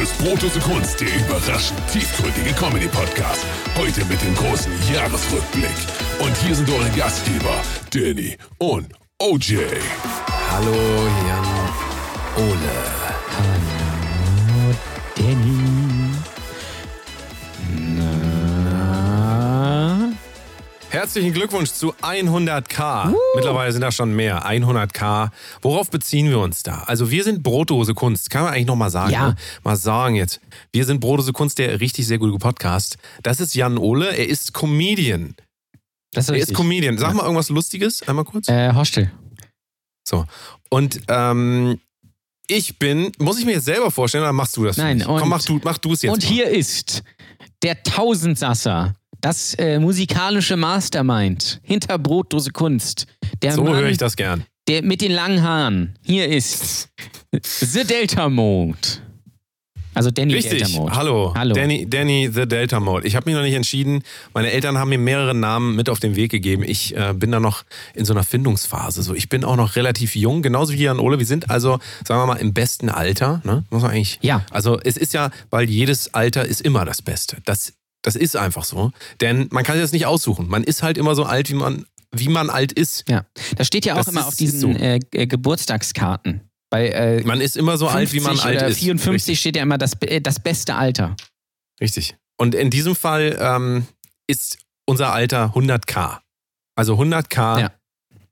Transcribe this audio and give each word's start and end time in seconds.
Ist 0.00 0.16
Brotose 0.16 0.58
Kunst, 0.60 0.98
der 0.98 1.08
überraschend 1.08 1.78
tiefgründige 1.92 2.54
Comedy-Podcast. 2.54 3.44
Heute 3.76 4.02
mit 4.06 4.22
dem 4.22 4.34
großen 4.34 4.72
Jahresrückblick. 4.90 5.68
Und 6.20 6.34
hier 6.38 6.54
sind 6.54 6.70
eure 6.70 6.88
Gastgeber, 6.96 7.60
Danny 7.92 8.34
und 8.56 8.86
OJ. 9.18 9.58
Hallo, 10.50 10.72
Jan 11.26 12.48
Ole. 12.48 12.99
Herzlichen 20.90 21.32
Glückwunsch 21.32 21.70
zu 21.70 21.94
100k. 21.94 23.14
Mittlerweile 23.36 23.70
sind 23.70 23.80
da 23.80 23.92
schon 23.92 24.12
mehr. 24.14 24.44
100k. 24.44 25.30
Worauf 25.62 25.88
beziehen 25.88 26.28
wir 26.28 26.40
uns 26.40 26.64
da? 26.64 26.82
Also 26.86 27.12
wir 27.12 27.22
sind 27.22 27.44
Brotdose 27.44 27.94
Kunst. 27.94 28.28
Kann 28.28 28.42
man 28.42 28.52
eigentlich 28.54 28.66
noch 28.66 28.74
mal 28.74 28.90
sagen. 28.90 29.12
Ja. 29.12 29.28
Ne? 29.28 29.36
Mal 29.62 29.76
sagen 29.76 30.16
jetzt. 30.16 30.40
Wir 30.72 30.84
sind 30.84 30.98
Brotdose 30.98 31.32
Kunst, 31.32 31.58
der 31.58 31.80
richtig 31.80 32.08
sehr 32.08 32.18
gute 32.18 32.36
Podcast. 32.38 32.98
Das 33.22 33.38
ist 33.38 33.54
Jan 33.54 33.78
Ole. 33.78 34.16
Er 34.16 34.28
ist 34.28 34.52
Comedian. 34.52 35.36
Das 36.12 36.24
ist 36.24 36.30
Er 36.30 36.36
ist. 36.38 36.54
Comedian. 36.54 36.98
Sag 36.98 37.14
mal 37.14 37.22
irgendwas 37.22 37.50
Lustiges. 37.50 38.02
Einmal 38.08 38.24
kurz. 38.24 38.48
Äh, 38.48 38.74
Hostel. 38.74 39.12
So. 40.04 40.26
Und 40.70 41.02
ähm, 41.06 41.78
ich 42.48 42.80
bin, 42.80 43.12
muss 43.18 43.38
ich 43.38 43.44
mir 43.44 43.52
jetzt 43.52 43.66
selber 43.66 43.92
vorstellen 43.92 44.24
oder 44.24 44.32
machst 44.32 44.56
du 44.56 44.64
das? 44.64 44.76
Nein, 44.76 45.04
Komm, 45.06 45.28
mach 45.28 45.44
du, 45.44 45.60
mach 45.62 45.78
du 45.78 45.92
es 45.92 46.02
jetzt. 46.02 46.12
Und 46.12 46.24
mal. 46.24 46.28
hier 46.28 46.48
ist 46.48 47.04
der 47.62 47.80
Tausendsasser, 47.84 48.94
das 49.20 49.54
äh, 49.54 49.78
musikalische 49.78 50.56
Mastermind 50.56 51.60
hinter 51.62 51.98
Brotdose 51.98 52.50
Kunst. 52.50 53.06
Der 53.42 53.52
So 53.52 53.64
Mann, 53.64 53.76
höre 53.76 53.88
ich 53.88 53.98
das 53.98 54.16
gern. 54.16 54.44
Der 54.68 54.82
mit 54.82 55.00
den 55.00 55.12
langen 55.12 55.42
Haaren. 55.42 55.98
Hier 56.04 56.28
ist 56.28 56.88
The 57.60 57.84
Delta 57.84 58.28
Mode. 58.28 58.78
Also 59.92 60.10
Danny 60.10 60.34
Richtig. 60.34 60.62
Delta 60.62 60.68
Mode. 60.78 60.94
Hallo. 60.94 61.34
Hallo. 61.36 61.54
Danny, 61.54 61.88
Danny 61.88 62.30
the 62.32 62.46
Delta 62.46 62.78
Mode. 62.78 63.06
Ich 63.06 63.16
habe 63.16 63.28
mich 63.28 63.34
noch 63.34 63.42
nicht 63.42 63.54
entschieden. 63.54 64.02
Meine 64.32 64.52
Eltern 64.52 64.78
haben 64.78 64.88
mir 64.88 64.98
mehrere 64.98 65.34
Namen 65.34 65.74
mit 65.74 65.88
auf 65.88 65.98
den 65.98 66.14
Weg 66.14 66.30
gegeben. 66.30 66.62
Ich 66.62 66.96
äh, 66.96 67.12
bin 67.14 67.32
da 67.32 67.40
noch 67.40 67.64
in 67.94 68.04
so 68.04 68.12
einer 68.12 68.22
Findungsphase. 68.22 69.02
So, 69.02 69.14
ich 69.14 69.28
bin 69.28 69.44
auch 69.44 69.56
noch 69.56 69.74
relativ 69.74 70.14
jung, 70.14 70.42
genauso 70.42 70.72
wie 70.74 70.82
Jan 70.84 71.00
Ole. 71.00 71.18
Wir 71.18 71.26
sind 71.26 71.50
also, 71.50 71.80
sagen 72.06 72.20
wir 72.20 72.26
mal, 72.26 72.36
im 72.36 72.54
besten 72.54 72.88
Alter. 72.88 73.42
Ne? 73.44 73.64
Muss 73.70 73.82
man 73.82 73.90
eigentlich. 73.90 74.18
Ja. 74.22 74.44
Also 74.50 74.78
es 74.80 74.96
ist 74.96 75.12
ja, 75.12 75.30
weil 75.50 75.68
jedes 75.68 76.14
Alter 76.14 76.44
ist 76.44 76.60
immer 76.60 76.84
das 76.84 77.02
Beste. 77.02 77.38
Das, 77.44 77.72
das 78.02 78.16
ist 78.16 78.36
einfach 78.36 78.64
so. 78.64 78.92
Denn 79.20 79.48
man 79.50 79.64
kann 79.64 79.74
sich 79.76 79.82
das 79.84 79.92
nicht 79.92 80.06
aussuchen. 80.06 80.48
Man 80.48 80.64
ist 80.64 80.82
halt 80.82 80.98
immer 80.98 81.14
so 81.14 81.24
alt, 81.24 81.50
wie 81.50 81.54
man, 81.54 81.84
wie 82.12 82.28
man 82.28 82.50
alt 82.50 82.72
ist. 82.72 83.08
Ja, 83.08 83.26
das 83.56 83.66
steht 83.66 83.84
ja 83.84 83.94
auch 83.94 83.98
Das 83.98 84.08
immer 84.08 84.26
auf 84.26 84.34
diesen 84.36 84.60
so. 84.60 84.70
äh, 84.70 84.98
Geburtstagskarten. 85.10 86.40
Bei 86.70 86.88
äh, 86.88 87.22
Man 87.24 87.40
ist 87.40 87.56
immer 87.56 87.76
so 87.76 87.88
alt, 87.88 88.12
wie 88.12 88.20
man 88.20 88.36
50 88.36 88.46
alt 88.46 88.70
ist. 88.70 88.78
54 88.78 89.14
Richtig. 89.14 89.40
steht 89.40 89.56
ja 89.56 89.62
immer 89.62 89.76
das, 89.78 89.94
äh, 90.02 90.20
das 90.20 90.38
beste 90.40 90.74
Alter. 90.76 91.16
Richtig. 91.80 92.16
Und 92.38 92.54
in 92.54 92.70
diesem 92.70 92.94
Fall 92.94 93.36
ähm, 93.40 93.86
ist 94.28 94.58
unser 94.86 95.12
Alter 95.12 95.52
100k. 95.54 96.18
Also 96.76 96.94
100k, 96.94 97.60
Ja. 97.60 97.72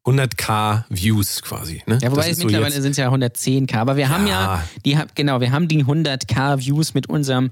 100k 0.06 0.84
Views 0.88 1.42
quasi. 1.42 1.82
Ne? 1.86 1.98
Ja, 2.00 2.10
wobei 2.10 2.32
so 2.32 2.44
mittlerweile 2.44 2.72
jetzt- 2.74 2.82
sind 2.82 2.92
es 2.92 2.96
ja 2.96 3.10
110k. 3.10 3.74
Aber 3.76 3.96
wir 3.96 4.08
haben 4.08 4.26
ja, 4.26 4.64
die, 4.84 4.96
genau, 5.14 5.40
wir 5.40 5.50
haben 5.52 5.68
die 5.68 5.84
100k 5.84 6.58
Views 6.60 6.94
mit 6.94 7.08
unserem, 7.08 7.50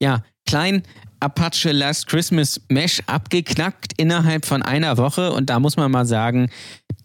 ja, 0.00 0.22
kleinen 0.46 0.82
Apache 1.26 1.72
Last 1.72 2.06
Christmas 2.06 2.60
Mesh 2.68 3.02
abgeknackt 3.06 3.94
innerhalb 3.96 4.46
von 4.46 4.62
einer 4.62 4.96
Woche. 4.96 5.32
Und 5.32 5.50
da 5.50 5.58
muss 5.58 5.76
man 5.76 5.90
mal 5.90 6.06
sagen, 6.06 6.50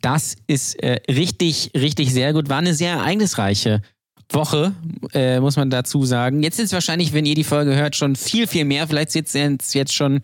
das 0.01 0.35
ist 0.45 0.75
äh, 0.83 0.99
richtig, 1.11 1.71
richtig 1.73 2.13
sehr 2.13 2.31
gut. 2.31 2.47
War 2.47 2.59
eine 2.59 2.75
sehr 2.75 2.91
ereignisreiche 2.91 3.81
Woche, 4.29 4.73
äh, 5.13 5.39
muss 5.39 5.57
man 5.57 5.71
dazu 5.71 6.05
sagen. 6.05 6.43
Jetzt 6.43 6.59
es 6.59 6.71
wahrscheinlich, 6.71 7.13
wenn 7.13 7.25
ihr 7.25 7.33
die 7.33 7.43
Folge 7.43 7.75
hört, 7.75 7.95
schon 7.95 8.15
viel, 8.15 8.45
viel 8.45 8.63
mehr. 8.63 8.87
Vielleicht 8.87 9.11
sind 9.11 9.61
es 9.61 9.73
jetzt 9.73 9.93
schon 9.93 10.21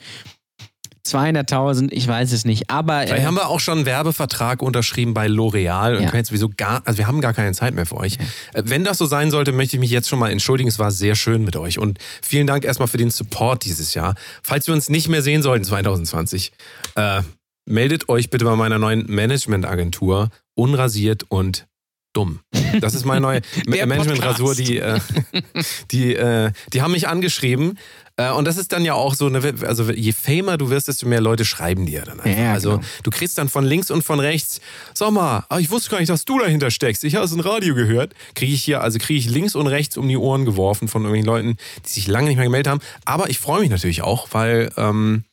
200.000, 1.14 1.90
ich 1.92 2.08
weiß 2.08 2.32
es 2.32 2.46
nicht. 2.46 2.70
Aber 2.70 3.02
Vielleicht 3.04 3.24
äh, 3.24 3.26
haben 3.26 3.36
wir 3.36 3.48
auch 3.48 3.60
schon 3.60 3.80
einen 3.80 3.86
Werbevertrag 3.86 4.62
unterschrieben 4.62 5.14
bei 5.14 5.28
L'Oreal 5.28 5.96
und 5.98 6.04
Ja. 6.04 6.10
können 6.10 6.20
jetzt 6.20 6.28
sowieso 6.30 6.50
gar, 6.56 6.82
also 6.86 6.98
wir 6.98 7.08
haben 7.08 7.22
gar 7.22 7.34
keine 7.34 7.52
Zeit 7.54 7.74
mehr 7.74 7.86
für 7.86 7.98
euch. 7.98 8.18
Äh, 8.54 8.64
Wenn 8.66 8.84
das 8.84 8.98
so 8.98 9.06
sein 9.06 9.32
sollte, 9.32 9.52
möchte 9.52 9.76
ich 9.76 9.80
mich 9.80 9.92
jetzt 9.92 10.10
schon 10.10 10.20
mal 10.20 10.32
entschuldigen. 10.32 10.68
Es 10.70 10.80
war 10.80 10.92
sehr 10.92 11.16
schön 11.16 11.44
mit 11.44 11.56
euch 11.56 11.80
und 11.80 12.00
vielen 12.22 12.48
Dank 12.48 12.66
erstmal 12.66 12.88
für 12.88 12.98
den 12.98 13.10
Support 13.10 13.66
dieses 13.66 13.94
Jahr. 13.94 14.16
Falls 14.44 14.68
wir 14.68 14.74
uns 14.74 14.90
nicht 14.90 15.08
mehr 15.10 15.22
sehen 15.22 15.42
sollten 15.42 15.64
2020, 15.66 16.52
äh, 16.96 17.22
meldet 17.70 18.10
euch 18.10 18.30
bitte 18.30 18.46
bei 18.46 18.56
meiner 18.56 18.80
neuen 18.80 19.06
Managementagentur 19.08 20.30
unrasiert 20.56 21.26
und 21.30 21.68
dumm. 22.14 22.40
Das 22.80 22.96
ist 22.96 23.06
meine 23.06 23.22
neue 23.22 23.42
Managementrasur, 23.68 24.56
die, 24.56 24.78
äh, 24.80 25.00
die, 25.92 26.16
äh, 26.16 26.52
die 26.74 26.82
haben 26.82 26.92
mich 26.92 27.08
angeschrieben. 27.08 27.78
Äh, 28.18 28.32
und 28.32 28.46
das 28.46 28.58
ist 28.58 28.72
dann 28.72 28.84
ja 28.84 28.96
auch 28.96 29.14
so, 29.14 29.28
eine, 29.28 29.42
also 29.66 29.90
je 29.92 30.12
famer 30.12 30.58
du 30.58 30.70
wirst, 30.70 30.88
desto 30.88 31.08
mehr 31.08 31.22
Leute 31.22 31.46
schreiben 31.46 31.86
dir 31.86 32.02
dann 32.02 32.20
einfach. 32.20 32.40
Ja, 32.40 32.54
also 32.54 32.72
genau. 32.72 32.84
du 33.04 33.10
kriegst 33.12 33.38
dann 33.38 33.48
von 33.48 33.64
links 33.64 33.92
und 33.92 34.04
von 34.04 34.20
rechts, 34.20 34.60
sag 34.94 35.12
mal, 35.12 35.46
ah, 35.50 35.60
ich 35.60 35.70
wusste 35.70 35.92
gar 35.92 36.00
nicht, 36.00 36.10
dass 36.10 36.26
du 36.26 36.40
dahinter 36.40 36.72
steckst. 36.72 37.04
Ich 37.04 37.16
habe 37.16 37.26
es 37.26 37.32
im 37.32 37.40
Radio 37.40 37.76
gehört. 37.76 38.14
Kriege 38.34 38.54
ich 38.54 38.64
hier, 38.64 38.82
also 38.82 38.98
kriege 39.00 39.20
ich 39.20 39.30
links 39.30 39.56
und 39.56 39.68
rechts 39.68 39.98
um 39.98 40.10
die 40.10 40.18
Ohren 40.18 40.46
geworfen 40.46 40.88
von 40.88 41.04
irgendwelchen 41.04 41.28
Leuten, 41.28 41.58
die 41.86 41.90
sich 41.90 42.08
lange 42.08 42.28
nicht 42.28 42.38
mehr 42.38 42.46
gemeldet 42.46 42.72
haben. 42.72 42.82
Aber 43.06 43.30
ich 43.30 43.40
freue 43.40 43.62
mich 43.62 43.70
natürlich 43.70 44.02
auch, 44.02 44.28
weil 44.32 44.72
ähm, 44.78 45.24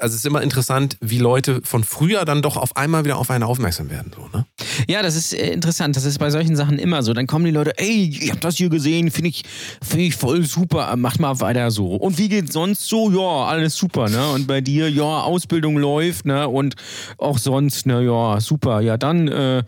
also 0.00 0.14
es 0.14 0.16
ist 0.16 0.26
immer 0.26 0.42
interessant, 0.42 0.96
wie 1.00 1.18
Leute 1.18 1.60
von 1.62 1.84
früher 1.84 2.24
dann 2.24 2.42
doch 2.42 2.56
auf 2.56 2.76
einmal 2.76 3.04
wieder 3.04 3.18
auf 3.18 3.30
einen 3.30 3.44
aufmerksam 3.44 3.90
werden. 3.90 4.12
So, 4.14 4.28
ne? 4.36 4.46
Ja, 4.88 5.02
das 5.02 5.14
ist 5.14 5.34
äh, 5.34 5.52
interessant. 5.52 5.96
Das 5.96 6.04
ist 6.04 6.18
bei 6.18 6.30
solchen 6.30 6.56
Sachen 6.56 6.78
immer 6.78 7.02
so. 7.02 7.12
Dann 7.12 7.26
kommen 7.26 7.44
die 7.44 7.50
Leute, 7.50 7.78
ey, 7.78 8.08
ich 8.10 8.30
hab 8.30 8.40
das 8.40 8.56
hier 8.56 8.70
gesehen, 8.70 9.10
finde 9.10 9.30
ich, 9.30 9.44
find 9.82 10.02
ich 10.02 10.16
voll 10.16 10.44
super, 10.44 10.94
macht 10.96 11.20
mal 11.20 11.38
weiter 11.40 11.70
so. 11.70 11.94
Und 11.94 12.18
wie 12.18 12.28
geht's 12.28 12.52
sonst 12.52 12.88
so? 12.88 13.10
Ja, 13.10 13.46
alles 13.46 13.76
super, 13.76 14.08
ne? 14.08 14.30
Und 14.30 14.46
bei 14.46 14.60
dir, 14.60 14.90
ja, 14.90 15.22
Ausbildung 15.22 15.76
läuft, 15.76 16.26
ne? 16.26 16.48
Und 16.48 16.74
auch 17.18 17.38
sonst, 17.38 17.86
ne, 17.86 18.02
ja, 18.02 18.40
super. 18.40 18.80
Ja, 18.80 18.96
dann, 18.96 19.28
äh, 19.28 19.64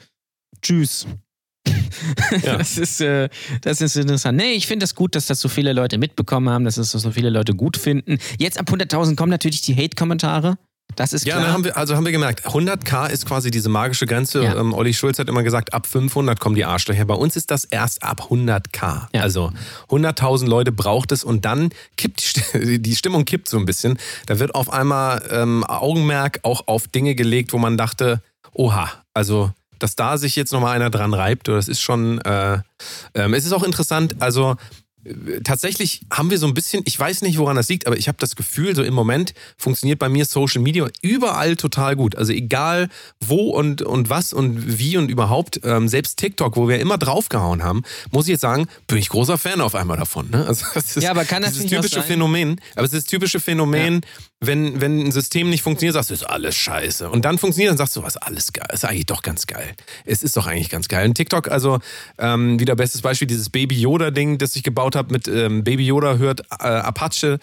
tschüss. 0.62 1.06
Ja. 2.42 2.56
Das, 2.56 2.78
ist, 2.78 3.00
äh, 3.00 3.28
das 3.62 3.80
ist 3.80 3.96
interessant. 3.96 4.36
Nee, 4.36 4.52
ich 4.52 4.66
finde 4.66 4.84
es 4.84 4.90
das 4.90 4.94
gut, 4.94 5.14
dass 5.14 5.26
das 5.26 5.40
so 5.40 5.48
viele 5.48 5.72
Leute 5.72 5.98
mitbekommen 5.98 6.48
haben, 6.48 6.64
dass 6.64 6.76
es 6.76 6.92
das 6.92 7.02
so 7.02 7.10
viele 7.10 7.30
Leute 7.30 7.54
gut 7.54 7.76
finden. 7.76 8.18
Jetzt 8.38 8.58
ab 8.58 8.68
100.000 8.70 9.16
kommen 9.16 9.30
natürlich 9.30 9.60
die 9.62 9.74
Hate-Kommentare. 9.76 10.56
Das 10.96 11.12
ist 11.12 11.24
Ja, 11.24 11.34
klar. 11.34 11.44
dann 11.44 11.52
haben 11.54 11.64
wir, 11.64 11.76
also 11.76 11.94
haben 11.94 12.04
wir 12.04 12.12
gemerkt, 12.12 12.46
100k 12.46 13.10
ist 13.10 13.24
quasi 13.24 13.50
diese 13.52 13.68
magische 13.68 14.06
Grenze. 14.06 14.42
Ja. 14.42 14.56
Ähm, 14.58 14.72
Olli 14.74 14.92
Schulz 14.92 15.18
hat 15.20 15.28
immer 15.28 15.42
gesagt, 15.44 15.72
ab 15.72 15.86
500 15.86 16.40
kommen 16.40 16.56
die 16.56 16.64
Arschlöcher. 16.64 17.04
Bei 17.04 17.14
uns 17.14 17.36
ist 17.36 17.50
das 17.52 17.64
erst 17.64 18.02
ab 18.02 18.28
100k. 18.30 19.06
Ja. 19.14 19.22
Also 19.22 19.52
100.000 19.88 20.46
Leute 20.48 20.72
braucht 20.72 21.12
es 21.12 21.22
und 21.22 21.44
dann 21.44 21.70
kippt 21.96 22.54
die, 22.54 22.82
die 22.82 22.96
Stimmung 22.96 23.24
kippt 23.24 23.48
so 23.48 23.56
ein 23.58 23.66
bisschen. 23.66 23.98
Da 24.26 24.38
wird 24.40 24.54
auf 24.54 24.72
einmal 24.72 25.22
ähm, 25.30 25.62
Augenmerk 25.64 26.40
auch 26.42 26.66
auf 26.66 26.88
Dinge 26.88 27.14
gelegt, 27.14 27.52
wo 27.52 27.58
man 27.58 27.76
dachte, 27.76 28.20
oha, 28.52 28.90
also 29.14 29.52
dass 29.82 29.96
da 29.96 30.16
sich 30.18 30.36
jetzt 30.36 30.52
nochmal 30.52 30.76
einer 30.76 30.91
dran 30.91 31.14
reibt, 31.14 31.48
das 31.48 31.68
ist 31.68 31.80
schon, 31.80 32.20
äh, 32.20 32.58
ähm, 33.14 33.34
es 33.34 33.44
ist 33.44 33.52
auch 33.52 33.62
interessant, 33.64 34.16
also 34.20 34.56
äh, 35.04 35.41
tatsächlich 35.42 36.02
haben 36.12 36.30
wir 36.30 36.38
so 36.38 36.46
ein 36.46 36.52
bisschen, 36.54 36.82
ich 36.84 36.98
weiß 36.98 37.22
nicht, 37.22 37.38
woran 37.38 37.56
das 37.56 37.68
liegt, 37.70 37.86
aber 37.86 37.96
ich 37.96 38.06
habe 38.08 38.19
das 38.20 38.36
Gefühl, 38.36 38.76
so 38.76 38.82
im 38.82 38.92
Moment 38.94 39.32
funktioniert 39.56 39.98
bei 39.98 40.08
mir 40.10 40.24
Social 40.26 40.60
Media 40.60 40.86
überall 41.00 41.56
total 41.56 41.96
gut. 41.96 42.16
Also 42.16 42.32
egal 42.32 42.88
wo 43.19 43.50
und, 43.50 43.80
und 43.82 44.10
was 44.10 44.32
und 44.34 44.78
wie 44.78 44.98
und 44.98 45.10
überhaupt, 45.10 45.60
ähm, 45.64 45.88
selbst 45.88 46.19
TikTok, 46.19 46.56
wo 46.56 46.69
wir 46.69 46.78
immer 46.80 46.98
draufgehauen 46.98 47.62
haben, 47.64 47.82
muss 48.10 48.26
ich 48.26 48.32
jetzt 48.32 48.42
sagen, 48.42 48.66
bin 48.86 48.98
ich 48.98 49.08
großer 49.08 49.38
Fan 49.38 49.60
auf 49.62 49.74
einmal 49.74 49.96
davon. 49.96 50.28
Ne? 50.30 50.44
Also 50.46 50.66
das 50.74 50.96
ist 50.98 51.02
Ja, 51.02 51.12
aber 51.12 51.24
kann 51.24 51.42
das 51.42 51.54
nicht 51.58 51.66
auch 51.74 51.80
typische 51.80 52.00
sein- 52.00 52.04
Phänomen, 52.04 52.60
aber 52.76 52.84
es 52.84 52.92
ist 52.92 53.04
das 53.06 53.10
typische 53.10 53.40
Phänomen, 53.40 54.02
wenn, 54.42 54.80
wenn 54.80 54.98
ein 54.98 55.12
System 55.12 55.50
nicht 55.50 55.62
funktioniert, 55.62 55.92
sagst 55.92 56.08
du, 56.08 56.14
ist 56.14 56.22
alles 56.22 56.56
scheiße. 56.56 57.10
Und 57.10 57.26
dann 57.26 57.36
funktioniert, 57.36 57.72
dann 57.72 57.76
sagst 57.76 57.94
du, 57.94 58.02
was 58.02 58.16
alles 58.16 58.54
geil, 58.54 58.66
ist 58.72 58.86
eigentlich 58.86 59.04
doch 59.04 59.20
ganz 59.20 59.46
geil. 59.46 59.74
Es 60.06 60.22
ist 60.22 60.34
doch 60.34 60.46
eigentlich 60.46 60.70
ganz 60.70 60.88
geil. 60.88 61.06
Und 61.06 61.14
TikTok, 61.14 61.50
also 61.50 61.78
ähm, 62.18 62.58
wieder 62.58 62.74
bestes 62.74 63.02
Beispiel, 63.02 63.28
dieses 63.28 63.50
Baby 63.50 63.78
Yoda-Ding, 63.78 64.38
das 64.38 64.56
ich 64.56 64.62
gebaut 64.62 64.96
habe 64.96 65.12
mit 65.12 65.28
ähm, 65.28 65.62
Baby 65.62 65.84
Yoda 65.84 66.16
hört 66.16 66.40
äh, 66.58 66.64
Apache 66.64 67.38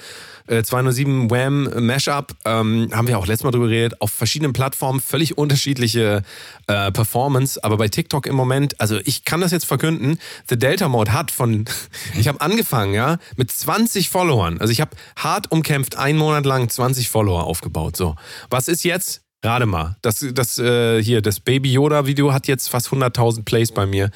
äh, 0.47 0.63
207 0.63 1.29
Wham 1.29 1.69
Mashup, 1.85 2.35
ähm, 2.45 2.89
haben 2.91 3.07
wir 3.07 3.19
auch 3.19 3.27
letztes 3.27 3.43
Mal 3.43 3.51
drüber 3.51 3.67
geredet, 3.67 4.01
auf 4.01 4.11
verschiedenen 4.11 4.53
Plattformen 4.53 4.99
völlig 4.99 5.37
unterschiedliche 5.37 6.23
äh, 6.67 6.91
Performance, 6.91 7.63
aber 7.63 7.77
bei 7.77 7.89
TikTok 7.89 8.25
im 8.25 8.35
Moment, 8.35 8.79
also 8.81 8.99
ich 9.05 9.23
kann 9.23 9.41
das 9.41 9.51
jetzt 9.51 9.65
verkünden, 9.65 10.17
The 10.49 10.57
Delta 10.57 10.87
Mode 10.87 11.13
hat 11.13 11.29
von, 11.29 11.65
ich 12.17 12.27
habe 12.27 12.41
angefangen, 12.41 12.93
ja, 12.93 13.17
mit 13.35 13.51
20 13.51 14.09
Followern, 14.09 14.57
also 14.59 14.71
ich 14.71 14.81
habe 14.81 14.91
hart 15.15 15.51
umkämpft, 15.51 15.97
einen 15.97 16.17
Monat 16.17 16.45
lang 16.45 16.69
20 16.69 16.86
Follower 16.95 17.43
aufgebaut, 17.45 17.95
so. 17.97 18.15
Was 18.49 18.67
ist 18.67 18.83
jetzt? 18.83 19.21
Gerade 19.41 19.65
mal, 19.67 19.95
das, 20.01 20.25
das 20.33 20.57
äh, 20.57 21.01
hier, 21.03 21.21
das 21.21 21.39
Baby 21.39 21.71
Yoda 21.71 22.05
Video 22.07 22.33
hat 22.33 22.47
jetzt 22.47 22.69
fast 22.69 22.87
100.000 22.87 23.43
Plays 23.43 23.71
bei 23.71 23.85
mir. 23.85 24.09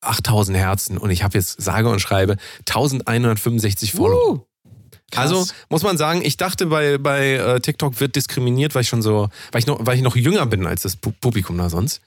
8000 0.00 0.58
Herzen 0.58 0.98
und 0.98 1.10
ich 1.10 1.22
habe 1.22 1.38
jetzt 1.38 1.62
sage 1.62 1.88
und 1.88 1.98
schreibe 2.00 2.36
1165 2.68 3.92
Follower. 3.92 4.32
Uh, 4.34 4.40
Also 5.14 5.46
muss 5.70 5.82
man 5.82 5.96
sagen, 5.96 6.22
ich 6.24 6.36
dachte 6.36 6.66
bei, 6.66 6.98
bei 6.98 7.34
äh, 7.34 7.60
TikTok 7.60 8.00
wird 8.00 8.16
diskriminiert, 8.16 8.74
weil 8.74 8.82
ich 8.82 8.88
schon 8.88 9.00
so, 9.00 9.28
weil 9.52 9.60
ich 9.60 9.66
noch, 9.66 9.78
weil 9.86 9.96
ich 9.96 10.02
noch 10.02 10.16
jünger 10.16 10.44
bin 10.46 10.66
als 10.66 10.82
das 10.82 11.00
Pu- 11.00 11.14
Publikum 11.20 11.56
da 11.56 11.70
sonst. 11.70 12.00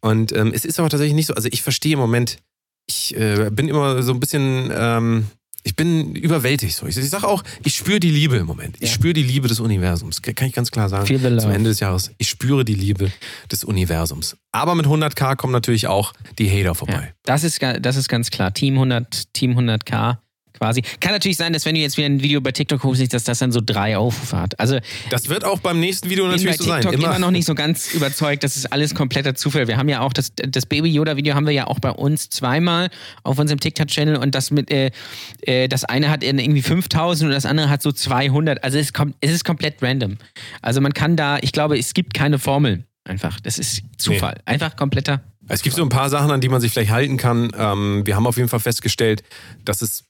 Und 0.00 0.32
ähm, 0.32 0.52
es 0.54 0.64
ist 0.64 0.78
aber 0.78 0.88
tatsächlich 0.88 1.14
nicht 1.14 1.26
so. 1.26 1.34
Also 1.34 1.48
ich 1.50 1.62
verstehe 1.62 1.94
im 1.94 1.98
Moment, 1.98 2.38
ich 2.86 3.16
äh, 3.16 3.50
bin 3.50 3.68
immer 3.68 4.02
so 4.02 4.12
ein 4.12 4.20
bisschen, 4.20 4.70
ähm, 4.74 5.26
ich 5.64 5.76
bin 5.76 6.14
überwältigt 6.14 6.74
so. 6.76 6.86
Ich, 6.86 6.96
ich 6.96 7.08
sage 7.10 7.26
auch, 7.28 7.42
ich 7.64 7.74
spüre 7.76 8.00
die 8.00 8.10
Liebe 8.10 8.36
im 8.36 8.46
Moment. 8.46 8.76
Ich 8.80 8.88
Ja. 8.90 8.94
spüre 8.94 9.12
die 9.14 9.22
Liebe 9.22 9.48
des 9.48 9.60
Universums. 9.60 10.20
Kann 10.22 10.48
ich 10.48 10.52
ganz 10.54 10.70
klar 10.70 10.88
sagen. 10.88 11.06
Zum 11.06 11.50
Ende 11.50 11.70
des 11.70 11.80
Jahres. 11.80 12.10
Ich 12.18 12.28
spüre 12.28 12.64
die 12.64 12.74
Liebe 12.74 13.10
des 13.50 13.62
Universums. 13.64 14.36
Aber 14.50 14.74
mit 14.74 14.86
100k 14.86 15.36
kommen 15.36 15.52
natürlich 15.52 15.86
auch 15.86 16.12
die 16.38 16.48
Hater 16.50 16.62
Ja, 16.62 16.74
vorbei. 16.74 17.14
das, 17.24 17.44
ist, 17.44 17.60
das 17.80 17.96
ist 17.96 18.08
ganz 18.08 18.30
klar. 18.30 18.52
Team 18.52 18.74
100, 18.74 19.32
Team 19.34 19.56
100k 19.58 20.18
quasi. 20.62 20.82
Kann 21.00 21.10
natürlich 21.10 21.36
sein, 21.36 21.52
dass 21.52 21.64
wenn 21.66 21.74
du 21.74 21.80
jetzt 21.80 21.96
wieder 21.96 22.06
ein 22.06 22.22
Video 22.22 22.40
bei 22.40 22.52
TikTok 22.52 22.84
hochsiehst, 22.84 23.12
dass 23.12 23.24
das 23.24 23.40
dann 23.40 23.50
so 23.50 23.60
drei 23.64 23.96
Aufrufe 23.96 24.38
hat. 24.38 24.60
Also 24.60 24.78
Das 25.10 25.28
wird 25.28 25.44
auch 25.44 25.58
beim 25.58 25.80
nächsten 25.80 26.08
Video 26.08 26.24
bin 26.24 26.32
natürlich 26.32 26.58
so 26.58 26.64
sein. 26.64 26.82
TikTok 26.82 27.00
immer, 27.00 27.18
noch 27.18 27.32
nicht 27.32 27.46
so 27.46 27.56
ganz 27.56 27.92
überzeugt. 27.92 28.44
Das 28.44 28.56
ist 28.56 28.72
alles 28.72 28.94
kompletter 28.94 29.34
Zufall. 29.34 29.66
Wir 29.66 29.76
haben 29.76 29.88
ja 29.88 30.00
auch 30.00 30.12
das, 30.12 30.32
das 30.36 30.66
Baby 30.66 30.90
Yoda 30.90 31.16
Video 31.16 31.34
haben 31.34 31.46
wir 31.46 31.52
ja 31.52 31.66
auch 31.66 31.80
bei 31.80 31.90
uns 31.90 32.30
zweimal 32.30 32.90
auf 33.24 33.40
unserem 33.40 33.58
TikTok-Channel 33.58 34.16
und 34.16 34.36
das 34.36 34.52
mit 34.52 34.70
äh, 34.70 34.92
äh, 35.40 35.66
das 35.66 35.82
eine 35.84 36.10
hat 36.10 36.22
irgendwie 36.22 36.62
5000 36.62 37.28
und 37.28 37.34
das 37.34 37.44
andere 37.44 37.68
hat 37.68 37.82
so 37.82 37.90
200. 37.90 38.62
Also 38.62 38.78
es, 38.78 38.92
kommt, 38.92 39.16
es 39.20 39.32
ist 39.32 39.44
komplett 39.44 39.82
random. 39.82 40.16
Also 40.60 40.80
man 40.80 40.94
kann 40.94 41.16
da, 41.16 41.38
ich 41.38 41.50
glaube, 41.50 41.76
es 41.76 41.92
gibt 41.92 42.14
keine 42.14 42.38
Formel. 42.38 42.84
Einfach, 43.04 43.40
das 43.40 43.58
ist 43.58 43.82
Zufall. 43.98 44.40
Einfach 44.44 44.76
kompletter. 44.76 45.22
Es 45.48 45.62
gibt 45.62 45.74
so 45.74 45.82
ein 45.82 45.88
paar 45.88 46.08
Sachen, 46.08 46.30
an 46.30 46.40
die 46.40 46.48
man 46.48 46.60
sich 46.60 46.70
vielleicht 46.70 46.92
halten 46.92 47.16
kann. 47.16 47.50
Ähm, 47.58 48.02
wir 48.06 48.14
haben 48.14 48.28
auf 48.28 48.36
jeden 48.36 48.48
Fall 48.48 48.60
festgestellt, 48.60 49.24
dass 49.64 49.82
es 49.82 50.04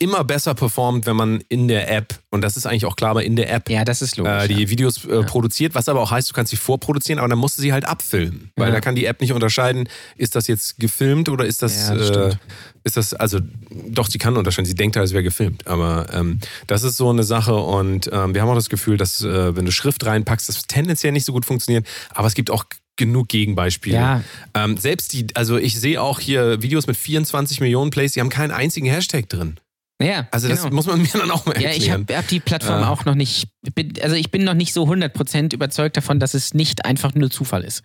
immer 0.00 0.22
besser 0.24 0.54
performt, 0.54 1.06
wenn 1.06 1.16
man 1.16 1.40
in 1.48 1.66
der 1.68 1.90
App, 1.90 2.14
und 2.30 2.40
das 2.42 2.56
ist 2.56 2.66
eigentlich 2.66 2.86
auch 2.86 2.94
klar, 2.96 3.10
aber 3.10 3.24
in 3.24 3.34
der 3.36 3.52
App 3.52 3.68
Ja, 3.68 3.84
das 3.84 4.00
ist 4.00 4.16
logisch. 4.16 4.44
äh, 4.44 4.48
die 4.48 4.62
ja. 4.62 4.68
Videos 4.70 5.04
äh, 5.04 5.22
produziert, 5.24 5.74
was 5.74 5.88
aber 5.88 6.00
auch 6.00 6.10
heißt, 6.12 6.30
du 6.30 6.34
kannst 6.34 6.50
sie 6.50 6.56
vorproduzieren, 6.56 7.18
aber 7.18 7.28
dann 7.28 7.38
musst 7.38 7.58
du 7.58 7.62
sie 7.62 7.72
halt 7.72 7.84
abfilmen. 7.84 8.50
Weil 8.56 8.68
Ja. 8.68 8.74
da 8.74 8.80
kann 8.80 8.94
die 8.94 9.06
App 9.06 9.20
nicht 9.20 9.32
unterscheiden, 9.32 9.88
ist 10.16 10.36
das 10.36 10.46
jetzt 10.46 10.78
gefilmt 10.78 11.28
oder 11.28 11.44
ist 11.46 11.62
das, 11.62 11.88
Ja, 11.88 11.94
das 11.96 12.10
äh, 12.10 12.36
ist 12.84 12.96
das, 12.96 13.12
also 13.14 13.40
doch, 13.70 14.08
sie 14.08 14.18
kann 14.18 14.36
unterscheiden, 14.36 14.66
sie 14.66 14.74
denkt 14.76 14.96
halt, 14.96 15.06
es 15.06 15.12
wäre 15.12 15.24
gefilmt. 15.24 15.66
Aber 15.66 16.06
ähm, 16.12 16.38
das 16.68 16.84
ist 16.84 16.96
so 16.96 17.10
eine 17.10 17.24
Sache 17.24 17.54
und 17.56 18.08
ähm, 18.12 18.34
wir 18.34 18.42
haben 18.42 18.48
auch 18.48 18.54
das 18.54 18.68
Gefühl, 18.68 18.96
dass 18.98 19.22
äh, 19.22 19.56
wenn 19.56 19.64
du 19.64 19.72
Schrift 19.72 20.06
reinpackst, 20.06 20.48
das 20.48 20.62
tendenziell 20.62 21.12
nicht 21.12 21.24
so 21.24 21.32
gut 21.32 21.44
funktioniert, 21.44 21.86
aber 22.14 22.28
es 22.28 22.34
gibt 22.34 22.50
auch 22.50 22.64
genug 22.96 23.28
Gegenbeispiele. 23.28 23.96
Ja. 23.96 24.22
Ähm, 24.54 24.76
selbst 24.76 25.12
die, 25.12 25.26
also 25.34 25.56
ich 25.56 25.78
sehe 25.80 26.00
auch 26.02 26.18
hier 26.20 26.62
Videos 26.62 26.86
mit 26.86 26.96
24 26.96 27.60
Millionen 27.60 27.90
Plays, 27.90 28.12
die 28.12 28.20
haben 28.20 28.28
keinen 28.28 28.50
einzigen 28.50 28.86
Hashtag 28.86 29.28
drin. 29.28 29.58
Ja, 30.00 30.28
Also 30.30 30.46
das 30.48 30.62
genau. 30.62 30.76
muss 30.76 30.86
man 30.86 31.02
mir 31.02 31.08
dann 31.12 31.30
auch 31.32 31.44
mal 31.44 31.60
Ja, 31.60 31.70
erklären. 31.70 31.82
ich 31.82 31.90
habe 32.12 32.16
hab 32.16 32.28
die 32.28 32.38
Plattform 32.38 32.82
Äh. 32.82 32.86
auch 32.86 33.04
noch 33.04 33.16
nicht. 33.16 33.48
Bin, 33.74 33.94
also 34.00 34.14
ich 34.14 34.30
bin 34.30 34.44
noch 34.44 34.54
nicht 34.54 34.72
so 34.72 34.84
100% 34.84 35.52
überzeugt 35.52 35.96
davon, 35.96 36.20
dass 36.20 36.34
es 36.34 36.54
nicht 36.54 36.84
einfach 36.84 37.14
nur 37.14 37.30
Zufall 37.30 37.64
ist. 37.64 37.82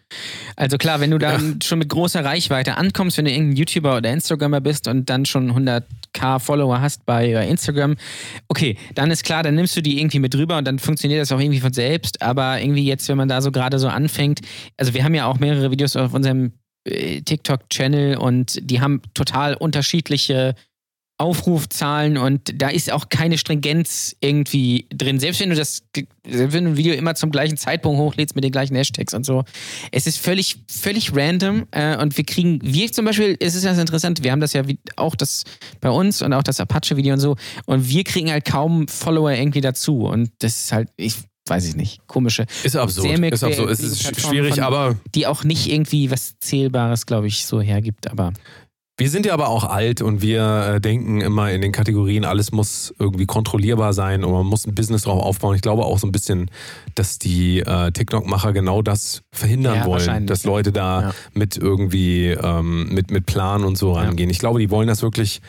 Also 0.55 0.77
klar, 0.77 0.99
wenn 0.99 1.09
du 1.09 1.17
dann 1.17 1.59
schon 1.63 1.79
mit 1.79 1.89
großer 1.89 2.23
Reichweite 2.23 2.77
ankommst, 2.77 3.17
wenn 3.17 3.25
du 3.25 3.31
irgendein 3.31 3.57
YouTuber 3.57 3.97
oder 3.97 4.11
Instagrammer 4.11 4.61
bist 4.61 4.87
und 4.87 5.09
dann 5.09 5.25
schon 5.25 5.51
100k 5.51 6.37
Follower 6.39 6.79
hast 6.81 7.03
bei 7.07 7.29
äh, 7.31 7.49
Instagram, 7.49 7.95
okay, 8.47 8.77
dann 8.93 9.09
ist 9.09 9.23
klar, 9.23 9.41
dann 9.41 9.55
nimmst 9.55 9.75
du 9.75 9.81
die 9.81 9.99
irgendwie 9.99 10.19
mit 10.19 10.35
rüber 10.35 10.57
und 10.59 10.65
dann 10.65 10.77
funktioniert 10.77 11.19
das 11.19 11.31
auch 11.31 11.39
irgendwie 11.39 11.61
von 11.61 11.73
selbst. 11.73 12.21
Aber 12.21 12.61
irgendwie 12.61 12.85
jetzt, 12.85 13.07
wenn 13.09 13.17
man 13.17 13.27
da 13.27 13.41
so 13.41 13.51
gerade 13.51 13.79
so 13.79 13.87
anfängt, 13.87 14.41
also 14.77 14.93
wir 14.93 15.03
haben 15.03 15.15
ja 15.15 15.25
auch 15.25 15.39
mehrere 15.39 15.71
Videos 15.71 15.95
auf 15.95 16.13
unserem 16.13 16.53
äh, 16.87 17.21
TikTok-Channel 17.21 18.17
und 18.17 18.59
die 18.61 18.81
haben 18.81 19.01
total 19.15 19.55
unterschiedliche 19.55 20.53
Aufrufzahlen 21.17 22.17
und 22.17 22.61
da 22.61 22.69
ist 22.69 22.91
auch 22.91 23.09
keine 23.09 23.37
Stringenz 23.37 24.15
irgendwie 24.19 24.87
drin. 24.93 25.19
Selbst 25.19 25.39
wenn 25.41 25.49
du 25.49 25.55
das, 25.55 25.83
selbst 26.27 26.53
wenn 26.53 26.65
du 26.65 26.71
ein 26.71 26.77
Video 26.77 26.93
immer 26.93 27.15
zum 27.15 27.31
gleichen 27.31 27.55
Zeitpunkt 27.57 27.99
hochlädst 27.99 28.35
mit 28.35 28.43
den 28.43 28.51
gleichen 28.51 28.75
Hashtags 28.75 29.13
und 29.13 29.25
so. 29.25 29.43
Es 29.91 30.07
ist 30.07 30.17
völlig, 30.17 30.57
völlig 30.69 31.15
random 31.15 31.65
äh, 31.71 31.97
und 31.97 32.17
wir 32.17 32.23
kriegen, 32.25 32.59
wir 32.63 32.91
zum 32.91 33.05
Beispiel, 33.05 33.37
es 33.39 33.55
ist 33.55 33.63
ganz 33.63 33.77
interessant, 33.79 34.23
wir 34.23 34.31
haben 34.31 34.41
das 34.41 34.53
ja 34.53 34.67
wie, 34.67 34.79
auch 34.95 35.15
das 35.15 35.43
bei 35.81 35.89
uns 35.89 36.21
und 36.21 36.33
auch 36.33 36.43
das 36.43 36.59
Apache-Video 36.59 37.13
und 37.13 37.19
so 37.19 37.35
und 37.65 37.87
wir 37.87 38.03
kriegen 38.03 38.31
halt 38.31 38.45
kaum 38.45 38.87
Follower 38.87 39.31
irgendwie 39.31 39.61
dazu 39.61 40.05
und 40.05 40.31
das 40.39 40.59
ist 40.65 40.71
halt, 40.71 40.89
ich 40.97 41.15
weiß 41.45 41.67
ich 41.67 41.75
nicht, 41.75 42.07
komische. 42.07 42.45
Ist 42.63 42.75
absurd. 42.77 43.19
Ist 43.19 43.43
absurd. 43.43 43.69
Es 43.69 43.81
ist 43.81 44.19
schwierig, 44.21 44.55
von- 44.55 44.63
aber 44.63 44.95
Die 45.13 45.27
auch 45.27 45.43
nicht 45.43 45.69
irgendwie 45.69 46.09
was 46.09 46.39
Zählbares, 46.39 47.05
glaube 47.05 47.27
ich, 47.27 47.45
so 47.45 47.59
hergibt, 47.59 48.09
aber 48.09 48.31
Wir 49.03 49.09
sind 49.09 49.25
ja 49.25 49.33
aber 49.33 49.49
auch 49.49 49.65
alt 49.65 50.01
und 50.01 50.21
wir 50.21 50.75
äh, 50.75 50.79
denken 50.79 51.19
immer 51.19 51.51
in 51.51 51.59
den 51.59 51.73
Kategorien, 51.73 52.23
alles 52.23 52.53
muss 52.53 52.93
irgendwie 52.99 53.25
kontrollierbar 53.25 53.91
sein 53.91 54.23
und 54.23 54.31
man 54.31 54.45
muss 54.45 54.65
ein 54.65 54.73
Business 54.75 55.01
drauf 55.01 55.21
aufbauen. 55.21 55.57
Ich 55.57 55.61
glaube 55.61 55.83
auch 55.83 55.99
so 55.99 56.07
ein 56.07 56.13
bisschen, 56.13 56.49
dass 56.95 57.19
die 57.19 57.59
äh, 57.59 57.91
TikTok-Macher 57.91 58.53
genau 58.53 58.81
das 58.81 59.23
verhindern 59.33 59.75
Ja, 59.79 59.85
wollen, 59.87 60.25
dass 60.25 60.43
ja. 60.43 60.49
Leute 60.49 60.71
da 60.71 61.01
Ja. 61.01 61.11
mit 61.33 61.57
irgendwie 61.57 62.27
ähm, 62.29 62.93
mit, 62.93 63.11
mit 63.11 63.25
Plan 63.25 63.65
und 63.65 63.77
so 63.77 63.91
rangehen. 63.91 64.29
Ich 64.29 64.39
glaube, 64.39 64.59
die 64.59 64.69
wollen 64.69 64.87
das 64.87 65.01
wirklich 65.01 65.41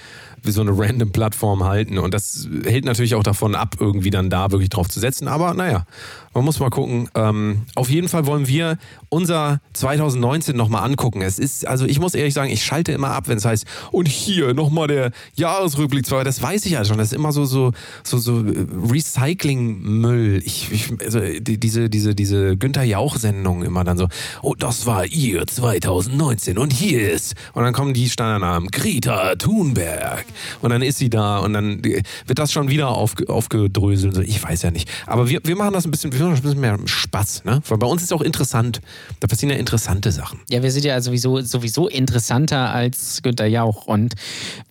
wie 0.43 0.51
so 0.51 0.61
eine 0.61 0.77
random 0.77 1.13
Plattform 1.13 1.63
halten 1.63 1.97
und 1.97 2.13
das 2.13 2.49
hält 2.65 2.85
natürlich 2.85 3.15
auch 3.15 3.23
davon 3.23 3.55
ab, 3.55 3.77
irgendwie 3.79 4.11
dann 4.11 4.31
da 4.31 4.51
wirklich 4.51 4.69
drauf 4.71 4.89
zu 4.89 4.99
setzen. 4.99 5.29
Aber 5.29 5.55
naja, 5.55 5.87
man 6.35 6.45
muss 6.45 6.59
mal 6.61 6.71
gucken. 6.71 7.09
Ähm, 7.15 7.63
auf 7.75 7.89
jeden 7.89 8.09
Fall 8.09 8.27
wollen 8.27 8.49
wir 8.49 8.79
unser 9.09 9.61
2019 9.73 10.57
nochmal 10.57 10.85
angucken. 10.85 11.23
Es 11.23 11.39
ist, 11.39 11.67
also 11.67 11.87
ich 11.87 12.01
muss 12.01 12.15
ehrlich 12.15 12.35
sagen, 12.35 12.51
ich 12.51 12.65
schalte 12.65 12.93
immer 12.93 13.11
ab, 13.11 13.29
wenn 13.29 13.39
es 13.39 13.45
heißt, 13.45 13.65
und 13.93 14.09
hier 14.09 14.55
nochmal 14.55 14.89
der 14.89 15.13
Jahresrückblick. 15.35 16.05
Das 16.05 16.43
weiß 16.43 16.67
ich 16.67 16.73
ja 16.73 16.85
schon. 16.85 16.99
Das 16.99 17.09
ist 17.09 17.13
immer 17.13 17.33
so, 17.33 17.45
so, 17.45 17.73
so, 18.03 18.19
so 18.19 18.41
äh, 18.41 18.67
Recycling-Müll. 18.91 20.43
Ich, 20.45 20.73
ich, 20.73 20.93
also 21.01 21.21
die, 21.21 21.59
diese, 21.59 21.89
diese, 21.89 22.15
diese 22.15 22.57
Günther 22.57 22.85
Jauch-Sendung 22.85 23.63
immer 23.63 23.85
dann 23.85 23.97
so, 23.97 24.09
oh, 24.43 24.55
das 24.55 24.87
war 24.87 25.07
ihr 25.07 25.47
2019 25.47 26.59
und 26.59 26.73
hier 26.73 27.11
ist. 27.11 27.35
Und 27.53 27.63
dann 27.63 27.73
kommen 27.73 27.95
die 27.95 28.11
Standardnamen. 28.11 28.71
Greta 28.71 29.37
Thunberg. 29.37 30.25
Und 30.61 30.71
dann 30.71 30.83
ist 30.83 30.99
sie 30.99 31.11
da 31.11 31.39
und 31.39 31.53
dann 31.53 31.83
wird 31.85 32.39
das 32.39 32.53
schon 32.53 32.69
wieder 32.69 32.89
aufge, 32.89 33.29
aufgedröselt. 33.29 34.19
Ich 34.27 34.43
weiß 34.43 34.63
ja 34.63 34.71
nicht. 34.71 34.91
Aber 35.07 35.29
wir, 35.29 35.41
wir 35.45 35.57
machen 35.57 35.73
das 35.73 35.85
ein 35.85 35.91
bisschen, 35.91 36.13
ein 36.31 36.41
bisschen 36.43 36.61
mehr 36.61 36.79
Spaß, 36.85 37.45
ne? 37.45 37.63
Weil 37.69 37.79
bei 37.79 37.87
uns 37.87 38.03
ist 38.03 38.09
es 38.09 38.13
auch 38.13 38.21
interessant. 38.23 38.81
Da 39.21 39.27
passieren 39.27 39.51
ja 39.53 39.59
interessante 39.59 40.13
Sachen. 40.13 40.41
Ja, 40.51 40.63
wir 40.63 40.71
sind 40.71 40.85
ja 40.85 41.01
sowieso, 41.01 41.41
sowieso 41.41 41.89
interessanter 41.89 42.71
als 42.73 43.21
Günther 43.23 43.47
Jauch. 43.47 43.87
Und 43.87 44.15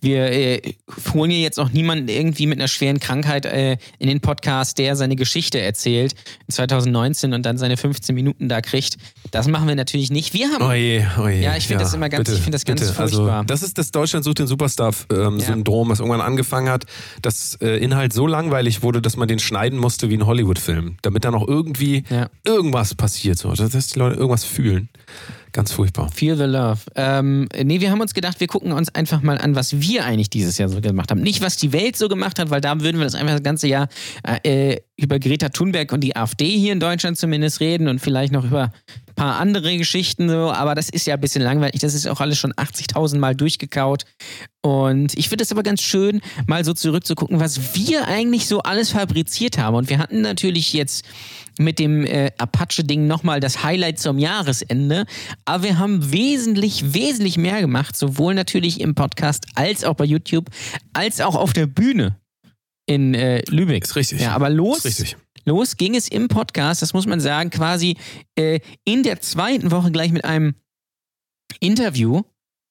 wir 0.00 0.30
äh, 0.32 0.74
holen 1.12 1.30
hier 1.30 1.40
jetzt 1.40 1.58
auch 1.60 1.70
niemanden 1.70 2.08
irgendwie 2.08 2.46
mit 2.46 2.58
einer 2.58 2.68
schweren 2.68 3.00
Krankheit 3.00 3.46
äh, 3.46 3.76
in 3.98 4.08
den 4.08 4.20
Podcast, 4.20 4.78
der 4.78 4.96
seine 4.96 5.16
Geschichte 5.16 5.60
erzählt 5.60 6.14
in 6.46 6.54
2019 6.54 7.32
und 7.32 7.44
dann 7.44 7.58
seine 7.58 7.76
15 7.76 8.14
Minuten 8.14 8.48
da 8.48 8.60
kriegt. 8.60 8.96
Das 9.30 9.48
machen 9.48 9.66
wir 9.68 9.74
natürlich 9.76 10.10
nicht. 10.10 10.34
Wir 10.34 10.48
haben. 10.50 10.62
Oje, 10.64 11.06
oje. 11.18 11.40
Ja, 11.42 11.56
ich 11.56 11.66
finde 11.66 11.84
das 11.84 11.94
immer 11.94 12.08
ganz- 12.08 12.28
ich 12.28 12.36
finde 12.36 12.52
das 12.52 12.64
ganz 12.64 12.80
furchtbar. 12.90 13.38
Also, 13.38 13.44
das 13.46 13.62
ist 13.62 13.78
das 13.78 13.90
Deutschland 13.90 14.24
sucht 14.24 14.38
den 14.38 14.46
Superstar-Syndrom, 14.46 15.88
das 15.88 16.00
irgendwann 16.00 16.20
angefangen 16.20 16.68
hat, 16.68 16.84
dass 17.22 17.56
äh, 17.60 17.76
Inhalt 17.78 18.12
so 18.12 18.26
langweilig 18.26 18.82
wurde, 18.82 19.00
dass 19.02 19.16
man 19.16 19.28
den 19.28 19.38
schneiden 19.38 19.78
musste 19.78 20.10
wie 20.10 20.14
ein 20.16 20.26
Hollywood-Film, 20.26 20.96
damit 21.02 21.24
da 21.24 21.30
noch 21.30 21.43
irgendwie 21.46 22.04
Ja. 22.10 22.28
irgendwas 22.44 22.94
passiert, 22.94 23.38
so, 23.38 23.52
dass 23.52 23.86
die 23.88 23.98
Leute 23.98 24.16
irgendwas 24.16 24.44
fühlen. 24.44 24.88
Ganz 25.54 25.70
furchtbar. 25.70 26.10
Feel 26.10 26.36
the 26.36 26.46
Love. 26.46 26.80
Ähm, 26.96 27.48
nee, 27.62 27.80
wir 27.80 27.92
haben 27.92 28.00
uns 28.00 28.12
gedacht, 28.12 28.40
wir 28.40 28.48
gucken 28.48 28.72
uns 28.72 28.92
einfach 28.92 29.22
mal 29.22 29.38
an, 29.38 29.54
was 29.54 29.80
wir 29.80 30.04
eigentlich 30.04 30.28
dieses 30.28 30.58
Jahr 30.58 30.68
so 30.68 30.80
gemacht 30.80 31.12
haben. 31.12 31.20
Nicht, 31.22 31.42
was 31.42 31.56
die 31.56 31.72
Welt 31.72 31.96
so 31.96 32.08
gemacht 32.08 32.40
hat, 32.40 32.50
weil 32.50 32.60
da 32.60 32.80
würden 32.80 32.98
wir 32.98 33.04
das 33.04 33.14
einfach 33.14 33.34
das 33.34 33.44
ganze 33.44 33.68
Jahr 33.68 33.86
äh, 34.42 34.78
über 34.96 35.20
Greta 35.20 35.50
Thunberg 35.50 35.92
und 35.92 36.00
die 36.00 36.16
AfD 36.16 36.48
hier 36.58 36.72
in 36.72 36.80
Deutschland 36.80 37.18
zumindest 37.18 37.60
reden 37.60 37.86
und 37.86 38.00
vielleicht 38.00 38.32
noch 38.32 38.44
über 38.44 38.72
ein 39.06 39.14
paar 39.14 39.38
andere 39.38 39.78
Geschichten 39.78 40.28
so. 40.28 40.50
Aber 40.50 40.74
das 40.74 40.88
ist 40.88 41.06
ja 41.06 41.14
ein 41.14 41.20
bisschen 41.20 41.42
langweilig. 41.42 41.80
Das 41.80 41.94
ist 41.94 42.08
auch 42.08 42.20
alles 42.20 42.36
schon 42.36 42.52
80.000 42.54 43.18
Mal 43.18 43.36
durchgekaut. 43.36 44.06
Und 44.60 45.16
ich 45.16 45.28
finde 45.28 45.44
es 45.44 45.52
aber 45.52 45.62
ganz 45.62 45.82
schön, 45.82 46.20
mal 46.48 46.64
so 46.64 46.72
zurückzugucken, 46.72 47.38
was 47.38 47.76
wir 47.76 48.08
eigentlich 48.08 48.48
so 48.48 48.60
alles 48.62 48.90
fabriziert 48.90 49.58
haben. 49.58 49.76
Und 49.76 49.88
wir 49.88 49.98
hatten 49.98 50.20
natürlich 50.20 50.72
jetzt 50.72 51.04
mit 51.58 51.78
dem 51.78 52.04
äh, 52.04 52.30
Apache-Ding 52.38 53.06
nochmal 53.06 53.40
das 53.40 53.62
Highlight 53.62 53.98
zum 53.98 54.18
Jahresende. 54.18 55.06
Aber 55.44 55.64
wir 55.64 55.78
haben 55.78 56.12
wesentlich, 56.12 56.94
wesentlich 56.94 57.36
mehr 57.36 57.60
gemacht, 57.60 57.96
sowohl 57.96 58.34
natürlich 58.34 58.80
im 58.80 58.94
Podcast 58.94 59.46
als 59.54 59.84
auch 59.84 59.94
bei 59.94 60.04
YouTube, 60.04 60.50
als 60.92 61.20
auch 61.20 61.34
auf 61.34 61.52
der 61.52 61.66
Bühne 61.66 62.16
in 62.86 63.14
äh, 63.14 63.42
Lübeck. 63.48 63.84
Ist 63.84 63.96
richtig. 63.96 64.20
Ja, 64.20 64.34
aber 64.34 64.50
los, 64.50 64.84
richtig. 64.84 65.16
los 65.44 65.76
ging 65.76 65.94
es 65.94 66.08
im 66.08 66.28
Podcast, 66.28 66.82
das 66.82 66.92
muss 66.92 67.06
man 67.06 67.20
sagen, 67.20 67.50
quasi 67.50 67.96
äh, 68.36 68.60
in 68.84 69.02
der 69.02 69.20
zweiten 69.20 69.70
Woche 69.70 69.90
gleich 69.90 70.12
mit 70.12 70.24
einem 70.24 70.54
Interview. 71.60 72.22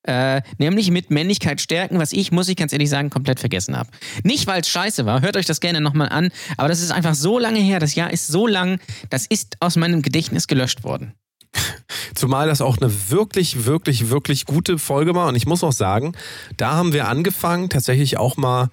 Äh, 0.05 0.41
nämlich 0.57 0.91
mit 0.91 1.11
Männlichkeit 1.11 1.61
stärken, 1.61 1.97
was 1.97 2.11
ich, 2.11 2.31
muss 2.31 2.49
ich 2.49 2.57
ganz 2.57 2.73
ehrlich 2.73 2.89
sagen, 2.89 3.09
komplett 3.09 3.39
vergessen 3.39 3.77
habe. 3.77 3.89
Nicht, 4.23 4.47
weil 4.47 4.59
es 4.59 4.67
scheiße 4.67 5.05
war, 5.05 5.21
hört 5.21 5.37
euch 5.37 5.45
das 5.45 5.61
gerne 5.61 5.79
nochmal 5.79 6.09
an, 6.09 6.29
aber 6.57 6.67
das 6.67 6.81
ist 6.81 6.91
einfach 6.91 7.15
so 7.15 7.39
lange 7.39 7.59
her, 7.59 7.79
das 7.79 7.95
Jahr 7.95 8.11
ist 8.11 8.27
so 8.27 8.45
lang, 8.45 8.79
das 9.09 9.25
ist 9.25 9.55
aus 9.61 9.77
meinem 9.77 10.01
Gedächtnis 10.01 10.47
gelöscht 10.47 10.83
worden. 10.83 11.13
Zumal 12.15 12.47
das 12.47 12.59
auch 12.59 12.77
eine 12.77 13.11
wirklich, 13.11 13.65
wirklich, 13.65 14.09
wirklich 14.09 14.45
gute 14.45 14.77
Folge 14.77 15.15
war. 15.15 15.27
Und 15.27 15.35
ich 15.35 15.45
muss 15.45 15.63
auch 15.63 15.71
sagen, 15.71 16.13
da 16.57 16.73
haben 16.73 16.93
wir 16.93 17.07
angefangen, 17.07 17.69
tatsächlich 17.69 18.17
auch 18.17 18.35
mal 18.35 18.69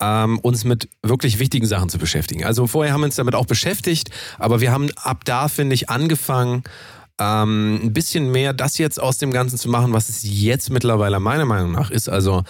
ähm, 0.00 0.38
uns 0.40 0.64
mit 0.64 0.88
wirklich 1.02 1.38
wichtigen 1.38 1.66
Sachen 1.66 1.88
zu 1.88 1.98
beschäftigen. 1.98 2.44
Also 2.44 2.66
vorher 2.66 2.92
haben 2.92 3.00
wir 3.00 3.06
uns 3.06 3.16
damit 3.16 3.34
auch 3.34 3.46
beschäftigt, 3.46 4.10
aber 4.38 4.60
wir 4.60 4.72
haben 4.72 4.90
ab 4.96 5.24
da, 5.24 5.48
finde 5.48 5.74
ich, 5.74 5.88
angefangen, 5.88 6.64
ähm, 7.18 7.80
ein 7.82 7.92
bisschen 7.92 8.30
mehr 8.30 8.52
das 8.52 8.78
jetzt 8.78 9.00
aus 9.00 9.18
dem 9.18 9.32
Ganzen 9.32 9.58
zu 9.58 9.68
machen, 9.68 9.92
was 9.92 10.08
es 10.08 10.20
jetzt 10.22 10.70
mittlerweile 10.70 11.20
meiner 11.20 11.44
Meinung 11.44 11.72
nach 11.72 11.90
ist. 11.90 12.08
Also 12.08 12.44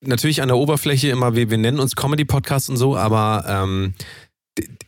natürlich 0.00 0.42
an 0.42 0.48
der 0.48 0.56
Oberfläche 0.56 1.08
immer, 1.08 1.34
wir, 1.34 1.50
wir 1.50 1.58
nennen 1.58 1.80
uns 1.80 1.96
Comedy-Podcast 1.96 2.70
und 2.70 2.76
so, 2.76 2.96
aber 2.96 3.44
ähm, 3.48 3.94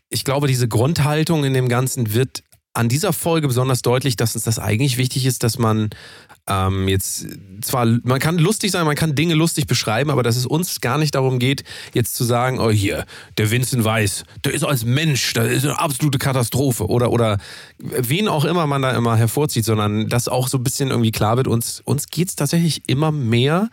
ich 0.09 0.25
glaube, 0.25 0.47
diese 0.47 0.69
Grundhaltung 0.69 1.45
in 1.45 1.55
dem 1.55 1.69
Ganzen 1.69 2.15
wird 2.15 2.43
an 2.73 2.89
dieser 2.89 3.13
Folge 3.13 3.49
besonders 3.49 3.83
deutlich, 3.83 4.17
dass 4.17 4.35
uns 4.35 4.45
das 4.45 4.59
eigentlich 4.59 4.97
wichtig 4.97 5.27
ist, 5.27 5.43
dass 5.43 5.59
man 5.59 5.91
ähm, 6.47 6.89
jetzt 6.89 7.27
zwar, 7.61 7.87
man 8.03 8.19
kann 8.19 8.39
lustig 8.39 8.71
sein, 8.71 8.85
man 8.85 8.97
kann 8.97 9.15
Dinge 9.15 9.35
lustig 9.35 9.67
beschreiben, 9.67 10.11
aber 10.11 10.23
dass 10.23 10.37
es 10.37 10.47
uns 10.47 10.81
gar 10.81 10.99
nicht 10.99 11.15
darum 11.15 11.39
geht, 11.39 11.65
jetzt 11.95 12.15
zu 12.15 12.25
sagen, 12.25 12.59
oh 12.59 12.71
hier, 12.71 13.05
der 13.39 13.51
Vincent 13.51 13.85
Weiss, 13.85 14.25
der 14.45 14.53
ist 14.53 14.65
als 14.65 14.85
Mensch, 14.85 15.33
das 15.35 15.51
ist 15.51 15.65
eine 15.65 15.79
absolute 15.79 16.19
Katastrophe 16.19 16.87
oder, 16.87 17.11
oder 17.11 17.39
wen 17.79 18.29
auch 18.29 18.45
immer 18.45 18.67
man 18.67 18.83
da 18.83 18.93
immer 18.93 19.17
hervorzieht, 19.17 19.65
sondern 19.65 20.09
dass 20.09 20.29
auch 20.29 20.49
so 20.49 20.59
ein 20.59 20.65
bisschen 20.65 20.91
irgendwie 20.91 21.13
klar 21.13 21.37
wird, 21.37 21.47
uns, 21.47 21.83
uns 21.85 22.09
geht 22.09 22.29
es 22.29 22.37
tatsächlich 22.37 22.89
immer 22.89 23.13
mehr, 23.13 23.69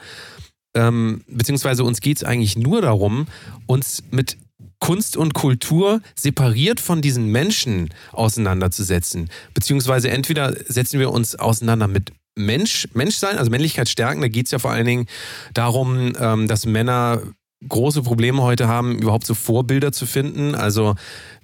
ähm, 0.75 1.23
beziehungsweise 1.27 1.83
uns 1.83 2.01
geht 2.01 2.17
es 2.17 2.23
eigentlich 2.23 2.57
nur 2.57 2.81
darum, 2.81 3.27
uns 3.65 4.03
mit 4.11 4.37
Kunst 4.79 5.17
und 5.17 5.33
Kultur 5.33 6.01
separiert 6.15 6.79
von 6.79 7.01
diesen 7.01 7.31
Menschen 7.31 7.89
auseinanderzusetzen. 8.11 9.29
Beziehungsweise 9.53 10.09
entweder 10.09 10.53
setzen 10.67 10.99
wir 10.99 11.11
uns 11.11 11.35
auseinander 11.35 11.87
mit 11.87 12.11
Mensch, 12.37 12.87
Menschsein, 12.93 13.37
also 13.37 13.51
Männlichkeit 13.51 13.89
stärken, 13.89 14.21
da 14.21 14.27
geht 14.27 14.45
es 14.45 14.51
ja 14.51 14.59
vor 14.59 14.71
allen 14.71 14.85
Dingen 14.85 15.05
darum, 15.53 16.13
ähm, 16.19 16.47
dass 16.47 16.65
Männer 16.65 17.21
große 17.67 18.03
Probleme 18.03 18.43
heute 18.43 18.67
haben, 18.67 18.99
überhaupt 18.99 19.25
so 19.25 19.33
Vorbilder 19.33 19.91
zu 19.91 20.05
finden. 20.05 20.53
Also, 20.53 20.95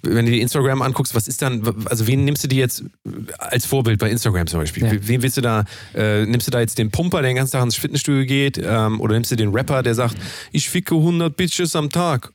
wenn 0.02 0.26
du 0.26 0.32
dir 0.32 0.42
Instagram 0.42 0.82
anguckst, 0.82 1.14
was 1.14 1.26
ist 1.26 1.42
dann, 1.42 1.62
also 1.86 2.06
wen 2.06 2.24
nimmst 2.24 2.44
du 2.44 2.48
dir 2.48 2.58
jetzt 2.58 2.84
als 3.38 3.66
Vorbild 3.66 3.98
bei 3.98 4.10
Instagram 4.10 4.46
zum 4.46 4.60
Beispiel? 4.60 4.84
Ja. 4.84 4.92
Wen 5.00 5.22
willst 5.22 5.36
du 5.36 5.40
da, 5.40 5.64
äh, 5.94 6.24
nimmst 6.24 6.46
du 6.46 6.50
da 6.50 6.60
jetzt 6.60 6.78
den 6.78 6.90
Pumper, 6.90 7.20
der 7.20 7.30
den 7.30 7.36
ganzen 7.36 7.52
Tag 7.52 7.64
ins 7.64 7.76
Fitnessstudio 7.76 8.26
geht, 8.26 8.60
ähm, 8.62 9.00
oder 9.00 9.14
nimmst 9.14 9.32
du 9.32 9.36
den 9.36 9.50
Rapper, 9.50 9.82
der 9.82 9.94
sagt, 9.94 10.16
ich 10.52 10.68
ficke 10.68 10.94
100 10.94 11.36
Bitches 11.36 11.74
am 11.74 11.90
Tag? 11.90 12.33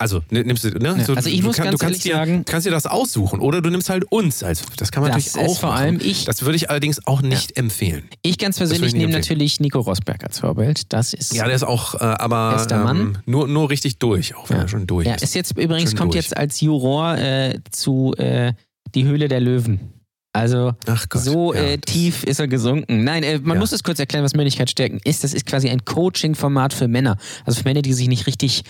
Also 0.00 0.22
nimmst 0.30 0.62
du, 0.62 0.70
ne? 0.70 0.94
Ja, 0.96 1.04
so, 1.04 1.14
also 1.14 1.28
ich 1.28 1.42
muss 1.42 1.56
kann, 1.56 1.66
ganz 1.66 1.80
du 1.80 1.84
kannst 1.84 2.04
dir, 2.04 2.14
sagen, 2.14 2.44
kannst 2.46 2.66
dir 2.68 2.70
das 2.70 2.86
aussuchen 2.86 3.40
oder 3.40 3.60
du 3.60 3.68
nimmst 3.68 3.90
halt 3.90 4.04
uns 4.10 4.44
als 4.44 4.62
das 4.76 4.92
kann 4.92 5.02
man 5.02 5.10
das 5.10 5.34
natürlich 5.34 5.50
auch 5.50 5.58
vor 5.58 5.74
allem 5.74 5.98
ich. 6.00 6.24
Das 6.24 6.42
würde 6.42 6.54
ich 6.54 6.70
allerdings 6.70 7.04
auch 7.06 7.20
nicht 7.20 7.56
ja. 7.56 7.62
empfehlen. 7.62 8.04
Ich 8.22 8.38
ganz 8.38 8.58
persönlich 8.58 8.94
nehme 8.94 9.12
natürlich 9.12 9.58
Nico 9.58 9.80
Rosberg 9.80 10.22
als 10.22 10.38
Vorbild. 10.38 10.92
Das 10.92 11.14
ist 11.14 11.34
ja, 11.34 11.46
der 11.46 11.56
ist 11.56 11.64
auch, 11.64 11.96
äh, 11.96 11.98
aber 11.98 12.64
ähm, 12.70 13.18
nur 13.26 13.48
nur 13.48 13.70
richtig 13.70 13.98
durch, 13.98 14.36
auch 14.36 14.48
wenn 14.50 14.58
ja. 14.58 14.62
er 14.64 14.68
schon 14.68 14.86
durch 14.86 15.06
ja, 15.08 15.14
ist. 15.14 15.24
ist 15.24 15.34
jetzt 15.34 15.58
übrigens 15.58 15.90
schon 15.90 15.98
kommt 15.98 16.14
durch. 16.14 16.24
jetzt 16.24 16.36
als 16.36 16.60
Juror 16.60 17.18
äh, 17.18 17.58
zu 17.72 18.14
äh, 18.18 18.52
die 18.94 19.04
Höhle 19.04 19.26
der 19.26 19.40
Löwen. 19.40 19.97
Also 20.38 20.72
Gott, 20.86 21.22
so 21.22 21.52
ja, 21.52 21.60
äh, 21.60 21.78
tief 21.78 22.22
ist 22.22 22.38
er 22.38 22.46
gesunken. 22.46 23.02
Nein, 23.02 23.24
äh, 23.24 23.40
man 23.40 23.56
ja. 23.56 23.60
muss 23.60 23.72
es 23.72 23.82
kurz 23.82 23.98
erklären, 23.98 24.24
was 24.24 24.34
Männlichkeit 24.34 24.70
stärken 24.70 25.00
ist. 25.02 25.24
Das 25.24 25.34
ist 25.34 25.46
quasi 25.46 25.68
ein 25.68 25.84
Coaching-Format 25.84 26.72
für 26.72 26.86
Männer. 26.86 27.16
Also 27.44 27.58
für 27.58 27.64
Männer, 27.64 27.82
die 27.82 27.92
sich 27.92 28.06
nicht 28.06 28.26
richtig 28.28 28.62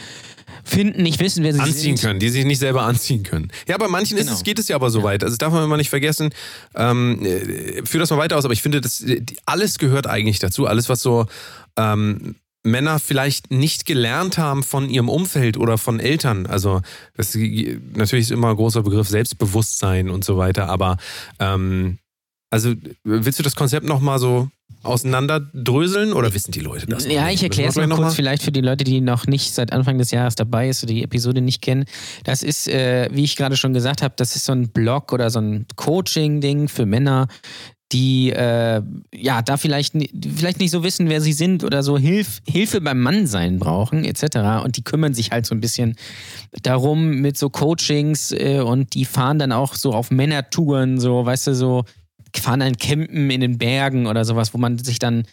finden, 0.64 1.02
nicht 1.02 1.20
wissen, 1.20 1.44
wer 1.44 1.52
sie 1.52 1.60
anziehen 1.60 1.96
sind. 1.96 2.00
können, 2.00 2.20
die 2.20 2.30
sich 2.30 2.46
nicht 2.46 2.58
selber 2.58 2.82
anziehen 2.82 3.22
können. 3.22 3.50
Ja, 3.66 3.76
bei 3.76 3.88
manchen 3.88 4.16
genau. 4.16 4.30
ist 4.30 4.38
es, 4.38 4.44
geht 4.44 4.58
es 4.58 4.68
ja 4.68 4.76
aber 4.76 4.90
so 4.90 5.02
weit. 5.02 5.22
Also 5.22 5.32
das 5.32 5.38
darf 5.38 5.52
man 5.52 5.62
immer 5.64 5.76
nicht 5.76 5.90
vergessen. 5.90 6.30
Ähm, 6.74 7.22
äh, 7.24 7.84
führ 7.84 8.00
das 8.00 8.08
mal 8.10 8.18
weiter 8.18 8.38
aus, 8.38 8.44
aber 8.46 8.54
ich 8.54 8.62
finde, 8.62 8.80
das, 8.80 9.04
alles 9.44 9.78
gehört 9.78 10.06
eigentlich 10.06 10.38
dazu. 10.38 10.66
Alles, 10.66 10.88
was 10.88 11.00
so 11.02 11.26
ähm, 11.76 12.36
Männer 12.70 12.98
vielleicht 12.98 13.50
nicht 13.50 13.86
gelernt 13.86 14.38
haben 14.38 14.62
von 14.62 14.88
ihrem 14.88 15.08
Umfeld 15.08 15.56
oder 15.56 15.78
von 15.78 16.00
Eltern. 16.00 16.46
Also 16.46 16.80
das 17.16 17.34
natürlich 17.34 18.26
ist 18.26 18.30
immer 18.30 18.50
ein 18.50 18.56
großer 18.56 18.82
Begriff 18.82 19.08
Selbstbewusstsein 19.08 20.10
und 20.10 20.24
so 20.24 20.38
weiter. 20.38 20.68
Aber 20.68 20.96
ähm, 21.38 21.98
also 22.50 22.74
willst 23.04 23.38
du 23.38 23.42
das 23.42 23.56
Konzept 23.56 23.86
nochmal 23.86 24.18
so 24.18 24.48
auseinanderdröseln 24.82 26.12
oder 26.12 26.32
wissen 26.34 26.52
die 26.52 26.60
Leute 26.60 26.86
das? 26.86 27.06
Ja, 27.06 27.28
ich 27.30 27.42
erkläre 27.42 27.70
es 27.70 27.76
mal 27.76 27.88
kurz, 27.88 28.00
mal? 28.00 28.10
vielleicht 28.10 28.42
für 28.42 28.52
die 28.52 28.60
Leute, 28.60 28.84
die 28.84 29.00
noch 29.00 29.26
nicht 29.26 29.52
seit 29.52 29.72
Anfang 29.72 29.98
des 29.98 30.10
Jahres 30.10 30.34
dabei 30.34 30.68
ist 30.68 30.82
oder 30.82 30.94
die 30.94 31.02
Episode 31.02 31.40
nicht 31.40 31.62
kennen. 31.62 31.84
Das 32.24 32.42
ist, 32.42 32.68
äh, 32.68 33.08
wie 33.12 33.24
ich 33.24 33.36
gerade 33.36 33.56
schon 33.56 33.74
gesagt 33.74 34.02
habe, 34.02 34.14
das 34.16 34.36
ist 34.36 34.44
so 34.44 34.52
ein 34.52 34.68
Blog 34.68 35.12
oder 35.12 35.30
so 35.30 35.40
ein 35.40 35.66
Coaching-Ding 35.76 36.68
für 36.68 36.86
Männer, 36.86 37.28
die 37.92 38.30
äh, 38.30 38.82
ja 39.14 39.42
da 39.42 39.56
vielleicht, 39.56 39.94
vielleicht 40.34 40.60
nicht 40.60 40.70
so 40.70 40.82
wissen, 40.82 41.08
wer 41.08 41.20
sie 41.20 41.32
sind 41.32 41.64
oder 41.64 41.82
so 41.82 41.96
Hilf, 41.96 42.40
Hilfe 42.46 42.80
beim 42.80 43.00
Mannsein 43.00 43.58
brauchen, 43.58 44.04
etc. 44.04 44.62
Und 44.64 44.76
die 44.76 44.84
kümmern 44.84 45.14
sich 45.14 45.30
halt 45.30 45.46
so 45.46 45.54
ein 45.54 45.60
bisschen 45.60 45.96
darum 46.62 47.20
mit 47.20 47.38
so 47.38 47.48
Coachings 47.48 48.32
äh, 48.32 48.60
und 48.60 48.94
die 48.94 49.04
fahren 49.04 49.38
dann 49.38 49.52
auch 49.52 49.74
so 49.74 49.92
auf 49.92 50.10
Männertouren, 50.10 51.00
so, 51.00 51.24
weißt 51.24 51.48
du, 51.48 51.54
so 51.54 51.84
fahren 52.36 52.62
ein 52.62 52.76
Campen 52.76 53.30
in 53.30 53.40
den 53.40 53.58
Bergen 53.58 54.06
oder 54.06 54.24
sowas, 54.24 54.52
wo 54.52 54.58
man 54.58 54.78
sich 54.78 54.98
dann 54.98 55.24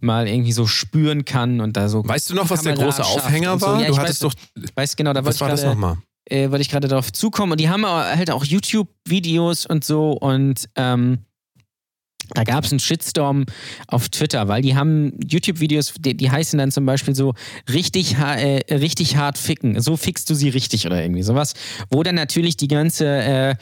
mal 0.00 0.28
irgendwie 0.28 0.52
so 0.52 0.66
spüren 0.66 1.24
kann 1.24 1.60
und 1.60 1.76
da 1.76 1.88
so. 1.88 2.06
Weißt 2.06 2.30
du 2.30 2.34
noch, 2.34 2.48
was 2.50 2.62
der 2.62 2.74
große 2.74 3.04
Aufhänger 3.04 3.60
war? 3.60 3.80
Ja, 3.80 3.88
du 3.88 3.98
hattest 3.98 4.22
weiß, 4.22 4.32
doch. 4.32 4.70
Weiß 4.74 4.96
genau, 4.96 5.12
da 5.12 5.24
was 5.24 5.40
war 5.40 5.48
das 5.48 5.64
nochmal? 5.64 5.98
Äh, 6.26 6.50
wollte 6.50 6.62
ich 6.62 6.70
gerade 6.70 6.88
darauf 6.88 7.12
zukommen. 7.12 7.52
Und 7.52 7.60
die 7.60 7.68
haben 7.68 7.84
halt 7.86 8.30
auch 8.30 8.44
YouTube-Videos 8.44 9.66
und 9.66 9.84
so 9.84 10.12
und 10.12 10.68
ähm, 10.74 11.18
da 12.34 12.44
gab 12.44 12.64
es 12.64 12.72
einen 12.72 12.80
Shitstorm 12.80 13.46
auf 13.86 14.08
Twitter, 14.08 14.48
weil 14.48 14.62
die 14.62 14.76
haben 14.76 15.12
YouTube-Videos, 15.26 15.94
die, 15.98 16.16
die, 16.16 16.30
heißen 16.30 16.58
dann 16.58 16.70
zum 16.70 16.84
Beispiel 16.84 17.14
so 17.14 17.34
richtig, 17.72 18.16
äh, 18.18 18.62
richtig 18.74 19.16
hart 19.16 19.38
ficken. 19.38 19.80
So 19.80 19.96
fickst 19.96 20.28
du 20.28 20.34
sie 20.34 20.48
richtig 20.48 20.86
oder 20.86 21.00
irgendwie 21.00 21.22
sowas. 21.22 21.54
Wo 21.90 22.02
dann 22.02 22.16
natürlich 22.16 22.56
die 22.56 22.68
ganze 22.68 23.06
äh, 23.06 23.54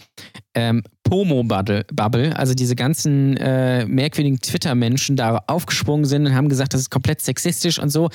ähm, 0.54 0.82
Pomo-Bubble, 1.04 2.36
also 2.36 2.54
diese 2.54 2.74
ganzen 2.74 3.36
äh, 3.36 3.84
merkwürdigen 3.86 4.40
Twitter-Menschen 4.40 5.16
da 5.16 5.42
aufgesprungen 5.46 6.04
sind 6.04 6.26
und 6.26 6.34
haben 6.34 6.48
gesagt, 6.48 6.74
das 6.74 6.82
ist 6.82 6.90
komplett 6.90 7.20
sexistisch 7.20 7.78
und 7.78 7.90
so 7.90 8.08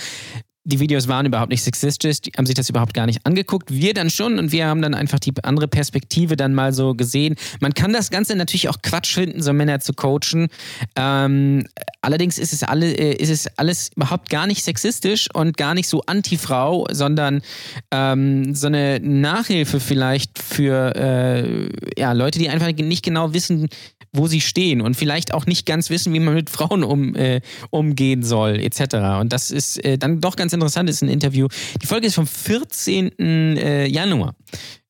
die 0.67 0.81
Videos 0.81 1.07
waren 1.07 1.25
überhaupt 1.25 1.49
nicht 1.49 1.63
sexistisch, 1.63 2.19
die 2.19 2.31
haben 2.37 2.45
sich 2.45 2.55
das 2.55 2.69
überhaupt 2.69 2.93
gar 2.93 3.05
nicht 3.05 3.25
angeguckt. 3.25 3.71
Wir 3.71 3.93
dann 3.93 4.09
schon 4.09 4.37
und 4.37 4.51
wir 4.51 4.67
haben 4.67 4.81
dann 4.81 4.93
einfach 4.93 5.17
die 5.17 5.33
andere 5.43 5.69
Perspektive 5.69 6.35
dann 6.35 6.53
mal 6.53 6.73
so 6.73 6.93
gesehen. 6.93 7.35
Man 7.61 7.73
kann 7.73 7.93
das 7.93 8.09
Ganze 8.09 8.35
natürlich 8.35 8.67
auch 8.67 8.81
Quatsch 8.83 9.13
finden, 9.13 9.41
so 9.41 9.53
Männer 9.53 9.79
zu 9.79 9.93
coachen. 9.93 10.49
Ähm, 10.97 11.65
allerdings 12.01 12.37
ist 12.37 12.51
es, 12.51 12.63
alle, 12.63 12.91
äh, 12.91 13.15
ist 13.15 13.29
es 13.29 13.47
alles 13.57 13.91
überhaupt 13.95 14.29
gar 14.29 14.45
nicht 14.45 14.61
sexistisch 14.61 15.29
und 15.33 15.55
gar 15.55 15.73
nicht 15.73 15.87
so 15.87 16.01
anti-Frau, 16.05 16.85
sondern 16.91 17.41
ähm, 17.91 18.53
so 18.53 18.67
eine 18.67 18.99
Nachhilfe 18.99 19.79
vielleicht 19.79 20.37
für 20.37 20.93
äh, 20.97 21.69
ja, 21.97 22.11
Leute, 22.11 22.39
die 22.39 22.49
einfach 22.49 22.67
nicht 22.73 23.05
genau 23.05 23.33
wissen, 23.33 23.69
wo 24.13 24.27
sie 24.27 24.41
stehen 24.41 24.81
und 24.81 24.95
vielleicht 24.95 25.33
auch 25.33 25.45
nicht 25.45 25.65
ganz 25.65 25.89
wissen, 25.89 26.13
wie 26.13 26.19
man 26.19 26.33
mit 26.33 26.49
Frauen 26.49 26.83
um, 26.83 27.15
äh, 27.15 27.41
umgehen 27.69 28.23
soll, 28.23 28.59
etc. 28.59 29.19
Und 29.19 29.31
das 29.31 29.51
ist 29.51 29.83
äh, 29.83 29.97
dann 29.97 30.21
doch 30.21 30.35
ganz 30.35 30.53
interessant, 30.57 30.89
ist 30.89 31.01
ein 31.01 31.09
Interview. 31.09 31.47
Die 31.81 31.87
Folge 31.87 32.07
ist 32.07 32.15
vom 32.15 32.27
14. 32.27 33.17
Äh, 33.19 33.85
Januar. 33.87 34.35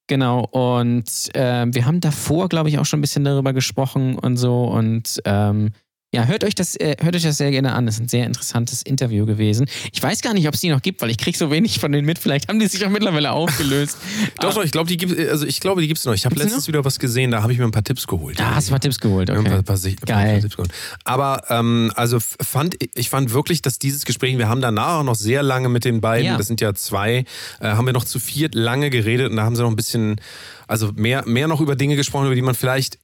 Genau, 0.07 0.45
und 0.45 1.05
äh, 1.35 1.65
wir 1.69 1.85
haben 1.85 1.99
davor, 1.99 2.47
glaube 2.47 2.69
ich, 2.69 2.79
auch 2.79 2.85
schon 2.85 2.99
ein 2.99 3.01
bisschen 3.01 3.25
darüber 3.25 3.51
gesprochen 3.51 4.17
und 4.17 4.37
so. 4.37 4.63
Und 4.63 5.21
ähm, 5.25 5.71
ja, 6.13 6.23
hört 6.23 6.45
euch 6.45 6.55
das, 6.55 6.77
äh, 6.77 6.95
hört 7.01 7.17
euch 7.17 7.23
das 7.23 7.37
sehr 7.37 7.51
gerne 7.51 7.73
an. 7.73 7.85
Das 7.85 7.95
ist 7.95 8.01
ein 8.01 8.07
sehr 8.07 8.25
interessantes 8.25 8.81
Interview 8.81 9.25
gewesen. 9.25 9.67
Ich 9.91 10.01
weiß 10.01 10.21
gar 10.21 10.33
nicht, 10.33 10.47
ob 10.47 10.53
es 10.53 10.61
die 10.61 10.69
noch 10.69 10.81
gibt, 10.81 11.01
weil 11.01 11.09
ich 11.09 11.17
kriege 11.17 11.37
so 11.37 11.51
wenig 11.51 11.79
von 11.79 11.91
denen 11.91 12.05
mit. 12.05 12.17
Vielleicht 12.17 12.47
haben 12.47 12.59
die 12.59 12.67
sich 12.67 12.85
auch 12.85 12.89
mittlerweile 12.89 13.33
aufgelöst. 13.33 13.97
doch, 14.39 14.53
doch, 14.53 14.63
ich 14.63 14.71
glaube, 14.71 14.87
die 14.87 14.95
gibt 14.95 15.19
also 15.19 15.45
ich 15.45 15.59
glaube, 15.59 15.81
die 15.81 15.87
gibt's 15.87 16.05
noch. 16.05 16.13
Ich 16.13 16.25
habe 16.25 16.35
letztens 16.35 16.63
noch? 16.63 16.67
wieder 16.69 16.85
was 16.85 16.99
gesehen, 16.99 17.31
da 17.31 17.43
habe 17.43 17.51
ich 17.51 17.59
mir 17.59 17.65
ein 17.65 17.71
paar 17.71 17.83
Tipps 17.83 18.07
geholt. 18.07 18.39
Da 18.39 18.55
hast 18.55 18.69
du 18.69 18.71
ein 18.71 18.75
paar 18.75 18.79
Tipps 18.79 18.99
geholt, 18.99 19.29
okay. 19.29 19.39
Ein 19.39 19.63
paar, 19.63 19.63
paar, 19.63 19.77
Geil. 20.05 20.41
Tipps 20.41 20.55
geholt. 20.55 20.71
Aber 21.03 21.43
ähm, 21.49 21.91
also 21.95 22.19
fand 22.21 22.77
ich 22.79 23.09
fand 23.09 23.33
wirklich, 23.33 23.61
dass 23.61 23.77
dieses 23.77 24.05
Gespräch, 24.05 24.37
wir 24.37 24.47
haben 24.47 24.61
danach 24.61 24.99
auch 24.99 25.03
noch 25.03 25.15
sehr 25.15 25.43
lange 25.43 25.67
mit 25.67 25.83
den 25.83 25.99
beiden, 25.99 26.27
ja. 26.27 26.37
das 26.37 26.47
sind 26.47 26.61
ja 26.61 26.73
zwei, 26.73 27.25
äh, 27.59 27.67
haben 27.67 27.85
wir 27.85 27.93
noch 27.93 28.05
zu 28.05 28.19
viert 28.19 28.55
lange 28.55 28.89
geredet 28.89 29.29
und 29.29 29.35
da 29.35 29.43
haben 29.43 29.57
sie 29.57 29.61
noch 29.61 29.69
ein 29.69 29.75
bisschen, 29.75 30.21
also 30.67 30.93
mehr, 30.95 31.27
mehr 31.27 31.49
noch 31.49 31.59
über 31.59 31.75
Dinge 31.75 31.97
gesprochen, 31.97 32.27
über 32.27 32.35
die 32.35 32.41
man 32.41 32.55
vielleicht 32.55 32.97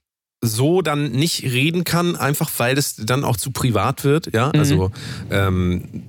so 0.44 0.82
dann 0.82 1.10
nicht 1.10 1.44
reden 1.44 1.84
kann, 1.84 2.16
einfach 2.16 2.50
weil 2.58 2.78
es 2.78 2.96
dann 2.96 3.24
auch 3.24 3.36
zu 3.36 3.50
privat 3.50 4.04
wird. 4.04 4.32
Ja, 4.34 4.48
mhm. 4.48 4.58
also 4.58 4.90
ähm, 5.30 6.04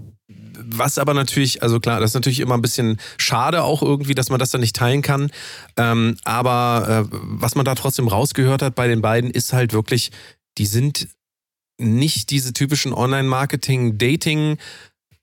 was 0.68 0.98
aber 0.98 1.14
natürlich, 1.14 1.62
also 1.62 1.80
klar, 1.80 2.00
das 2.00 2.12
ist 2.12 2.16
natürlich 2.16 2.40
immer 2.40 2.56
ein 2.56 2.62
bisschen 2.62 2.98
schade 3.18 3.64
auch 3.64 3.82
irgendwie, 3.82 4.16
dass 4.16 4.30
man 4.30 4.40
das 4.40 4.50
dann 4.50 4.62
nicht 4.62 4.76
teilen 4.76 5.02
kann. 5.02 5.30
Ähm, 5.78 6.18
aber 6.24 7.08
äh, 7.12 7.18
was 7.22 7.56
man 7.56 7.66
da 7.66 7.76
trotzdem 7.76 8.08
rausgehört 8.08 8.62
hat 8.62 8.76
bei 8.76 8.88
den 8.88 9.02
beiden, 9.02 9.30
ist 9.30 9.54
halt 9.54 9.74
wirklich, 9.74 10.12
die 10.58 10.66
sind 10.66 11.08
nicht 11.78 12.30
diese 12.30 12.54
typischen 12.54 12.94
Online-Marketing-Dating- 12.94 14.58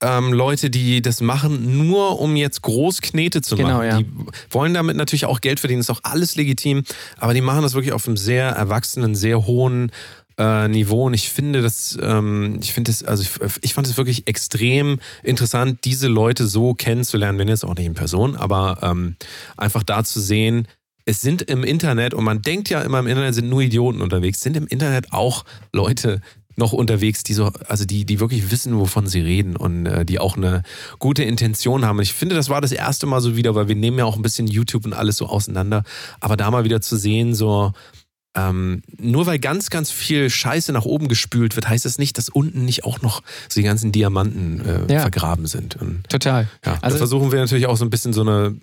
ähm, 0.03 0.33
Leute, 0.33 0.69
die 0.69 1.01
das 1.01 1.21
machen, 1.21 1.87
nur 1.87 2.19
um 2.19 2.35
jetzt 2.35 2.61
groß 2.61 3.01
Knete 3.01 3.41
zu 3.41 3.55
genau, 3.55 3.77
machen. 3.77 3.87
Ja. 3.87 3.97
Die 3.99 4.07
wollen 4.49 4.73
damit 4.73 4.97
natürlich 4.97 5.25
auch 5.25 5.41
Geld 5.41 5.59
verdienen, 5.59 5.79
ist 5.79 5.89
auch 5.89 6.01
alles 6.03 6.35
legitim, 6.35 6.83
aber 7.17 7.33
die 7.33 7.41
machen 7.41 7.63
das 7.63 7.73
wirklich 7.73 7.93
auf 7.93 8.05
einem 8.05 8.17
sehr 8.17 8.49
erwachsenen, 8.49 9.15
sehr 9.15 9.45
hohen 9.45 9.91
äh, 10.37 10.67
Niveau 10.67 11.05
und 11.05 11.13
ich 11.13 11.29
finde 11.29 11.61
das, 11.61 11.97
ähm, 12.01 12.59
ich 12.61 12.73
finde 12.73 12.91
das, 12.91 13.03
also 13.03 13.23
ich, 13.23 13.29
ich 13.61 13.73
fand 13.73 13.87
es 13.87 13.97
wirklich 13.97 14.27
extrem 14.27 14.99
interessant, 15.23 15.79
diese 15.85 16.07
Leute 16.07 16.47
so 16.47 16.73
kennenzulernen, 16.73 17.39
wenn 17.39 17.47
jetzt 17.47 17.63
auch 17.63 17.75
nicht 17.75 17.85
in 17.85 17.93
Person, 17.93 18.35
aber 18.35 18.79
ähm, 18.81 19.15
einfach 19.57 19.83
da 19.83 20.03
zu 20.03 20.19
sehen, 20.19 20.67
es 21.05 21.21
sind 21.21 21.41
im 21.43 21.63
Internet, 21.63 22.13
und 22.13 22.23
man 22.23 22.41
denkt 22.41 22.69
ja 22.69 22.81
immer 22.81 22.99
im 22.99 23.07
Internet 23.07 23.35
sind 23.35 23.49
nur 23.49 23.61
Idioten 23.61 24.01
unterwegs, 24.01 24.39
sind 24.39 24.55
im 24.55 24.67
Internet 24.67 25.11
auch 25.11 25.43
Leute, 25.73 26.21
noch 26.55 26.73
unterwegs, 26.73 27.23
die 27.23 27.33
so, 27.33 27.51
also 27.67 27.85
die, 27.85 28.05
die 28.05 28.19
wirklich 28.19 28.51
wissen, 28.51 28.77
wovon 28.77 29.07
sie 29.07 29.21
reden 29.21 29.55
und 29.55 29.85
äh, 29.85 30.05
die 30.05 30.19
auch 30.19 30.37
eine 30.37 30.63
gute 30.99 31.23
Intention 31.23 31.85
haben. 31.85 31.99
Ich 32.01 32.13
finde, 32.13 32.35
das 32.35 32.49
war 32.49 32.61
das 32.61 32.71
erste 32.71 33.05
Mal 33.05 33.21
so 33.21 33.35
wieder, 33.35 33.55
weil 33.55 33.67
wir 33.67 33.75
nehmen 33.75 33.99
ja 33.99 34.05
auch 34.05 34.15
ein 34.15 34.21
bisschen 34.21 34.47
YouTube 34.47 34.85
und 34.85 34.93
alles 34.93 35.17
so 35.17 35.27
auseinander. 35.27 35.83
Aber 36.19 36.37
da 36.37 36.51
mal 36.51 36.63
wieder 36.63 36.81
zu 36.81 36.97
sehen, 36.97 37.33
so, 37.33 37.73
ähm, 38.35 38.81
nur 38.97 39.25
weil 39.25 39.37
ganz, 39.39 39.69
ganz 39.69 39.91
viel 39.91 40.29
Scheiße 40.29 40.71
nach 40.73 40.85
oben 40.85 41.07
gespült 41.07 41.55
wird, 41.55 41.69
heißt 41.69 41.85
das 41.85 41.97
nicht, 41.99 42.17
dass 42.17 42.29
unten 42.29 42.65
nicht 42.65 42.83
auch 42.83 43.01
noch 43.01 43.21
so 43.47 43.59
die 43.59 43.63
ganzen 43.65 43.91
Diamanten 43.91 44.61
äh, 44.89 44.93
Ja. 44.93 45.01
vergraben 45.01 45.45
sind. 45.45 45.75
Und, 45.75 46.09
Total. 46.09 46.47
ja, 46.65 46.77
Also- 46.81 46.95
da 46.95 46.97
versuchen 46.97 47.31
wir 47.31 47.39
natürlich 47.39 47.67
auch 47.67 47.77
so 47.77 47.85
ein 47.85 47.89
bisschen 47.91 48.11
so 48.13 48.21
eine, 48.21 48.55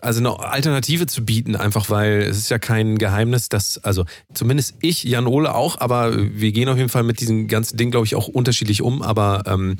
also 0.00 0.20
eine 0.20 0.38
Alternative 0.38 1.06
zu 1.06 1.24
bieten, 1.24 1.56
einfach 1.56 1.88
weil 1.88 2.22
es 2.22 2.36
ist 2.36 2.50
ja 2.50 2.58
kein 2.58 2.98
Geheimnis, 2.98 3.48
dass, 3.48 3.78
also 3.78 4.04
zumindest 4.34 4.74
ich, 4.82 5.04
Jan 5.04 5.26
Ole 5.26 5.54
auch, 5.54 5.80
aber 5.80 6.14
wir 6.38 6.52
gehen 6.52 6.68
auf 6.68 6.76
jeden 6.76 6.90
Fall 6.90 7.04
mit 7.04 7.20
diesem 7.20 7.48
ganzen 7.48 7.78
Ding, 7.78 7.90
glaube 7.90 8.04
ich, 8.04 8.14
auch 8.14 8.28
unterschiedlich 8.28 8.82
um, 8.82 9.00
aber 9.00 9.44
ähm, 9.46 9.76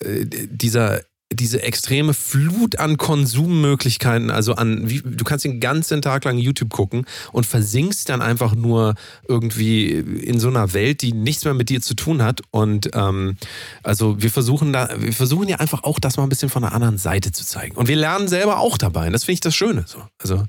äh, 0.00 0.26
dieser 0.26 1.00
diese 1.32 1.62
extreme 1.62 2.14
Flut 2.14 2.78
an 2.78 2.96
Konsummöglichkeiten, 2.96 4.30
also 4.30 4.54
an, 4.54 4.88
wie, 4.88 5.02
du 5.02 5.24
kannst 5.24 5.44
den 5.44 5.60
ganzen 5.60 6.00
Tag 6.00 6.24
lang 6.24 6.38
YouTube 6.38 6.70
gucken 6.70 7.04
und 7.32 7.44
versinkst 7.44 8.08
dann 8.08 8.22
einfach 8.22 8.54
nur 8.54 8.94
irgendwie 9.28 9.88
in 9.88 10.40
so 10.40 10.48
einer 10.48 10.72
Welt, 10.72 11.02
die 11.02 11.12
nichts 11.12 11.44
mehr 11.44 11.54
mit 11.54 11.68
dir 11.68 11.82
zu 11.82 11.94
tun 11.94 12.22
hat. 12.22 12.40
Und 12.50 12.90
ähm, 12.94 13.36
also 13.82 14.22
wir 14.22 14.30
versuchen 14.30 14.72
da, 14.72 14.88
wir 14.98 15.12
versuchen 15.12 15.48
ja 15.48 15.56
einfach 15.58 15.84
auch 15.84 15.98
das 15.98 16.16
mal 16.16 16.22
ein 16.22 16.30
bisschen 16.30 16.48
von 16.48 16.62
der 16.62 16.72
anderen 16.72 16.96
Seite 16.98 17.30
zu 17.30 17.44
zeigen. 17.44 17.76
Und 17.76 17.88
wir 17.88 17.96
lernen 17.96 18.28
selber 18.28 18.58
auch 18.58 18.78
dabei. 18.78 19.06
Und 19.06 19.12
das 19.12 19.24
finde 19.24 19.34
ich 19.34 19.40
das 19.40 19.54
Schöne. 19.54 19.84
So. 19.86 20.02
Also 20.18 20.44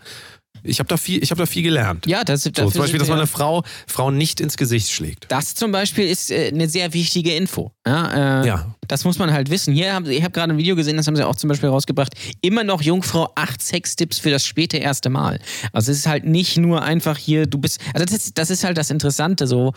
ich 0.64 0.80
habe 0.80 0.88
da 0.88 0.98
viel, 0.98 1.22
ich 1.22 1.32
habe 1.32 1.40
da 1.40 1.46
viel 1.46 1.64
gelernt. 1.64 2.06
Ja, 2.06 2.24
das, 2.24 2.44
So, 2.44 2.52
zum 2.52 2.82
Beispiel, 2.82 3.00
dass 3.00 3.08
man 3.10 3.18
eine 3.18 3.28
Frau, 3.28 3.64
Frau 3.88 4.12
nicht 4.12 4.40
ins 4.42 4.58
Gesicht 4.58 4.92
schlägt. 4.92 5.26
Das 5.30 5.56
zum 5.56 5.72
Beispiel 5.72 6.08
ist 6.08 6.32
äh, 6.32 6.50
eine 6.54 6.70
sehr 6.70 6.94
wichtige 6.94 7.34
Info. 7.36 7.72
Ja, 7.86 8.44
äh, 8.44 8.48
Ja. 8.48 8.76
Das 8.90 9.06
muss 9.06 9.18
man 9.20 9.32
halt 9.32 9.50
wissen. 9.50 9.74
Hier 9.74 9.94
haben, 9.94 10.06
ich 10.10 10.22
habe 10.24 10.32
gerade 10.32 10.52
ein 10.54 10.58
Video 10.58 10.76
gesehen, 10.76 10.98
das 10.98 11.08
haben 11.08 11.16
sie 11.16 11.26
auch 11.26 11.36
zum 11.38 11.48
Beispiel 11.48 11.70
rausgebracht. 11.70 12.14
Immer 12.42 12.64
noch 12.66 12.82
Jungfrau, 12.82 13.32
acht 13.36 13.62
Sextipps 13.62 14.20
für 14.20 14.32
das 14.32 14.46
späte 14.46 14.78
erste 14.78 15.10
Mal. 15.10 15.40
Also 15.72 15.92
es 15.92 16.00
ist 16.00 16.08
halt 16.08 16.26
nicht 16.26 16.58
nur 16.58 16.82
einfach 16.82 17.18
hier, 17.18 17.46
du 17.46 17.58
bist, 17.60 17.80
also 17.94 18.04
das 18.06 18.14
ist, 18.16 18.38
das 18.38 18.50
ist 18.50 18.64
halt 18.66 18.78
das 18.78 18.90
Interessante 18.90 19.48
so, 19.48 19.74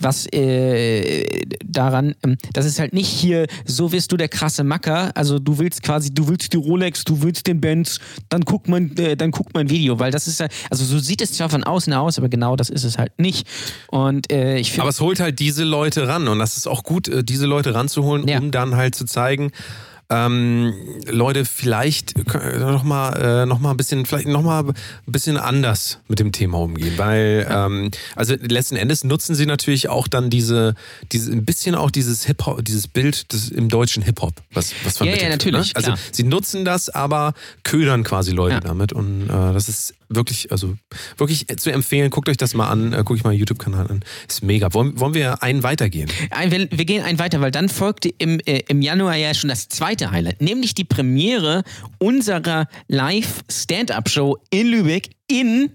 was 0.00 0.26
äh, 0.32 1.26
daran, 1.64 2.14
ähm, 2.24 2.36
das 2.52 2.66
ist 2.66 2.78
halt 2.80 2.92
nicht 2.92 3.08
hier, 3.08 3.46
so 3.64 3.92
wirst 3.92 4.10
du 4.12 4.16
der 4.16 4.28
krasse 4.28 4.64
Macker, 4.64 5.12
also 5.14 5.38
du 5.38 5.58
willst 5.58 5.82
quasi, 5.82 6.12
du 6.12 6.28
willst 6.28 6.52
die 6.52 6.56
Rolex, 6.56 7.04
du 7.04 7.22
willst 7.22 7.46
den 7.46 7.60
Benz, 7.60 8.00
dann 8.30 8.44
guck 8.44 8.66
mein, 8.68 8.96
äh, 8.96 9.16
dann 9.16 9.30
guck 9.30 9.52
mein 9.54 9.68
Video, 9.70 9.98
weil 9.98 10.10
das 10.10 10.26
ist 10.26 10.40
ja, 10.40 10.48
also 10.70 10.84
so 10.84 10.98
sieht 10.98 11.20
es 11.20 11.32
zwar 11.32 11.50
von 11.50 11.64
außen 11.64 11.92
aus, 11.92 12.18
aber 12.18 12.28
genau 12.28 12.56
das 12.56 12.70
ist 12.70 12.84
es 12.84 12.98
halt 12.98 13.18
nicht. 13.18 13.46
Und 13.88 14.32
äh, 14.32 14.56
ich 14.56 14.70
finde 14.70 14.82
Aber 14.82 14.90
es 14.90 15.00
holt 15.00 15.20
halt 15.20 15.38
diese 15.38 15.64
Leute 15.64 16.08
ran 16.08 16.28
und 16.28 16.38
das 16.38 16.56
ist 16.56 16.66
auch 16.66 16.82
gut, 16.82 17.08
äh, 17.08 17.22
diese 17.22 17.46
Leute 17.46 17.74
ranzuholen, 17.74 18.26
Ja. 18.26 18.38
um 18.38 18.50
dann 18.54 18.76
halt 18.76 18.94
zu 18.94 19.04
zeigen, 19.04 19.50
ähm, 20.10 20.72
Leute, 21.06 21.44
vielleicht 21.44 22.14
äh, 22.16 22.58
noch 22.58 22.82
mal, 22.82 23.42
äh, 23.42 23.46
noch 23.46 23.58
mal 23.58 23.70
ein 23.70 23.76
bisschen, 23.76 24.04
vielleicht 24.06 24.26
noch 24.28 24.42
mal 24.42 24.64
ein 24.64 24.74
bisschen 25.06 25.36
anders 25.36 25.98
mit 26.08 26.18
dem 26.18 26.32
Thema 26.32 26.58
umgehen, 26.58 26.92
weil 26.96 27.46
ähm, 27.50 27.90
also 28.14 28.34
letzten 28.40 28.76
Endes 28.76 29.04
nutzen 29.04 29.34
sie 29.34 29.46
natürlich 29.46 29.88
auch 29.88 30.06
dann 30.08 30.30
diese, 30.30 30.74
diese 31.12 31.32
ein 31.32 31.44
bisschen 31.44 31.74
auch 31.74 31.90
dieses 31.90 32.24
Hip 32.26 32.44
Hop, 32.46 32.64
dieses 32.64 32.86
Bild 32.88 33.32
des, 33.32 33.48
im 33.48 33.68
deutschen 33.68 34.02
Hip 34.02 34.20
Hop, 34.20 34.34
was 34.52 34.72
was 34.84 34.98
Ja, 34.98 35.06
ja, 35.06 35.12
vermittelt 35.16 35.44
wird, 35.44 35.54
natürlich, 35.54 35.74
Ne? 35.74 35.76
Also 35.76 35.92
sie 36.12 36.24
nutzen 36.24 36.64
das, 36.64 36.88
aber 36.90 37.32
ködern 37.62 38.02
quasi 38.04 38.30
Leute 38.32 38.54
Ja. 38.56 38.60
damit 38.60 38.92
und 38.92 39.24
äh, 39.24 39.28
das 39.28 39.68
ist 39.68 39.94
wirklich, 40.10 40.52
also 40.52 40.74
wirklich 41.16 41.46
zu 41.56 41.72
empfehlen. 41.72 42.10
Guckt 42.10 42.28
euch 42.28 42.36
das 42.36 42.54
mal 42.54 42.68
an, 42.68 42.92
äh, 42.92 42.98
guckt 42.98 43.18
euch 43.20 43.24
mal 43.24 43.30
einen 43.30 43.38
YouTube-Kanal 43.38 43.88
an, 43.90 44.00
ist 44.28 44.42
mega. 44.42 44.72
Wollen, 44.74 45.00
wollen 45.00 45.14
wir 45.14 45.42
einen 45.42 45.62
weitergehen? 45.62 46.08
Ein, 46.30 46.50
wir, 46.50 46.68
wir 46.70 46.84
gehen 46.84 47.02
einen 47.02 47.18
weiter, 47.18 47.40
weil 47.40 47.50
dann 47.50 47.68
folgte 47.68 48.10
im, 48.18 48.38
äh, 48.40 48.62
im 48.68 48.82
Januar 48.82 49.16
ja 49.16 49.32
schon 49.34 49.48
das 49.48 49.68
zweite 49.68 49.93
Highlight, 50.00 50.40
nämlich 50.40 50.74
die 50.74 50.84
Premiere 50.84 51.62
unserer 51.98 52.66
Live-Stand-Up-Show 52.88 54.38
in 54.50 54.66
Lübeck 54.66 55.10
in 55.26 55.72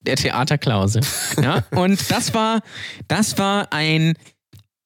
der 0.00 0.16
Theaterklause. 0.16 1.00
Ja? 1.40 1.64
Und 1.70 2.10
das 2.10 2.34
war, 2.34 2.60
das 3.08 3.38
war 3.38 3.72
ein 3.72 4.14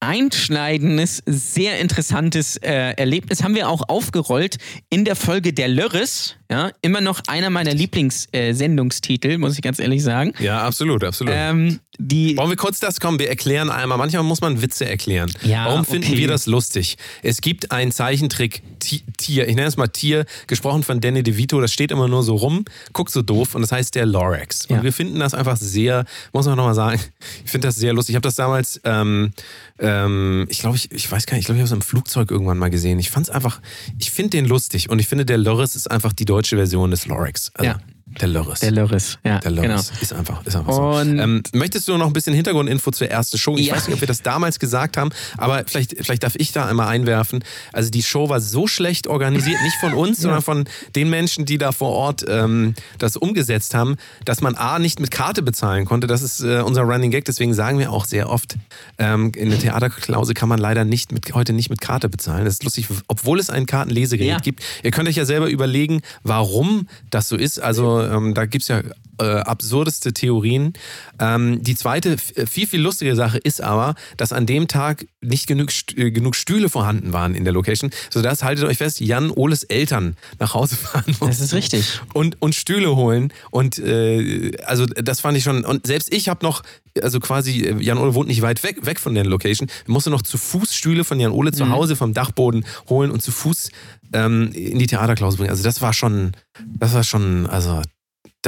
einschneidendes, 0.01 1.23
sehr 1.27 1.81
interessantes 1.81 2.57
äh, 2.57 2.95
Erlebnis. 2.97 3.43
Haben 3.43 3.55
wir 3.55 3.69
auch 3.69 3.89
aufgerollt 3.89 4.59
in 4.91 5.05
der 5.05 5.17
Folge 5.17 5.53
der 5.53 5.69
Lörres. 5.69 6.37
Ja? 6.51 6.71
Immer 6.83 7.01
noch 7.01 7.21
einer 7.27 7.51
meiner 7.51 7.75
Lieblingssendungstitel, 7.75 9.39
muss 9.39 9.55
ich 9.55 9.63
ganz 9.63 9.79
ehrlich 9.79 10.03
sagen. 10.03 10.33
Ja, 10.39 10.63
absolut, 10.63 11.05
absolut. 11.05 11.33
Ähm, 11.37 11.81
die, 11.99 12.37
Wollen 12.37 12.51
wir 12.51 12.57
kurz 12.57 12.79
das 12.79 13.01
kommen? 13.01 13.19
Wir 13.19 13.29
erklären 13.29 13.71
einmal. 13.71 13.99
Manchmal 13.99 14.23
muss 14.23 14.41
man 14.41 14.63
Witze 14.63 14.89
erklären. 14.89 15.33
Ja, 15.43 15.67
Warum 15.67 15.85
finden 15.85 16.07
okay. 16.09 16.19
wir 16.19 16.29
das 16.29 16.47
lustig? 16.47 16.97
Es 17.23 17.41
gibt 17.41 17.73
einen 17.73 17.91
Zeichentrick 17.91 18.63
Ti- 18.79 19.03
Tier. 19.17 19.49
Ich 19.49 19.57
nenne 19.57 19.67
es 19.67 19.77
mal 19.77 19.89
Tier, 19.89 20.25
gesprochen 20.47 20.85
von 20.85 21.01
Danny 21.01 21.23
DeVito. 21.25 21.61
Das 21.61 21.73
steht 21.73 21.91
immer 21.91 22.07
nur 22.07 22.23
so 22.23 22.37
rum, 22.37 22.65
guckt 22.93 23.11
so 23.11 23.21
doof 23.23 23.55
und 23.57 23.63
das 23.63 23.73
heißt 23.73 23.97
der 23.97 24.07
Lorax. 24.07 24.67
Und 24.67 24.77
Ja. 24.77 24.83
wir 24.85 24.93
finden 24.93 25.19
das 25.19 25.35
einfach 25.35 25.57
sehr, 25.57 26.05
muss 26.33 26.47
man 26.47 26.57
nochmal 26.57 26.75
sagen, 26.77 27.01
ich 27.45 27.51
finde 27.51 27.67
das 27.69 27.75
sehr 27.77 27.93
lustig. 27.93 28.13
Ich 28.13 28.17
habe 28.17 28.23
das 28.29 28.37
damals, 28.37 28.81
ähm, 28.85 29.33
ähm, 29.81 30.47
ich 30.49 30.61
glaube, 30.61 30.77
ich, 30.77 30.91
ich 30.93 31.11
weiß 31.11 31.27
gar 31.27 31.35
nicht, 31.35 31.43
ich 31.43 31.47
glaube, 31.47 31.57
ich 31.59 31.63
habe 31.63 31.67
es 31.67 31.73
im 31.73 31.83
Flugzeug 31.83 32.31
irgendwann 32.31 32.59
mal 32.59 32.71
gesehen. 32.71 33.01
Ich 33.01 33.11
fand 33.11 33.27
es 33.27 33.31
einfach, 33.35 33.61
ich 33.99 34.13
finde 34.13 34.31
den 34.31 34.47
lustig 34.47 34.89
und 34.89 35.01
ich 35.01 35.09
finde, 35.09 35.25
der 35.27 35.37
Loris 35.39 35.75
ist 35.75 35.91
einfach 35.91 36.13
die 36.13 36.25
deutsche 36.25 36.38
Version 36.57 36.91
des 36.91 37.07
Lorax. 37.07 37.51
Also, 37.55 37.71
Ja. 37.73 37.79
Der 38.21 38.29
Loris. 38.29 38.61
der 38.61 38.71
Lörres, 38.73 39.19
ja, 39.25 39.39
Der 39.39 39.51
genau. 39.53 39.63
Loris 39.69 39.93
ist 40.01 40.13
einfach, 40.13 40.45
ist 40.47 40.57
einfach 40.57 40.73
so. 40.73 40.99
Ähm, 41.01 41.43
möchtest 41.53 41.87
du 41.89 41.97
noch 41.97 42.07
ein 42.07 42.13
bisschen 42.13 42.35
Hintergrundinfo 42.35 42.91
zur 42.91 43.09
ersten 43.09 43.39
Show? 43.39 43.57
Ich 43.57 43.67
Ja. 43.67 43.77
weiß 43.77 43.87
nicht, 43.87 43.95
ob 43.95 44.01
wir 44.01 44.09
das 44.09 44.23
damals 44.23 44.59
gesagt 44.59 44.97
haben, 44.97 45.11
aber 45.37 45.63
vielleicht, 45.67 45.95
vielleicht 46.05 46.23
darf 46.23 46.35
ich 46.37 46.53
da 46.53 46.67
einmal 46.67 46.89
einwerfen. 46.89 47.45
Also 47.73 47.91
die 47.91 48.03
Show 48.03 48.29
war 48.29 48.41
so 48.41 48.67
schlecht 48.67 49.07
organisiert, 49.07 49.63
nicht 49.63 49.77
von 49.77 49.95
uns, 49.95 50.19
sondern 50.23 50.43
von 50.43 50.65
den 50.95 51.11
Menschen, 51.11 51.45
die 51.45 51.59
da 51.59 51.73
vor 51.73 51.91
Ort 51.91 52.25
ähm, 52.29 52.75
das 52.99 53.17
umgesetzt 53.17 53.75
haben, 53.75 53.97
dass 54.25 54.41
man 54.41 54.55
A 54.57 54.79
nicht 54.79 55.01
mit 55.01 55.11
Karte 55.11 55.43
bezahlen 55.43 55.85
konnte. 55.85 56.07
Das 56.07 56.23
ist 56.23 56.41
äh, 56.41 56.61
unser 56.61 56.83
Running 56.83 57.11
Gag, 57.11 57.25
deswegen 57.25 57.55
sagen 57.55 57.79
wir 57.79 57.93
auch 57.93 58.05
sehr 58.05 58.29
oft, 58.31 58.57
ähm, 58.99 59.33
in 59.37 59.51
der 59.51 59.59
Theaterklause 59.59 60.35
kann 60.35 60.49
man 60.49 60.59
leider 60.59 60.85
nicht 60.85 61.13
mit, 61.13 61.35
heute 61.35 61.53
nicht 61.53 61.71
mit 61.71 61.81
Karte 61.81 62.09
bezahlen. 62.09 62.45
Das 62.45 62.55
ist 62.55 62.65
lustig, 62.65 62.87
obwohl 63.07 63.39
es 63.39 63.51
ein 63.51 63.67
Kartenlesegerät 63.67 64.29
Ja. 64.31 64.39
gibt. 64.39 64.63
Ihr 64.83 64.91
könnt 64.91 65.09
euch 65.09 65.17
ja 65.17 65.25
selber 65.25 65.49
überlegen, 65.49 66.03
warum 66.23 66.89
das 67.11 67.29
so 67.29 67.37
ist. 67.37 67.61
Also 67.61 68.01
ähm, 68.09 68.35
da 68.35 68.47
gibt's 68.47 68.69
ja 68.69 68.83
äh, 69.21 69.41
absurdeste 69.41 70.13
Theorien. 70.13 70.73
Ähm, 71.19 71.63
die 71.63 71.75
zweite, 71.75 72.17
viel, 72.19 72.67
viel 72.67 72.81
lustige 72.81 73.17
Sache 73.17 73.39
ist 73.39 73.61
aber, 73.61 73.95
dass 74.17 74.33
an 74.33 74.47
dem 74.47 74.69
Tag 74.69 75.07
nicht 75.21 75.47
genug, 75.47 75.71
äh, 75.97 76.11
genug 76.11 76.37
Stühle 76.37 76.69
vorhanden 76.69 77.13
waren 77.13 77.35
in 77.35 77.45
der 77.45 77.53
Location, 77.53 77.91
sodass, 78.11 78.43
haltet 78.43 78.65
euch 78.65 78.79
fest, 78.79 79.01
Jan 79.01 79.31
Oles 79.31 79.65
Eltern 79.65 80.17
nach 80.39 80.55
Hause 80.55 80.77
fahren 80.77 81.05
mussten. 81.07 81.27
Das 81.27 81.41
ist 81.41 81.53
richtig. 81.55 82.01
Und, 82.15 82.41
und 82.41 82.55
Stühle 82.55 82.95
holen. 82.95 83.33
Und 83.51 83.79
äh, 83.79 84.53
also 84.65 84.87
das 84.87 85.21
fand 85.21 85.37
ich 85.37 85.45
schon. 85.45 85.65
Und 85.65 85.87
selbst 85.87 86.13
ich 86.13 86.29
habe 86.29 86.45
noch, 86.45 86.63
also 87.03 87.21
quasi, 87.21 87.63
äh, 87.63 87.83
Jan 87.83 87.99
Ole 87.99 88.15
wohnt 88.15 88.29
nicht 88.29 88.43
weit 88.43 88.63
weg, 88.63 88.87
weg 88.87 89.01
von 89.01 89.15
der 89.15 89.25
Location. 89.25 89.69
Ich 89.83 89.89
musste 89.89 90.11
noch 90.11 90.23
zu 90.23 90.39
Fuß 90.39 90.75
Stühle 90.75 91.05
von 91.05 91.19
Jan 91.19 91.33
Ole 91.33 91.53
zu 91.53 91.69
Hause 91.69 91.97
vom 91.97 92.15
Dachboden 92.15 92.65
holen 92.89 93.11
und 93.11 93.23
zu 93.23 93.33
Fuß 93.33 93.71
ähm, 94.13 94.53
in 94.53 94.79
die 94.79 94.87
Theaterklause 94.87 95.37
bringen. 95.37 95.51
Also 95.51 95.65
das 95.65 95.83
war 95.83 95.93
schon, 95.93 96.33
das 96.65 96.95
war 96.95 97.05
schon, 97.05 97.47
also 97.47 97.83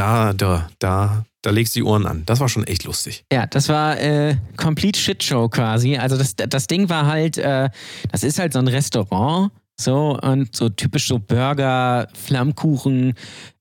da, 0.01 0.33
da, 0.33 0.69
da, 0.79 1.25
da 1.43 1.51
legst 1.51 1.77
du 1.77 1.81
die 1.81 1.85
Ohren 1.85 2.07
an. 2.07 2.23
Das 2.25 2.41
war 2.41 2.49
schon 2.49 2.65
echt 2.65 2.85
lustig. 2.85 3.25
Ja, 3.31 3.47
das 3.47 3.69
war 3.69 4.01
äh, 4.01 4.37
Complete 4.57 4.99
Shit 4.99 5.23
Show 5.23 5.49
quasi. 5.49 5.99
Also 5.99 6.17
das, 6.17 6.35
das 6.37 6.67
Ding 6.67 6.89
war 6.89 7.07
halt, 7.07 7.37
äh, 7.37 7.69
das 8.11 8.23
ist 8.23 8.39
halt 8.39 8.55
so 8.55 8.61
ein 8.61 8.69
Restaurant, 8.69 9.53
so 9.79 10.19
und 10.19 10.57
so 10.57 10.71
typisch 10.71 11.09
so 11.09 11.19
Burger, 11.19 12.09
Flammkuchen, 12.15 13.13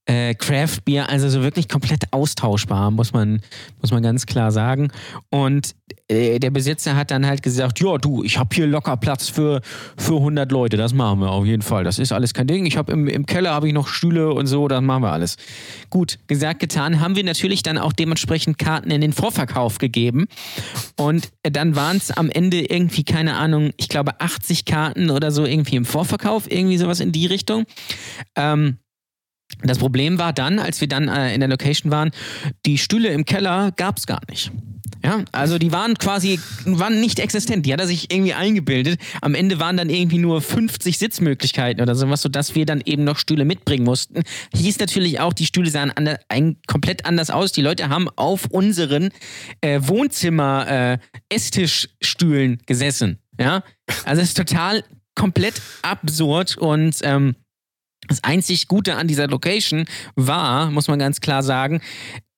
äh, 0.10 0.34
Craft 0.34 0.86
Beer, 0.86 1.08
also 1.08 1.30
so 1.30 1.44
wirklich 1.44 1.70
komplett 1.70 2.12
austauschbar, 2.12 2.90
muss 2.90 3.14
man, 3.14 3.42
muss 3.80 3.92
man 3.92 4.02
ganz 4.02 4.26
klar 4.26 4.52
sagen. 4.52 4.92
Und 5.30 5.76
äh, 6.08 6.40
der 6.40 6.50
Besitzer 6.50 6.96
hat 6.96 7.12
dann 7.12 7.28
halt 7.28 7.44
gesagt, 7.44 7.80
ja 7.80 7.96
du, 8.00 8.24
ich 8.24 8.40
habe 8.40 8.50
hier 8.56 8.66
locker 8.66 8.98
Platz 8.98 9.30
für, 9.30 9.62
für 9.98 10.16
100 10.16 10.52
Leute, 10.52 10.78
das 10.78 10.94
machen 10.94 11.20
wir 11.20 11.30
auf 11.30 11.46
jeden 11.46 11.62
Fall. 11.62 11.84
Das 11.84 12.00
ist 12.00 12.12
alles 12.12 12.34
kein 12.34 12.48
Ding. 12.48 12.66
Ich 12.66 12.76
habe 12.76 12.92
im, 12.92 13.08
im 13.08 13.28
Keller 13.28 13.52
habe 13.52 13.68
ich 13.68 13.74
noch 13.74 13.88
Stühle 13.88 14.34
und 14.34 14.48
so, 14.48 14.68
das 14.68 14.82
machen 14.82 15.04
wir 15.04 15.12
alles. 15.12 15.38
Gut, 15.92 16.18
gesagt, 16.26 16.60
getan, 16.60 17.00
haben 17.00 17.16
wir 17.16 17.24
natürlich 17.24 17.62
dann 17.62 17.78
auch 17.78 17.94
dementsprechend 17.94 18.58
Karten 18.58 18.90
in 18.90 19.02
den 19.02 19.14
Vorverkauf 19.14 19.78
gegeben. 19.78 20.26
Und 20.98 21.30
äh, 21.44 21.52
dann 21.52 21.76
waren 21.76 21.98
es 21.98 22.10
am 22.10 22.32
Ende 22.32 22.62
irgendwie, 22.62 23.04
keine 23.04 23.36
Ahnung, 23.36 23.74
ich 23.78 23.90
glaube 23.90 24.20
80 24.20 24.66
Karten 24.66 25.12
oder 25.12 25.30
so 25.32 25.46
irgendwie 25.46 25.76
im 25.76 25.86
Vorverkauf, 25.86 26.52
irgendwie 26.52 26.80
sowas 26.80 27.00
in 27.00 27.12
die 27.12 27.28
Richtung. 27.28 27.66
Ähm, 28.36 28.80
Das 29.64 29.78
Problem 29.78 30.20
war 30.20 30.34
dann, 30.34 30.60
als 30.60 30.82
wir 30.82 30.88
dann 30.88 31.08
äh, 31.08 31.34
in 31.34 31.40
der 31.40 31.50
Location 31.50 31.92
waren, 31.92 32.12
die 32.66 32.78
Stühle 32.78 33.10
im 33.10 33.26
Keller 33.26 33.72
gab 33.76 33.98
es 33.98 34.06
gar 34.06 34.22
nicht. 34.30 34.52
Ja, 35.04 35.24
also 35.32 35.58
die 35.58 35.72
waren 35.72 35.98
quasi, 35.98 36.40
waren 36.66 37.00
nicht 37.00 37.20
existent. 37.20 37.66
Die 37.66 37.72
hat 37.72 37.80
er 37.80 37.88
sich 37.88 38.12
irgendwie 38.12 38.34
eingebildet. 38.34 39.00
Am 39.22 39.34
Ende 39.34 39.58
waren 39.60 39.78
dann 39.78 39.90
irgendwie 39.90 40.18
nur 40.18 40.42
50 40.42 40.98
Sitzmöglichkeiten 40.98 41.82
oder 41.82 41.96
sowas, 41.96 42.22
sodass 42.22 42.54
wir 42.56 42.66
dann 42.66 42.82
eben 42.84 43.06
noch 43.06 43.18
Stühle 43.18 43.46
mitbringen 43.46 43.86
mussten. 43.86 44.24
Hieß 44.54 44.78
natürlich 44.80 45.22
auch, 45.22 45.32
die 45.34 45.46
Stühle 45.46 45.70
sahen 45.70 45.92
ander, 45.92 46.20
ein, 46.28 46.58
komplett 46.68 47.06
anders 47.06 47.30
aus. 47.30 47.54
Die 47.54 47.62
Leute 47.62 47.88
haben 47.90 48.10
auf 48.16 48.48
unseren 48.48 49.12
äh, 49.62 49.80
Wohnzimmer-Esstischstühlen 49.84 52.54
äh, 52.54 52.58
gesessen. 52.66 53.20
Ja, 53.40 53.64
also 54.04 54.22
es 54.22 54.30
ist 54.30 54.38
total 54.38 54.84
komplett 55.16 55.62
absurd 55.82 56.58
und 56.58 56.98
ähm, 57.04 57.36
das 58.10 58.24
einzig 58.24 58.68
Gute 58.68 58.96
an 58.96 59.08
dieser 59.08 59.28
Location 59.28 59.86
war, 60.16 60.70
muss 60.72 60.88
man 60.88 61.00
ganz 61.00 61.22
klar 61.22 61.44
sagen, 61.44 61.82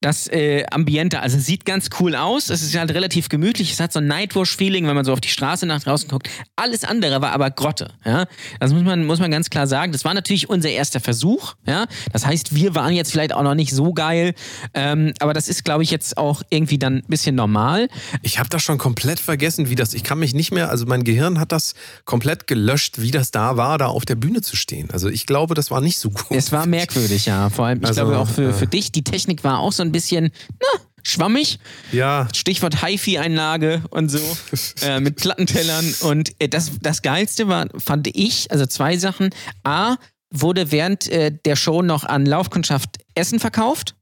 das 0.01 0.27
äh, 0.27 0.65
Ambiente, 0.71 1.19
also 1.19 1.37
es 1.37 1.45
sieht 1.45 1.63
ganz 1.63 1.89
cool 1.99 2.15
aus, 2.15 2.49
es 2.49 2.63
ist 2.63 2.75
halt 2.75 2.91
relativ 2.91 3.29
gemütlich, 3.29 3.71
es 3.71 3.79
hat 3.79 3.93
so 3.93 3.99
ein 3.99 4.07
Nightwash-Feeling, 4.07 4.87
wenn 4.87 4.95
man 4.95 5.05
so 5.05 5.13
auf 5.13 5.21
die 5.21 5.29
Straße 5.29 5.67
nach 5.67 5.83
draußen 5.83 6.09
guckt. 6.09 6.27
Alles 6.55 6.83
andere 6.83 7.21
war 7.21 7.33
aber 7.33 7.51
Grotte, 7.51 7.93
ja. 8.03 8.25
Das 8.59 8.73
muss 8.73 8.81
man, 8.81 9.05
muss 9.05 9.19
man 9.19 9.29
ganz 9.29 9.51
klar 9.51 9.67
sagen. 9.67 9.91
Das 9.91 10.03
war 10.03 10.15
natürlich 10.15 10.49
unser 10.49 10.69
erster 10.69 10.99
Versuch, 10.99 11.53
ja. 11.67 11.85
Das 12.11 12.25
heißt, 12.25 12.55
wir 12.55 12.73
waren 12.73 12.93
jetzt 12.93 13.11
vielleicht 13.11 13.31
auch 13.31 13.43
noch 13.43 13.53
nicht 13.53 13.73
so 13.73 13.93
geil, 13.93 14.33
ähm, 14.73 15.13
aber 15.19 15.33
das 15.33 15.47
ist, 15.47 15.63
glaube 15.63 15.83
ich, 15.83 15.91
jetzt 15.91 16.17
auch 16.17 16.41
irgendwie 16.49 16.79
dann 16.79 16.97
ein 16.97 17.03
bisschen 17.07 17.35
normal. 17.35 17.87
Ich 18.23 18.39
habe 18.39 18.49
das 18.49 18.63
schon 18.63 18.79
komplett 18.79 19.19
vergessen, 19.19 19.69
wie 19.69 19.75
das, 19.75 19.93
ich 19.93 20.03
kann 20.03 20.17
mich 20.17 20.33
nicht 20.33 20.51
mehr, 20.51 20.71
also 20.71 20.87
mein 20.87 21.03
Gehirn 21.03 21.39
hat 21.39 21.51
das 21.51 21.75
komplett 22.05 22.47
gelöscht, 22.47 23.01
wie 23.01 23.11
das 23.11 23.29
da 23.29 23.55
war, 23.55 23.77
da 23.77 23.85
auf 23.85 24.05
der 24.05 24.15
Bühne 24.15 24.41
zu 24.41 24.55
stehen. 24.55 24.89
Also 24.91 25.09
ich 25.09 25.27
glaube, 25.27 25.53
das 25.53 25.69
war 25.69 25.79
nicht 25.79 25.99
so 25.99 26.09
gut. 26.09 26.25
Es 26.31 26.51
war 26.51 26.65
merkwürdig, 26.65 27.27
ja. 27.27 27.51
Vor 27.51 27.65
allem, 27.67 27.81
ich 27.81 27.87
also, 27.87 28.01
glaube 28.01 28.17
auch 28.17 28.27
für, 28.27 28.51
für 28.51 28.67
dich, 28.67 28.91
die 28.91 29.03
Technik 29.03 29.43
war 29.43 29.59
auch 29.59 29.71
so 29.71 29.83
ein 29.83 29.90
ein 29.91 29.93
bisschen, 29.93 30.31
na, 30.59 30.81
schwammig. 31.03 31.59
Ja. 31.91 32.27
Stichwort 32.33 32.83
HiFi-Einlage 32.83 33.83
und 33.89 34.09
so, 34.09 34.19
äh, 34.81 34.99
mit 34.99 35.17
Plattentellern. 35.17 35.93
Und 36.01 36.33
äh, 36.39 36.47
das, 36.47 36.71
das 36.81 37.01
Geilste 37.01 37.47
war, 37.47 37.67
fand 37.77 38.07
ich, 38.15 38.51
also 38.51 38.65
zwei 38.65 38.97
Sachen. 38.97 39.29
A, 39.63 39.97
wurde 40.31 40.71
während 40.71 41.09
äh, 41.09 41.31
der 41.45 41.55
Show 41.55 41.81
noch 41.81 42.05
an 42.05 42.25
Laufkundschaft 42.25 42.99
Essen 43.15 43.39
verkauft. 43.39 43.95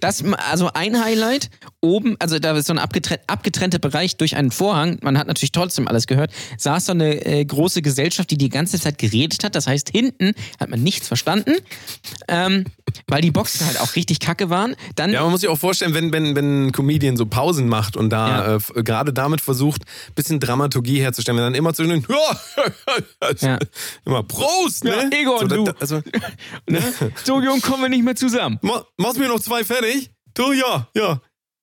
Das, 0.00 0.24
also 0.50 0.70
ein 0.74 1.02
Highlight. 1.02 1.50
Oben, 1.80 2.16
also 2.18 2.38
da 2.38 2.56
ist 2.56 2.66
so 2.66 2.72
ein 2.72 2.78
abgetrennt, 2.78 3.20
abgetrennter 3.26 3.78
Bereich 3.78 4.16
durch 4.16 4.36
einen 4.36 4.50
Vorhang. 4.50 4.98
Man 5.02 5.18
hat 5.18 5.26
natürlich 5.26 5.52
trotzdem 5.52 5.88
alles 5.88 6.06
gehört. 6.06 6.32
Saß 6.58 6.86
so 6.86 6.92
eine 6.92 7.24
äh, 7.24 7.44
große 7.44 7.82
Gesellschaft, 7.82 8.30
die 8.30 8.38
die 8.38 8.48
ganze 8.48 8.80
Zeit 8.80 8.98
geredet 8.98 9.44
hat. 9.44 9.54
Das 9.54 9.66
heißt, 9.66 9.90
hinten 9.90 10.32
hat 10.58 10.68
man 10.68 10.82
nichts 10.82 11.08
verstanden, 11.08 11.54
ähm, 12.28 12.64
weil 13.06 13.20
die 13.20 13.30
Boxen 13.30 13.66
halt 13.66 13.80
auch 13.80 13.94
richtig 13.96 14.20
kacke 14.20 14.50
waren. 14.50 14.74
Dann, 14.96 15.12
ja, 15.12 15.22
man 15.22 15.30
muss 15.30 15.40
sich 15.40 15.50
auch 15.50 15.58
vorstellen, 15.58 15.94
wenn, 15.94 16.12
wenn, 16.12 16.34
wenn 16.34 16.66
ein 16.66 16.72
Comedian 16.72 17.16
so 17.16 17.26
Pausen 17.26 17.68
macht 17.68 17.96
und 17.96 18.10
da 18.10 18.28
ja. 18.28 18.56
äh, 18.56 18.82
gerade 18.82 19.12
damit 19.12 19.40
versucht, 19.40 19.82
ein 19.82 20.14
bisschen 20.14 20.40
Dramaturgie 20.40 21.00
herzustellen, 21.00 21.36
wenn 21.36 21.44
dann 21.44 21.54
immer 21.54 21.74
zwischen 21.74 21.90
den, 21.90 22.06
ja. 23.40 23.58
immer 24.04 24.22
Prost, 24.22 24.84
ne? 24.84 25.08
Ja, 25.10 25.18
Egon, 25.18 25.48
so, 25.48 25.64
du. 25.64 25.72
Also, 25.80 26.02
ne? 26.68 26.82
So 27.24 27.40
jung 27.40 27.60
kommen 27.60 27.82
wir 27.82 27.88
nicht 27.88 28.04
mehr 28.04 28.16
zusammen. 28.16 28.58
machst 28.96 29.18
mir 29.18 29.28
noch 29.28 29.40
zwei 29.40 29.64
fertig? 29.64 29.95
Du, 30.36 30.52
ja, 30.52 30.86
ja. 30.94 31.20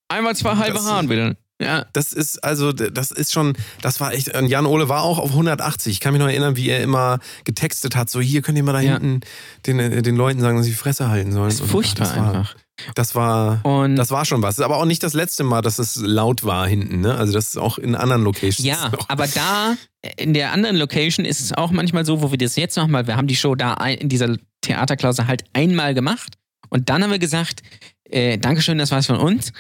Einmal 0.10 0.36
zwei 0.36 0.56
halbe 0.56 0.78
das, 0.78 0.86
Haaren 0.86 1.08
bitte. 1.08 1.38
Ja. 1.62 1.86
Das 1.94 2.12
ist 2.12 2.44
also, 2.44 2.74
das 2.74 3.12
ist 3.12 3.32
schon, 3.32 3.56
das 3.82 4.00
war 4.00 4.14
echt, 4.14 4.32
Jan 4.36 4.66
Ole 4.66 4.90
war 4.90 5.04
auch 5.04 5.20
auf 5.20 5.30
180. 5.30 5.94
Ich 5.94 6.00
kann 6.00 6.14
mich 6.14 6.20
noch 6.20 6.28
erinnern, 6.28 6.56
wie 6.56 6.70
er 6.70 6.82
immer 6.82 7.20
getextet 7.46 7.96
hat, 7.96 8.10
so 8.10 8.20
hier 8.20 8.42
könnt 8.42 8.58
ihr 8.58 8.64
mal 8.64 8.74
da 8.74 8.82
ja. 8.82 8.94
hinten 8.94 9.22
den, 9.68 10.04
den 10.04 10.16
Leuten 10.16 10.42
sagen, 10.42 10.58
dass 10.58 10.66
sie 10.66 10.72
die 10.72 10.78
Fresse 10.78 11.08
halten 11.10 11.32
sollen. 11.32 11.50
Das 11.50 11.60
ist 11.60 11.70
furchtbar 11.70 12.08
das 12.08 12.18
war, 12.18 12.28
einfach. 12.28 12.56
Das 12.96 13.16
war, 13.16 13.66
und 13.66 13.96
das 13.96 14.10
war 14.10 14.26
schon 14.26 14.42
was. 14.42 14.60
Aber 14.60 14.78
auch 14.78 14.86
nicht 14.86 15.04
das 15.04 15.14
letzte 15.14 15.44
Mal, 15.44 15.62
dass 15.62 15.78
es 15.78 15.96
laut 15.96 16.44
war 16.44 16.68
hinten. 16.68 17.02
Ne? 17.02 17.16
Also 17.16 17.32
das 17.32 17.50
ist 17.50 17.58
auch 17.58 17.78
in 17.78 17.96
anderen 17.96 18.24
Locations. 18.24 18.66
Ja, 18.66 18.92
aber 19.08 19.28
da, 19.28 19.76
in 20.18 20.34
der 20.34 20.52
anderen 20.52 20.76
Location 20.76 21.26
ist 21.26 21.40
es 21.40 21.54
auch 21.54 21.70
manchmal 21.70 22.06
so, 22.06 22.24
wo 22.24 22.32
wir 22.32 22.40
das 22.40 22.56
jetzt 22.56 22.76
weil 22.76 23.06
wir 23.06 23.16
haben 23.16 23.28
die 23.28 23.36
Show 23.36 23.54
da 23.54 23.76
in 23.76 24.10
dieser 24.10 24.36
Theaterklausel 24.62 25.28
halt 25.28 25.44
einmal 25.54 25.94
gemacht. 25.94 26.34
Und 26.74 26.90
dann 26.90 27.04
haben 27.04 27.12
wir 27.12 27.20
gesagt, 27.20 27.62
äh, 28.10 28.40
Dankeschön, 28.40 28.80
das 28.80 28.90
war's 28.90 29.06
von 29.06 29.18
uns. 29.18 29.54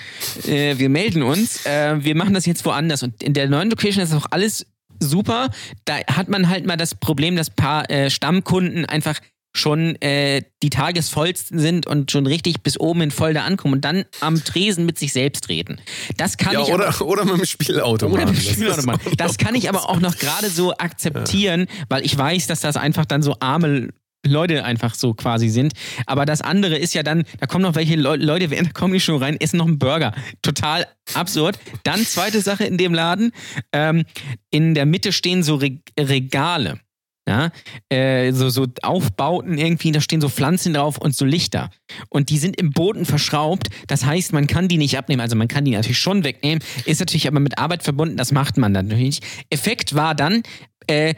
Äh, 0.48 0.80
wir 0.80 0.90
melden 0.90 1.22
uns. 1.22 1.64
Äh, 1.66 2.04
wir 2.04 2.16
machen 2.16 2.34
das 2.34 2.48
jetzt 2.48 2.66
woanders. 2.66 3.04
Und 3.04 3.22
in 3.22 3.34
der 3.34 3.48
neuen 3.48 3.70
Location 3.70 4.04
ist 4.04 4.14
auch 4.14 4.26
alles 4.32 4.66
super. 5.00 5.52
Da 5.86 5.98
hat 6.08 6.28
man 6.28 6.50
halt 6.50 6.66
mal 6.66 6.76
das 6.76 6.96
Problem, 6.96 7.36
dass 7.36 7.50
ein 7.50 7.56
paar 7.56 7.90
äh, 7.92 8.10
Stammkunden 8.10 8.86
einfach 8.86 9.20
schon 9.56 10.02
äh, 10.02 10.42
die 10.64 10.72
tagesvollsten 10.72 11.60
sind 11.60 11.86
und 11.86 12.10
schon 12.10 12.26
richtig 12.26 12.64
bis 12.64 12.80
oben 12.80 13.02
in 13.02 13.14
da 13.16 13.44
ankommen 13.46 13.76
und 13.76 13.86
dann 13.86 14.06
am 14.20 14.44
Tresen 14.44 14.88
mit 14.88 14.98
sich 14.98 15.14
selbst 15.14 15.50
reden. 15.50 15.80
Das 16.18 16.38
kann 16.38 16.54
ja, 16.54 16.64
ich 16.64 16.74
oder, 16.74 16.88
aber, 16.88 17.02
oder 17.06 17.26
mit 17.26 17.38
dem 17.38 17.46
Spielautomat. 17.46 18.14
Oder 18.14 18.26
mit 18.32 18.44
dem 18.44 18.54
Spielautomat. 18.54 19.02
Das, 19.06 19.14
das 19.18 19.38
kann 19.38 19.54
ich 19.54 19.70
aber 19.70 19.88
auch 19.88 20.00
noch 20.00 20.18
gerade 20.18 20.50
so 20.50 20.76
akzeptieren, 20.76 21.68
ja. 21.70 21.86
weil 21.90 22.04
ich 22.04 22.18
weiß, 22.18 22.48
dass 22.48 22.62
das 22.62 22.76
einfach 22.76 23.06
dann 23.06 23.22
so 23.22 23.36
arme 23.40 23.90
Leute 24.26 24.64
einfach 24.64 24.96
so 24.96 25.14
quasi 25.14 25.50
sind. 25.50 25.74
Aber 26.06 26.26
das 26.26 26.42
andere 26.42 26.78
ist 26.78 26.94
ja 26.94 27.04
dann, 27.04 27.24
da 27.40 27.46
kommen 27.46 27.64
noch 27.64 27.76
welche 27.76 27.96
Le 27.96 28.16
Leute 28.16 28.50
während 28.50 28.68
der 28.68 28.74
Comedy 28.74 29.00
Show 29.00 29.18
rein, 29.18 29.38
essen 29.40 29.58
noch 29.58 29.68
einen 29.68 29.80
Burger. 29.80 30.14
Total 30.42 30.88
absurd. 31.14 31.60
Dann 31.84 32.06
zweite 32.06 32.42
Sache 32.42 32.64
in 32.64 32.78
dem 32.78 32.94
Laden. 32.94 33.32
Ähm, 33.72 34.06
in 34.50 34.74
der 34.74 34.86
Mitte 34.86 35.12
stehen 35.12 35.44
so 35.44 35.56
Re 35.56 35.80
Regale. 36.00 36.80
Ja, 37.26 37.52
äh, 37.88 38.34
so, 38.34 38.50
so 38.50 38.68
Aufbauten 38.82 39.58
irgendwie, 39.58 39.94
da 39.94 40.02
stehen 40.02 40.20
so 40.20 40.28
Pflanzen 40.28 40.74
drauf 40.74 40.98
und 40.98 41.16
so 41.16 41.24
Lichter. 41.24 41.70
Und 42.10 42.30
die 42.30 42.38
sind 42.38 42.60
im 42.60 42.72
Boden 42.72 43.06
verschraubt. 43.06 43.70
Das 43.88 44.04
heißt, 44.04 44.34
man 44.34 44.46
kann 44.46 44.68
die 44.68 44.78
nicht 44.78 44.98
abnehmen. 44.98 45.22
Also 45.22 45.38
man 45.38 45.48
kann 45.48 45.64
die 45.64 45.72
natürlich 45.72 46.00
schon 46.00 46.26
wegnehmen. 46.26 46.62
Ist 46.84 47.00
natürlich 47.00 47.28
aber 47.30 47.40
mit 47.40 47.58
Arbeit 47.58 47.84
verbunden, 47.84 48.18
das 48.18 48.34
macht 48.34 48.58
man 48.58 48.74
dann 48.74 48.88
natürlich 48.88 49.22
nicht. 49.22 49.24
Effekt 49.50 49.96
war 49.96 50.16
dann, 50.16 50.44
äh, 50.88 51.16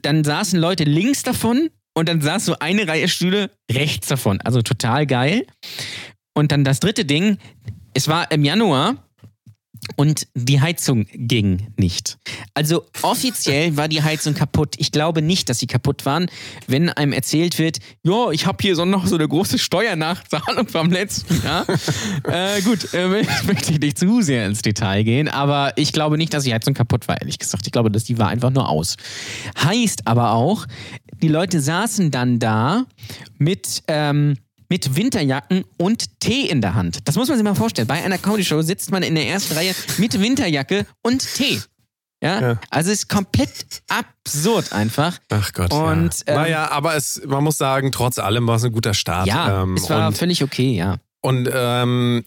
dann 0.00 0.24
saßen 0.24 0.58
Leute 0.58 0.84
links 0.84 1.22
davon 1.22 1.68
und 1.94 2.08
dann 2.08 2.20
saß 2.20 2.44
so 2.44 2.58
eine 2.58 2.86
Reihe 2.86 3.08
Stühle 3.08 3.50
rechts 3.70 4.08
davon. 4.08 4.40
Also 4.40 4.62
total 4.62 5.06
geil. 5.06 5.46
Und 6.34 6.52
dann 6.52 6.64
das 6.64 6.80
dritte 6.80 7.04
Ding, 7.04 7.38
es 7.94 8.08
war 8.08 8.30
im 8.30 8.44
Januar 8.44 8.96
und 9.96 10.26
die 10.34 10.60
Heizung 10.60 11.06
ging 11.12 11.72
nicht. 11.76 12.18
Also 12.54 12.84
offiziell 13.02 13.76
war 13.76 13.88
die 13.88 14.02
Heizung 14.02 14.34
kaputt. 14.34 14.74
Ich 14.78 14.92
glaube 14.92 15.22
nicht, 15.22 15.48
dass 15.48 15.58
sie 15.58 15.66
kaputt 15.66 16.06
waren, 16.06 16.30
wenn 16.66 16.90
einem 16.90 17.12
erzählt 17.12 17.58
wird, 17.58 17.78
ja, 18.02 18.30
ich 18.30 18.46
habe 18.46 18.58
hier 18.60 18.76
so 18.76 18.84
noch 18.84 19.06
so 19.06 19.16
eine 19.16 19.26
große 19.26 19.58
Steuernachzahlung 19.58 20.68
vom 20.68 20.90
letzten 20.90 21.42
Jahr. 21.42 21.66
äh, 22.24 22.60
gut, 22.62 22.92
äh, 22.94 23.08
möchte 23.46 23.72
ich 23.72 23.80
nicht 23.80 23.98
zu 23.98 24.22
sehr 24.22 24.46
ins 24.46 24.62
Detail 24.62 25.02
gehen, 25.02 25.28
aber 25.28 25.72
ich 25.76 25.92
glaube 25.92 26.18
nicht, 26.18 26.34
dass 26.34 26.44
die 26.44 26.54
Heizung 26.54 26.74
kaputt 26.74 27.08
war, 27.08 27.20
ehrlich 27.20 27.38
gesagt. 27.38 27.66
Ich 27.66 27.72
glaube, 27.72 27.90
dass 27.90 28.04
die 28.04 28.18
war 28.18 28.28
einfach 28.28 28.50
nur 28.50 28.68
aus. 28.68 28.96
Heißt 29.62 30.06
aber 30.06 30.32
auch, 30.32 30.66
die 31.22 31.28
Leute 31.28 31.60
saßen 31.60 32.10
dann 32.10 32.38
da 32.38 32.86
mit 33.38 33.82
ähm, 33.88 34.36
mit 34.70 34.96
Winterjacken 34.96 35.64
und 35.78 36.20
Tee 36.20 36.48
in 36.48 36.60
der 36.60 36.74
Hand. 36.74 37.00
Das 37.08 37.16
muss 37.16 37.28
man 37.28 37.36
sich 37.36 37.44
mal 37.44 37.56
vorstellen. 37.56 37.88
Bei 37.88 38.04
einer 38.04 38.18
Comedy-Show 38.18 38.62
sitzt 38.62 38.92
man 38.92 39.02
in 39.02 39.16
der 39.16 39.26
ersten 39.26 39.54
Reihe 39.54 39.74
mit 39.98 40.18
Winterjacke 40.18 40.86
und 41.02 41.26
Tee. 41.34 41.60
Ja? 42.22 42.40
ja. 42.40 42.60
Also 42.70 42.92
es 42.92 43.00
ist 43.00 43.08
komplett 43.08 43.82
absurd 43.88 44.72
einfach. 44.72 45.18
Ach 45.30 45.52
Gott. 45.52 45.72
Und, 45.72 46.20
ja. 46.20 46.34
Ähm, 46.34 46.34
naja, 46.34 46.70
aber 46.70 46.94
es, 46.94 47.20
man 47.26 47.42
muss 47.42 47.58
sagen, 47.58 47.90
trotz 47.90 48.18
allem 48.18 48.46
war 48.46 48.56
es 48.56 48.64
ein 48.64 48.72
guter 48.72 48.94
Start. 48.94 49.26
Ja, 49.26 49.62
ähm, 49.62 49.74
es 49.74 49.90
war 49.90 50.12
völlig 50.12 50.44
okay, 50.44 50.74
ja. 50.74 50.96
Und 51.22 51.50
ähm, 51.52 52.24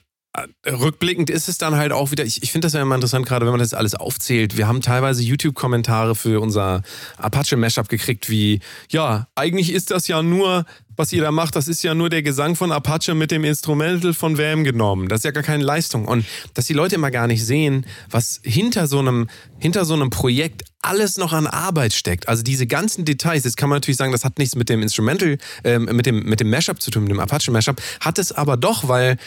rückblickend 0.65 1.29
ist 1.29 1.47
es 1.47 1.59
dann 1.59 1.75
halt 1.75 1.91
auch 1.91 2.11
wieder, 2.11 2.25
ich, 2.25 2.41
ich 2.41 2.51
finde 2.51 2.65
das 2.65 2.73
ja 2.73 2.81
immer 2.81 2.95
interessant, 2.95 3.25
gerade 3.27 3.45
wenn 3.45 3.51
man 3.51 3.59
das 3.59 3.73
alles 3.73 3.93
aufzählt. 3.93 4.57
Wir 4.57 4.67
haben 4.67 4.81
teilweise 4.81 5.21
YouTube-Kommentare 5.21 6.15
für 6.15 6.41
unser 6.41 6.81
Apache-Mashup 7.17 7.87
gekriegt, 7.87 8.29
wie, 8.29 8.59
ja, 8.89 9.27
eigentlich 9.35 9.71
ist 9.71 9.91
das 9.91 10.07
ja 10.07 10.23
nur, 10.23 10.65
was 10.95 11.13
ihr 11.13 11.21
da 11.21 11.31
macht, 11.31 11.55
das 11.55 11.67
ist 11.67 11.83
ja 11.83 11.93
nur 11.93 12.09
der 12.09 12.23
Gesang 12.23 12.55
von 12.55 12.71
Apache 12.71 13.13
mit 13.13 13.29
dem 13.29 13.43
Instrumental 13.43 14.13
von 14.13 14.37
Wham 14.37 14.63
genommen. 14.63 15.07
Das 15.07 15.19
ist 15.19 15.25
ja 15.25 15.31
gar 15.31 15.43
keine 15.43 15.63
Leistung. 15.63 16.07
Und 16.07 16.25
dass 16.55 16.65
die 16.65 16.73
Leute 16.73 16.95
immer 16.95 17.11
gar 17.11 17.27
nicht 17.27 17.45
sehen, 17.45 17.85
was 18.09 18.39
hinter 18.43 18.87
so 18.87 18.99
einem, 18.99 19.27
hinter 19.59 19.85
so 19.85 19.93
einem 19.93 20.09
Projekt 20.09 20.63
alles 20.81 21.17
noch 21.17 21.33
an 21.33 21.47
Arbeit 21.47 21.93
steckt. 21.93 22.27
Also 22.27 22.43
diese 22.43 22.65
ganzen 22.67 23.05
Details, 23.05 23.43
jetzt 23.43 23.57
kann 23.57 23.69
man 23.69 23.77
natürlich 23.77 23.97
sagen, 23.97 24.11
das 24.11 24.25
hat 24.25 24.39
nichts 24.39 24.55
mit 24.55 24.69
dem 24.69 24.81
Instrumental, 24.81 25.37
äh, 25.63 25.79
mit 25.79 26.05
dem, 26.05 26.23
mit 26.23 26.39
dem 26.39 26.49
Mashup 26.49 26.81
zu 26.81 26.89
tun, 26.89 27.03
mit 27.03 27.11
dem 27.11 27.19
Apache-Mashup, 27.19 27.81
hat 27.99 28.17
es 28.17 28.31
aber 28.31 28.57
doch, 28.57 28.87
weil 28.87 29.17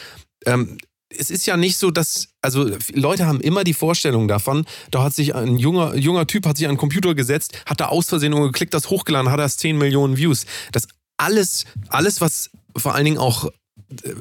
ähm, 0.46 0.78
es 1.18 1.30
ist 1.30 1.46
ja 1.46 1.56
nicht 1.56 1.76
so, 1.76 1.90
dass, 1.90 2.28
also 2.42 2.70
Leute 2.92 3.26
haben 3.26 3.40
immer 3.40 3.64
die 3.64 3.74
Vorstellung 3.74 4.28
davon, 4.28 4.64
da 4.90 5.02
hat 5.02 5.14
sich 5.14 5.34
ein 5.34 5.56
junger, 5.56 5.94
junger 5.96 6.26
Typ, 6.26 6.46
hat 6.46 6.56
sich 6.56 6.66
an 6.66 6.74
den 6.74 6.78
Computer 6.78 7.14
gesetzt, 7.14 7.58
hat 7.66 7.80
da 7.80 7.86
aus 7.86 8.08
Versehen 8.08 8.32
geklickt, 8.32 8.74
das 8.74 8.90
hochgeladen, 8.90 9.30
hat 9.30 9.40
das 9.40 9.56
10 9.56 9.78
Millionen 9.78 10.16
Views. 10.16 10.46
Das 10.72 10.86
alles, 11.16 11.64
alles, 11.88 12.20
was 12.20 12.50
vor 12.76 12.94
allen 12.94 13.04
Dingen 13.04 13.18
auch 13.18 13.50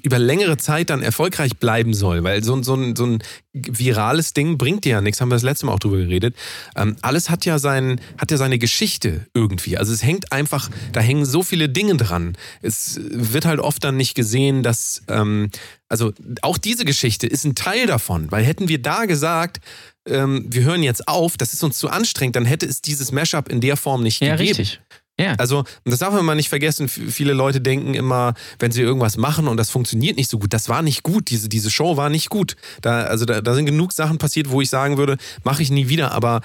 über 0.04 0.20
längere 0.20 0.58
Zeit 0.58 0.90
dann 0.92 1.02
erfolgreich 1.02 1.58
bleiben 1.58 1.94
soll, 1.94 2.24
weil 2.24 2.44
so, 2.44 2.62
so, 2.62 2.76
ein, 2.76 2.96
so 2.96 3.06
ein 3.06 3.24
virales 3.54 4.34
Ding 4.34 4.58
bringt 4.58 4.86
dir 4.86 4.92
ja 4.92 5.02
nichts, 5.02 5.22
haben 5.22 5.30
wir 5.30 5.36
das 5.36 5.44
letzte 5.44 5.66
Mal 5.66 5.74
auch 5.74 5.80
drüber 5.80 5.98
geredet. 5.98 6.36
Ähm, 6.76 6.98
alles 7.02 7.30
hat 7.30 7.46
ja, 7.46 7.58
sein, 7.58 8.00
hat 8.20 8.30
ja 8.30 8.38
seine 8.38 8.60
Geschichte 8.60 9.26
irgendwie. 9.34 9.78
Also 9.78 9.92
es 9.92 10.04
hängt 10.04 10.32
einfach, 10.32 10.70
da 10.92 11.00
hängen 11.02 11.26
so 11.26 11.42
viele 11.42 11.68
Dinge 11.68 11.98
dran. 11.98 12.38
Es 12.62 13.00
wird 13.02 13.46
halt 13.46 13.60
oft 13.60 13.84
dann 13.84 13.98
nicht 13.98 14.14
gesehen, 14.14 14.62
dass, 14.62 15.02
ähm, 15.08 15.50
also 15.90 16.14
auch 16.42 16.58
diese 16.60 16.86
Geschichte 16.86 17.26
ist 17.26 17.44
ein 17.46 17.56
Teil 17.56 17.88
davon, 17.88 18.32
weil 18.32 18.44
hätten 18.44 18.68
wir 18.68 18.82
da 18.82 19.06
gesagt, 19.06 19.62
ähm, 20.08 20.46
wir 20.48 20.64
hören 20.64 20.84
jetzt 20.84 21.08
auf, 21.08 21.38
das 21.38 21.54
ist 21.54 21.64
uns 21.64 21.80
zu 21.80 21.90
anstrengend, 21.90 22.36
dann 22.36 22.46
hätte 22.46 22.68
es 22.68 22.82
dieses 22.82 23.12
Mashup 23.12 23.50
in 23.50 23.62
der 23.62 23.78
Form 23.78 24.04
nicht 24.04 24.22
Ja, 24.22 24.36
gegeben. 24.36 24.58
richtig. 24.58 24.82
Ja. 25.20 25.34
Also, 25.38 25.64
das 25.86 26.00
darf 26.00 26.14
man 26.14 26.26
mal 26.26 26.36
nicht 26.36 26.50
vergessen. 26.50 26.90
Viele 26.90 27.34
Leute 27.34 27.62
denken 27.62 27.94
immer, 27.94 28.34
wenn 28.60 28.72
sie 28.72 28.82
irgendwas 28.82 29.16
machen 29.16 29.48
und 29.48 29.58
das 29.58 29.70
funktioniert 29.70 30.18
nicht 30.18 30.30
so 30.30 30.40
gut, 30.40 30.54
das 30.54 30.68
war 30.68 30.82
nicht 30.82 31.04
gut. 31.04 31.30
Diese, 31.30 31.48
diese 31.48 31.72
Show 31.72 31.96
war 31.96 32.10
nicht 32.10 32.30
gut. 32.30 32.56
Da, 32.82 33.04
also, 33.04 33.24
da, 33.26 33.42
da 33.42 33.54
sind 33.56 33.66
genug 33.66 33.94
Sachen 33.94 34.18
passiert, 34.18 34.50
wo 34.50 34.62
ich 34.62 34.70
sagen 34.70 34.98
würde, 34.98 35.18
mache 35.44 35.62
ich 35.62 35.72
nie 35.72 35.88
wieder. 35.88 36.12
Aber 36.12 36.42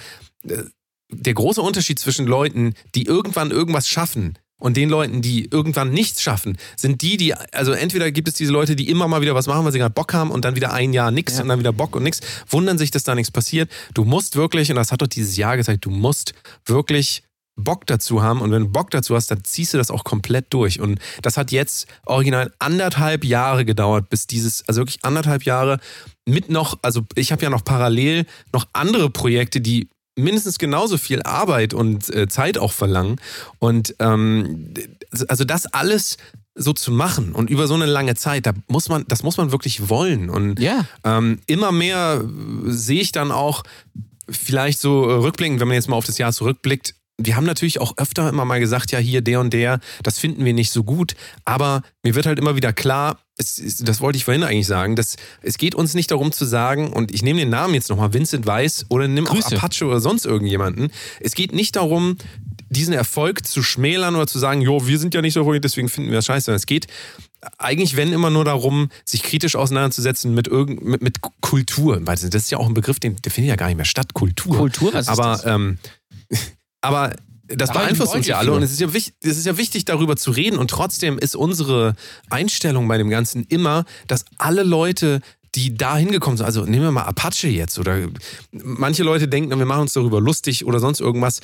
äh, 0.49 0.63
der 1.11 1.35
große 1.35 1.61
Unterschied 1.61 1.99
zwischen 1.99 2.27
Leuten, 2.27 2.75
die 2.95 3.07
irgendwann 3.07 3.51
irgendwas 3.51 3.89
schaffen 3.89 4.39
und 4.61 4.77
den 4.77 4.89
Leuten, 4.89 5.23
die 5.23 5.47
irgendwann 5.51 5.91
nichts 5.91 6.23
schaffen, 6.23 6.57
sind 6.77 7.03
die, 7.03 7.17
die, 7.17 7.35
also 7.35 7.73
entweder 7.73 8.13
gibt 8.13 8.29
es 8.29 8.35
diese 8.35 8.53
Leute, 8.53 8.77
die 8.77 8.89
immer 8.89 9.09
mal 9.09 9.21
wieder 9.21 9.35
was 9.35 9.49
machen, 9.49 9.65
weil 9.65 9.73
sie 9.73 9.79
gerade 9.79 9.95
Bock 9.95 10.15
haben 10.15 10.31
und 10.31 10.45
dann 10.45 10.55
wieder 10.55 10.73
ein 10.73 10.93
Jahr 10.93 11.11
nichts 11.11 11.37
Ja. 11.39 11.43
und 11.43 11.49
dann 11.49 11.59
wieder 11.59 11.73
Bock 11.73 11.97
und 11.97 12.05
nichts, 12.05 12.21
wundern 12.49 12.79
sich, 12.79 12.93
dass 12.93 13.03
da 13.03 13.17
nichts 13.17 13.33
passiert. 13.33 13.69
Du 13.95 14.05
musst 14.05 14.37
wirklich, 14.37 14.71
und 14.71 14.77
das 14.77 14.93
hat 14.93 15.03
doch 15.03 15.09
dieses 15.09 15.37
Jahr 15.37 15.57
gezeigt, 15.57 15.85
du 15.87 15.91
musst 15.91 16.35
wirklich 16.67 17.25
Bock 17.61 17.87
dazu 17.87 18.23
haben 18.23 18.41
und 18.41 18.51
wenn 18.51 18.65
du 18.65 18.69
Bock 18.69 18.91
dazu 18.91 19.15
hast, 19.15 19.31
dann 19.31 19.45
ziehst 19.45 19.75
du 19.75 19.79
das 19.79 19.91
auch 19.91 20.05
komplett 20.05 20.47
durch. 20.51 20.81
Und 20.81 20.99
das 21.23 21.37
hat 21.37 21.53
jetzt 21.53 21.87
original 22.07 22.53
anderthalb 22.59 23.25
Jahre 23.25 23.65
gedauert, 23.65 24.11
bis 24.11 24.27
dieses, 24.27 24.67
also 24.69 24.81
wirklich 24.81 24.99
anderthalb 25.03 25.45
Jahre 25.45 25.79
mit 26.27 26.51
noch, 26.51 26.79
also 26.83 27.03
ich 27.15 27.33
habe 27.33 27.43
ja 27.43 27.51
noch 27.51 27.65
parallel 27.65 28.27
noch 28.53 28.67
andere 28.73 29.11
Projekte, 29.11 29.61
die 29.61 29.89
mindestens 30.17 30.59
genauso 30.59 30.99
viel 30.99 31.23
Arbeit 31.23 31.73
und 31.75 32.13
äh, 32.15 32.29
Zeit 32.29 32.59
auch 32.59 32.73
verlangen. 32.73 33.21
Und 33.59 33.95
ähm, 34.01 34.75
also 35.29 35.45
das 35.45 35.67
alles 35.67 36.19
so 36.55 36.73
zu 36.73 36.91
machen 36.93 37.33
und 37.33 37.49
über 37.49 37.67
so 37.67 37.75
eine 37.75 37.87
lange 37.87 38.17
Zeit, 38.17 38.45
da 38.45 38.53
muss 38.69 38.89
man, 38.89 39.05
das 39.09 39.23
muss 39.23 39.37
man 39.37 39.53
wirklich 39.53 39.89
wollen. 39.89 40.29
Und 40.29 40.59
Ja. 40.61 40.85
ähm, 41.05 41.41
immer 41.47 41.73
mehr 41.73 42.23
äh, 42.23 42.71
sehe 42.71 43.01
ich 43.01 43.13
dann 43.13 43.33
auch 43.33 43.63
vielleicht 44.29 44.81
so 44.81 45.09
äh, 45.09 45.15
rückblickend, 45.15 45.61
wenn 45.61 45.69
man 45.69 45.77
jetzt 45.77 45.89
mal 45.89 45.97
auf 45.97 46.07
das 46.07 46.19
Jahr 46.19 46.33
zurückblickt. 46.33 46.95
Wir 47.25 47.37
haben 47.37 47.45
natürlich 47.47 47.81
auch 47.81 47.97
öfter 47.97 48.29
immer 48.29 48.45
mal 48.45 48.61
gesagt, 48.61 48.93
ja, 48.93 48.99
hier 48.99 49.21
der 49.21 49.41
und 49.41 49.53
der, 49.53 49.81
das 50.03 50.19
finden 50.19 50.45
wir 50.45 50.55
nicht 50.55 50.73
so 50.73 50.85
gut. 50.85 51.15
Aber 51.45 51.83
mir 52.03 52.15
wird 52.15 52.27
halt 52.27 52.39
immer 52.39 52.57
wieder 52.57 52.73
klar, 52.73 53.19
es, 53.37 53.79
das 53.79 54.01
wollte 54.01 54.17
ich 54.17 54.25
vorhin 54.25 54.43
eigentlich 54.43 54.67
sagen, 54.67 54.97
dass 54.97 55.17
es 55.43 55.59
geht 55.59 55.75
uns 55.75 55.95
nicht 55.95 56.11
darum 56.11 56.33
zu 56.33 56.45
sagen, 56.45 56.93
und 56.93 57.13
ich 57.13 57.23
nehme 57.23 57.41
den 57.41 57.51
Namen 57.51 57.75
jetzt 57.75 57.89
nochmal, 57.89 58.13
Vincent 58.13 58.47
Weiss 58.47 58.87
oder 58.89 59.09
nimm 59.09 59.27
auch 59.27 59.35
Grüße. 59.35 59.57
Apache 59.57 59.85
oder 59.87 60.01
sonst 60.01 60.27
irgendjemanden. 60.27 60.91
Es 61.21 61.35
geht 61.35 61.53
nicht 61.53 61.77
darum, 61.77 62.17
diesen 62.69 62.95
Erfolg 62.95 63.47
zu 63.47 63.63
schmälern 63.63 64.15
oder 64.15 64.27
zu 64.27 64.39
sagen, 64.39 64.61
jo, 64.61 64.87
wir 64.87 64.99
sind 64.99 65.15
ja 65.15 65.23
nicht 65.23 65.35
so 65.35 65.43
ruhig, 65.43 65.61
deswegen 65.61 65.89
finden 65.89 66.11
wir 66.11 66.19
das 66.19 66.27
scheiße. 66.27 66.53
Es 66.53 66.67
geht 66.67 66.87
eigentlich, 67.59 67.97
wenn 67.97 68.13
immer 68.13 68.31
nur 68.31 68.45
darum, 68.45 68.91
sich 69.05 69.23
kritisch 69.23 69.57
auseinanderzusetzen 69.57 70.35
mit, 70.35 70.47
irgend, 70.47 70.85
mit, 70.85 71.03
mit 71.03 71.17
Kultur. 71.41 72.01
Das 72.01 72.23
ist 72.23 72.51
ja 72.51 72.59
auch 72.59 72.69
ein 72.69 72.75
Begriff, 72.75 73.01
den, 73.01 73.17
der 73.17 73.33
findet 73.33 73.49
ja 73.49 73.57
gar 73.57 73.67
nicht 73.67 73.77
mehr 73.77 73.85
statt, 73.85 74.15
Kultur. 74.15 74.57
Kultur, 74.57 74.93
was 74.93 75.03
ist 75.03 75.09
aber, 75.09 75.33
das? 75.33 75.47
Ähm, 75.47 75.79
aber 76.81 77.15
das 77.57 77.71
Da 77.71 77.81
beeinflusst 77.81 78.15
uns 78.15 78.27
ja 78.27 78.39
alle 78.39 78.53
und 78.53 78.63
es 78.63 78.73
ist 78.73 78.81
ja, 78.81 78.93
wichtig, 78.93 79.15
es 79.23 79.37
ist 79.37 79.47
ja 79.47 79.57
wichtig, 79.57 79.85
darüber 79.85 80.17
zu 80.17 80.31
reden. 80.31 80.59
Und 80.59 80.71
trotzdem 80.71 81.19
ist 81.19 81.35
unsere 81.35 81.95
Einstellung 82.29 82.87
bei 82.87 82.99
dem 82.99 83.11
Ganzen 83.11 83.45
immer, 83.49 83.85
dass 84.07 84.25
alle 84.39 84.63
Leute, 84.63 85.21
die 85.55 85.75
da 85.75 85.97
hingekommen 85.97 86.37
sind, 86.37 86.47
also 86.47 86.65
nehmen 86.65 86.85
wir 86.85 86.93
mal 86.93 87.03
Apache 87.03 87.49
jetzt 87.49 87.79
oder 87.79 88.09
manche 88.53 89.03
Leute 89.03 89.27
denken, 89.27 89.59
wir 89.59 89.67
machen 89.67 89.83
uns 89.83 89.95
darüber 89.95 90.21
lustig 90.21 90.65
oder 90.65 90.79
sonst 90.79 91.01
irgendwas. 91.01 91.41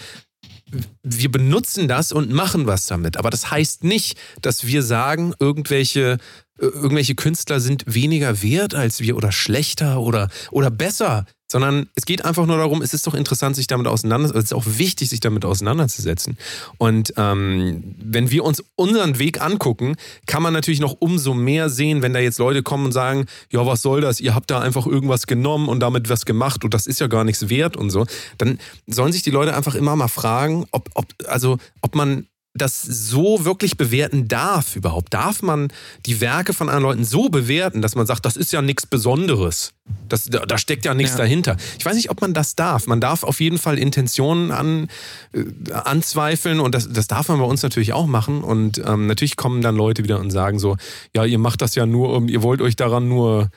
Wir 1.02 1.30
benutzen 1.30 1.88
das 1.88 2.12
und 2.12 2.30
machen 2.30 2.66
was 2.66 2.86
damit. 2.86 3.16
Aber 3.16 3.30
das 3.30 3.50
heißt 3.50 3.84
nicht, 3.84 4.18
dass 4.42 4.66
wir 4.66 4.82
sagen, 4.82 5.32
irgendwelche, 5.38 6.18
äh, 6.58 6.66
irgendwelche 6.66 7.14
Künstler 7.14 7.60
sind 7.60 7.82
weniger 7.86 8.42
wert 8.42 8.74
als 8.74 9.00
wir 9.00 9.16
oder 9.16 9.32
schlechter 9.32 10.00
oder, 10.00 10.28
oder 10.50 10.70
besser. 10.70 11.24
Sondern 11.48 11.88
es 11.94 12.04
geht 12.06 12.24
einfach 12.24 12.46
nur 12.46 12.56
darum, 12.56 12.82
es 12.82 12.92
ist 12.92 13.06
doch 13.06 13.14
interessant, 13.14 13.54
sich 13.56 13.66
damit 13.66 13.86
auseinanderzusetzen. 13.86 14.38
Es 14.38 14.44
ist 14.46 14.52
auch 14.52 14.78
wichtig, 14.78 15.08
sich 15.08 15.20
damit 15.20 15.44
auseinanderzusetzen. 15.44 16.36
Und 16.78 17.14
ähm, 17.16 17.94
wenn 17.98 18.30
wir 18.30 18.44
uns 18.44 18.64
unseren 18.74 19.18
Weg 19.18 19.40
angucken, 19.40 19.96
kann 20.26 20.42
man 20.42 20.52
natürlich 20.52 20.80
noch 20.80 20.96
umso 20.98 21.34
mehr 21.34 21.68
sehen, 21.68 22.02
wenn 22.02 22.12
da 22.12 22.18
jetzt 22.18 22.38
Leute 22.38 22.62
kommen 22.62 22.86
und 22.86 22.92
sagen, 22.92 23.26
ja, 23.50 23.64
was 23.64 23.82
soll 23.82 24.00
das? 24.00 24.20
Ihr 24.20 24.34
habt 24.34 24.50
da 24.50 24.60
einfach 24.60 24.86
irgendwas 24.86 25.26
genommen 25.26 25.68
und 25.68 25.80
damit 25.80 26.08
was 26.08 26.26
gemacht 26.26 26.64
und 26.64 26.74
das 26.74 26.86
ist 26.86 27.00
ja 27.00 27.06
gar 27.06 27.24
nichts 27.24 27.48
wert 27.48 27.76
und 27.76 27.90
so. 27.90 28.06
Dann 28.38 28.58
sollen 28.86 29.12
sich 29.12 29.22
die 29.22 29.30
Leute 29.30 29.54
einfach 29.56 29.74
immer 29.74 29.94
mal 29.94 30.08
fragen, 30.08 30.66
ob, 30.72 30.90
ob, 30.94 31.06
also, 31.26 31.58
ob 31.80 31.94
man 31.94 32.26
das 32.56 32.82
so 32.82 33.44
wirklich 33.44 33.76
bewerten 33.76 34.28
darf 34.28 34.76
überhaupt. 34.76 35.14
Darf 35.14 35.42
man 35.42 35.68
die 36.06 36.20
Werke 36.20 36.52
von 36.52 36.68
anderen 36.68 36.84
Leuten 36.84 37.04
so 37.04 37.28
bewerten, 37.28 37.82
dass 37.82 37.94
man 37.94 38.06
sagt, 38.06 38.24
das 38.24 38.36
ist 38.36 38.52
ja 38.52 38.62
nichts 38.62 38.86
Besonderes. 38.86 39.72
Das, 40.08 40.24
da, 40.24 40.44
da 40.46 40.58
steckt 40.58 40.84
ja 40.84 40.94
nichts 40.94 41.12
Ja. 41.12 41.18
dahinter. 41.18 41.56
Ich 41.78 41.86
weiß 41.86 41.94
nicht, 41.94 42.10
ob 42.10 42.20
man 42.20 42.34
das 42.34 42.56
darf. 42.56 42.86
Man 42.86 43.00
darf 43.00 43.22
auf 43.22 43.40
jeden 43.40 43.58
Fall 43.58 43.78
Intentionen 43.78 44.50
an, 44.50 44.88
äh, 45.32 45.72
anzweifeln 45.72 46.60
und 46.60 46.74
das, 46.74 46.88
das 46.92 47.06
darf 47.06 47.28
man 47.28 47.38
bei 47.38 47.44
uns 47.44 47.62
natürlich 47.62 47.92
auch 47.92 48.06
machen. 48.06 48.42
Und 48.42 48.78
ähm, 48.84 49.06
natürlich 49.06 49.36
kommen 49.36 49.62
dann 49.62 49.76
Leute 49.76 50.02
wieder 50.02 50.18
und 50.20 50.30
sagen 50.30 50.58
so, 50.58 50.76
ja, 51.14 51.24
ihr 51.24 51.38
macht 51.38 51.62
das 51.62 51.74
ja 51.74 51.86
nur, 51.86 52.28
ihr 52.28 52.42
wollt 52.42 52.60
euch 52.62 52.76
daran 52.76 53.08
nur 53.08 53.50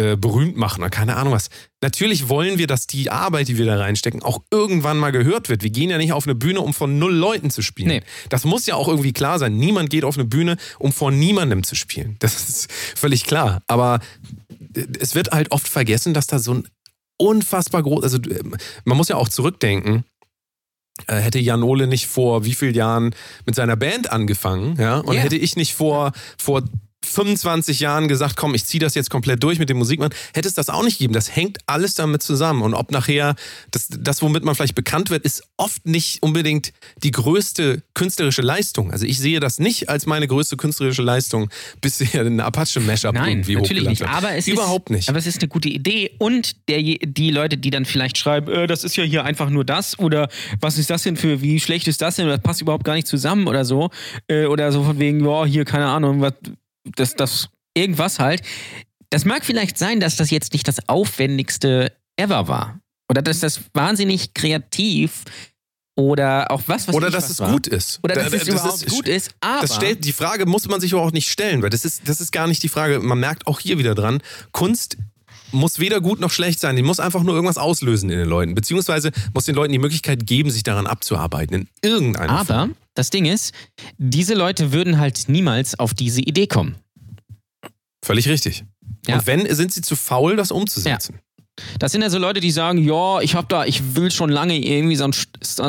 äh, 0.00 0.16
berühmt 0.16 0.56
machen 0.56 0.80
oder 0.80 0.90
keine 0.90 1.16
Ahnung 1.16 1.32
was. 1.34 1.50
Natürlich 1.82 2.28
wollen 2.28 2.58
wir, 2.58 2.66
dass 2.66 2.86
die 2.86 3.10
Arbeit, 3.10 3.48
die 3.48 3.58
wir 3.58 3.66
da 3.66 3.76
reinstecken, 3.76 4.22
auch 4.22 4.42
irgendwann 4.50 4.98
mal 4.98 5.12
gehört 5.12 5.48
wird. 5.48 5.62
Wir 5.62 5.70
gehen 5.70 5.90
ja 5.90 5.98
nicht 5.98 6.12
auf 6.12 6.24
eine 6.26 6.34
Bühne, 6.34 6.60
um 6.60 6.72
vor 6.74 6.88
null 6.88 7.14
Leuten 7.14 7.50
zu 7.50 7.62
spielen. 7.62 7.88
Nee. 7.88 8.02
Das 8.28 8.44
muss 8.44 8.66
ja 8.66 8.74
auch 8.74 8.88
irgendwie 8.88 9.12
klar 9.12 9.38
sein. 9.38 9.56
Niemand 9.56 9.90
geht 9.90 10.04
auf 10.04 10.16
eine 10.16 10.24
Bühne, 10.24 10.56
um 10.78 10.92
vor 10.92 11.10
niemandem 11.10 11.62
zu 11.62 11.74
spielen. 11.74 12.16
Das 12.20 12.48
ist 12.48 12.72
völlig 12.72 13.24
klar. 13.24 13.62
Aber 13.66 14.00
äh, 14.74 14.86
es 15.00 15.14
wird 15.14 15.32
halt 15.32 15.52
oft 15.52 15.68
vergessen, 15.68 16.14
dass 16.14 16.26
da 16.26 16.38
so 16.38 16.54
ein 16.54 16.68
unfassbar 17.18 17.82
groß, 17.82 18.02
also 18.02 18.18
äh, 18.18 18.42
man 18.84 18.96
muss 18.96 19.08
ja 19.08 19.16
auch 19.16 19.28
zurückdenken. 19.28 20.04
Hätte 21.06 21.38
Jan 21.38 21.62
Ole 21.62 21.86
nicht 21.86 22.06
vor 22.08 22.44
wie 22.44 22.54
vielen 22.54 22.74
Jahren 22.74 23.14
mit 23.46 23.54
seiner 23.54 23.76
Band 23.76 24.10
angefangen, 24.12 24.76
ja, 24.78 24.98
und 24.98 25.14
Ja. 25.14 25.22
hätte 25.22 25.36
ich 25.36 25.56
nicht 25.56 25.72
vor, 25.74 26.12
vor 26.36 26.62
25 27.04 27.80
Jahren 27.80 28.08
gesagt, 28.08 28.36
komm, 28.36 28.54
ich 28.54 28.64
ziehe 28.66 28.80
das 28.80 28.94
jetzt 28.94 29.10
komplett 29.10 29.42
durch 29.42 29.58
mit 29.58 29.68
dem 29.70 29.78
Musikmann, 29.78 30.10
hätte 30.34 30.48
es 30.48 30.54
das 30.54 30.68
auch 30.68 30.82
nicht 30.82 30.98
gegeben. 30.98 31.14
Das 31.14 31.34
hängt 31.34 31.58
alles 31.66 31.94
damit 31.94 32.22
zusammen. 32.22 32.62
Und 32.62 32.74
ob 32.74 32.90
nachher 32.90 33.34
das, 33.70 33.88
das, 33.88 34.22
womit 34.22 34.44
man 34.44 34.54
vielleicht 34.54 34.74
bekannt 34.74 35.10
wird, 35.10 35.24
ist 35.24 35.42
oft 35.56 35.86
nicht 35.86 36.22
unbedingt 36.22 36.72
die 37.02 37.10
größte 37.10 37.82
künstlerische 37.94 38.42
Leistung. 38.42 38.92
Also 38.92 39.06
ich 39.06 39.18
sehe 39.18 39.40
das 39.40 39.58
nicht 39.58 39.88
als 39.88 40.06
meine 40.06 40.28
größte 40.28 40.56
künstlerische 40.56 41.02
Leistung, 41.02 41.50
bisher 41.80 42.22
ein 42.22 42.40
Apache-Mashup 42.40 43.14
Nein, 43.14 43.28
irgendwie 43.28 43.56
natürlich 43.56 43.88
nicht. 43.88 44.02
Aber 44.02 44.34
es 44.34 44.46
Überhaupt 44.46 44.90
ist, 44.90 44.96
nicht. 44.96 45.08
Aber 45.08 45.18
es 45.18 45.26
ist 45.26 45.40
eine 45.40 45.48
gute 45.48 45.68
Idee. 45.68 46.10
Und 46.18 46.68
der, 46.68 46.82
die 46.82 47.30
Leute, 47.30 47.56
die 47.56 47.70
dann 47.70 47.86
vielleicht 47.86 48.18
schreiben, 48.18 48.52
äh, 48.52 48.66
das 48.66 48.84
ist 48.84 48.96
ja 48.96 49.04
hier 49.04 49.24
einfach 49.24 49.50
nur 49.50 49.64
das 49.64 49.98
oder 49.98 50.28
was 50.60 50.78
ist 50.78 50.90
das 50.90 51.02
denn 51.02 51.16
für, 51.16 51.40
wie 51.40 51.60
schlecht 51.60 51.88
ist 51.88 52.02
das 52.02 52.16
denn 52.16 52.28
das 52.28 52.40
passt 52.40 52.60
überhaupt 52.60 52.84
gar 52.84 52.94
nicht 52.94 53.06
zusammen 53.06 53.48
oder 53.48 53.64
so. 53.64 53.90
Äh, 54.28 54.46
oder 54.46 54.70
so 54.70 54.84
von 54.84 54.98
wegen, 54.98 55.24
ja, 55.24 55.44
hier, 55.44 55.64
keine 55.64 55.86
Ahnung, 55.86 56.20
was, 56.20 56.34
das, 56.96 57.14
das, 57.16 57.48
irgendwas 57.74 58.18
halt. 58.18 58.42
Das 59.10 59.24
mag 59.24 59.44
vielleicht 59.44 59.76
sein, 59.78 60.00
dass 60.00 60.16
das 60.16 60.30
jetzt 60.30 60.52
nicht 60.52 60.68
das 60.68 60.88
aufwendigste 60.88 61.92
ever 62.16 62.48
war. 62.48 62.78
Oder 63.10 63.22
dass 63.22 63.40
das 63.40 63.60
wahnsinnig 63.74 64.34
kreativ 64.34 65.24
oder 65.96 66.50
auch 66.50 66.62
was, 66.66 66.86
was 66.88 66.94
Oder 66.94 67.10
dass 67.10 67.24
was 67.24 67.30
es 67.30 67.40
war. 67.40 67.50
gut 67.52 67.66
ist. 67.66 67.98
Oder 68.02 68.14
Da- 68.14 68.22
dass 68.24 68.32
es 68.32 68.40
das 68.44 68.48
überhaupt 68.48 68.86
gut 68.88 69.08
ist, 69.08 69.32
aber 69.40 69.62
Das 69.62 69.74
stellt, 69.74 70.04
die 70.04 70.12
Frage 70.12 70.46
muss 70.46 70.68
man 70.68 70.80
sich 70.80 70.92
überhaupt 70.92 71.12
nicht 71.14 71.28
stellen, 71.30 71.60
weil 71.62 71.70
das 71.70 71.84
ist, 71.84 72.08
das 72.08 72.20
ist 72.20 72.30
gar 72.32 72.46
nicht 72.46 72.62
die 72.62 72.68
Frage. 72.68 73.00
Man 73.00 73.18
merkt 73.18 73.46
auch 73.46 73.60
hier 73.60 73.78
wieder 73.78 73.94
dran, 73.94 74.22
Kunst 74.52 74.96
muss 75.52 75.78
weder 75.78 76.00
gut 76.00 76.20
noch 76.20 76.30
schlecht 76.30 76.60
sein. 76.60 76.76
Die 76.76 76.82
muss 76.82 77.00
einfach 77.00 77.22
nur 77.22 77.34
irgendwas 77.34 77.58
auslösen 77.58 78.10
in 78.10 78.18
den 78.18 78.28
Leuten. 78.28 78.54
Beziehungsweise 78.54 79.10
muss 79.34 79.44
den 79.44 79.54
Leuten 79.54 79.72
die 79.72 79.78
Möglichkeit 79.78 80.26
geben, 80.26 80.50
sich 80.50 80.62
daran 80.62 80.86
abzuarbeiten. 80.86 81.54
In 81.54 81.68
irgendeiner 81.82 82.44
Form. 82.44 82.58
Aber 82.58 82.74
das 82.94 83.10
Ding 83.10 83.26
ist, 83.26 83.54
diese 83.98 84.34
Leute 84.34 84.72
würden 84.72 84.98
halt 84.98 85.28
niemals 85.28 85.78
auf 85.78 85.94
diese 85.94 86.20
Idee 86.20 86.46
kommen. 86.46 86.76
Völlig 88.04 88.28
richtig. 88.28 88.64
Ja. 89.06 89.16
Und 89.16 89.26
wenn, 89.26 89.54
sind 89.54 89.72
sie 89.72 89.82
zu 89.82 89.96
faul, 89.96 90.36
das 90.36 90.50
umzusetzen. 90.50 91.20
Das 91.78 91.92
sind 91.92 92.02
ja 92.02 92.10
so 92.10 92.18
Leute, 92.18 92.40
die 92.40 92.50
sagen, 92.50 92.78
ja, 92.78 93.20
ich 93.20 93.34
habe 93.34 93.46
da, 93.48 93.64
ich 93.64 93.96
will 93.96 94.10
schon 94.10 94.30
lange 94.30 94.56
irgendwie 94.56 94.96
so 94.96 95.04
ein, 95.04 95.12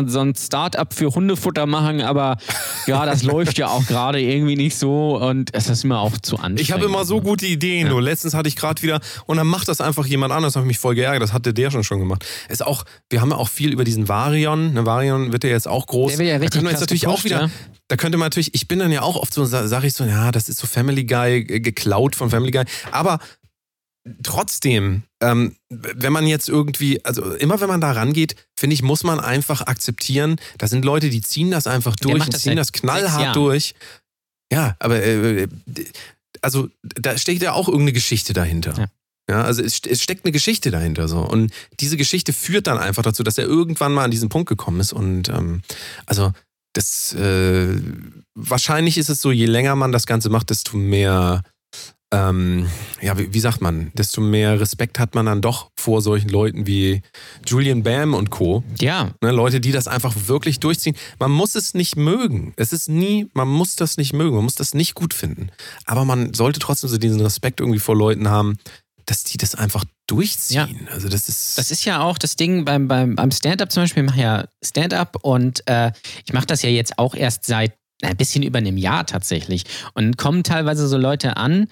so 0.07 0.19
ein 0.19 0.35
Start-up 0.35 0.93
für 0.93 1.13
Hundefutter 1.13 1.65
machen, 1.65 2.01
aber 2.01 2.37
ja, 2.87 3.05
das 3.05 3.23
läuft 3.23 3.57
ja 3.57 3.67
auch 3.67 3.85
gerade 3.85 4.19
irgendwie 4.21 4.55
nicht 4.55 4.77
so 4.77 5.17
und 5.17 5.53
es 5.53 5.69
ist 5.69 5.83
immer 5.83 5.99
auch 5.99 6.17
zu 6.17 6.35
anstrengend. 6.35 6.61
Ich 6.61 6.71
habe 6.71 6.85
immer 6.85 7.05
so 7.05 7.21
gute 7.21 7.45
Ideen. 7.45 7.87
Ja. 7.87 7.93
Nur 7.93 8.01
letztens 8.01 8.33
hatte 8.33 8.47
ich 8.49 8.55
gerade 8.55 8.81
wieder 8.81 8.99
und 9.25 9.37
dann 9.37 9.47
macht 9.47 9.67
das 9.67 9.81
einfach 9.81 10.05
jemand 10.05 10.33
anders. 10.33 10.55
Habe 10.55 10.65
mich 10.65 10.79
voll 10.79 10.95
geärgert. 10.95 11.21
Das 11.21 11.33
hatte 11.33 11.53
der 11.53 11.71
schon 11.71 11.83
schon 11.83 11.99
gemacht. 11.99 12.25
Ist 12.49 12.65
auch, 12.65 12.83
wir 13.09 13.21
haben 13.21 13.31
ja 13.31 13.37
auch 13.37 13.49
viel 13.49 13.71
über 13.71 13.83
diesen 13.83 14.07
Varion. 14.07 14.73
Ne, 14.73 14.85
Varion 14.85 15.31
wird 15.31 15.43
ja 15.43 15.49
jetzt 15.49 15.67
auch 15.67 15.87
groß. 15.87 16.13
Der 16.13 16.19
wird 16.19 16.29
ja 16.29 16.35
richtig 16.35 16.51
da 16.51 16.55
können 16.55 16.67
wir 16.67 16.71
jetzt 16.71 16.81
natürlich 16.81 17.07
auch 17.07 17.23
wieder. 17.23 17.41
Ja? 17.41 17.49
Da 17.87 17.97
könnte 17.97 18.17
man 18.17 18.27
natürlich, 18.27 18.53
ich 18.55 18.67
bin 18.67 18.79
dann 18.79 18.91
ja 18.91 19.01
auch 19.01 19.17
oft 19.17 19.33
so, 19.33 19.43
sage 19.45 19.87
ich 19.87 19.93
so, 19.93 20.05
ja, 20.05 20.31
das 20.31 20.47
ist 20.47 20.59
so 20.59 20.67
Family 20.67 21.03
Guy, 21.03 21.43
geklaut 21.43 22.15
von 22.15 22.29
Family 22.29 22.51
Guy. 22.51 22.63
Aber 22.91 23.19
trotzdem, 24.23 25.03
ähm, 25.21 25.55
wenn 25.69 26.13
man 26.13 26.25
jetzt 26.25 26.49
irgendwie, 26.49 27.03
also 27.05 27.33
immer 27.35 27.61
wenn 27.61 27.67
man 27.67 27.81
da 27.81 27.91
rangeht, 27.91 28.35
finde 28.55 28.73
ich, 28.73 28.81
muss 28.81 29.03
man 29.03 29.19
einfach 29.19 29.61
akzeptieren, 29.61 30.37
da 30.57 30.67
sind 30.67 30.85
Leute, 30.85 31.09
die 31.09 31.21
ziehen 31.21 31.51
das 31.51 31.67
einfach 31.67 31.95
durch 31.95 32.25
und 32.25 32.37
ziehen 32.37 32.55
das 32.55 32.71
knallhart 32.71 33.35
durch. 33.35 33.75
Ja, 34.51 34.75
aber 34.79 35.03
äh, 35.03 35.47
also 36.41 36.69
da 36.81 37.17
steckt 37.17 37.41
ja 37.41 37.53
auch 37.53 37.67
irgendeine 37.67 37.93
Geschichte 37.93 38.33
dahinter. 38.33 38.77
Ja. 38.77 38.85
Ja, 39.29 39.43
also 39.43 39.61
es, 39.61 39.79
es, 39.87 40.01
steckt 40.01 40.25
eine 40.25 40.33
Geschichte 40.33 40.71
dahinter 40.71 41.07
so. 41.07 41.19
Und 41.19 41.53
diese 41.79 41.95
Geschichte 41.95 42.33
führt 42.33 42.67
dann 42.67 42.77
einfach 42.77 43.03
dazu, 43.03 43.23
dass 43.23 43.37
er 43.37 43.45
irgendwann 43.45 43.93
mal 43.93 44.03
an 44.03 44.11
diesen 44.11 44.27
Punkt 44.27 44.49
gekommen 44.49 44.81
ist. 44.81 44.91
Und 44.91 45.29
ähm, 45.29 45.61
also 46.05 46.33
das 46.73 47.13
äh, 47.13 47.79
wahrscheinlich 48.35 48.97
ist 48.97 49.09
es 49.09 49.21
so, 49.21 49.31
je 49.31 49.45
länger 49.45 49.75
man 49.75 49.93
das 49.93 50.05
Ganze 50.05 50.29
macht, 50.29 50.49
desto 50.49 50.75
mehr 50.75 51.43
ähm, 52.13 52.67
ja, 53.01 53.17
wie, 53.17 53.33
wie, 53.33 53.39
sagt 53.39 53.61
man, 53.61 53.91
desto 53.93 54.19
mehr 54.19 54.59
Respekt 54.59 54.99
hat 54.99 55.15
man 55.15 55.25
dann 55.25 55.41
doch 55.41 55.71
vor 55.77 56.01
solchen 56.01 56.29
Leuten 56.29 56.67
wie 56.67 57.01
Julian 57.45 57.83
Bam 57.83 58.13
und 58.13 58.29
Co. 58.29 58.63
Ja. 58.79 59.11
Ne, 59.21 59.31
Leute, 59.31 59.61
die 59.61 59.71
das 59.71 59.87
einfach 59.87 60.13
wirklich 60.27 60.59
durchziehen. 60.59 60.95
Man 61.19 61.31
muss 61.31 61.55
es 61.55 61.73
nicht 61.73 61.95
mögen. 61.95 62.53
Es 62.57 62.73
ist 62.73 62.89
nie, 62.89 63.29
man 63.33 63.47
muss 63.47 63.77
das 63.77 63.97
nicht 63.97 64.13
mögen, 64.13 64.35
man 64.35 64.43
muss 64.43 64.55
das 64.55 64.73
nicht 64.73 64.93
gut 64.93 65.13
finden. 65.13 65.51
Aber 65.85 66.03
man 66.03 66.33
sollte 66.33 66.59
trotzdem 66.59 66.89
so 66.89 66.97
diesen 66.97 67.21
Respekt 67.21 67.61
irgendwie 67.61 67.79
vor 67.79 67.95
Leuten 67.95 68.27
haben, 68.27 68.57
dass 69.05 69.23
die 69.23 69.37
das 69.37 69.55
einfach 69.55 69.85
durchziehen. 70.07 70.79
Ja. 70.85 70.93
Also 70.93 71.07
das 71.07 71.29
ist. 71.29 71.57
Das 71.57 71.71
ist 71.71 71.85
ja 71.85 72.01
auch 72.01 72.17
das 72.17 72.35
Ding 72.35 72.65
beim, 72.65 72.89
beim, 72.89 73.15
beim 73.15 73.31
Stand-up 73.31 73.71
zum 73.71 73.83
Beispiel. 73.83 74.03
Ich 74.03 74.09
mache 74.09 74.21
ja 74.21 74.45
Stand-up 74.61 75.17
und 75.21 75.65
äh, 75.67 75.91
ich 76.25 76.33
mache 76.33 76.45
das 76.45 76.61
ja 76.61 76.69
jetzt 76.69 76.99
auch 76.99 77.15
erst 77.15 77.45
seit 77.45 77.73
ein 78.01 78.17
bisschen 78.17 78.43
über 78.43 78.57
einem 78.57 78.77
Jahr 78.77 79.05
tatsächlich. 79.05 79.63
Und 79.93 80.17
kommen 80.17 80.43
teilweise 80.43 80.87
so 80.87 80.97
Leute 80.97 81.37
an, 81.37 81.67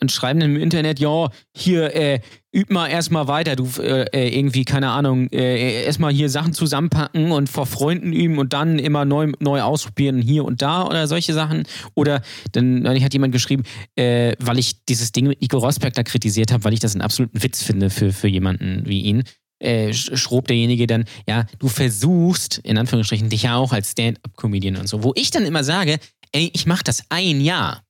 und 0.00 0.10
schreiben 0.10 0.40
im 0.40 0.56
Internet, 0.56 0.98
ja, 0.98 1.28
hier, 1.54 1.94
äh, 1.94 2.20
üb 2.54 2.70
mal 2.70 2.88
erstmal 2.88 3.26
weiter, 3.28 3.56
du 3.56 3.68
äh, 3.80 4.04
äh, 4.12 4.36
irgendwie, 4.36 4.64
keine 4.64 4.90
Ahnung, 4.90 5.28
äh, 5.32 5.84
erstmal 5.84 6.12
hier 6.12 6.28
Sachen 6.28 6.52
zusammenpacken 6.52 7.32
und 7.32 7.48
vor 7.48 7.66
Freunden 7.66 8.12
üben 8.12 8.38
und 8.38 8.52
dann 8.52 8.78
immer 8.78 9.04
neu, 9.04 9.32
neu 9.40 9.60
ausprobieren, 9.60 10.22
hier 10.22 10.44
und 10.44 10.62
da 10.62 10.86
oder 10.86 11.06
solche 11.08 11.34
Sachen. 11.34 11.64
Oder 11.94 12.22
dann 12.52 12.86
hat 12.86 13.12
jemand 13.12 13.32
geschrieben, 13.32 13.64
äh, 13.96 14.34
weil 14.38 14.58
ich 14.58 14.84
dieses 14.84 15.12
Ding 15.12 15.26
mit 15.26 15.40
Nico 15.40 15.58
Rosberg 15.58 15.94
da 15.94 16.02
kritisiert 16.02 16.52
habe, 16.52 16.64
weil 16.64 16.72
ich 16.72 16.80
das 16.80 16.94
einen 16.94 17.02
absoluten 17.02 17.42
Witz 17.42 17.62
finde 17.62 17.90
für, 17.90 18.12
für 18.12 18.28
jemanden 18.28 18.82
wie 18.86 19.00
ihn. 19.02 19.24
Äh, 19.60 19.94
schrob 19.94 20.48
derjenige 20.48 20.86
dann, 20.86 21.04
ja, 21.26 21.46
du 21.58 21.68
versuchst, 21.68 22.58
in 22.58 22.76
Anführungsstrichen, 22.76 23.30
dich 23.30 23.44
ja 23.44 23.56
auch 23.56 23.72
als 23.72 23.92
Stand-up-Comedian 23.92 24.76
und 24.76 24.88
so. 24.88 25.02
Wo 25.02 25.12
ich 25.14 25.30
dann 25.30 25.46
immer 25.46 25.64
sage, 25.64 25.98
ey, 26.32 26.50
ich 26.52 26.66
mache 26.66 26.84
das 26.84 27.04
ein 27.08 27.40
Jahr 27.40 27.83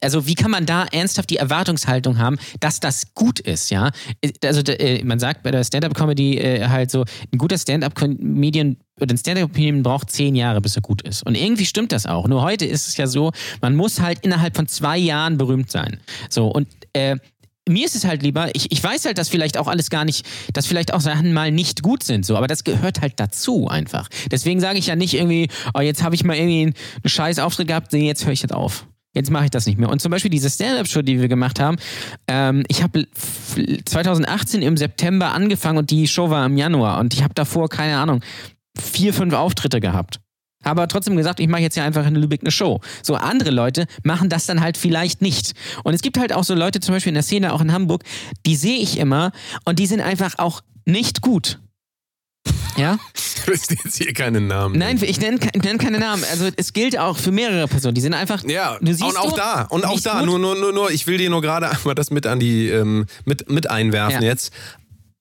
also 0.00 0.26
wie 0.26 0.34
kann 0.34 0.50
man 0.50 0.66
da 0.66 0.84
ernsthaft 0.84 1.30
die 1.30 1.36
Erwartungshaltung 1.36 2.18
haben, 2.18 2.38
dass 2.60 2.80
das 2.80 3.14
gut 3.14 3.40
ist, 3.40 3.70
ja? 3.70 3.90
Also 4.44 4.62
äh, 4.72 5.04
man 5.04 5.18
sagt 5.18 5.42
bei 5.42 5.50
der 5.50 5.64
Stand-up-Comedy 5.64 6.38
äh, 6.38 6.68
halt 6.68 6.90
so, 6.90 7.04
ein 7.32 7.38
guter 7.38 7.58
Stand-up-Comedian 7.58 8.76
oder 9.00 9.14
ein 9.14 9.18
Stand-up-Comedian 9.18 9.82
braucht 9.82 10.10
zehn 10.10 10.34
Jahre, 10.34 10.60
bis 10.60 10.76
er 10.76 10.82
gut 10.82 11.02
ist. 11.02 11.24
Und 11.26 11.34
irgendwie 11.34 11.66
stimmt 11.66 11.92
das 11.92 12.06
auch. 12.06 12.28
Nur 12.28 12.42
heute 12.42 12.66
ist 12.66 12.88
es 12.88 12.96
ja 12.96 13.06
so, 13.06 13.32
man 13.60 13.74
muss 13.74 14.00
halt 14.00 14.20
innerhalb 14.22 14.56
von 14.56 14.68
zwei 14.68 14.98
Jahren 14.98 15.38
berühmt 15.38 15.70
sein. 15.70 15.98
So 16.28 16.48
und 16.48 16.68
äh, 16.92 17.16
mir 17.68 17.86
ist 17.86 17.94
es 17.94 18.04
halt 18.04 18.22
lieber, 18.22 18.54
ich, 18.54 18.72
ich 18.72 18.82
weiß 18.82 19.04
halt, 19.04 19.18
dass 19.18 19.28
vielleicht 19.28 19.56
auch 19.56 19.68
alles 19.68 19.88
gar 19.88 20.04
nicht, 20.04 20.26
dass 20.52 20.66
vielleicht 20.66 20.92
auch 20.92 21.00
Sachen 21.00 21.32
mal 21.32 21.52
nicht 21.52 21.82
gut 21.82 22.02
sind, 22.02 22.26
so, 22.26 22.36
aber 22.36 22.48
das 22.48 22.64
gehört 22.64 23.00
halt 23.00 23.14
dazu 23.16 23.68
einfach. 23.68 24.08
Deswegen 24.30 24.60
sage 24.60 24.78
ich 24.78 24.88
ja 24.88 24.96
nicht 24.96 25.14
irgendwie, 25.14 25.48
oh, 25.74 25.80
jetzt 25.80 26.02
habe 26.02 26.14
ich 26.14 26.24
mal 26.24 26.36
irgendwie 26.36 26.62
einen 26.64 26.74
scheiß 27.04 27.38
Auftritt 27.38 27.68
gehabt, 27.68 27.92
nee, 27.92 28.06
jetzt 28.06 28.24
höre 28.24 28.32
ich 28.32 28.40
das 28.40 28.50
auf. 28.50 28.86
Jetzt 29.14 29.30
mache 29.30 29.44
ich 29.44 29.50
das 29.50 29.66
nicht 29.66 29.78
mehr. 29.78 29.90
Und 29.90 30.00
zum 30.00 30.10
Beispiel 30.10 30.30
diese 30.30 30.48
Stand-Up-Show, 30.48 31.02
die 31.02 31.20
wir 31.20 31.28
gemacht 31.28 31.60
haben, 31.60 31.76
ähm, 32.28 32.64
ich 32.68 32.82
habe 32.82 33.06
2018 33.84 34.62
im 34.62 34.76
September 34.76 35.32
angefangen 35.32 35.78
und 35.78 35.90
die 35.90 36.08
Show 36.08 36.30
war 36.30 36.46
im 36.46 36.56
Januar 36.56 36.98
und 36.98 37.12
ich 37.12 37.22
habe 37.22 37.34
davor, 37.34 37.68
keine 37.68 37.98
Ahnung, 37.98 38.20
vier, 38.78 39.12
fünf 39.12 39.34
Auftritte 39.34 39.80
gehabt. 39.80 40.20
Aber 40.64 40.88
trotzdem 40.88 41.16
gesagt, 41.16 41.40
ich 41.40 41.48
mache 41.48 41.62
jetzt 41.62 41.76
ja 41.76 41.84
einfach 41.84 42.06
in 42.06 42.14
Lübeck 42.14 42.40
eine 42.42 42.50
Show. 42.50 42.80
So 43.02 43.16
andere 43.16 43.50
Leute 43.50 43.86
machen 44.04 44.28
das 44.28 44.46
dann 44.46 44.60
halt 44.60 44.76
vielleicht 44.76 45.20
nicht. 45.20 45.54
Und 45.82 45.92
es 45.92 46.02
gibt 46.02 46.18
halt 46.18 46.32
auch 46.32 46.44
so 46.44 46.54
Leute, 46.54 46.80
zum 46.80 46.94
Beispiel 46.94 47.10
in 47.10 47.14
der 47.14 47.24
Szene, 47.24 47.52
auch 47.52 47.60
in 47.60 47.72
Hamburg, 47.72 48.04
die 48.46 48.56
sehe 48.56 48.78
ich 48.78 48.98
immer 48.98 49.32
und 49.64 49.78
die 49.78 49.86
sind 49.86 50.00
einfach 50.00 50.38
auch 50.38 50.62
nicht 50.84 51.20
gut. 51.20 51.58
Ja? 52.76 52.98
Du 53.44 53.50
willst 53.50 53.72
jetzt 53.72 53.96
hier 53.96 54.12
keinen 54.12 54.46
Namen. 54.46 54.78
Nein, 54.78 55.00
ich 55.02 55.20
nenne, 55.20 55.38
nenn 55.64 55.76
keine 55.76 55.98
Namen. 55.98 56.22
Also 56.30 56.48
es 56.56 56.72
gilt 56.72 56.96
auch 56.96 57.18
für 57.18 57.32
mehrere 57.32 57.66
Personen. 57.66 57.94
Die 57.94 58.00
sind 58.00 58.14
einfach. 58.14 58.44
Ja, 58.44 58.76
und 58.76 59.16
auch 59.16 59.32
da. 59.32 59.62
Und 59.62 59.84
auch 59.84 59.98
da. 59.98 60.22
Nur, 60.22 60.38
nur, 60.38 60.54
nur, 60.54 60.72
nur, 60.72 60.92
ich 60.92 61.08
will 61.08 61.18
dir 61.18 61.28
nur 61.28 61.42
gerade 61.42 61.68
einmal 61.68 61.96
das 61.96 62.10
mit 62.12 62.24
an 62.26 62.38
die, 62.38 62.68
ähm, 62.68 63.06
mit, 63.24 63.50
mit 63.50 63.68
einwerfen 63.68 64.22
ja. 64.22 64.28
jetzt. 64.28 64.52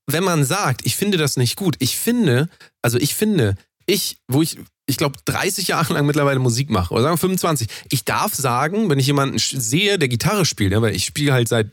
Wenn 0.06 0.24
man 0.24 0.46
sagt, 0.46 0.86
ich 0.86 0.96
finde 0.96 1.18
das 1.18 1.36
nicht 1.36 1.56
gut, 1.56 1.76
ich 1.80 1.98
finde, 1.98 2.48
also 2.84 3.00
ich 3.00 3.16
finde, 3.16 3.56
ich, 3.86 4.18
wo 4.28 4.42
ich, 4.42 4.58
ich 4.88 4.98
glaube, 4.98 5.18
30 5.26 5.70
Jahre 5.70 5.94
lang 5.94 6.06
mittlerweile 6.06 6.40
Musik 6.40 6.70
mache, 6.70 6.94
oder 6.94 7.04
sagen 7.04 7.14
wir 7.16 7.20
25, 7.20 7.68
ich 7.90 8.04
darf 8.04 8.34
sagen, 8.34 8.90
wenn 8.90 9.00
ich 9.00 9.08
jemanden 9.08 9.38
sehe, 9.38 9.98
der 9.98 10.10
Gitarre 10.10 10.46
spielt, 10.46 10.74
ja, 10.74 10.82
weil 10.82 10.96
ich 10.96 11.06
spiele 11.06 11.34
halt 11.34 11.48
seit 11.48 11.72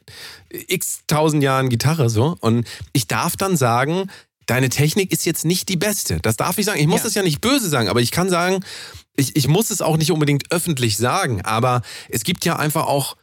x 0.50 1.00
tausend 1.06 1.42
Jahren 1.42 1.68
Gitarre 1.68 2.10
so, 2.10 2.36
und 2.40 2.66
ich 2.92 3.06
darf 3.06 3.36
dann 3.36 3.56
sagen, 3.56 4.10
deine 4.48 4.70
Technik 4.70 5.12
ist 5.12 5.26
jetzt 5.26 5.44
nicht 5.44 5.68
die 5.68 5.76
beste. 5.76 6.18
Das 6.20 6.36
darf 6.36 6.58
ich 6.58 6.66
sagen. 6.66 6.80
Ich 6.80 6.86
muss 6.86 7.00
ja. 7.00 7.04
das 7.04 7.14
ja 7.14 7.22
nicht 7.22 7.40
böse 7.40 7.68
sagen, 7.68 7.88
aber 7.88 8.00
ich 8.00 8.10
kann 8.10 8.28
sagen, 8.28 8.64
ich, 9.14 9.36
ich 9.36 9.46
muss 9.46 9.70
es 9.70 9.80
auch 9.82 9.96
nicht 9.96 10.10
unbedingt 10.10 10.50
öffentlich 10.50 10.96
sagen, 10.96 11.42
aber 11.42 11.82
es 12.08 12.24
gibt 12.24 12.44
ja 12.44 12.56
einfach 12.56 12.86
auch, 12.86 13.16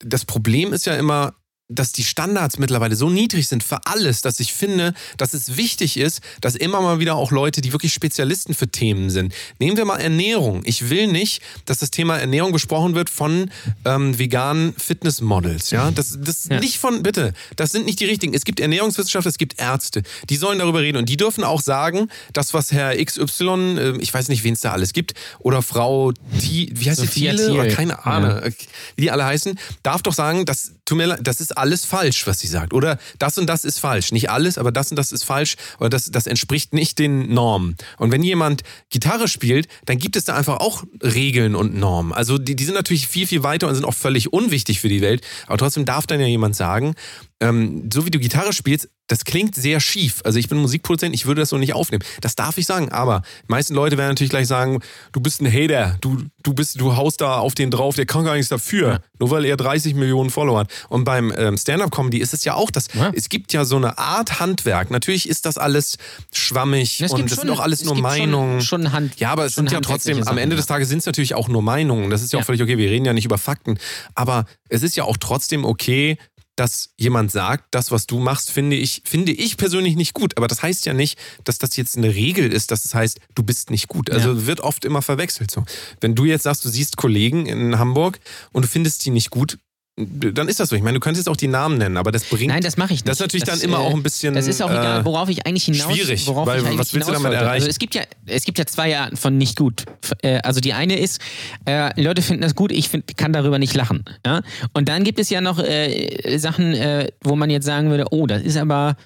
das 0.00 0.24
Problem 0.24 0.72
ist 0.72 0.86
ja 0.86 0.94
immer, 0.96 1.34
dass 1.68 1.92
die 1.92 2.04
Standards 2.04 2.58
mittlerweile 2.58 2.94
so 2.94 3.08
niedrig 3.08 3.48
sind 3.48 3.64
für 3.64 3.86
alles, 3.86 4.20
dass 4.20 4.38
ich 4.38 4.52
finde, 4.52 4.92
dass 5.16 5.32
es 5.32 5.56
wichtig 5.56 5.96
ist, 5.96 6.20
dass 6.42 6.56
immer 6.56 6.82
mal 6.82 6.98
wieder 6.98 7.14
auch 7.14 7.30
Leute, 7.30 7.62
die 7.62 7.72
wirklich 7.72 7.94
Spezialisten 7.94 8.52
für 8.52 8.68
Themen 8.68 9.08
sind. 9.08 9.34
Nehmen 9.58 9.78
wir 9.78 9.86
mal 9.86 9.96
Ernährung. 9.96 10.60
Ich 10.64 10.90
will 10.90 11.06
nicht, 11.06 11.40
dass 11.64 11.78
das 11.78 11.90
Thema 11.90 12.18
Ernährung 12.18 12.52
besprochen 12.52 12.94
wird 12.94 13.08
von 13.08 13.50
ähm, 13.86 14.18
veganen 14.18 14.74
Fitnessmodels. 14.76 15.70
Ja, 15.70 15.90
das, 15.90 16.18
das 16.20 16.48
ja. 16.50 16.60
nicht 16.60 16.78
von, 16.78 17.02
bitte, 17.02 17.32
das 17.56 17.72
sind 17.72 17.86
nicht 17.86 17.98
die 17.98 18.04
richtigen. 18.04 18.34
Es 18.34 18.44
gibt 18.44 18.60
Ernährungswissenschaftler, 18.60 19.30
es 19.30 19.38
gibt 19.38 19.58
Ärzte, 19.58 20.02
die 20.28 20.36
sollen 20.36 20.58
darüber 20.58 20.80
reden 20.80 20.98
und 20.98 21.08
die 21.08 21.16
dürfen 21.16 21.44
auch 21.44 21.62
sagen, 21.62 22.08
das, 22.34 22.52
was 22.52 22.72
Herr 22.72 23.02
XY, 23.02 23.78
äh, 23.78 23.98
ich 24.00 24.12
weiß 24.12 24.28
nicht, 24.28 24.44
wen 24.44 24.52
es 24.52 24.60
da 24.60 24.72
alles 24.72 24.92
gibt, 24.92 25.14
oder 25.38 25.62
Frau 25.62 26.12
T, 26.12 26.70
wie 26.74 26.90
heißt 26.90 27.00
Sophia 27.00 27.32
die? 27.32 27.38
Thiele? 27.38 27.52
Oder 27.54 27.68
keine 27.68 28.04
Ahnung, 28.04 28.30
ja. 28.30 28.50
wie 28.96 29.02
die 29.02 29.10
alle 29.10 29.24
heißen, 29.24 29.58
darf 29.82 30.02
doch 30.02 30.12
sagen, 30.12 30.44
das, 30.44 30.72
tut 30.84 30.98
mir 30.98 31.06
leid, 31.06 31.20
das 31.22 31.40
ist 31.40 31.56
alles 31.56 31.84
falsch, 31.84 32.26
was 32.26 32.40
sie 32.40 32.46
sagt. 32.46 32.72
Oder 32.72 32.98
das 33.18 33.38
und 33.38 33.46
das 33.46 33.64
ist 33.64 33.78
falsch. 33.78 34.12
Nicht 34.12 34.30
alles, 34.30 34.58
aber 34.58 34.72
das 34.72 34.90
und 34.90 34.96
das 34.96 35.12
ist 35.12 35.24
falsch. 35.24 35.56
Oder 35.78 35.90
das, 35.90 36.10
das 36.10 36.26
entspricht 36.26 36.74
nicht 36.74 36.98
den 36.98 37.32
Normen. 37.32 37.76
Und 37.98 38.12
wenn 38.12 38.22
jemand 38.22 38.62
Gitarre 38.90 39.28
spielt, 39.28 39.68
dann 39.86 39.98
gibt 39.98 40.16
es 40.16 40.24
da 40.24 40.34
einfach 40.34 40.58
auch 40.58 40.84
Regeln 41.02 41.54
und 41.54 41.74
Normen. 41.74 42.12
Also 42.12 42.38
die, 42.38 42.56
die 42.56 42.64
sind 42.64 42.74
natürlich 42.74 43.06
viel, 43.06 43.26
viel 43.26 43.42
weiter 43.42 43.68
und 43.68 43.74
sind 43.74 43.84
auch 43.84 43.94
völlig 43.94 44.32
unwichtig 44.32 44.80
für 44.80 44.88
die 44.88 45.00
Welt. 45.00 45.24
Aber 45.46 45.58
trotzdem 45.58 45.84
darf 45.84 46.06
dann 46.06 46.20
ja 46.20 46.26
jemand 46.26 46.56
sagen, 46.56 46.94
ähm, 47.40 47.90
so 47.92 48.06
wie 48.06 48.10
du 48.10 48.18
Gitarre 48.18 48.52
spielst, 48.52 48.88
das 49.06 49.24
klingt 49.24 49.54
sehr 49.54 49.80
schief. 49.80 50.22
Also 50.24 50.38
ich 50.38 50.48
bin 50.48 50.58
Musikproduzent, 50.58 51.14
ich 51.14 51.26
würde 51.26 51.42
das 51.42 51.50
so 51.50 51.58
nicht 51.58 51.74
aufnehmen. 51.74 52.02
Das 52.22 52.36
darf 52.36 52.56
ich 52.56 52.66
sagen, 52.66 52.90
aber 52.90 53.22
die 53.42 53.52
meisten 53.52 53.74
Leute 53.74 53.98
werden 53.98 54.08
natürlich 54.08 54.30
gleich 54.30 54.46
sagen, 54.46 54.80
du 55.12 55.20
bist 55.20 55.42
ein 55.42 55.52
Hater, 55.52 55.98
du, 56.00 56.22
du 56.42 56.54
bist, 56.54 56.80
du 56.80 56.96
haust 56.96 57.20
da 57.20 57.38
auf 57.38 57.54
den 57.54 57.70
drauf, 57.70 57.96
der 57.96 58.06
kann 58.06 58.24
gar 58.24 58.34
nichts 58.34 58.48
dafür, 58.48 58.88
ja. 58.88 58.98
nur 59.18 59.30
weil 59.30 59.44
er 59.44 59.56
30 59.56 59.94
Millionen 59.94 60.30
Follower 60.30 60.60
hat. 60.60 60.70
Und 60.88 61.04
beim 61.04 61.32
ähm, 61.36 61.58
Stand-Up-Comedy 61.58 62.18
ist 62.18 62.32
es 62.32 62.44
ja 62.44 62.54
auch 62.54 62.70
das, 62.70 62.88
ja. 62.94 63.12
es 63.14 63.28
gibt 63.28 63.52
ja 63.52 63.64
so 63.64 63.76
eine 63.76 63.98
Art 63.98 64.40
Handwerk. 64.40 64.90
Natürlich 64.90 65.28
ist 65.28 65.44
das 65.44 65.58
alles 65.58 65.98
schwammig 66.32 67.02
es 67.02 67.12
und 67.12 67.30
das 67.30 67.40
sind 67.40 67.50
auch 67.50 67.60
alles 67.60 67.84
nur 67.84 67.96
Meinungen. 67.96 68.62
Schon, 68.62 68.84
schon 68.84 68.92
Hand, 68.92 69.20
ja, 69.20 69.30
aber 69.30 69.44
es 69.44 69.54
sind 69.54 69.70
ja 69.70 69.80
trotzdem, 69.80 70.26
am 70.26 70.38
Ende 70.38 70.56
des 70.56 70.66
Tages 70.66 70.88
sind 70.88 70.98
es 70.98 71.06
natürlich 71.06 71.34
auch 71.34 71.48
nur 71.48 71.62
Meinungen. 71.62 72.08
Das 72.08 72.22
ist 72.22 72.32
ja, 72.32 72.38
ja 72.38 72.42
auch 72.42 72.46
völlig 72.46 72.62
okay, 72.62 72.78
wir 72.78 72.88
reden 72.88 73.04
ja 73.04 73.12
nicht 73.12 73.26
über 73.26 73.38
Fakten. 73.38 73.78
Aber 74.14 74.46
es 74.70 74.82
ist 74.82 74.96
ja 74.96 75.04
auch 75.04 75.18
trotzdem 75.18 75.64
okay, 75.64 76.16
dass 76.56 76.90
jemand 76.96 77.30
sagt, 77.30 77.74
das, 77.74 77.90
was 77.90 78.06
du 78.06 78.18
machst, 78.18 78.50
finde 78.50 78.76
ich, 78.76 79.02
finde 79.04 79.32
ich 79.32 79.56
persönlich 79.56 79.96
nicht 79.96 80.14
gut. 80.14 80.36
Aber 80.36 80.48
das 80.48 80.62
heißt 80.62 80.86
ja 80.86 80.92
nicht, 80.92 81.18
dass 81.44 81.58
das 81.58 81.76
jetzt 81.76 81.96
eine 81.96 82.14
Regel 82.14 82.52
ist, 82.52 82.70
dass 82.70 82.84
es 82.84 82.90
das 82.90 82.94
heißt, 82.94 83.20
du 83.34 83.42
bist 83.42 83.70
nicht 83.70 83.88
gut. 83.88 84.10
Also 84.10 84.32
ja. 84.32 84.46
wird 84.46 84.60
oft 84.60 84.84
immer 84.84 85.02
verwechselt 85.02 85.50
so. 85.50 85.64
Wenn 86.00 86.14
du 86.14 86.24
jetzt 86.24 86.42
sagst, 86.44 86.64
du 86.64 86.68
siehst 86.68 86.96
Kollegen 86.96 87.46
in 87.46 87.78
Hamburg 87.78 88.20
und 88.52 88.64
du 88.64 88.68
findest 88.68 89.04
die 89.04 89.10
nicht 89.10 89.30
gut, 89.30 89.58
dann 89.96 90.48
ist 90.48 90.58
das 90.58 90.70
so. 90.70 90.76
Ich 90.76 90.82
meine, 90.82 90.94
du 90.94 91.00
könntest 91.00 91.28
auch 91.28 91.36
die 91.36 91.46
Namen 91.46 91.78
nennen, 91.78 91.96
aber 91.96 92.10
das 92.10 92.24
bringt. 92.24 92.48
Nein, 92.48 92.62
das 92.62 92.76
mache 92.76 92.92
ich 92.94 93.00
nicht. 93.00 93.08
Das 93.08 93.18
ist 93.18 93.20
natürlich 93.20 93.44
das, 93.44 93.60
dann 93.60 93.68
immer 93.68 93.78
äh, 93.78 93.82
auch 93.86 93.94
ein 93.94 94.02
bisschen. 94.02 94.34
Das 94.34 94.48
ist 94.48 94.60
auch 94.60 94.70
egal, 94.70 95.02
äh, 95.02 95.04
worauf 95.04 95.28
ich 95.28 95.46
eigentlich 95.46 95.64
hinaus 95.64 95.92
schwierig, 95.94 96.26
worauf 96.26 96.48
weil 96.48 96.64
was 96.76 96.92
willst 96.92 97.08
du 97.08 97.12
damit 97.12 97.26
wollte. 97.26 97.36
erreichen? 97.36 97.54
Also 97.62 97.68
es 97.68 97.78
gibt 97.78 97.94
ja, 97.94 98.02
es 98.26 98.44
gibt 98.44 98.58
ja 98.58 98.66
zwei 98.66 98.98
Arten 98.98 99.16
von 99.16 99.38
nicht 99.38 99.56
gut. 99.56 99.84
Äh, 100.22 100.40
Also 100.42 100.60
die 100.60 100.72
eine 100.72 100.98
ist, 100.98 101.20
äh, 101.64 102.00
Leute 102.00 102.22
finden 102.22 102.42
das 102.42 102.56
gut, 102.56 102.72
ich 102.72 102.88
find, 102.88 103.16
kann 103.16 103.32
darüber 103.32 103.60
nicht 103.60 103.74
lachen. 103.74 104.04
Ja? 104.26 104.42
Und 104.72 104.88
dann 104.88 105.04
gibt 105.04 105.20
es 105.20 105.30
ja 105.30 105.40
noch 105.40 105.60
äh, 105.60 106.38
Sachen, 106.38 106.74
äh, 106.74 107.08
wo 107.22 107.36
man 107.36 107.50
jetzt 107.50 107.64
sagen 107.64 107.90
würde, 107.90 108.06
oh, 108.10 108.26
das 108.26 108.42
ist 108.42 108.56
aber 108.56 108.96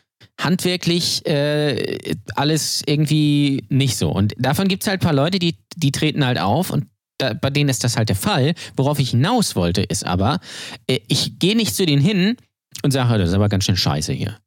handwerklich 0.40 1.22
alles 2.34 2.82
irgendwie 2.86 3.64
nicht 3.68 3.96
so. 3.98 4.10
Und 4.10 4.34
davon 4.38 4.68
gibt 4.68 4.84
es 4.84 4.88
halt 4.88 5.00
ein 5.00 5.04
paar 5.04 5.12
Leute, 5.12 5.38
die, 5.38 5.56
die 5.76 5.90
treten 5.92 6.24
halt 6.24 6.38
auf 6.38 6.70
und 6.70 6.86
da, 7.18 7.34
bei 7.34 7.50
denen 7.50 7.68
ist 7.68 7.84
das 7.84 7.96
halt 7.96 8.08
der 8.08 8.16
Fall. 8.16 8.54
Worauf 8.76 8.98
ich 8.98 9.10
hinaus 9.10 9.56
wollte, 9.56 9.82
ist 9.82 10.06
aber, 10.06 10.40
äh, 10.86 11.00
ich 11.08 11.38
gehe 11.38 11.56
nicht 11.56 11.74
zu 11.74 11.84
denen 11.84 12.02
hin 12.02 12.36
und 12.82 12.92
sage, 12.92 13.18
das 13.18 13.30
ist 13.30 13.34
aber 13.34 13.48
ganz 13.48 13.64
schön 13.64 13.76
scheiße 13.76 14.12
hier. 14.12 14.38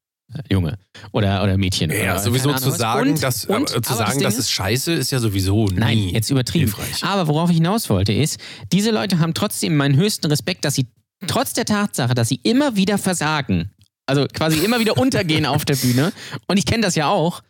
Junge 0.49 0.77
oder, 1.11 1.43
oder 1.43 1.57
Mädchen. 1.57 1.91
ja, 1.91 2.13
oder, 2.13 2.19
sowieso 2.19 2.53
zu 2.53 2.71
sagen, 2.71 3.09
Und- 3.11 3.21
dass, 3.23 3.43
und, 3.43 3.67
zu 3.67 3.93
sagen, 3.93 4.21
das 4.21 4.37
ist 4.37 4.49
scheiße, 4.49 4.93
ist 4.93 5.11
ja 5.11 5.19
sowieso 5.19 5.65
nie 5.65 5.73
Nein, 5.75 5.97
jetzt 6.09 6.29
übertrieben. 6.29 6.73
hilfreich. 6.73 7.03
Aber 7.03 7.27
worauf 7.27 7.49
ich 7.49 7.57
hinaus 7.57 7.89
wollte, 7.89 8.13
ist, 8.13 8.39
diese 8.71 8.91
Leute 8.91 9.19
haben 9.19 9.33
trotzdem 9.33 9.75
meinen 9.75 9.97
höchsten 9.97 10.27
Respekt, 10.27 10.63
dass 10.63 10.75
sie 10.75 10.87
trotz 11.27 11.51
der 11.51 11.65
Tatsache, 11.65 12.13
dass 12.13 12.29
sie 12.29 12.39
immer 12.43 12.77
wieder 12.77 12.97
versagen, 12.97 13.71
also 14.11 14.27
quasi 14.33 14.59
immer 14.59 14.81
wieder 14.81 14.97
untergehen 14.97 15.45
auf 15.45 15.63
der 15.63 15.75
Bühne, 15.75 16.11
und 16.47 16.57
ich 16.57 16.65
kenne 16.65 16.83
das 16.83 16.95
ja 16.95 17.07
auch, 17.07 17.41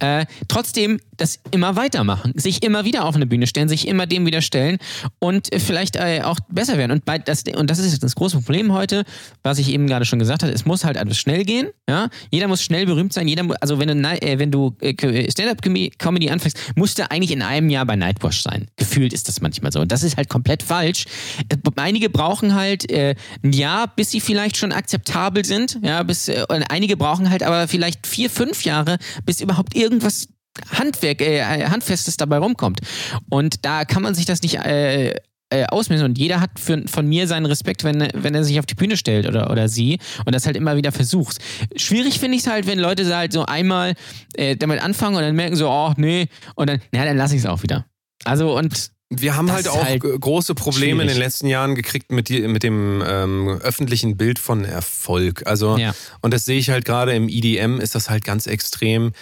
äh, 0.00 0.26
trotzdem 0.48 1.00
das 1.16 1.38
immer 1.50 1.76
weitermachen, 1.76 2.32
sich 2.36 2.62
immer 2.62 2.84
wieder 2.84 3.04
auf 3.04 3.14
eine 3.14 3.26
Bühne 3.26 3.46
stellen, 3.46 3.68
sich 3.68 3.88
immer 3.88 4.06
dem 4.06 4.26
wieder 4.26 4.42
stellen 4.42 4.78
und 5.18 5.52
äh, 5.52 5.58
vielleicht 5.58 5.96
äh, 5.96 6.20
auch 6.22 6.38
besser 6.48 6.76
werden. 6.76 6.92
Und, 6.92 7.04
bei 7.04 7.18
das, 7.18 7.44
und 7.56 7.70
das 7.70 7.78
ist 7.78 8.02
das 8.02 8.14
große 8.14 8.36
Problem 8.36 8.72
heute, 8.72 9.04
was 9.42 9.58
ich 9.58 9.70
eben 9.70 9.86
gerade 9.86 10.04
schon 10.04 10.18
gesagt 10.18 10.42
habe, 10.42 10.52
es 10.52 10.66
muss 10.66 10.84
halt 10.84 10.98
alles 10.98 11.18
schnell 11.18 11.44
gehen. 11.44 11.68
Ja? 11.88 12.08
Jeder 12.30 12.48
muss 12.48 12.62
schnell 12.62 12.86
berühmt 12.86 13.12
sein. 13.12 13.26
Jeder, 13.26 13.46
also 13.60 13.78
wenn 13.78 13.88
du, 13.88 14.08
äh, 14.20 14.38
wenn 14.38 14.50
du 14.50 14.76
äh, 14.80 15.30
Stand-Up-Comedy 15.30 16.30
anfängst, 16.30 16.58
musst 16.74 16.98
du 16.98 17.10
eigentlich 17.10 17.30
in 17.30 17.42
einem 17.42 17.70
Jahr 17.70 17.86
bei 17.86 17.96
Nightwash 17.96 18.42
sein. 18.42 18.68
Gefühlt 18.76 19.12
ist 19.12 19.28
das 19.28 19.40
manchmal 19.40 19.72
so. 19.72 19.80
Und 19.80 19.90
das 19.90 20.02
ist 20.02 20.16
halt 20.16 20.28
komplett 20.28 20.62
falsch. 20.62 21.06
Äh, 21.48 21.56
Einige 21.76 22.10
brauchen 22.10 22.54
halt 22.54 22.90
äh, 22.90 23.14
ein 23.42 23.52
Jahr, 23.52 23.88
bis 23.94 24.10
sie 24.10 24.20
vielleicht 24.20 24.56
schon 24.56 24.72
akzeptabel 24.72 25.44
sind. 25.44 25.78
Ja, 25.82 26.02
bis, 26.10 26.28
äh, 26.28 26.44
einige 26.68 26.96
brauchen 26.96 27.30
halt 27.30 27.44
aber 27.44 27.68
vielleicht 27.68 28.04
vier, 28.04 28.30
fünf 28.30 28.64
Jahre, 28.64 28.98
bis 29.24 29.40
überhaupt 29.40 29.76
irgendwas 29.76 30.26
Handwerk, 30.72 31.20
äh, 31.20 31.42
Handfestes 31.66 32.16
dabei 32.16 32.38
rumkommt. 32.38 32.80
Und 33.28 33.64
da 33.64 33.84
kann 33.84 34.02
man 34.02 34.16
sich 34.16 34.26
das 34.26 34.42
nicht 34.42 34.56
äh, 34.56 35.14
äh, 35.50 35.66
ausmessen. 35.68 36.04
Und 36.04 36.18
jeder 36.18 36.40
hat 36.40 36.50
für, 36.58 36.82
von 36.88 37.06
mir 37.06 37.28
seinen 37.28 37.46
Respekt, 37.46 37.84
wenn, 37.84 38.08
wenn 38.12 38.34
er 38.34 38.42
sich 38.42 38.58
auf 38.58 38.66
die 38.66 38.74
Bühne 38.74 38.96
stellt 38.96 39.28
oder, 39.28 39.50
oder 39.50 39.68
sie 39.68 40.00
und 40.26 40.34
das 40.34 40.46
halt 40.46 40.56
immer 40.56 40.76
wieder 40.76 40.90
versucht. 40.90 41.38
Schwierig 41.76 42.18
finde 42.18 42.36
ich 42.36 42.42
es 42.42 42.50
halt, 42.50 42.66
wenn 42.66 42.80
Leute 42.80 43.14
halt 43.14 43.32
so 43.32 43.46
einmal 43.46 43.94
äh, 44.34 44.56
damit 44.56 44.82
anfangen 44.82 45.14
und 45.14 45.22
dann 45.22 45.36
merken 45.36 45.54
so, 45.54 45.68
oh, 45.70 45.92
nee, 45.96 46.26
und 46.56 46.68
dann, 46.68 46.80
na, 46.90 47.04
dann 47.04 47.16
lasse 47.16 47.36
ich 47.36 47.42
es 47.42 47.46
auch 47.46 47.62
wieder. 47.62 47.86
Also 48.24 48.58
und 48.58 48.90
Wir 49.12 49.36
haben 49.36 49.48
Das 49.48 49.56
halt 49.56 49.68
auch 49.68 49.84
halt 49.84 50.02
große 50.02 50.54
Probleme 50.54 51.02
in 51.02 51.08
den 51.08 51.14
schwierig. 51.16 51.18
letzten 51.26 51.46
Jahren 51.48 51.74
gekriegt 51.74 52.12
mit, 52.12 52.28
die, 52.28 52.42
mit 52.46 52.62
dem 52.62 53.02
ähm, 53.04 53.48
öffentlichen 53.48 54.16
Bild 54.16 54.38
von 54.38 54.64
Erfolg. 54.64 55.42
Also, 55.46 55.76
Ja. 55.76 55.94
und 56.20 56.32
das 56.32 56.44
sehe 56.44 56.58
ich 56.60 56.70
halt 56.70 56.84
gerade 56.84 57.12
im 57.14 57.28
EDM, 57.28 57.80
ist 57.80 57.96
das 57.96 58.08
halt 58.08 58.24
ganz 58.24 58.46
extrem. 58.46 59.12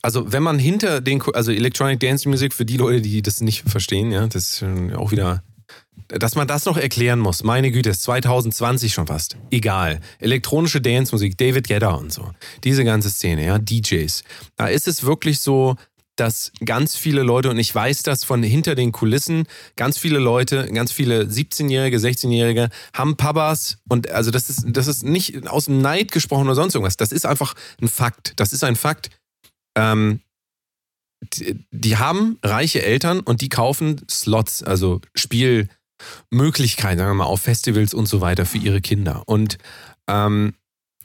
Also, 0.00 0.32
wenn 0.32 0.42
man 0.42 0.58
hinter 0.58 1.02
den, 1.02 1.22
also 1.34 1.52
Electronic 1.52 2.00
Dance 2.00 2.26
Music, 2.28 2.54
für 2.54 2.64
die 2.64 2.78
Leute, 2.78 3.02
die 3.02 3.20
das 3.20 3.40
nicht 3.42 3.68
verstehen, 3.68 4.10
ja, 4.10 4.26
das 4.26 4.62
ist 4.62 4.94
auch 4.96 5.12
wieder, 5.12 5.42
dass 6.08 6.34
man 6.34 6.46
das 6.48 6.64
noch 6.64 6.76
erklären 6.78 7.18
muss. 7.20 7.42
Meine 7.44 7.70
Güte, 7.70 7.90
ist 7.90 8.02
2020 8.04 8.92
schon 8.94 9.06
fast. 9.06 9.36
Egal. 9.50 10.00
Elektronische 10.18 10.80
Dance-Musik, 10.80 11.36
David 11.36 11.68
Guetta 11.68 11.90
und 11.92 12.10
so. 12.12 12.30
Diese 12.64 12.84
ganze 12.84 13.10
Szene, 13.10 13.44
ja, 13.46 13.58
DJs. 13.58 14.24
Da 14.56 14.66
ist 14.66 14.88
es 14.88 15.04
wirklich 15.04 15.40
so, 15.40 15.76
dass 16.16 16.52
ganz 16.64 16.96
viele 16.96 17.22
Leute, 17.22 17.50
und 17.50 17.58
ich 17.58 17.74
weiß 17.74 18.02
das 18.02 18.24
von 18.24 18.42
hinter 18.42 18.74
den 18.74 18.92
Kulissen, 18.92 19.46
ganz 19.76 19.98
viele 19.98 20.18
Leute, 20.18 20.70
ganz 20.72 20.92
viele 20.92 21.24
17-Jährige, 21.24 21.96
16-Jährige 21.96 22.70
haben 22.92 23.16
Papas 23.16 23.78
und 23.88 24.10
also 24.10 24.30
das 24.30 24.50
ist, 24.50 24.64
das 24.68 24.86
ist 24.86 25.04
nicht 25.04 25.48
aus 25.48 25.66
dem 25.66 25.80
Neid 25.80 26.12
gesprochen 26.12 26.46
oder 26.46 26.54
sonst 26.54 26.74
irgendwas. 26.74 26.96
Das 26.96 27.12
ist 27.12 27.26
einfach 27.26 27.54
ein 27.80 27.88
Fakt. 27.88 28.34
Das 28.36 28.52
ist 28.52 28.64
ein 28.64 28.76
Fakt. 28.76 29.10
Ähm, 29.76 30.20
die, 31.34 31.58
die 31.70 31.96
haben 31.96 32.38
reiche 32.42 32.82
Eltern 32.82 33.20
und 33.20 33.40
die 33.40 33.48
kaufen 33.48 34.02
Slots, 34.10 34.62
also 34.62 35.00
Spielmöglichkeiten, 35.14 36.98
sagen 36.98 37.10
wir 37.10 37.14
mal, 37.14 37.24
auf 37.24 37.40
Festivals 37.40 37.94
und 37.94 38.06
so 38.06 38.20
weiter 38.20 38.46
für 38.46 38.58
ihre 38.58 38.80
Kinder. 38.80 39.22
Und 39.26 39.58
ähm, 40.08 40.54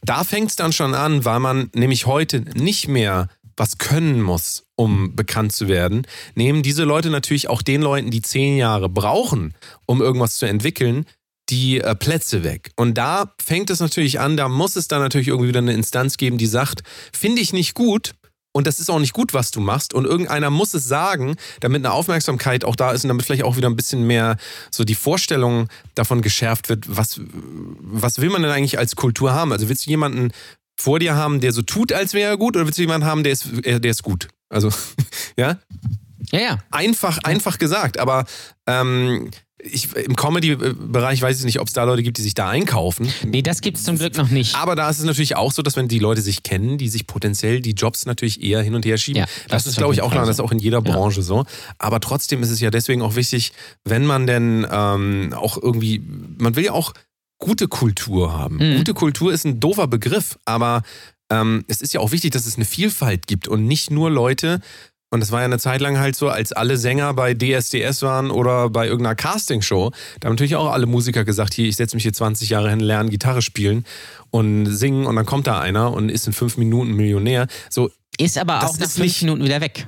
da 0.02 0.24
fängt 0.24 0.50
es 0.50 0.56
dann 0.56 0.72
schon 0.72 0.94
an, 0.94 1.26
weil 1.26 1.40
man 1.40 1.70
nämlich 1.74 2.06
heute 2.06 2.42
nicht 2.42 2.88
mehr 2.88 3.28
was 3.60 3.78
können 3.78 4.22
muss, 4.22 4.64
um 4.76 5.16
bekannt 5.16 5.52
zu 5.52 5.68
werden, 5.68 6.08
nehmen 6.36 6.64
diese 6.64 6.84
Leute 6.84 7.10
natürlich 7.10 7.50
auch 7.50 7.62
den 7.62 7.82
Leuten, 7.82 8.12
die 8.12 8.22
zehn 8.22 8.58
Jahre 8.58 8.90
brauchen, 8.90 9.54
um 9.86 10.02
irgendwas 10.02 10.38
zu 10.38 10.46
entwickeln, 10.46 11.06
die 11.50 11.82
äh, 11.82 11.96
Plätze 11.96 12.44
weg. 12.44 12.72
Und 12.76 12.98
da 12.98 13.34
fängt 13.44 13.70
es 13.70 13.80
natürlich 13.80 14.20
an, 14.20 14.38
da 14.38 14.48
muss 14.48 14.76
es 14.76 14.88
dann 14.88 15.02
natürlich 15.02 15.28
irgendwie 15.28 15.50
wieder 15.50 15.60
eine 15.60 15.74
Instanz 15.74 16.18
geben, 16.18 16.38
die 16.38 16.46
sagt, 16.46 16.84
finde 17.12 17.42
ich 17.42 17.54
nicht 17.54 17.74
gut, 17.74 18.14
und 18.52 18.66
das 18.66 18.80
ist 18.80 18.90
auch 18.90 19.00
nicht 19.00 19.14
gut, 19.14 19.34
was 19.34 19.52
du 19.52 19.62
machst. 19.62 19.94
Und 19.94 20.06
irgendeiner 20.06 20.50
muss 20.50 20.74
es 20.74 20.84
sagen, 20.84 21.36
damit 21.60 21.86
eine 21.86 21.94
Aufmerksamkeit 21.94 22.66
auch 22.66 22.76
da 22.76 22.92
ist 22.92 23.04
und 23.04 23.10
damit 23.10 23.26
vielleicht 23.26 23.44
auch 23.44 23.58
wieder 23.58 23.70
ein 23.70 23.76
bisschen 23.76 24.08
mehr 24.08 24.38
so 24.72 24.84
die 24.84 24.96
Vorstellung 24.96 25.68
davon 25.94 26.22
geschärft 26.22 26.68
wird, 26.68 26.86
was, 26.88 27.22
was 27.80 28.20
will 28.20 28.30
man 28.30 28.42
denn 28.42 28.52
eigentlich 28.52 28.80
als 28.80 28.96
Kultur 28.96 29.34
haben? 29.34 29.52
Also 29.52 29.70
willst 29.70 29.86
du 29.86 29.92
jemanden 29.92 30.32
vor 30.82 31.00
dir 31.00 31.16
haben, 31.16 31.40
der 31.40 31.52
so 31.52 31.62
tut, 31.62 31.92
als 31.94 32.14
wäre 32.14 32.32
er 32.32 32.38
gut, 32.38 32.56
oder 32.56 32.66
willst 32.66 32.78
du 32.78 32.84
jemanden 32.84 33.06
haben, 33.08 33.24
der 33.24 33.34
ist, 33.34 33.46
äh, 33.64 33.80
der 33.80 33.92
ist 33.92 34.04
gut? 34.04 34.28
Also, 34.50 34.70
ja, 35.38 35.60
ja, 36.32 36.40
ja. 36.40 36.58
einfach, 36.72 37.20
einfach 37.24 37.58
gesagt. 37.60 38.00
Aber 38.00 38.26
ähm, 38.68 39.30
ich, 39.62 39.94
im 39.94 40.16
Comedy-Bereich 40.16 41.22
weiß 41.22 41.40
ich 41.40 41.46
nicht, 41.46 41.60
ob 41.60 41.68
es 41.68 41.74
da 41.74 41.84
Leute 41.84 42.02
gibt, 42.02 42.18
die 42.18 42.22
sich 42.22 42.34
da 42.34 42.48
einkaufen. 42.48 43.12
Nee, 43.26 43.42
das 43.42 43.60
gibt's 43.60 43.84
zum 43.84 43.98
Glück 43.98 44.16
noch 44.16 44.30
nicht. 44.30 44.56
Aber 44.56 44.76
da 44.76 44.90
ist 44.90 45.00
es 45.00 45.06
natürlich 45.06 45.36
auch 45.36 45.52
so, 45.52 45.62
dass 45.62 45.76
wenn 45.76 45.90
die 45.90 46.00
Leute 46.00 46.22
sich 46.22 46.44
kennen, 46.44 46.78
die 46.78 46.88
sich 46.88 47.08
potenziell 47.08 47.60
die 47.60 47.72
Jobs 47.72 48.06
natürlich 48.06 48.42
eher 48.42 48.62
hin 48.62 48.74
und 48.74 48.86
her 48.86 48.98
schieben. 48.98 49.20
Ja, 49.22 49.26
das, 49.50 49.64
das 49.64 49.74
ist, 49.74 49.78
glaube 49.78 49.94
ich, 49.94 50.02
auch 50.02 50.12
klar. 50.12 50.26
Das 50.26 50.38
ist 50.38 50.40
auch 50.40 50.54
in 50.54 50.60
jeder 50.60 50.78
Ja. 50.78 50.94
Branche 50.94 51.22
so. 51.24 51.46
Aber 51.78 52.00
trotzdem 52.00 52.42
ist 52.42 52.52
es 52.52 52.62
ja 52.62 52.72
deswegen 52.72 53.02
auch 53.02 53.16
wichtig, 53.16 53.52
wenn 53.84 54.06
man 54.06 54.28
denn 54.28 54.66
ähm, 54.72 55.34
auch 55.36 55.62
irgendwie, 55.62 56.02
man 56.38 56.56
will 56.56 56.64
ja 56.64 56.72
auch 56.72 56.94
gute 57.40 57.68
Kultur 57.68 58.38
haben. 58.38 58.58
Mhm. 58.58 58.78
Gute 58.78 58.94
Kultur 58.94 59.34
ist 59.34 59.46
ein 59.46 59.60
doofer 59.60 59.88
Begriff, 59.88 60.38
aber 60.46 60.84
ähm, 61.32 61.64
es 61.68 61.82
ist 61.82 61.94
ja 61.94 62.00
auch 62.00 62.12
wichtig, 62.12 62.32
dass 62.32 62.46
es 62.46 62.56
eine 62.56 62.66
Vielfalt 62.66 63.28
gibt 63.28 63.48
und 63.48 63.66
nicht 63.66 63.90
nur 63.92 64.12
Leute, 64.12 64.60
und 65.12 65.22
das 65.22 65.32
war 65.32 65.40
ja 65.40 65.46
eine 65.46 65.58
Zeit 65.58 65.82
lang 65.82 65.98
halt 65.98 66.16
so, 66.16 66.30
als 66.30 66.52
alle 66.54 66.78
Sänger 66.78 67.14
bei 67.16 67.34
DSDS 67.34 68.04
waren 68.04 68.30
oder 68.30 68.70
bei 68.70 68.86
irgendeiner 68.88 69.16
Castingshow. 69.16 69.92
Da 70.20 70.28
haben 70.28 70.34
natürlich 70.34 70.56
auch 70.56 70.72
alle 70.72 70.86
Musiker 70.86 71.24
gesagt, 71.26 71.54
hier, 71.56 71.68
ich 71.68 71.78
setze 71.78 71.96
mich 71.96 72.04
hier 72.04 72.14
20 72.14 72.50
Jahre 72.50 72.70
hin, 72.70 72.80
lerne 72.80 73.10
Gitarre 73.10 73.42
spielen 73.42 73.86
und 74.30 74.68
singen 74.68 75.08
und 75.08 75.16
dann 75.16 75.26
kommt 75.26 75.48
da 75.48 75.60
einer 75.60 75.94
und 75.94 76.10
ist 76.10 76.28
in 76.28 76.34
fünf 76.34 76.58
Minuten 76.58 76.92
Millionär. 76.94 77.48
So, 77.72 77.90
ist 78.20 78.38
aber 78.38 78.60
auch 78.60 78.78
nach 78.78 78.88
fünf 78.90 78.98
nicht- 79.00 79.22
Minuten 79.24 79.44
wieder 79.44 79.62
weg. 79.62 79.88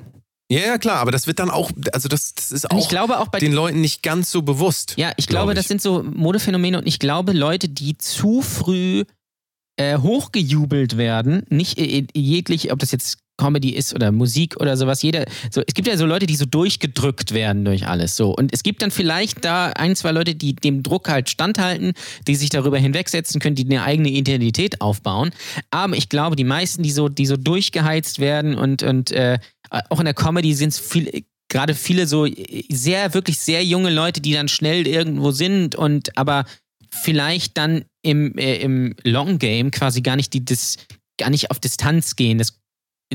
Ja, 0.51 0.59
ja, 0.59 0.77
klar, 0.77 0.97
aber 0.97 1.11
das 1.11 1.27
wird 1.27 1.39
dann 1.39 1.49
auch, 1.49 1.71
also 1.93 2.09
das, 2.09 2.35
das 2.35 2.51
ist 2.51 2.69
auch 2.69 2.77
ich 2.77 2.97
auch 2.97 3.27
bei 3.29 3.39
den 3.39 3.53
Leuten 3.53 3.79
nicht 3.79 4.03
ganz 4.03 4.31
so 4.31 4.41
bewusst. 4.41 4.95
Ja, 4.97 5.13
ich 5.15 5.27
glaub 5.27 5.43
glaube, 5.43 5.53
das 5.53 5.69
sind 5.69 5.81
so 5.81 6.03
Modephänomene 6.03 6.77
und 6.77 6.87
ich 6.87 6.99
glaube, 6.99 7.31
Leute, 7.31 7.69
die 7.69 7.97
zu 7.97 8.41
früh 8.41 9.05
äh, 9.77 9.97
hochgejubelt 9.97 10.97
werden, 10.97 11.43
nicht 11.49 11.79
äh, 11.79 12.05
jeglich, 12.13 12.73
ob 12.73 12.79
das 12.79 12.91
jetzt 12.91 13.19
Comedy 13.37 13.69
ist 13.71 13.95
oder 13.95 14.11
Musik 14.11 14.57
oder 14.59 14.77
sowas, 14.77 15.01
jeder, 15.01 15.25
so, 15.49 15.63
es 15.65 15.73
gibt 15.73 15.87
ja 15.87 15.97
so 15.97 16.05
Leute, 16.05 16.27
die 16.27 16.35
so 16.35 16.45
durchgedrückt 16.45 17.33
werden 17.33 17.65
durch 17.65 17.87
alles, 17.87 18.15
so. 18.15 18.35
Und 18.35 18.53
es 18.53 18.61
gibt 18.61 18.81
dann 18.81 18.91
vielleicht 18.91 19.43
da 19.45 19.67
ein, 19.69 19.95
zwei 19.95 20.11
Leute, 20.11 20.35
die 20.35 20.53
dem 20.53 20.83
Druck 20.83 21.09
halt 21.09 21.29
standhalten, 21.29 21.93
die 22.27 22.35
sich 22.35 22.49
darüber 22.49 22.77
hinwegsetzen 22.77 23.39
können, 23.39 23.55
die 23.55 23.65
eine 23.65 23.83
eigene 23.83 24.09
Identität 24.09 24.81
aufbauen. 24.81 25.31
Aber 25.71 25.95
ich 25.95 26.09
glaube, 26.09 26.35
die 26.35 26.43
meisten, 26.43 26.83
die 26.83 26.91
so, 26.91 27.09
die 27.09 27.25
so 27.25 27.37
durchgeheizt 27.37 28.19
werden 28.19 28.55
und, 28.55 28.83
und 28.83 29.11
äh, 29.11 29.39
auch 29.89 29.99
in 29.99 30.05
der 30.05 30.13
Comedy 30.13 30.53
sind 30.53 30.69
es 30.69 30.79
viel, 30.79 31.23
gerade 31.49 31.75
viele 31.75 32.07
so 32.07 32.27
sehr, 32.69 33.13
wirklich 33.13 33.39
sehr 33.39 33.63
junge 33.63 33.89
Leute, 33.89 34.21
die 34.21 34.33
dann 34.33 34.47
schnell 34.47 34.87
irgendwo 34.87 35.31
sind 35.31 35.75
und 35.75 36.17
aber 36.17 36.45
vielleicht 36.89 37.57
dann 37.57 37.85
im, 38.01 38.37
äh, 38.37 38.57
im 38.57 38.95
Long 39.03 39.37
Game 39.37 39.71
quasi 39.71 40.01
gar 40.01 40.15
nicht 40.15 40.33
die 40.33 40.43
Dis, 40.43 40.77
gar 41.17 41.29
nicht 41.29 41.51
auf 41.51 41.59
Distanz 41.59 42.15
gehen. 42.15 42.37
Das, 42.37 42.60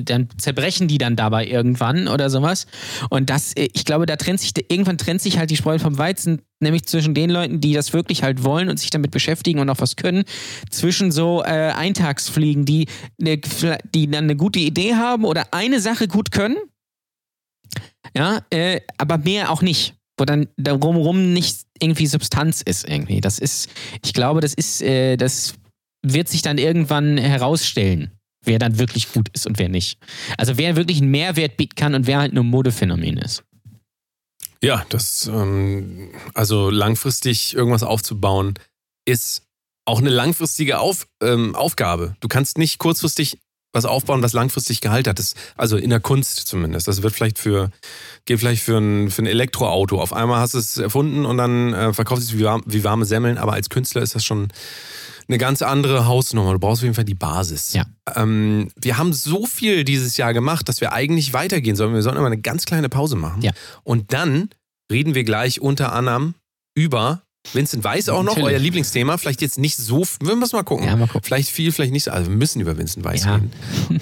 dann 0.01 0.29
zerbrechen 0.39 0.89
die 0.89 0.99
dann 0.99 1.17
dabei 1.17 1.47
irgendwann 1.47 2.09
oder 2.09 2.31
sowas. 2.31 2.67
Und 3.11 3.31
das, 3.31 3.53
ich 3.57 3.85
glaube, 3.85 4.07
da 4.07 4.17
trennt 4.17 4.41
sich, 4.41 4.53
irgendwann 4.69 4.99
trennt 4.99 5.23
sich 5.23 5.39
halt 5.39 5.51
die 5.51 5.57
Spreu 5.57 5.79
vom 5.79 5.99
Weizen, 5.99 6.43
nämlich 6.61 6.85
zwischen 6.85 7.15
den 7.15 7.31
Leuten, 7.31 7.61
die 7.61 7.73
das 7.73 7.93
wirklich 7.93 8.23
halt 8.23 8.45
wollen 8.45 8.69
und 8.69 8.79
sich 8.79 8.91
damit 8.91 9.11
beschäftigen 9.11 9.59
und 9.59 9.71
auch 9.71 9.81
was 9.81 9.97
können, 9.97 10.25
zwischen 10.71 11.11
so 11.13 11.43
äh, 11.43 11.73
Eintagsfliegen, 11.75 12.65
die, 12.65 12.87
die 13.19 14.11
dann 14.11 14.25
eine 14.25 14.37
gute 14.37 14.61
Idee 14.61 14.95
haben 14.95 15.25
oder 15.25 15.53
eine 15.53 15.81
Sache 15.81 16.09
gut 16.09 16.31
können, 16.31 16.57
ja, 18.15 18.41
äh, 18.51 18.81
aber 18.99 19.19
mehr 19.19 19.51
auch 19.51 19.63
nicht. 19.63 19.95
wo 20.19 20.25
dann 20.25 20.49
darum 20.57 21.35
nicht 21.35 21.67
irgendwie 21.79 22.07
Substanz 22.07 22.63
ist 22.63 22.89
irgendwie. 22.89 23.21
Das 23.21 23.39
ist, 23.39 23.69
ich 24.03 24.15
glaube, 24.15 24.41
das 24.41 24.55
ist, 24.55 24.81
äh, 24.81 25.17
das 25.17 25.55
wird 26.03 26.29
sich 26.29 26.41
dann 26.43 26.59
irgendwann 26.59 27.19
herausstellen, 27.19 28.16
wer 28.47 28.59
dann 28.59 28.79
wirklich 28.79 29.13
gut 29.13 29.29
ist 29.33 29.47
und 29.47 29.59
wer 29.59 29.69
nicht. 29.69 29.99
Also 30.39 30.57
wer 30.59 30.77
wirklich 30.77 31.01
einen 31.01 31.11
Mehrwert 31.11 31.57
bieten 31.57 31.75
kann 31.77 31.95
und 31.95 32.07
wer 32.07 32.19
halt 32.19 32.33
nur 32.33 32.45
Modephänomen 32.45 33.19
ist. 33.19 33.43
Ja, 34.63 34.85
das, 34.89 35.27
ähm, 35.27 36.11
also 36.35 36.71
langfristig 36.71 37.55
irgendwas 37.55 37.83
aufzubauen, 37.83 38.55
ist 39.05 39.43
auch 39.85 40.01
eine 40.01 40.11
langfristige 40.11 40.79
Auf, 40.79 41.07
ähm, 41.23 41.55
Aufgabe. 41.55 42.17
Du 42.21 42.29
kannst 42.29 42.59
nicht 42.59 42.79
kurzfristig 42.79 43.39
was 43.73 43.85
aufbauen, 43.85 44.23
was 44.23 44.33
langfristig 44.33 44.81
Gehalt 44.81 45.07
hat. 45.07 45.19
Das, 45.19 45.35
also 45.57 45.77
in 45.77 45.91
der 45.91 46.01
Kunst 46.01 46.47
zumindest. 46.47 46.89
Das 46.89 47.03
wird 47.03 47.15
vielleicht 47.15 47.39
für, 47.39 47.71
geht 48.25 48.41
vielleicht 48.41 48.63
für 48.63 48.79
ein, 48.79 49.11
für 49.11 49.23
ein 49.23 49.27
Elektroauto. 49.27 50.01
Auf 50.01 50.13
einmal 50.13 50.41
hast 50.41 50.55
du 50.55 50.59
es 50.59 50.79
erfunden 50.79 51.27
und 51.27 51.37
dann 51.37 51.75
äh, 51.75 51.93
verkaufst 51.93 52.31
du 52.31 52.35
es 52.35 52.39
wie, 52.41 52.45
warm, 52.45 52.63
wie 52.67 52.83
warme 52.83 53.05
Semmeln, 53.05 53.39
aber 53.39 53.53
als 53.53 53.69
Künstler 53.69 54.03
ist 54.03 54.15
das 54.15 54.25
schon 54.25 54.49
eine 55.29 55.39
ganz 55.39 55.63
andere 55.63 56.07
Hausnummer. 56.07 56.53
Du 56.53 56.59
brauchst 56.59 56.81
auf 56.81 56.85
jeden 56.85 56.95
Fall 56.95 57.05
die 57.05 57.15
Basis. 57.15 57.73
Ja. 57.73 57.85
Ähm, 58.15 58.69
wir 58.77 58.97
haben 58.99 59.13
so 59.13 59.47
viel 59.47 59.85
dieses 59.85 60.17
Jahr 60.17 60.33
gemacht, 60.33 60.69
dass 60.69 60.81
wir 60.81 60.93
eigentlich 60.93 61.33
weitergehen 61.33 61.77
sollen. 61.77 61.95
Wir 61.95 62.03
sollen 62.03 62.17
immer 62.17 62.27
eine 62.27 62.39
ganz 62.39 62.65
kleine 62.65 62.89
Pause 62.89 63.17
machen. 63.17 63.43
Ja. 63.43 63.53
Und 63.83 64.13
dann 64.13 64.51
reden 64.91 65.15
wir 65.15 65.25
gleich 65.25 65.61
unter 65.61 65.93
anderem 65.93 66.35
über 66.77 67.23
Vincent 67.53 67.85
Weiss 67.85 68.09
auch 68.09 68.23
noch, 68.25 68.37
Natürlich. 68.37 68.55
euer 68.55 68.59
Lieblingsthema. 68.59 69.19
Vielleicht 69.19 69.41
jetzt 69.41 69.59
nicht 69.59 69.77
so, 69.77 70.05
wir 70.21 70.35
müssen 70.37 70.57
mal 70.57 70.63
gucken. 70.65 70.87
Ja, 70.87 70.97
mal 70.97 71.07
gucken. 71.07 71.23
Vielleicht 71.23 71.49
viel, 71.51 71.71
vielleicht 71.71 71.93
nicht 71.93 72.05
so. 72.05 72.11
Also 72.11 72.29
wir 72.31 72.37
müssen 72.37 72.61
über 72.61 72.77
Vincent 72.77 73.05
Weiss 73.05 73.25
Ja. 73.25 73.37
reden. 73.37 73.51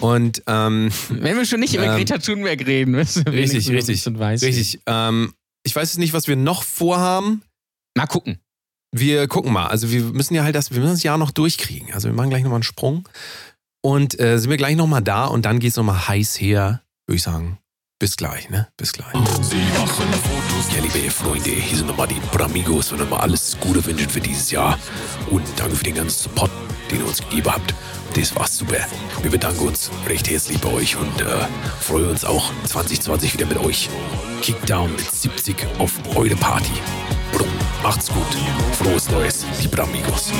Und 0.00 0.42
ähm, 0.46 0.90
Wenn 1.10 1.36
wir 1.36 1.44
schon 1.44 1.60
nicht 1.60 1.74
über 1.74 1.84
Ähm, 1.84 1.96
Greta 1.96 2.18
Thunberg 2.18 2.66
reden, 2.66 2.92
müssen 2.92 3.24
wir 3.26 3.32
richtig, 3.34 3.68
richtig, 3.68 3.86
bisschen 3.96 4.18
weiß 4.18 4.42
richtig. 4.42 4.80
Ähm, 4.86 5.34
ich 5.62 5.74
weiß 5.76 5.90
jetzt 5.90 5.98
nicht, 5.98 6.12
was 6.14 6.26
wir 6.26 6.36
noch 6.36 6.62
vorhaben. 6.62 7.42
Mal 7.96 8.06
gucken. 8.06 8.38
Wir 8.96 9.26
gucken 9.26 9.52
mal. 9.52 9.66
Also 9.66 9.90
wir 9.90 10.02
müssen 10.02 10.34
ja 10.34 10.44
halt 10.44 10.54
das, 10.54 10.70
wir 10.70 10.78
müssen 10.78 10.92
das 10.92 11.02
Jahr 11.02 11.18
noch 11.18 11.32
durchkriegen. 11.32 11.92
Also 11.92 12.08
wir 12.08 12.14
machen 12.14 12.30
gleich 12.30 12.44
nochmal 12.44 12.58
einen 12.58 12.62
Sprung. 12.62 13.08
Und 13.82 14.18
äh, 14.20 14.38
sind 14.38 14.50
wir 14.50 14.56
gleich 14.56 14.76
nochmal 14.76 15.02
da 15.02 15.24
und 15.24 15.44
dann 15.44 15.58
geht's 15.58 15.74
nochmal 15.74 16.06
heiß 16.06 16.40
her, 16.40 16.80
würde 17.06 17.16
ich 17.16 17.22
sagen. 17.22 17.58
Bis 18.04 18.18
gleich, 18.18 18.50
ne? 18.50 18.68
Bis 18.76 18.92
gleich. 18.92 19.14
Sie 19.40 19.56
machen 19.78 20.04
Fotos. 20.12 20.76
Ja, 20.76 20.82
liebe 20.82 21.10
Freunde, 21.10 21.48
hier 21.48 21.78
sind 21.78 21.86
nochmal 21.86 22.06
die 22.06 22.20
Bramigos 22.32 22.92
und 22.92 23.00
nochmal 23.00 23.20
alles 23.20 23.56
Gute 23.58 23.82
wünschen 23.86 24.10
für 24.10 24.20
dieses 24.20 24.50
Jahr. 24.50 24.78
Und 25.30 25.42
danke 25.56 25.74
für 25.74 25.84
den 25.84 25.94
ganzen 25.94 26.24
Support, 26.24 26.50
den 26.90 27.00
ihr 27.00 27.06
uns 27.06 27.22
gegeben 27.22 27.50
habt. 27.50 27.74
Das 28.14 28.36
war 28.36 28.46
super. 28.46 28.76
Wir 29.22 29.30
bedanken 29.30 29.68
uns 29.68 29.90
recht 30.06 30.28
herzlich 30.28 30.60
bei 30.60 30.70
euch 30.70 30.96
und 30.96 31.18
äh, 31.22 31.46
freuen 31.80 32.10
uns 32.10 32.26
auch 32.26 32.52
2020 32.66 33.32
wieder 33.32 33.46
mit 33.46 33.56
euch. 33.56 33.88
Kickdown 34.42 34.90
mit 34.92 35.10
70 35.10 35.56
auf 35.78 35.92
eure 36.14 36.36
Party. 36.36 36.72
Brumm, 37.32 37.48
macht's 37.82 38.08
gut. 38.08 38.36
Frohes 38.72 39.08
Neues, 39.08 39.46
die 39.62 39.68
Bramigos. 39.68 40.30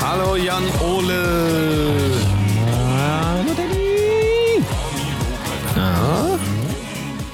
Hallo 0.00 0.36
Jan 0.36 0.64
Ole. 0.80 2.32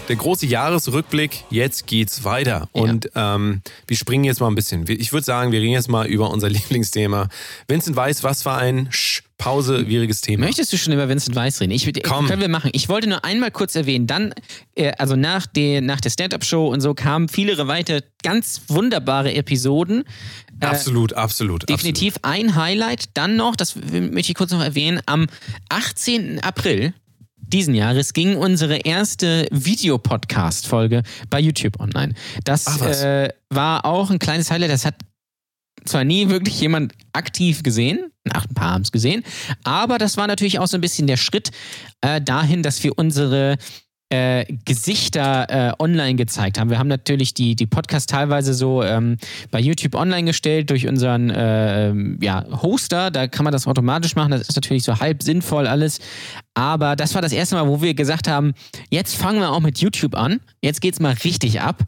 Der 0.08 0.16
große 0.16 0.46
Jahresrückblick, 0.46 1.44
jetzt 1.50 1.86
geht's 1.86 2.24
weiter. 2.24 2.68
Und 2.72 3.10
ähm, 3.14 3.60
wir 3.86 3.96
springen 3.96 4.24
jetzt 4.24 4.40
mal 4.40 4.48
ein 4.48 4.54
bisschen. 4.54 4.86
Ich 4.88 5.12
würde 5.12 5.24
sagen, 5.24 5.52
wir 5.52 5.60
reden 5.60 5.72
jetzt 5.72 5.88
mal 5.88 6.06
über 6.06 6.30
unser 6.30 6.48
Lieblingsthema. 6.50 7.28
Vincent 7.68 7.94
Weiß, 7.94 8.24
was 8.24 8.44
war 8.46 8.58
ein 8.58 8.88
Sch 8.90 9.22
pausewieriges 9.38 10.20
Thema? 10.20 10.46
Möchtest 10.46 10.72
du 10.72 10.76
schon 10.76 10.92
über 10.92 11.08
Vincent 11.08 11.36
Weiss 11.36 11.60
reden? 11.60 11.70
Ich, 11.70 11.88
Komm. 12.02 12.26
Können 12.26 12.40
wir 12.40 12.48
machen. 12.48 12.70
Ich 12.74 12.88
wollte 12.88 13.08
nur 13.08 13.24
einmal 13.24 13.52
kurz 13.52 13.76
erwähnen, 13.76 14.08
dann, 14.08 14.34
äh, 14.74 14.90
also 14.98 15.14
nach, 15.14 15.46
der 15.46 15.80
nach 15.80 16.00
der 16.00 16.10
Stand-Up-Show 16.10 16.66
und 16.68 16.80
so 16.80 16.92
kamen 16.92 17.28
viele 17.28 17.68
weitere 17.68 18.02
ganz 18.24 18.62
wunderbare 18.66 19.32
Episoden. 19.34 20.02
Äh, 20.60 20.66
Absolut, 20.66 21.12
absolut. 21.12 21.68
Definitiv 21.68 22.16
ein 22.22 22.56
Highlight. 22.56 23.10
Dann 23.14 23.36
noch, 23.36 23.54
das 23.54 23.76
möchte 23.76 24.32
ich 24.32 24.34
kurz 24.34 24.50
noch 24.50 24.62
erwähnen, 24.62 25.00
am 25.06 25.28
18. 25.68 26.40
April 26.40 26.94
diesen 27.52 27.74
Jahres 27.74 28.12
ging 28.12 28.36
unsere 28.36 28.76
erste 28.78 29.46
Videopodcast-Folge 29.50 31.02
bei 31.30 31.40
YouTube 31.40 31.80
online. 31.80 32.14
Das 32.44 32.66
Ach, 32.66 32.80
äh, 32.82 33.28
war 33.50 33.84
auch 33.84 34.10
ein 34.10 34.18
kleines 34.18 34.50
Highlight. 34.50 34.70
Das 34.70 34.84
hat 34.84 34.94
zwar 35.84 36.04
nie 36.04 36.28
wirklich 36.28 36.60
jemand 36.60 36.92
aktiv 37.12 37.62
gesehen, 37.62 38.10
ach, 38.32 38.46
ein 38.46 38.54
paar 38.54 38.72
haben 38.72 38.82
es 38.82 38.92
gesehen, 38.92 39.22
aber 39.64 39.98
das 39.98 40.16
war 40.16 40.26
natürlich 40.26 40.58
auch 40.58 40.66
so 40.66 40.76
ein 40.76 40.80
bisschen 40.80 41.06
der 41.06 41.16
Schritt 41.16 41.50
äh, 42.00 42.20
dahin, 42.20 42.62
dass 42.62 42.82
wir 42.84 42.98
unsere 42.98 43.56
äh, 44.10 44.46
Gesichter 44.64 45.46
äh, 45.50 45.72
online 45.82 46.14
gezeigt 46.14 46.58
haben. 46.58 46.70
Wir 46.70 46.78
haben 46.78 46.88
natürlich 46.88 47.34
die, 47.34 47.54
die 47.56 47.66
Podcasts 47.66 48.06
teilweise 48.06 48.54
so 48.54 48.82
ähm, 48.82 49.18
bei 49.50 49.60
YouTube 49.60 49.94
online 49.94 50.24
gestellt 50.24 50.70
durch 50.70 50.86
unseren 50.88 51.30
äh, 51.30 51.88
ähm, 51.88 52.18
ja, 52.22 52.44
Hoster. 52.62 53.10
Da 53.10 53.26
kann 53.28 53.44
man 53.44 53.52
das 53.52 53.66
automatisch 53.66 54.16
machen. 54.16 54.30
Das 54.30 54.42
ist 54.42 54.56
natürlich 54.56 54.84
so 54.84 54.98
halb 54.98 55.22
sinnvoll 55.22 55.66
alles. 55.66 56.00
Aber 56.54 56.96
das 56.96 57.14
war 57.14 57.22
das 57.22 57.32
erste 57.32 57.56
Mal, 57.56 57.68
wo 57.68 57.82
wir 57.82 57.94
gesagt 57.94 58.28
haben, 58.28 58.54
jetzt 58.90 59.14
fangen 59.14 59.40
wir 59.40 59.52
auch 59.52 59.60
mit 59.60 59.78
YouTube 59.78 60.16
an. 60.16 60.40
Jetzt 60.62 60.80
geht's 60.80 61.00
mal 61.00 61.14
richtig 61.24 61.60
ab. 61.60 61.82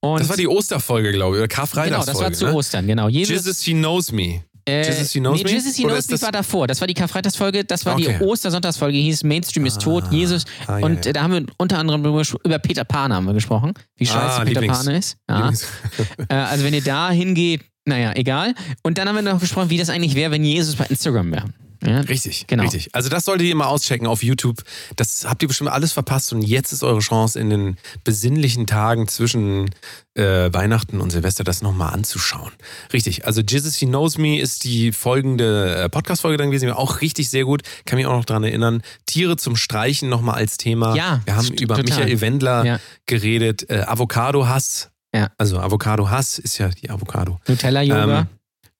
Und 0.00 0.20
Das 0.20 0.28
war 0.28 0.36
die 0.36 0.48
Osterfolge, 0.48 1.12
glaube 1.12 1.36
ich, 1.36 1.40
oder 1.40 1.48
genau, 1.48 1.60
Karfreitagsfolge. 1.60 2.12
das 2.12 2.20
war 2.20 2.32
zu 2.32 2.46
ne? 2.46 2.54
Ostern, 2.54 2.86
genau. 2.86 3.08
Jesus, 3.08 3.44
Jesus, 3.44 3.62
he 3.62 3.72
knows 3.72 4.12
me. 4.12 4.42
Äh, 4.66 4.86
Jesus, 4.86 5.12
he 5.12 5.20
knows 5.20 5.38
nee, 5.38 5.44
me? 5.44 5.50
Jesus, 5.50 5.76
he 5.76 5.84
knows 5.84 6.08
me 6.08 6.20
war 6.20 6.32
davor. 6.32 6.66
Das 6.66 6.80
war 6.80 6.86
die 6.88 6.94
Karfreitagsfolge. 6.94 7.64
Das 7.64 7.84
war 7.86 7.94
Okay. 7.94 8.16
die 8.18 8.24
Ostersonntagsfolge. 8.24 8.96
Hieß 8.98 9.24
Mainstream 9.24 9.66
ist 9.66 9.80
tot, 9.80 10.04
Jesus. 10.10 10.44
ah, 10.66 10.78
ja, 10.78 10.86
und 10.86 11.04
ja. 11.04 11.12
da 11.12 11.22
haben 11.22 11.32
wir 11.32 11.46
unter 11.58 11.78
anderem 11.78 12.04
über, 12.04 12.58
Peter 12.58 12.84
Pan 12.84 13.12
haben 13.12 13.26
wir 13.26 13.34
gesprochen. 13.34 13.74
Wie 13.96 14.06
scheiße 14.06 14.40
Ah, 14.40 14.44
Peter 14.44 14.60
Lieblings- 14.60 14.84
Pan 14.84 14.94
ist. 14.94 15.16
Ja. 15.28 15.52
Äh, 16.28 16.34
also 16.34 16.64
wenn 16.64 16.74
ihr 16.74 16.82
da 16.82 17.10
hingeht, 17.10 17.62
naja, 17.84 18.12
egal. 18.14 18.54
Und 18.82 18.96
dann 18.98 19.08
haben 19.08 19.16
wir 19.16 19.22
noch 19.22 19.40
gesprochen, 19.40 19.68
wie 19.70 19.76
das 19.78 19.90
eigentlich 19.90 20.14
wäre, 20.14 20.30
wenn 20.30 20.44
Jesus 20.44 20.76
bei 20.76 20.86
Instagram 20.86 21.32
wäre. 21.32 21.44
Ja? 21.86 22.00
Richtig, 22.00 22.46
Genau. 22.46 22.62
richtig. 22.64 22.94
Also 22.94 23.08
das 23.08 23.24
solltet 23.24 23.46
ihr 23.46 23.54
mal 23.54 23.66
auschecken 23.66 24.06
auf 24.06 24.22
YouTube. 24.22 24.62
Das 24.96 25.24
habt 25.28 25.42
ihr 25.42 25.48
bestimmt 25.48 25.70
alles 25.70 25.92
verpasst 25.92 26.32
und 26.32 26.42
jetzt 26.42 26.72
ist 26.72 26.82
eure 26.82 27.00
Chance 27.00 27.38
in 27.38 27.50
den 27.50 27.76
besinnlichen 28.04 28.66
Tagen 28.66 29.08
zwischen 29.08 29.70
äh, 30.14 30.52
Weihnachten 30.52 31.00
und 31.00 31.10
Silvester 31.10 31.42
das 31.44 31.60
nochmal 31.62 31.92
anzuschauen. 31.92 32.52
Richtig, 32.92 33.26
also 33.26 33.40
Jesus 33.40 33.74
He 33.76 33.86
Knows 33.86 34.16
Me 34.18 34.38
ist 34.40 34.64
die 34.64 34.92
folgende 34.92 35.76
äh, 35.84 35.88
Podcast-Folge 35.88 36.36
dann 36.38 36.50
gewesen, 36.50 36.70
auch 36.70 37.00
richtig 37.00 37.28
sehr 37.30 37.44
gut. 37.44 37.62
Kann 37.84 37.96
mich 37.96 38.06
auch 38.06 38.16
noch 38.16 38.24
dran 38.24 38.44
erinnern. 38.44 38.82
Tiere 39.06 39.36
zum 39.36 39.56
Streichen 39.56 40.08
nochmal 40.08 40.36
als 40.36 40.56
Thema. 40.56 40.94
Ja, 40.96 41.20
Wir 41.24 41.36
haben 41.36 41.48
über 41.54 41.76
total. 41.76 41.98
Michael 41.98 42.20
Wendler 42.20 42.64
Ja. 42.64 42.80
geredet. 43.06 43.68
Äh, 43.68 43.80
Avocado-Hass. 43.86 44.90
Ja. 45.14 45.30
Also 45.38 45.58
Avocado-Hass 45.58 46.38
ist 46.38 46.58
ja 46.58 46.68
die 46.68 46.90
Avocado. 46.90 47.38
Nutella-Yoga. 47.48 48.20
Ähm, 48.20 48.26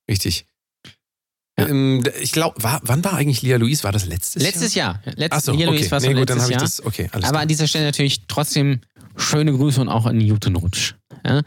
Richtig. 0.08 0.46
Ja. 1.58 1.66
Ich 2.20 2.32
glaube, 2.32 2.56
wann 2.60 3.04
war 3.04 3.14
eigentlich 3.14 3.42
Lia 3.42 3.56
Louise? 3.58 3.84
War 3.84 3.92
das 3.92 4.06
letztes, 4.06 4.42
Letztes 4.42 4.74
Jahr? 4.74 5.00
Jahr. 5.04 5.14
Letztes 5.16 5.30
Achso, 5.48 5.52
Hier, 5.56 5.68
okay. 5.68 5.78
Luis, 5.78 5.90
war 5.90 6.00
nee, 6.00 6.14
gut, 6.14 6.28
dann 6.30 6.38
letztes 6.38 6.42
habe 6.42 6.52
ich 6.52 6.56
Jahr. 6.56 6.62
das. 6.62 6.84
Okay, 6.84 7.08
Aber 7.12 7.20
klar. 7.20 7.42
an 7.42 7.48
dieser 7.48 7.66
Stelle 7.68 7.84
natürlich 7.84 8.26
trotzdem 8.26 8.80
schöne 9.16 9.52
Grüße 9.52 9.80
und 9.80 9.88
auch 9.88 10.06
einen 10.06 10.28
guten 10.28 10.56
Rutsch. 10.56 10.94
Ja? 11.24 11.42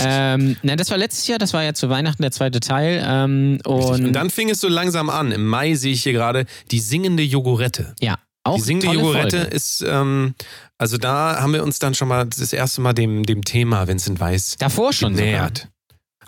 Ähm, 0.00 0.56
nein, 0.62 0.76
das 0.76 0.90
war 0.90 0.98
letztes 0.98 1.26
Jahr, 1.26 1.38
das 1.38 1.54
war 1.54 1.62
ja 1.64 1.72
zu 1.72 1.88
Weihnachten 1.88 2.20
der 2.22 2.30
zweite 2.30 2.60
Teil. 2.60 3.02
Ähm, 3.06 3.58
und, 3.64 4.04
Und 4.04 4.12
dann 4.12 4.28
fing 4.30 4.50
es 4.50 4.60
so 4.60 4.68
langsam 4.68 5.08
an. 5.08 5.32
Im 5.32 5.46
Mai 5.46 5.74
sehe 5.74 5.92
ich 5.92 6.02
hier 6.02 6.12
gerade 6.12 6.44
die 6.70 6.80
singende 6.80 7.22
Jogurette. 7.22 7.94
ja, 8.00 8.18
auch 8.44 8.56
Die 8.56 8.60
singende 8.62 8.92
Jogurette 8.94 9.38
Folge. 9.38 9.54
ist, 9.56 9.82
ähm, 9.86 10.34
also 10.76 10.98
da 10.98 11.40
haben 11.40 11.52
wir 11.54 11.62
uns 11.62 11.78
dann 11.78 11.94
schon 11.94 12.08
mal 12.08 12.26
das 12.26 12.52
erste 12.52 12.80
Mal 12.82 12.92
dem, 12.92 13.24
dem 13.24 13.42
Thema 13.44 13.88
Vincent 13.88 14.20
Weiss 14.20 14.56
Davor 14.58 14.92
schon 14.92 15.16
sogar. 15.16 15.50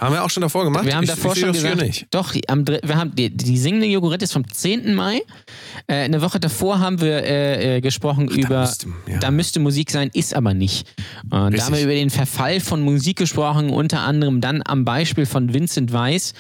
Haben 0.01 0.14
wir 0.14 0.24
auch 0.24 0.30
schon 0.30 0.40
davor 0.40 0.64
gemacht? 0.64 0.86
Wir 0.86 0.96
haben 0.96 1.05
Ich- 1.05 1.11
davor 1.11 1.34
ich 1.34 1.40
schon 1.40 1.53
gesagt, 1.53 1.76
nicht. 1.82 2.07
doch, 2.11 2.34
am, 2.48 2.66
wir 2.66 2.96
haben 2.96 3.14
die, 3.14 3.28
die 3.30 3.59
singende 3.59 3.86
Jogurette 3.86 4.24
ist 4.24 4.32
vom 4.32 4.48
10. 4.51 4.94
Mai. 4.94 5.20
Äh, 5.86 5.94
eine 6.05 6.22
Woche 6.22 6.40
davor 6.40 6.80
haben 6.80 7.01
wir 7.03 7.22
äh, 7.22 7.76
äh, 7.76 7.80
gesprochen 7.82 8.26
da 8.28 8.34
über, 8.34 8.61
müsste- 8.62 8.88
ja. 9.07 9.18
da 9.18 9.30
müsste 9.30 9.61
Musik 9.61 9.90
sein, 9.90 10.11
ist 10.14 10.34
aber 10.34 10.55
nicht. 10.55 10.86
Da 11.28 11.38
haben 11.38 11.53
wir 11.74 11.82
über 11.82 11.92
den 11.94 12.09
Verfall 12.11 12.61
von 12.61 12.80
Musik 12.82 13.18
gesprochen, 13.18 13.68
unter 13.70 14.01
anderem 14.01 14.40
dann 14.40 14.62
am 14.64 14.84
Beispiel 14.86 15.26
von 15.26 15.53
Vincent 15.53 15.92
Weiss. 15.92 16.32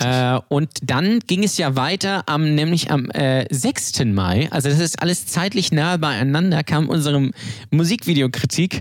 Äh, 0.00 0.38
und 0.48 0.68
dann 0.82 1.20
ging 1.26 1.42
es 1.42 1.56
ja 1.56 1.76
weiter 1.76 2.24
am, 2.26 2.54
nämlich 2.54 2.90
am 2.90 3.10
äh, 3.10 3.46
6. 3.50 4.04
Mai, 4.06 4.48
also 4.50 4.68
das 4.68 4.78
ist 4.78 5.00
alles 5.00 5.26
zeitlich 5.26 5.72
nahe 5.72 5.98
beieinander, 5.98 6.62
kam 6.64 6.88
unsere 6.88 7.30
Musikvideokritik 7.70 8.80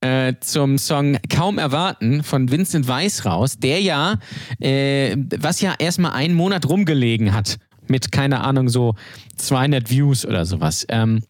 äh, 0.00 0.34
zum 0.40 0.76
Song 0.78 1.18
Kaum 1.28 1.58
erwarten 1.58 2.22
von 2.24 2.50
Vincent 2.50 2.88
Weiss 2.88 3.24
raus, 3.24 3.56
der 3.62 3.80
ja, 3.80 4.18
äh, 4.60 5.16
was 5.38 5.60
ja 5.60 5.74
erstmal 5.78 6.12
einen 6.12 6.34
Monat 6.34 6.68
rumgelegen 6.68 7.34
hat 7.34 7.58
mit, 7.88 8.12
keine 8.12 8.40
Ahnung, 8.42 8.68
so 8.68 8.94
200 9.36 9.90
Views 9.90 10.24
oder 10.24 10.44
sowas. 10.46 10.86
Ähm, 10.88 11.22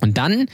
Und 0.00 0.18
dann, 0.18 0.46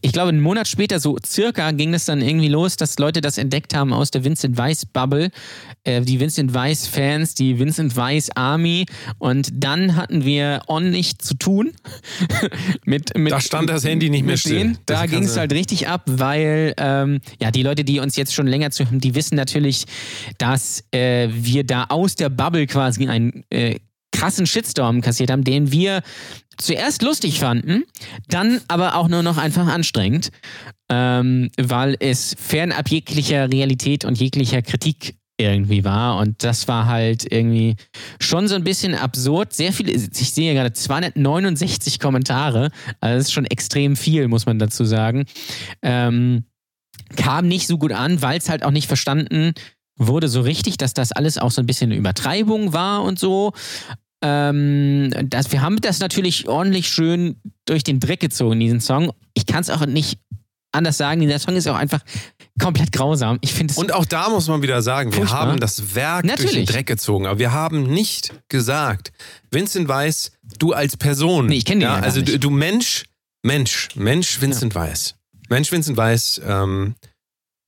ich 0.00 0.12
glaube, 0.12 0.30
einen 0.30 0.40
Monat 0.40 0.68
später, 0.68 1.00
so 1.00 1.16
circa, 1.24 1.70
ging 1.72 1.94
es 1.94 2.04
dann 2.04 2.20
irgendwie 2.20 2.48
los, 2.48 2.76
dass 2.76 2.98
Leute 2.98 3.20
das 3.20 3.38
entdeckt 3.38 3.74
haben 3.74 3.92
aus 3.92 4.10
der 4.10 4.24
Vincent 4.24 4.56
Weiss 4.56 4.86
Bubble, 4.86 5.30
äh, 5.84 6.00
die 6.02 6.20
Vincent 6.20 6.54
Weiss 6.54 6.86
Fans, 6.86 7.34
die 7.34 7.58
Vincent 7.58 7.96
Weiss 7.96 8.30
Army. 8.34 8.86
Und 9.18 9.50
dann 9.52 9.96
hatten 9.96 10.24
wir 10.24 10.62
ordentlich 10.66 11.18
zu 11.18 11.34
tun. 11.34 11.72
mit, 12.84 13.16
mit, 13.16 13.32
da 13.32 13.40
stand 13.40 13.70
das 13.70 13.84
Handy 13.84 14.10
nicht 14.10 14.24
mehr 14.24 14.36
still. 14.36 14.76
Da 14.86 15.06
ging 15.06 15.24
es 15.24 15.36
halt 15.36 15.52
richtig 15.52 15.88
ab, 15.88 16.02
weil 16.06 16.74
ähm, 16.78 17.20
ja 17.40 17.50
die 17.50 17.62
Leute, 17.62 17.84
die 17.84 18.00
uns 18.00 18.16
jetzt 18.16 18.34
schon 18.34 18.46
länger 18.46 18.70
zu 18.70 18.86
haben, 18.86 19.00
die 19.00 19.14
wissen 19.14 19.36
natürlich, 19.36 19.84
dass 20.38 20.84
äh, 20.92 21.28
wir 21.30 21.64
da 21.64 21.84
aus 21.88 22.14
der 22.14 22.28
Bubble 22.28 22.66
quasi 22.66 23.08
einen 23.08 23.44
äh, 23.50 23.76
krassen 24.16 24.46
Shitstorm 24.46 25.02
kassiert 25.02 25.30
haben, 25.30 25.44
den 25.44 25.72
wir 25.72 26.02
zuerst 26.56 27.02
lustig 27.02 27.38
fanden, 27.38 27.84
dann 28.28 28.60
aber 28.68 28.96
auch 28.96 29.08
nur 29.08 29.22
noch 29.22 29.36
einfach 29.36 29.66
anstrengend, 29.66 30.30
ähm, 30.88 31.50
weil 31.58 31.96
es 32.00 32.34
fernab 32.38 32.88
jeglicher 32.88 33.50
Realität 33.50 34.04
und 34.04 34.18
jeglicher 34.18 34.62
Kritik 34.62 35.16
irgendwie 35.38 35.84
war. 35.84 36.16
Und 36.16 36.42
das 36.42 36.66
war 36.66 36.86
halt 36.86 37.30
irgendwie 37.30 37.76
schon 38.18 38.48
so 38.48 38.54
ein 38.54 38.64
bisschen 38.64 38.94
absurd. 38.94 39.52
Sehr 39.52 39.74
viele, 39.74 39.92
ich 39.92 40.32
sehe 40.32 40.54
gerade 40.54 40.72
269 40.72 42.00
Kommentare, 42.00 42.70
also 43.00 43.18
das 43.18 43.26
ist 43.26 43.32
schon 43.32 43.44
extrem 43.44 43.96
viel, 43.96 44.28
muss 44.28 44.46
man 44.46 44.58
dazu 44.58 44.86
sagen. 44.86 45.26
Ähm, 45.82 46.44
kam 47.16 47.48
nicht 47.48 47.66
so 47.66 47.76
gut 47.76 47.92
an, 47.92 48.22
weil 48.22 48.38
es 48.38 48.48
halt 48.48 48.64
auch 48.64 48.70
nicht 48.70 48.86
verstanden 48.86 49.52
wurde 49.98 50.28
so 50.28 50.40
richtig, 50.42 50.76
dass 50.76 50.94
das 50.94 51.12
alles 51.12 51.38
auch 51.38 51.50
so 51.50 51.62
ein 51.62 51.66
bisschen 51.66 51.90
eine 51.90 51.98
Übertreibung 51.98 52.72
war 52.72 53.02
und 53.02 53.18
so. 53.18 53.52
Ähm, 54.26 55.12
das, 55.30 55.52
wir 55.52 55.60
haben 55.60 55.80
das 55.80 56.00
natürlich 56.00 56.48
ordentlich 56.48 56.88
schön 56.88 57.36
durch 57.64 57.84
den 57.84 58.00
Dreck 58.00 58.20
gezogen, 58.20 58.58
diesen 58.58 58.80
Song. 58.80 59.12
Ich 59.34 59.46
kann 59.46 59.60
es 59.60 59.70
auch 59.70 59.86
nicht 59.86 60.18
anders 60.72 60.98
sagen. 60.98 61.20
Dieser 61.20 61.38
Song 61.38 61.54
ist 61.54 61.68
auch 61.68 61.76
einfach 61.76 62.00
komplett 62.60 62.90
grausam. 62.90 63.38
Ich 63.40 63.52
finde 63.52 63.74
Und 63.76 63.92
auch 63.92 64.04
da 64.04 64.28
muss 64.28 64.48
man 64.48 64.62
wieder 64.62 64.82
sagen, 64.82 65.12
wir 65.12 65.18
furchtbar. 65.18 65.40
haben 65.40 65.60
das 65.60 65.94
Werk 65.94 66.24
Natürlich. 66.24 66.52
durch 66.52 66.66
den 66.66 66.74
Dreck 66.74 66.86
gezogen, 66.86 67.26
aber 67.26 67.38
wir 67.38 67.52
haben 67.52 67.84
nicht 67.84 68.34
gesagt, 68.48 69.12
Vincent 69.50 69.88
Weiss, 69.88 70.32
du 70.58 70.72
als 70.72 70.96
Person. 70.96 71.46
Nee, 71.46 71.56
ich 71.58 71.64
kenne 71.64 71.80
den 71.80 71.88
ja, 71.88 71.98
ja 71.98 72.02
Also 72.02 72.20
du, 72.20 72.38
du, 72.38 72.50
Mensch, 72.50 73.04
Mensch, 73.44 73.88
Mensch 73.94 74.40
Vincent 74.40 74.74
ja. 74.74 74.80
Weiss. 74.80 75.14
Mensch 75.48 75.70
Vincent 75.70 75.96
Weiss, 75.96 76.40
ähm, 76.44 76.96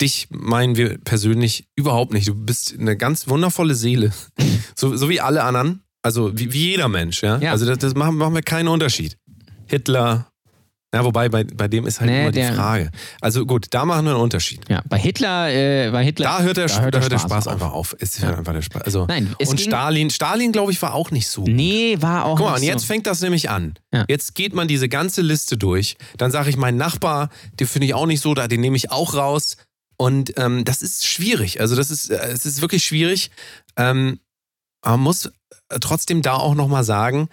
dich 0.00 0.28
meinen 0.30 0.76
wir 0.76 0.98
persönlich 0.98 1.68
überhaupt 1.76 2.12
nicht. 2.12 2.26
Du 2.28 2.34
bist 2.34 2.74
eine 2.78 2.96
ganz 2.96 3.28
wundervolle 3.28 3.74
Seele. 3.74 4.12
so, 4.74 4.96
so 4.96 5.08
wie 5.08 5.20
alle 5.20 5.44
anderen. 5.44 5.82
Also 6.08 6.30
wie, 6.38 6.50
wie 6.54 6.70
jeder 6.70 6.88
Mensch, 6.88 7.22
ja. 7.22 7.36
ja. 7.36 7.50
Also 7.50 7.66
das, 7.66 7.76
das 7.76 7.94
machen, 7.94 8.16
machen 8.16 8.34
wir 8.34 8.40
keinen 8.40 8.68
Unterschied. 8.68 9.18
Hitler, 9.66 10.26
ja, 10.94 11.04
wobei 11.04 11.28
bei, 11.28 11.44
bei 11.44 11.68
dem 11.68 11.86
ist 11.86 12.00
halt 12.00 12.10
nee, 12.10 12.22
immer 12.22 12.32
die 12.32 12.42
Frage. 12.44 12.90
Also 13.20 13.44
gut, 13.44 13.66
da 13.72 13.84
machen 13.84 14.06
wir 14.06 14.12
einen 14.12 14.22
Unterschied. 14.22 14.62
Ja, 14.70 14.80
bei 14.88 14.98
Hitler, 14.98 15.50
äh, 15.50 15.90
bei 15.90 16.02
Hitler. 16.02 16.24
Da 16.24 16.40
hört 16.40 16.56
der, 16.56 16.68
da 16.68 16.80
hört 16.80 16.94
der, 16.94 17.18
Spaß, 17.18 17.22
Spaß 17.24 17.48
einfach 17.48 17.72
auf. 17.72 17.92
Ist 17.92 18.20
ja. 18.20 18.38
einfach 18.38 18.54
der 18.54 18.62
Spaß. 18.62 18.84
Also, 18.84 19.04
Nein, 19.04 19.36
und 19.38 19.60
Stalin, 19.60 20.08
Stalin, 20.08 20.50
glaube 20.50 20.72
ich, 20.72 20.80
war 20.80 20.94
auch 20.94 21.10
nicht 21.10 21.28
so. 21.28 21.44
Nee, 21.44 21.98
war 22.00 22.24
auch 22.24 22.38
Guck 22.38 22.46
mal, 22.46 22.52
nicht 22.54 22.62
und 22.62 22.68
jetzt 22.68 22.80
so. 22.80 22.86
fängt 22.86 23.06
das 23.06 23.20
nämlich 23.20 23.50
an. 23.50 23.74
Ja. 23.92 24.06
Jetzt 24.08 24.34
geht 24.34 24.54
man 24.54 24.66
diese 24.66 24.88
ganze 24.88 25.20
Liste 25.20 25.58
durch. 25.58 25.98
Dann 26.16 26.30
sage 26.30 26.48
ich, 26.48 26.56
mein 26.56 26.78
Nachbar, 26.78 27.28
den 27.60 27.66
finde 27.66 27.84
ich 27.84 27.92
auch 27.92 28.06
nicht 28.06 28.22
so, 28.22 28.32
den 28.32 28.60
nehme 28.62 28.78
ich 28.78 28.90
auch 28.90 29.12
raus. 29.12 29.58
Und 29.98 30.38
ähm, 30.38 30.64
das 30.64 30.80
ist 30.80 31.06
schwierig. 31.06 31.60
Also 31.60 31.76
das 31.76 31.90
ist, 31.90 32.08
äh, 32.08 32.16
es 32.32 32.46
ist 32.46 32.62
wirklich 32.62 32.84
schwierig. 32.84 33.30
Ähm, 33.76 34.20
man 34.84 35.00
muss 35.00 35.30
trotzdem 35.80 36.22
da 36.22 36.34
auch 36.34 36.54
nochmal 36.54 36.84
sagen, 36.84 37.28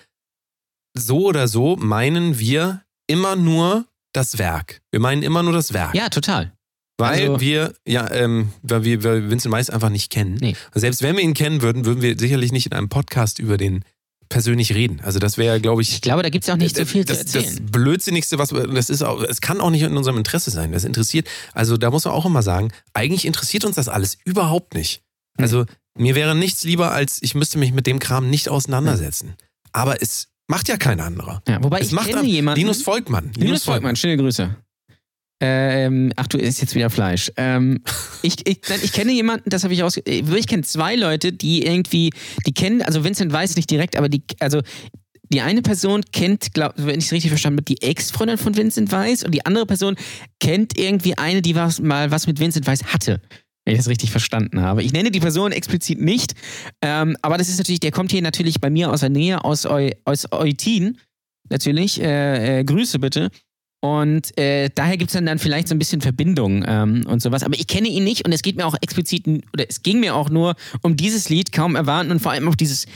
so 0.93 1.25
oder 1.25 1.47
so 1.47 1.75
meinen 1.75 2.39
wir 2.39 2.83
immer 3.07 3.35
nur 3.35 3.85
das 4.13 4.37
Werk. 4.37 4.81
Wir 4.91 4.99
meinen 4.99 5.23
immer 5.23 5.43
nur 5.43 5.53
das 5.53 5.73
Werk. 5.73 5.93
Ja, 5.93 6.09
total. 6.09 6.53
Weil 6.97 7.21
also, 7.21 7.41
wir, 7.41 7.73
ja, 7.85 8.09
ähm, 8.11 8.53
weil 8.61 8.85
wir, 8.85 9.03
weil 9.03 9.29
Vincent 9.29 9.51
Weiss 9.53 9.69
einfach 9.69 9.89
nicht 9.89 10.09
kennen. 10.09 10.37
Nee. 10.39 10.55
Selbst 10.73 11.01
wenn 11.01 11.17
wir 11.17 11.23
ihn 11.23 11.33
kennen 11.33 11.61
würden, 11.61 11.85
würden 11.85 12.01
wir 12.01 12.17
sicherlich 12.17 12.53
nicht 12.53 12.67
in 12.67 12.73
einem 12.73 12.87
Podcast 12.87 13.39
über 13.39 13.57
den 13.57 13.83
persönlich 14.29 14.73
reden. 14.73 15.01
Also 15.03 15.19
das 15.19 15.37
wäre, 15.37 15.59
glaube 15.59 15.81
ich. 15.81 15.91
Ich 15.91 16.01
glaube, 16.01 16.23
da 16.23 16.29
gibt 16.29 16.45
es 16.45 16.49
auch 16.49 16.55
nicht 16.55 16.77
so 16.77 16.85
viel 16.85 17.03
das, 17.03 17.25
zu 17.25 17.37
erzählen. 17.37 17.57
Das 17.61 17.71
Blödsinnigste, 17.71 18.39
was 18.39 18.49
das 18.49 18.89
ist, 18.89 19.03
auch, 19.03 19.21
es 19.21 19.41
kann 19.41 19.59
auch 19.59 19.69
nicht 19.69 19.83
in 19.83 19.95
unserem 19.95 20.17
Interesse 20.17 20.51
sein. 20.51 20.71
Das 20.71 20.83
interessiert. 20.83 21.27
Also 21.53 21.77
da 21.77 21.91
muss 21.91 22.05
man 22.05 22.13
auch 22.13 22.25
immer 22.25 22.41
sagen, 22.41 22.71
eigentlich 22.93 23.25
interessiert 23.25 23.65
uns 23.65 23.75
das 23.75 23.89
alles 23.89 24.17
überhaupt 24.23 24.73
nicht. 24.73 25.03
Also 25.37 25.65
mir 25.97 26.15
wäre 26.15 26.35
nichts 26.35 26.63
lieber, 26.63 26.91
als 26.91 27.19
ich 27.21 27.35
müsste 27.35 27.57
mich 27.57 27.73
mit 27.73 27.87
dem 27.87 27.99
Kram 27.99 28.29
nicht 28.29 28.49
auseinandersetzen. 28.49 29.35
Aber 29.71 30.01
es 30.01 30.27
macht 30.47 30.67
ja 30.67 30.77
kein 30.77 30.99
anderer. 30.99 31.41
Ja, 31.47 31.63
wobei 31.63 31.79
es 31.79 31.87
ich 31.87 31.93
macht 31.93 32.09
kenne 32.09 32.27
jemanden. 32.27 32.59
Linus 32.59 32.81
Volkmann. 32.81 33.25
Linus, 33.25 33.39
Linus 33.39 33.63
Volkmann, 33.63 33.95
schöne 33.95 34.17
Grüße. 34.17 34.55
Ähm, 35.41 36.13
ach, 36.15 36.27
du 36.27 36.37
isst 36.37 36.61
jetzt 36.61 36.75
wieder 36.75 36.89
Fleisch. 36.89 37.31
Ähm, 37.35 37.81
ich, 38.21 38.47
ich, 38.47 38.59
ich, 38.83 38.93
kenne 38.93 39.11
jemanden, 39.11 39.49
das 39.49 39.63
habe 39.63 39.73
ich 39.73 39.83
aus. 39.83 39.97
Ich 39.97 40.47
kenne 40.47 40.63
zwei 40.63 40.95
Leute, 40.95 41.33
die 41.33 41.65
irgendwie, 41.65 42.11
die 42.45 42.53
kennen, 42.53 42.81
also 42.81 43.03
Vincent 43.03 43.31
weiß 43.31 43.55
nicht 43.55 43.69
direkt, 43.69 43.97
aber 43.97 44.07
die, 44.07 44.23
also 44.39 44.61
die 45.29 45.41
eine 45.41 45.61
Person 45.61 46.03
kennt, 46.13 46.53
glaub, 46.53 46.73
wenn 46.77 46.99
ich 46.99 47.07
es 47.07 47.11
richtig 47.11 47.31
verstanden 47.31 47.57
habe, 47.57 47.65
die 47.65 47.81
Ex-Freundin 47.81 48.37
von 48.37 48.55
Vincent 48.55 48.91
Weiss 48.91 49.23
und 49.23 49.33
die 49.33 49.45
andere 49.45 49.65
Person 49.65 49.95
kennt 50.39 50.77
irgendwie 50.77 51.17
eine, 51.17 51.41
die 51.41 51.55
was, 51.55 51.81
mal 51.81 52.11
was 52.11 52.27
mit 52.27 52.39
Vincent 52.39 52.67
Weiss 52.67 52.83
hatte 52.83 53.21
wenn 53.65 53.73
ich 53.73 53.79
das 53.79 53.89
richtig 53.89 54.11
verstanden 54.11 54.61
habe. 54.61 54.83
Ich 54.83 54.93
nenne 54.93 55.11
die 55.11 55.19
Person 55.19 55.51
explizit 55.51 55.99
nicht, 55.99 56.33
ähm, 56.81 57.17
aber 57.21 57.37
das 57.37 57.49
ist 57.49 57.57
natürlich, 57.57 57.79
der 57.79 57.91
kommt 57.91 58.11
hier 58.11 58.21
natürlich 58.21 58.61
bei 58.61 58.69
mir 58.69 58.91
aus 58.91 59.01
der 59.01 59.09
Nähe, 59.09 59.43
aus, 59.43 59.65
Eu, 59.65 59.89
aus 60.05 60.31
Eutin, 60.31 60.97
natürlich. 61.49 62.01
Äh, 62.01 62.59
äh, 62.59 62.63
Grüße 62.63 62.99
bitte. 62.99 63.29
Und 63.81 64.35
äh, 64.39 64.69
daher 64.73 64.97
gibt 64.97 65.11
es 65.11 65.13
dann, 65.13 65.27
dann 65.27 65.37
vielleicht 65.37 65.67
so 65.67 65.75
ein 65.75 65.79
bisschen 65.79 66.01
Verbindung 66.01 66.63
ähm, 66.67 67.05
und 67.07 67.21
sowas. 67.21 67.43
Aber 67.43 67.55
ich 67.55 67.67
kenne 67.67 67.87
ihn 67.87 68.03
nicht 68.03 68.25
und 68.25 68.31
es 68.31 68.41
geht 68.41 68.55
mir 68.55 68.65
auch 68.65 68.75
explizit, 68.81 69.27
oder 69.53 69.65
es 69.69 69.83
ging 69.83 69.99
mir 69.99 70.15
auch 70.15 70.29
nur 70.29 70.55
um 70.81 70.95
dieses 70.95 71.29
Lied, 71.29 71.51
kaum 71.51 71.75
erwarten 71.75 72.09
und 72.09 72.19
vor 72.19 72.31
allem 72.31 72.47
auch 72.47 72.55
dieses 72.55 72.87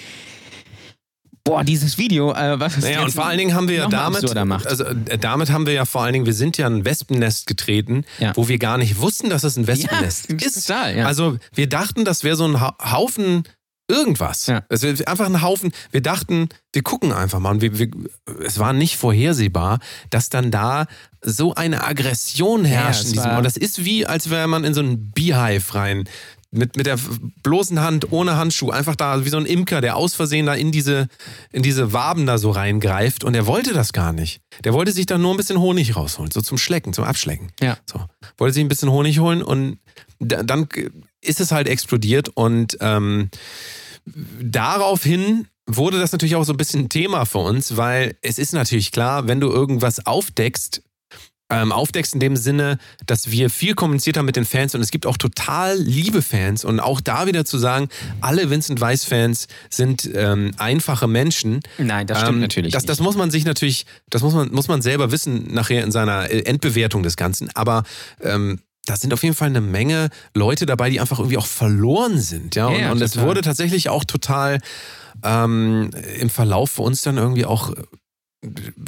boah, 1.49 1.63
dieses 1.63 1.97
Video, 1.97 2.33
äh, 2.33 2.59
was 2.59 2.77
naja, 2.77 3.03
und 3.03 3.11
vor 3.11 3.25
allen 3.25 3.37
Dingen 3.37 3.53
haben 3.53 3.67
wir 3.67 3.75
ja 3.75 3.87
damit, 3.87 4.35
also 4.65 4.83
äh, 4.83 5.17
damit 5.17 5.49
haben 5.49 5.65
wir 5.65 5.73
ja 5.73 5.85
vor 5.85 6.03
allen 6.03 6.13
Dingen, 6.13 6.25
wir 6.25 6.33
sind 6.33 6.57
ja 6.57 6.67
ein 6.67 6.85
Wespennest 6.85 7.47
getreten, 7.47 8.05
ja. 8.19 8.35
wo 8.35 8.47
wir 8.47 8.59
gar 8.59 8.77
nicht 8.77 8.99
wussten, 8.99 9.29
dass 9.29 9.43
es 9.43 9.57
ein 9.57 9.67
Wespennest 9.67 10.29
ja, 10.29 10.35
ist. 10.45 10.67
Total, 10.67 10.97
ja. 10.97 11.05
Also 11.05 11.37
wir 11.53 11.67
dachten, 11.67 12.05
das 12.05 12.23
wäre 12.23 12.35
so 12.35 12.45
ein 12.45 12.61
Haufen 12.61 13.43
irgendwas. 13.89 14.45
Ja. 14.45 14.63
Es 14.69 14.83
wäre 14.83 15.07
einfach 15.07 15.25
ein 15.25 15.41
Haufen. 15.41 15.71
Wir 15.91 16.01
dachten, 16.01 16.49
wir 16.73 16.83
gucken 16.83 17.11
einfach 17.11 17.39
mal. 17.39 17.51
Und 17.51 17.61
wir, 17.61 17.79
wir, 17.79 17.89
es 18.45 18.59
war 18.59 18.71
nicht 18.71 18.97
vorhersehbar, 18.97 19.79
dass 20.11 20.29
dann 20.29 20.51
da 20.51 20.85
so 21.21 21.55
eine 21.55 21.83
Aggression 21.83 22.65
herrscht. 22.65 23.03
Ja, 23.03 23.07
in 23.07 23.13
diesem, 23.13 23.37
und 23.37 23.43
das 23.43 23.57
ist 23.57 23.83
wie, 23.83 24.05
als 24.05 24.29
wäre 24.29 24.47
man 24.47 24.63
in 24.63 24.75
so 24.75 24.81
einen 24.81 25.11
Beehive 25.11 25.73
rein 25.73 26.07
mit, 26.51 26.75
mit 26.75 26.85
der 26.85 26.97
bloßen 27.43 27.79
Hand, 27.79 28.11
ohne 28.11 28.35
Handschuh, 28.35 28.71
einfach 28.71 28.95
da 28.95 29.23
wie 29.23 29.29
so 29.29 29.37
ein 29.37 29.45
Imker, 29.45 29.81
der 29.81 29.95
aus 29.95 30.15
Versehen 30.15 30.45
da 30.45 30.53
in 30.53 30.71
diese, 30.71 31.07
in 31.51 31.61
diese 31.61 31.93
Waben 31.93 32.25
da 32.25 32.37
so 32.37 32.51
reingreift 32.51 33.23
und 33.23 33.35
er 33.35 33.45
wollte 33.45 33.73
das 33.73 33.93
gar 33.93 34.13
nicht. 34.13 34.41
Der 34.63 34.73
wollte 34.73 34.91
sich 34.91 35.05
da 35.05 35.17
nur 35.17 35.31
ein 35.31 35.37
bisschen 35.37 35.59
Honig 35.59 35.95
rausholen, 35.95 36.31
so 36.31 36.41
zum 36.41 36.57
Schlecken, 36.57 36.93
zum 36.93 37.03
Abschlecken. 37.03 37.51
Ja. 37.61 37.77
So. 37.85 38.03
Wollte 38.37 38.53
sich 38.53 38.63
ein 38.63 38.69
bisschen 38.69 38.89
Honig 38.89 39.19
holen 39.19 39.43
und 39.43 39.77
dann 40.19 40.67
ist 41.21 41.39
es 41.39 41.51
halt 41.51 41.67
explodiert 41.67 42.29
und 42.29 42.77
ähm, 42.81 43.29
daraufhin 44.41 45.47
wurde 45.67 45.99
das 45.99 46.11
natürlich 46.11 46.35
auch 46.35 46.43
so 46.43 46.53
ein 46.53 46.57
bisschen 46.57 46.89
Thema 46.89 47.25
für 47.25 47.39
uns, 47.39 47.77
weil 47.77 48.17
es 48.21 48.39
ist 48.39 48.53
natürlich 48.53 48.91
klar, 48.91 49.27
wenn 49.27 49.39
du 49.39 49.49
irgendwas 49.49 50.05
aufdeckst, 50.05 50.81
ähm, 51.49 51.71
aufdeckst 51.71 52.13
in 52.13 52.19
dem 52.19 52.35
Sinne, 52.35 52.77
dass 53.05 53.31
wir 53.31 53.49
viel 53.49 53.73
kommuniziert 53.73 54.17
haben 54.17 54.25
mit 54.25 54.35
den 54.35 54.45
Fans 54.45 54.75
und 54.75 54.81
es 54.81 54.91
gibt 54.91 55.05
auch 55.05 55.17
total 55.17 55.77
liebe 55.77 56.21
Fans 56.21 56.63
und 56.63 56.79
auch 56.79 57.01
da 57.01 57.27
wieder 57.27 57.45
zu 57.45 57.57
sagen, 57.57 57.89
alle 58.21 58.49
Vincent 58.49 58.81
Weiss 58.81 59.03
Fans 59.05 59.47
sind 59.69 60.09
ähm, 60.13 60.51
einfache 60.57 61.07
Menschen. 61.07 61.61
Nein, 61.77 62.07
das 62.07 62.19
stimmt 62.19 62.35
ähm, 62.35 62.41
natürlich. 62.41 62.73
Das, 62.73 62.85
das 62.85 62.99
muss 62.99 63.15
man 63.15 63.31
sich 63.31 63.45
natürlich, 63.45 63.85
das 64.09 64.21
muss 64.21 64.33
man, 64.33 64.51
muss 64.51 64.67
man 64.67 64.81
selber 64.81 65.11
wissen 65.11 65.53
nachher 65.53 65.83
in 65.83 65.91
seiner 65.91 66.29
äh, 66.29 66.41
Endbewertung 66.41 67.03
des 67.03 67.17
Ganzen. 67.17 67.49
Aber 67.55 67.83
ähm, 68.21 68.59
da 68.85 68.95
sind 68.95 69.13
auf 69.13 69.23
jeden 69.23 69.35
Fall 69.35 69.49
eine 69.49 69.61
Menge 69.61 70.09
Leute 70.35 70.65
dabei, 70.65 70.89
die 70.89 70.99
einfach 70.99 71.19
irgendwie 71.19 71.37
auch 71.37 71.45
verloren 71.45 72.19
sind. 72.19 72.55
Ja, 72.55 72.67
und, 72.67 72.79
ja, 72.79 72.91
und 72.91 73.01
es 73.01 73.19
wurde 73.19 73.41
tatsächlich 73.41 73.89
auch 73.89 74.03
total 74.03 74.59
ähm, 75.23 75.91
im 76.19 76.29
Verlauf 76.29 76.71
für 76.71 76.83
uns 76.83 77.01
dann 77.01 77.17
irgendwie 77.17 77.45
auch 77.45 77.73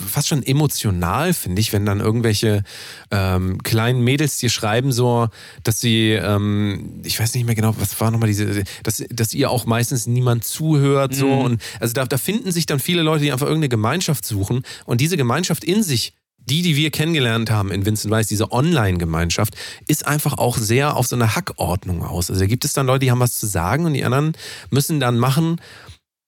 fast 0.08 0.30
schon 0.30 0.44
emotional, 0.44 1.34
finde 1.34 1.60
ich, 1.60 1.74
wenn 1.74 1.86
dann 1.86 2.00
irgendwelche 2.00 2.64
ähm, 3.12 3.62
kleinen 3.64 4.02
Mädels 4.02 4.38
dir 4.38 4.50
schreiben, 4.50 4.94
so, 4.94 5.28
dass 5.64 5.82
sie, 5.82 6.12
ähm, 6.12 7.02
ich 7.04 7.20
weiß 7.20 7.34
nicht 7.36 7.46
mehr 7.46 7.56
genau, 7.56 7.76
was 7.78 8.00
war 8.00 8.12
nochmal 8.12 8.28
diese, 8.28 8.64
dass, 8.84 9.04
dass 9.10 9.34
ihr 9.34 9.50
auch 9.50 9.66
meistens 9.66 10.08
niemand 10.08 10.46
zuhört, 10.46 11.14
so. 11.14 11.28
Mhm. 11.28 11.42
Und 11.42 11.62
also 11.82 11.94
da, 11.94 12.06
da 12.06 12.18
finden 12.18 12.52
sich 12.52 12.66
dann 12.66 12.80
viele 12.80 13.02
Leute, 13.02 13.24
die 13.24 13.32
einfach 13.32 13.48
irgendeine 13.48 13.70
Gemeinschaft 13.70 14.26
suchen 14.26 14.64
und 14.86 15.02
diese 15.02 15.18
Gemeinschaft 15.18 15.64
in 15.64 15.84
sich 15.84 16.14
die, 16.50 16.64
die 16.64 16.76
wir 16.76 16.90
kennengelernt 16.90 17.52
haben 17.52 17.72
in 17.72 17.86
Vincent 17.86 18.12
Weiss, 18.12 18.28
diese 18.28 18.52
Online-Gemeinschaft, 18.52 19.56
ist 19.88 20.08
einfach 20.08 20.40
auch 20.40 20.58
sehr 20.58 20.98
auf 20.98 21.06
so 21.06 21.16
eine 21.16 21.36
Hackordnung 21.36 22.04
aus. 22.04 22.32
Also 22.32 22.42
da 22.42 22.48
gibt 22.48 22.66
es 22.66 22.74
dann 22.74 22.88
Leute, 22.88 23.06
die 23.06 23.12
haben 23.12 23.20
was 23.20 23.36
zu 23.36 23.46
sagen 23.46 23.86
und 23.86 23.94
die 23.94 24.04
anderen 24.04 24.34
müssen 24.72 25.00
dann 25.00 25.20
machen, 25.20 25.62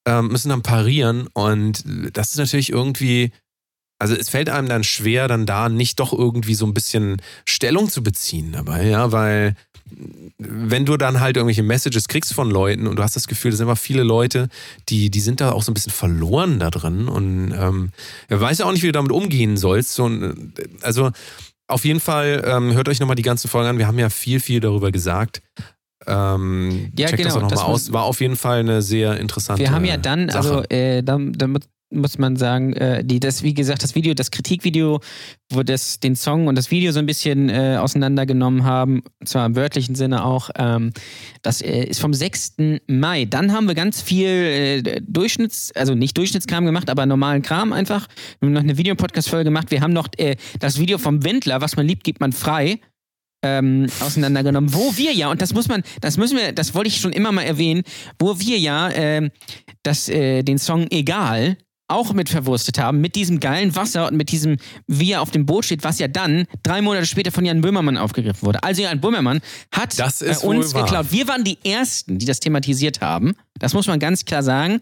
ähm, 0.05 0.27
müssen 0.27 0.49
dann 0.49 0.63
parieren 0.63 1.27
und 1.33 1.83
das 2.13 2.31
ist 2.31 2.37
natürlich 2.37 2.71
irgendwie 2.71 3.31
also 3.99 4.15
es 4.15 4.27
fällt 4.27 4.49
einem 4.49 4.67
dann 4.67 4.83
schwer, 4.83 5.29
dann 5.29 5.45
da 5.45 5.69
nicht 5.69 5.97
doch 5.99 6.11
irgendwie 6.11 6.55
so 6.55 6.65
ein 6.65 6.73
bisschen 6.73 7.21
Stellung 7.45 7.89
zu 7.89 8.03
beziehen 8.03 8.51
dabei, 8.51 8.87
ja, 8.87 9.13
weil 9.13 9.55
wenn 10.37 10.85
du 10.85 10.97
dann 10.97 11.19
halt 11.19 11.37
irgendwelche 11.37 11.63
Messages 11.63 12.07
kriegst 12.07 12.33
von 12.33 12.49
Leuten 12.49 12.87
und 12.87 12.97
du 12.97 13.03
hast 13.03 13.15
das 13.15 13.27
Gefühl, 13.27 13.51
da 13.51 13.57
sind 13.57 13.65
immer 13.65 13.75
viele 13.75 14.03
Leute, 14.03 14.49
die, 14.89 15.09
die 15.09 15.19
sind 15.19 15.39
da 15.39 15.51
auch 15.51 15.63
so 15.63 15.71
ein 15.71 15.73
bisschen 15.73 15.93
verloren 15.93 16.59
da 16.59 16.69
drin 16.69 17.07
und 17.07 17.53
ähm, 17.57 17.91
weiß 18.29 18.57
ja 18.57 18.65
auch 18.65 18.71
nicht, 18.71 18.83
wie 18.83 18.87
du 18.87 18.93
damit 18.93 19.11
umgehen 19.11 19.55
sollst. 19.55 19.93
So, 19.93 20.09
also 20.81 21.11
auf 21.67 21.85
jeden 21.85 21.99
Fall 21.99 22.43
ähm, 22.45 22.73
hört 22.73 22.89
euch 22.89 22.99
nochmal 22.99 23.15
die 23.15 23.21
ganze 23.23 23.47
Folge 23.47 23.69
an. 23.69 23.77
Wir 23.77 23.87
haben 23.87 23.99
ja 23.99 24.09
viel, 24.09 24.39
viel 24.39 24.59
darüber 24.59 24.91
gesagt. 24.91 25.41
Ähm, 26.07 26.91
ja, 26.97 27.07
checkt 27.07 27.23
genau, 27.23 27.29
das 27.29 27.37
auch 27.37 27.41
nochmal 27.49 27.65
aus. 27.65 27.93
War 27.93 28.03
auf 28.03 28.21
jeden 28.21 28.35
Fall 28.35 28.59
eine 28.59 28.81
sehr 28.81 29.19
interessante 29.19 29.61
Wir 29.61 29.71
haben 29.71 29.85
ja 29.85 29.97
dann, 29.97 30.29
Sache. 30.29 30.37
also 30.37 30.63
äh, 30.69 31.03
damit 31.03 31.67
muss 31.93 32.17
man 32.17 32.35
sagen, 32.35 32.73
äh, 32.73 33.03
die, 33.03 33.19
das, 33.19 33.43
wie 33.43 33.53
gesagt, 33.53 33.83
das 33.83 33.95
Video, 33.95 34.13
das 34.13 34.31
Kritikvideo, 34.31 34.99
wo 35.51 35.63
das 35.63 35.99
den 35.99 36.15
Song 36.15 36.47
und 36.47 36.57
das 36.57 36.71
Video 36.71 36.91
so 36.91 36.99
ein 36.99 37.05
bisschen 37.05 37.49
äh, 37.49 37.77
auseinandergenommen 37.79 38.63
haben, 38.63 39.03
zwar 39.23 39.45
im 39.45 39.55
wörtlichen 39.55 39.95
Sinne 39.95 40.25
auch, 40.25 40.49
ähm, 40.55 40.91
das 41.41 41.61
äh, 41.61 41.83
ist 41.83 41.99
vom 41.99 42.13
6. 42.13 42.55
Mai. 42.87 43.25
Dann 43.25 43.53
haben 43.53 43.67
wir 43.67 43.75
ganz 43.75 44.01
viel 44.01 44.27
äh, 44.27 45.01
Durchschnitts-, 45.01 45.75
also 45.75 45.95
nicht 45.95 46.17
Durchschnittskram 46.17 46.65
gemacht, 46.65 46.89
aber 46.89 47.05
normalen 47.05 47.41
Kram 47.41 47.73
einfach. 47.73 48.07
Wir 48.39 48.47
haben 48.47 48.53
noch 48.53 48.61
eine 48.61 48.77
Videopodcast-Folge 48.77 49.45
gemacht. 49.45 49.71
Wir 49.71 49.81
haben 49.81 49.93
noch 49.93 50.07
äh, 50.17 50.35
das 50.59 50.79
Video 50.79 50.97
vom 50.97 51.23
Wendler, 51.23 51.61
was 51.61 51.75
man 51.75 51.85
liebt, 51.85 52.03
gibt 52.03 52.19
man 52.19 52.31
frei. 52.31 52.79
Ähm, 53.45 53.87
auseinandergenommen, 53.99 54.73
wo 54.73 54.95
wir 54.95 55.11
ja, 55.11 55.29
und 55.29 55.41
das 55.41 55.53
muss 55.53 55.67
man, 55.67 55.83
das 55.99 56.15
müssen 56.15 56.37
wir, 56.37 56.53
das 56.53 56.73
wollte 56.75 56.87
ich 56.87 57.01
schon 57.01 57.11
immer 57.11 57.33
mal 57.33 57.41
erwähnen, 57.41 57.83
wo 58.17 58.39
wir 58.39 58.57
ja 58.57 58.89
ähm, 58.89 59.31
das, 59.83 60.07
äh, 60.07 60.43
den 60.43 60.57
Song 60.57 60.87
Egal 60.89 61.57
auch 61.87 62.13
mit 62.13 62.29
verwurstet 62.29 62.79
haben, 62.79 63.01
mit 63.01 63.15
diesem 63.15 63.39
geilen 63.39 63.75
Wasser 63.75 64.07
und 64.07 64.15
mit 64.15 64.31
diesem, 64.31 64.57
wie 64.87 65.11
er 65.11 65.21
auf 65.21 65.31
dem 65.31 65.45
Boot 65.45 65.65
steht, 65.65 65.83
was 65.83 65.99
ja 65.99 66.07
dann 66.07 66.45
drei 66.63 66.81
Monate 66.81 67.05
später 67.05 67.31
von 67.31 67.45
Jan 67.45 67.61
Böhmermann 67.61 67.97
aufgegriffen 67.97 68.43
wurde. 68.43 68.63
Also 68.63 68.81
Jan 68.81 68.99
Böhmermann 69.01 69.41
hat 69.71 69.97
äh, 69.99 70.35
uns 70.45 70.73
geklaut. 70.73 71.07
Wir 71.11 71.27
waren 71.27 71.43
die 71.43 71.57
Ersten, 71.63 72.17
die 72.17 72.25
das 72.25 72.39
thematisiert 72.39 73.01
haben. 73.01 73.35
Das 73.59 73.73
muss 73.73 73.87
man 73.87 73.99
ganz 73.99 74.25
klar 74.25 74.43
sagen. 74.43 74.79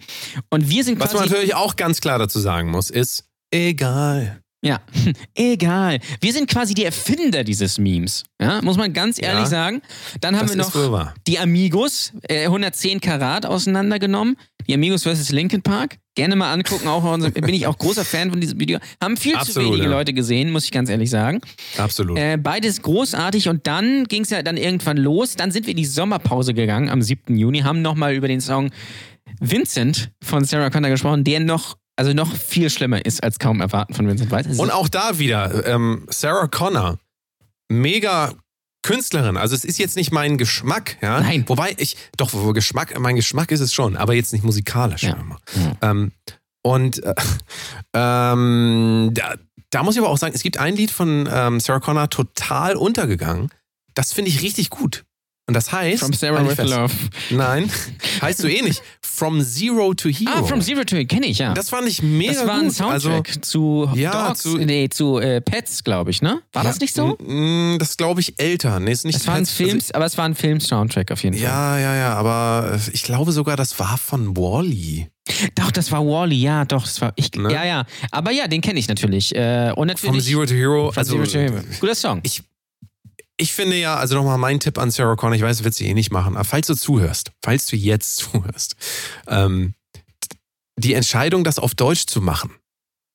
Und 0.50 0.70
wir 0.70 0.84
sind 0.84 1.00
Was 1.00 1.14
man 1.14 1.26
natürlich 1.26 1.56
auch 1.56 1.76
ganz 1.76 2.02
klar 2.02 2.20
dazu 2.20 2.40
sagen 2.40 2.70
muss, 2.72 2.90
ist 2.90 3.26
egal. 3.52 4.42
Ja, 4.64 4.80
egal. 5.36 6.00
Wir 6.20 6.34
sind 6.34 6.48
quasi 6.50 6.74
die 6.76 6.86
Erfinder 6.86 7.44
dieses 7.44 7.80
Memes. 7.80 8.24
Ja, 8.40 8.62
muss 8.62 8.78
man 8.78 8.94
ganz 8.94 9.20
ehrlich 9.20 9.42
Ja. 9.46 9.46
sagen. 9.48 9.82
Dann 10.20 10.38
haben 10.38 10.48
wir 10.50 10.56
noch 10.56 11.14
die 11.28 11.40
Amigos, 11.40 12.14
äh, 12.30 12.46
110 12.48 13.02
Karat 13.02 13.46
auseinandergenommen. 13.48 14.38
Die 14.68 14.76
Amigos 14.76 15.04
vs. 15.04 15.32
Linkin 15.32 15.64
Park. 15.64 15.98
Gerne 16.14 16.36
mal 16.36 16.54
angucken, 16.54 16.88
auch 16.88 17.04
unserem- 17.04 17.34
bin 17.34 17.56
ich 17.56 17.66
auch 17.66 17.78
großer 17.78 18.06
Fan 18.06 18.30
von 18.30 18.40
diesem 18.40 18.60
Video. 18.60 18.78
Haben 19.02 19.18
viel 19.18 19.32
zu 19.34 19.40
Absolut, 19.40 19.70
wenige 19.72 19.86
ja. 19.86 19.90
Leute 19.90 20.14
gesehen, 20.14 20.52
muss 20.52 20.66
ich 20.66 20.72
ganz 20.72 20.90
ehrlich 20.90 21.10
sagen. 21.10 21.42
Absolut. 21.78 22.20
Äh, 22.20 22.38
beides 22.38 22.82
großartig 22.84 23.50
und 23.50 23.66
dann 23.66 24.04
ging 24.04 24.22
es 24.24 24.30
ja 24.30 24.44
dann 24.44 24.58
irgendwann 24.58 24.98
los. 24.98 25.36
Dann 25.36 25.50
sind 25.52 25.66
wir 25.66 25.72
in 25.72 25.78
die 25.78 25.86
Sommerpause 25.86 26.54
gegangen 26.54 26.90
am 26.90 27.02
7. 27.02 27.36
Juni, 27.38 27.62
haben 27.62 27.82
nochmal 27.82 28.14
über 28.14 28.28
den 28.28 28.42
Song 28.42 28.70
Vincent 29.40 30.12
von 30.24 30.44
Sarah 30.44 30.70
Connor 30.70 30.90
gesprochen, 30.90 31.24
der 31.24 31.40
noch, 31.40 31.78
also 32.02 32.14
noch 32.14 32.36
viel 32.36 32.72
schlimmer 32.72 33.06
ist 33.06 33.24
als 33.24 33.38
kaum 33.38 33.62
erwarten 33.62 33.94
von 33.94 34.08
Vincent 34.08 34.32
Weiss. 34.32 34.58
Und 34.58 34.72
auch 34.72 34.90
da 34.90 35.20
wieder, 35.20 35.68
ähm, 35.68 36.08
Sarah 36.10 36.48
Connor, 36.48 36.98
mega 37.70 38.34
Künstlerin. 38.82 39.38
Also 39.38 39.54
es 39.54 39.64
ist 39.64 39.78
jetzt 39.78 39.96
nicht 39.96 40.12
mein 40.12 40.40
Geschmack, 40.40 40.98
ja. 41.04 41.20
Nein. 41.22 41.44
Wobei 41.46 41.76
ich, 41.78 41.98
doch, 42.18 42.32
Geschmack, 42.56 43.00
mein 43.00 43.16
Geschmack 43.16 43.52
ist 43.52 43.60
es 43.60 43.72
schon, 43.72 43.98
aber 43.98 44.16
jetzt 44.16 44.34
nicht 44.34 44.44
musikalisch. 44.44 45.04
Ja. 45.04 45.16
mal. 45.18 45.38
Ähm, 45.84 46.12
und 46.64 47.04
äh, 47.04 47.14
ähm, 47.94 49.12
da, 49.14 49.36
da 49.70 49.84
muss 49.84 49.94
ich 49.94 50.02
aber 50.02 50.10
auch 50.10 50.18
sagen, 50.18 50.34
es 50.34 50.42
gibt 50.42 50.58
ein 50.58 50.76
Lied 50.76 50.90
von 50.90 51.30
ähm, 51.32 51.60
Sarah 51.60 51.82
Connor 51.82 52.10
total 52.10 52.78
untergegangen. 52.78 53.52
Das 53.94 54.12
finde 54.12 54.32
ich 54.32 54.42
richtig 54.42 54.72
gut. 54.72 55.06
Und 55.48 55.56
das 55.56 55.72
heißt. 55.72 56.00
From 56.02 56.14
Sarah 56.14 56.48
with. 56.48 56.58
Love. 56.60 56.94
Nein, 57.32 57.70
heißt 58.22 58.40
so 58.40 58.48
ähnlich. 58.48 58.82
From 59.02 59.42
Zero 59.44 59.94
to 59.94 60.08
Hero. 60.10 60.32
Ah, 60.34 60.44
From 60.44 60.62
Zero 60.62 60.84
to 60.84 60.96
Hero, 60.96 61.06
kenne 61.08 61.26
ich, 61.26 61.40
ja. 61.40 61.54
Das 61.54 61.70
fand 61.70 61.88
ich 61.88 62.02
mega 62.02 62.34
Das 62.34 62.48
war 62.48 62.56
ein 62.60 62.66
gut. 62.68 62.74
Soundtrack 62.74 63.28
Also, 63.30 63.42
zu 63.42 63.90
Ja, 63.96 64.28
Dogs, 64.30 64.42
zu- 64.44 64.58
nee, 64.58 64.88
zu 64.90 65.18
äh, 65.20 65.42
Pets, 65.42 65.84
glaube 65.84 66.12
ich, 66.12 66.22
ne? 66.22 66.42
War 66.54 66.64
das 66.64 66.80
nicht 66.80 66.96
so? 66.96 67.18
Das 67.78 67.98
glaube 67.98 68.22
ich 68.22 68.40
älter. 68.40 68.80
Nee, 68.80 68.92
ist 68.92 69.04
nicht 69.04 69.16
Es 69.18 69.28
war 69.28 69.34
ein 69.36 69.44
Pets- 69.44 69.52
Film, 69.54 69.80
aber 69.94 70.06
es 70.06 70.18
war 70.18 70.26
ein 70.26 70.36
Film-Soundtrack 70.36 71.12
auf 71.12 71.24
jeden 71.24 71.36
Fall. 71.36 71.44
Ja, 71.44 71.78
ja, 71.78 71.96
ja, 71.96 72.14
aber 72.14 72.74
äh, 72.76 72.92
ich 72.94 73.04
glaube 73.04 73.32
sogar, 73.32 73.58
das 73.58 73.78
war 73.80 73.98
von 73.98 74.38
Wally. 74.38 75.10
Doch, 75.56 75.72
das 75.72 75.92
war 75.92 76.06
Wally, 76.06 76.36
ja, 76.40 76.66
doch, 76.66 76.84
das 76.84 77.02
war 77.02 77.14
ich. 77.16 77.32
Ne? 77.36 77.52
Ja, 77.52 77.64
ja. 77.66 77.86
Aber 78.12 78.32
ja, 78.32 78.48
den 78.48 78.62
kenne 78.62 78.80
ich 78.80 78.88
natürlich. 78.88 79.36
Äh, 79.36 79.72
und 79.76 79.88
natürlich. 79.88 80.12
From 80.16 80.22
Zero 80.22 80.46
to 80.46 80.54
Hero. 80.54 80.92
From 80.92 81.00
also, 81.00 81.14
Zero 81.14 81.26
to 81.26 81.40
Hero. 81.56 81.64
Guter 81.80 81.96
Song. 81.96 82.20
Ich, 82.24 82.42
ich 83.42 83.54
finde 83.54 83.76
ja, 83.78 83.96
also 83.96 84.16
nochmal 84.16 84.38
mein 84.38 84.60
Tipp 84.60 84.78
an 84.78 84.92
Sarah 84.92 85.16
Connor, 85.16 85.36
ich 85.36 85.42
weiß, 85.42 85.58
das 85.58 85.64
wird 85.64 85.74
sie 85.74 85.88
eh 85.88 85.94
nicht 85.94 86.12
machen, 86.12 86.36
aber 86.36 86.46
falls 86.46 86.68
du 86.68 86.76
zuhörst, 86.76 87.32
falls 87.44 87.66
du 87.66 87.76
jetzt 87.76 88.18
zuhörst, 88.18 88.76
ähm, 89.28 89.74
die 90.78 90.94
Entscheidung, 90.94 91.44
das 91.44 91.60
auf 91.60 91.76
Deutsch 91.76 92.06
zu 92.08 92.22
machen, 92.22 92.52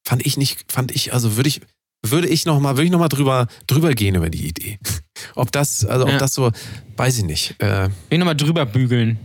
fand 0.06 0.24
ich 0.26 0.36
nicht, 0.36 0.70
fand 0.70 0.92
ich, 0.92 1.12
also 1.14 1.36
würde 1.36 1.48
ich, 1.48 1.60
würde 2.04 2.28
ich 2.28 2.44
nochmal, 2.44 2.76
würde 2.76 2.84
ich 2.86 2.90
nochmal 2.92 3.08
drüber, 3.08 3.46
drüber 3.66 3.94
gehen 3.94 4.14
über 4.14 4.30
die 4.30 4.46
Idee. 4.46 4.78
Ob 5.34 5.50
das, 5.52 5.84
also 5.84 6.06
Ja. 6.06 6.12
ob 6.14 6.18
das 6.20 6.34
so, 6.34 6.52
weiß 6.96 7.18
ich 7.18 7.24
nicht. 7.24 7.54
Äh, 7.60 7.84
Will 7.84 7.92
ich 8.10 8.18
nochmal 8.18 8.36
drüber 8.36 8.66
bügeln. 8.66 9.18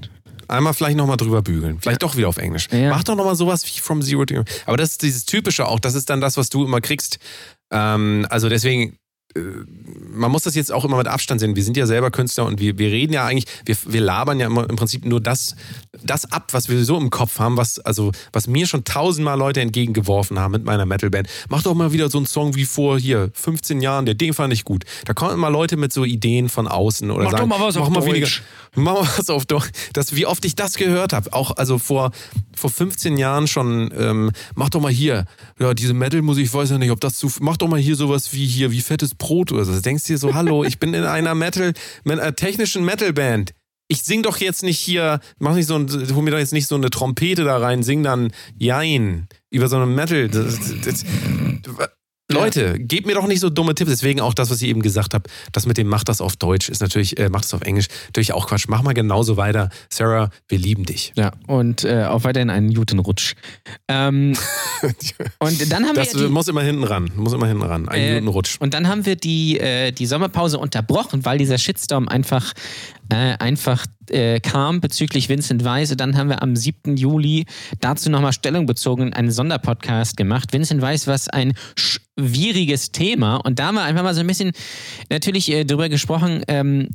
Einmal 0.47 0.73
vielleicht 0.73 0.97
nochmal 0.97 1.17
drüber 1.17 1.41
bügeln. 1.41 1.79
Vielleicht 1.79 2.01
doch 2.03 2.15
wieder 2.17 2.27
auf 2.27 2.37
Englisch. 2.37 2.67
Ja. 2.71 2.89
Mach 2.89 3.03
doch 3.03 3.15
nochmal 3.15 3.35
sowas 3.35 3.65
wie 3.65 3.79
From 3.79 4.01
Zero 4.01 4.25
to 4.25 4.33
Hero. 4.35 4.45
Aber 4.65 4.77
das 4.77 4.91
ist 4.91 5.01
dieses 5.03 5.25
Typische 5.25 5.65
auch. 5.67 5.79
Das 5.79 5.93
ist 5.95 6.09
dann 6.09 6.19
das, 6.21 6.35
was 6.37 6.49
du 6.49 6.65
immer 6.65 6.81
kriegst. 6.81 7.19
Ähm, 7.71 8.25
also 8.29 8.49
deswegen, 8.49 8.97
man 9.35 10.31
muss 10.31 10.43
das 10.43 10.55
jetzt 10.55 10.71
auch 10.71 10.85
immer 10.85 10.97
mit 10.97 11.07
Abstand 11.07 11.39
sehen. 11.39 11.55
Wir 11.55 11.63
sind 11.63 11.77
ja 11.77 11.85
selber 11.85 12.11
Künstler 12.11 12.45
und 12.45 12.59
wir, 12.59 12.77
wir 12.77 12.91
reden 12.91 13.13
ja 13.13 13.25
eigentlich, 13.25 13.45
wir, 13.65 13.75
wir 13.85 14.01
labern 14.01 14.39
ja 14.39 14.47
immer 14.47 14.69
im 14.69 14.75
Prinzip 14.75 15.05
nur 15.05 15.21
das, 15.21 15.55
das 16.03 16.31
ab, 16.31 16.49
was 16.51 16.69
wir 16.69 16.83
so 16.83 16.97
im 16.97 17.09
Kopf 17.09 17.39
haben, 17.39 17.57
was, 17.57 17.79
also, 17.79 18.11
was 18.33 18.47
mir 18.47 18.67
schon 18.67 18.83
tausendmal 18.83 19.37
Leute 19.37 19.61
entgegengeworfen 19.61 20.39
haben 20.39 20.51
mit 20.51 20.63
meiner 20.63 20.85
Metalband. 20.85 21.27
Mach 21.49 21.63
doch 21.63 21.73
mal 21.73 21.91
wieder 21.91 22.09
so 22.09 22.17
einen 22.17 22.27
Song 22.27 22.55
wie 22.55 22.65
vor 22.65 22.99
hier 22.99 23.31
15 23.33 23.81
Jahren, 23.81 24.05
der 24.05 24.15
den 24.15 24.33
fand 24.33 24.53
ich 24.53 24.65
gut. 24.65 24.83
Da 25.05 25.13
kommen 25.13 25.33
immer 25.33 25.49
Leute 25.49 25.77
mit 25.77 25.93
so 25.93 26.03
Ideen 26.05 26.49
von 26.49 26.67
außen 26.67 27.09
oder 27.11 27.25
Mach 27.25 27.31
doch 27.31 27.37
sagen, 27.39 27.49
mal 27.49 27.59
was 27.59 27.77
auf 27.77 27.89
mach 27.89 27.95
mal 27.95 28.05
Deutsch. 28.05 28.09
weniger, 28.09 28.29
Mach 28.75 28.93
mal 28.93 29.09
was 29.17 29.29
auf 29.29 29.45
Deutsch. 29.45 29.69
Das, 29.93 30.15
wie 30.15 30.25
oft 30.25 30.43
ich 30.45 30.55
das 30.55 30.75
gehört 30.75 31.13
habe. 31.13 31.33
Auch 31.33 31.51
also 31.57 31.77
vor, 31.77 32.11
vor 32.55 32.69
15 32.69 33.17
Jahren 33.17 33.47
schon, 33.47 33.91
ähm, 33.97 34.31
mach 34.55 34.69
doch 34.69 34.81
mal 34.81 34.91
hier, 34.91 35.25
ja, 35.59 35.73
diese 35.73 35.93
Metal-Musik, 35.93 36.45
ich 36.45 36.53
weiß 36.53 36.69
ja 36.69 36.77
nicht, 36.77 36.91
ob 36.91 36.99
das 37.01 37.15
zu. 37.15 37.31
Mach 37.39 37.57
doch 37.57 37.67
mal 37.67 37.79
hier 37.79 37.95
sowas 37.95 38.33
wie 38.33 38.45
hier, 38.45 38.71
wie 38.71 38.81
fettes 38.81 39.15
Brot 39.15 39.51
oder 39.51 39.65
so. 39.65 39.73
Du 39.73 39.81
denkst 39.81 40.05
dir 40.05 40.17
so, 40.17 40.33
hallo, 40.33 40.63
ich 40.63 40.79
bin 40.79 40.93
in 40.93 41.03
einer 41.03 41.35
Metal, 41.35 41.73
mit 42.03 42.19
einer 42.19 42.35
technischen 42.35 42.85
Metal-Band. 42.85 43.53
Ich 43.91 44.03
sing 44.03 44.23
doch 44.23 44.37
jetzt 44.37 44.63
nicht 44.63 44.79
hier, 44.79 45.19
mach 45.37 45.53
nicht 45.53 45.67
so 45.67 45.75
ein, 45.75 45.89
hol 46.15 46.23
mir 46.23 46.31
doch 46.31 46.37
jetzt 46.37 46.53
nicht 46.53 46.67
so 46.67 46.75
eine 46.75 46.89
Trompete 46.89 47.43
da 47.43 47.57
rein, 47.57 47.83
sing 47.83 48.03
dann 48.03 48.31
Jein 48.57 49.27
über 49.49 49.67
so 49.67 49.75
eine 49.75 49.85
Metal. 49.85 50.29
Das, 50.29 50.59
das, 50.81 51.03
das, 51.61 51.89
Leute, 52.31 52.79
gebt 52.79 53.07
mir 53.07 53.13
doch 53.15 53.27
nicht 53.27 53.39
so 53.39 53.49
dumme 53.49 53.75
Tipps. 53.75 53.91
Deswegen 53.91 54.21
auch 54.21 54.33
das, 54.33 54.49
was 54.49 54.61
ich 54.61 54.69
eben 54.69 54.81
gesagt 54.81 55.13
habe, 55.13 55.29
das 55.51 55.65
mit 55.65 55.77
dem 55.77 55.87
Macht 55.87 56.09
das 56.09 56.21
auf 56.21 56.35
Deutsch 56.35 56.69
ist 56.69 56.81
natürlich, 56.81 57.17
äh, 57.19 57.29
macht 57.29 57.45
es 57.45 57.53
auf 57.53 57.61
Englisch, 57.61 57.87
natürlich 58.07 58.33
auch 58.33 58.47
Quatsch. 58.47 58.65
Mach 58.67 58.81
mal 58.81 58.93
genauso 58.93 59.37
weiter. 59.37 59.69
Sarah, 59.89 60.29
wir 60.47 60.57
lieben 60.57 60.85
dich. 60.85 61.13
Ja, 61.15 61.31
und 61.47 61.83
äh, 61.83 62.05
auch 62.05 62.23
weiterhin 62.23 62.49
einen 62.49 62.73
guten 62.73 62.99
Rutsch. 62.99 63.33
Ähm, 63.87 64.35
und 65.39 65.71
dann 65.71 65.85
haben 65.85 65.95
Das 65.95 66.13
wir. 66.13 66.27
Die, 66.27 66.27
muss 66.29 66.47
immer 66.47 66.61
hinten 66.63 66.83
ran. 66.83 67.11
Muss 67.15 67.33
immer 67.33 67.47
hinten 67.47 67.63
ran. 67.63 67.87
Einen 67.89 68.27
Äh, 68.27 68.29
Rutsch. 68.29 68.57
Und 68.59 68.73
dann 68.73 68.87
haben 68.87 69.05
wir 69.05 69.15
die, 69.15 69.59
äh, 69.59 69.91
die 69.91 70.05
Sommerpause 70.05 70.57
unterbrochen, 70.57 71.25
weil 71.25 71.37
dieser 71.37 71.57
Shitstorm 71.57 72.07
einfach, 72.07 72.53
äh, 73.09 73.35
einfach 73.39 73.85
äh, 74.11 74.39
kam 74.39 74.81
bezüglich 74.81 75.29
Vincent 75.29 75.63
Weiss. 75.63 75.91
Und 75.91 76.01
Dann 76.01 76.17
haben 76.17 76.29
wir 76.29 76.41
am 76.41 76.55
7. 76.55 76.97
Juli 76.97 77.45
dazu 77.79 78.09
nochmal 78.09 78.33
Stellung 78.33 78.65
bezogen 78.65 79.03
und 79.03 79.13
einen 79.13 79.31
Sonderpodcast 79.31 80.17
gemacht. 80.17 80.53
Vincent 80.53 80.81
Weiss, 80.81 81.07
was 81.07 81.29
ein 81.29 81.53
schwieriges 81.75 82.91
Thema. 82.91 83.37
Und 83.37 83.59
da 83.59 83.67
haben 83.67 83.75
wir 83.75 83.83
einfach 83.83 84.03
mal 84.03 84.13
so 84.13 84.21
ein 84.21 84.27
bisschen 84.27 84.51
natürlich 85.09 85.51
äh, 85.51 85.65
drüber 85.65 85.89
gesprochen, 85.89 86.43
ähm, 86.47 86.89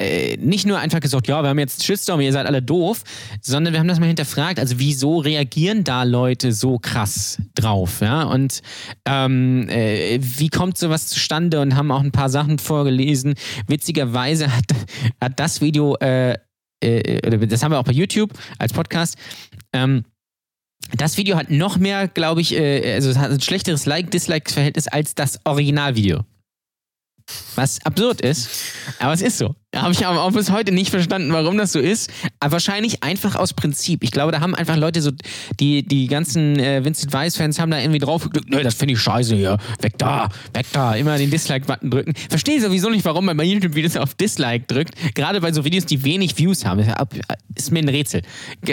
äh, 0.00 0.36
nicht 0.38 0.66
nur 0.66 0.80
einfach 0.80 0.98
gesagt, 0.98 1.28
ja, 1.28 1.40
wir 1.42 1.50
haben 1.50 1.58
jetzt 1.60 1.84
Shitstorm, 1.84 2.20
ihr 2.20 2.32
seid 2.32 2.46
alle 2.46 2.60
doof, 2.60 3.04
sondern 3.40 3.72
wir 3.72 3.78
haben 3.78 3.86
das 3.86 4.00
mal 4.00 4.06
hinterfragt, 4.06 4.58
also 4.58 4.80
wieso 4.80 5.18
reagieren 5.18 5.84
da 5.84 6.02
Leute 6.02 6.52
so 6.52 6.80
krass 6.80 7.40
drauf, 7.54 8.00
ja? 8.00 8.24
Und 8.24 8.60
ähm, 9.04 9.68
äh, 9.68 10.18
wie 10.20 10.48
kommt 10.48 10.78
sowas 10.78 11.06
zustande 11.06 11.60
und 11.60 11.76
haben 11.76 11.92
auch 11.92 12.02
ein 12.02 12.10
paar 12.10 12.28
Sachen 12.28 12.58
vorgelesen. 12.58 13.34
Witzigerweise 13.68 14.54
hat, 14.54 14.64
hat 15.20 15.38
das 15.38 15.60
Video, 15.60 15.94
äh, 15.98 16.38
äh, 16.84 17.46
das 17.46 17.62
haben 17.62 17.72
wir 17.72 17.78
auch 17.78 17.84
bei 17.84 17.92
YouTube 17.92 18.32
als 18.58 18.72
Podcast, 18.72 19.16
ähm, 19.72 20.04
das 20.92 21.16
Video 21.16 21.36
hat 21.36 21.50
noch 21.50 21.78
mehr, 21.78 22.08
glaube 22.08 22.40
ich, 22.40 22.54
äh, 22.54 22.94
also 22.94 23.10
es 23.10 23.18
hat 23.18 23.30
ein 23.30 23.40
schlechteres 23.40 23.86
Like-Dislike-Verhältnis 23.86 24.88
als 24.88 25.14
das 25.14 25.40
Originalvideo. 25.44 26.24
Was 27.54 27.84
absurd 27.86 28.20
ist, 28.20 28.50
aber 28.98 29.14
es 29.14 29.22
ist 29.22 29.38
so. 29.38 29.54
Habe 29.74 29.92
ich 29.92 30.06
aber 30.06 30.22
auch 30.22 30.32
bis 30.32 30.50
heute 30.50 30.72
nicht 30.72 30.90
verstanden, 30.90 31.32
warum 31.32 31.58
das 31.58 31.72
so 31.72 31.78
ist. 31.78 32.10
Aber 32.40 32.52
wahrscheinlich 32.52 33.02
einfach 33.02 33.36
aus 33.36 33.52
Prinzip. 33.52 34.02
Ich 34.04 34.10
glaube, 34.10 34.32
da 34.32 34.40
haben 34.40 34.54
einfach 34.54 34.76
Leute 34.76 35.02
so, 35.02 35.10
die, 35.60 35.82
die 35.82 36.06
ganzen 36.06 36.58
äh, 36.58 36.84
Vincent 36.84 37.12
Weiss-Fans 37.12 37.58
haben 37.58 37.70
da 37.70 37.78
irgendwie 37.78 37.98
drauf 37.98 38.24
gedrückt, 38.24 38.48
nee, 38.50 38.62
das 38.62 38.74
finde 38.74 38.94
ich 38.94 39.00
scheiße 39.00 39.34
hier. 39.34 39.58
Weg 39.80 39.98
da, 39.98 40.28
weg 40.52 40.66
da. 40.72 40.94
Immer 40.94 41.18
den 41.18 41.30
Dislike-Button 41.30 41.90
drücken. 41.90 42.14
Verstehe 42.30 42.60
sowieso 42.60 42.90
nicht, 42.90 43.04
warum 43.04 43.24
man 43.24 43.36
bei 43.36 43.44
YouTube-Videos 43.44 43.96
auf 43.96 44.14
Dislike 44.14 44.66
drückt. 44.66 44.94
Gerade 45.14 45.40
bei 45.40 45.52
so 45.52 45.64
Videos, 45.64 45.86
die 45.86 46.04
wenig 46.04 46.38
Views 46.38 46.64
haben. 46.64 46.84
Ist 47.54 47.72
mir 47.72 47.80
ein 47.80 47.88
Rätsel. 47.88 48.22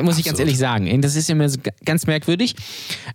Muss 0.02 0.18
ich 0.18 0.26
ganz 0.26 0.40
ehrlich 0.40 0.58
sagen. 0.58 1.02
Das 1.02 1.16
ist 1.16 1.30
immer 1.30 1.50
so 1.50 1.60
ganz 1.86 2.08
merkwürdig. 2.08 2.56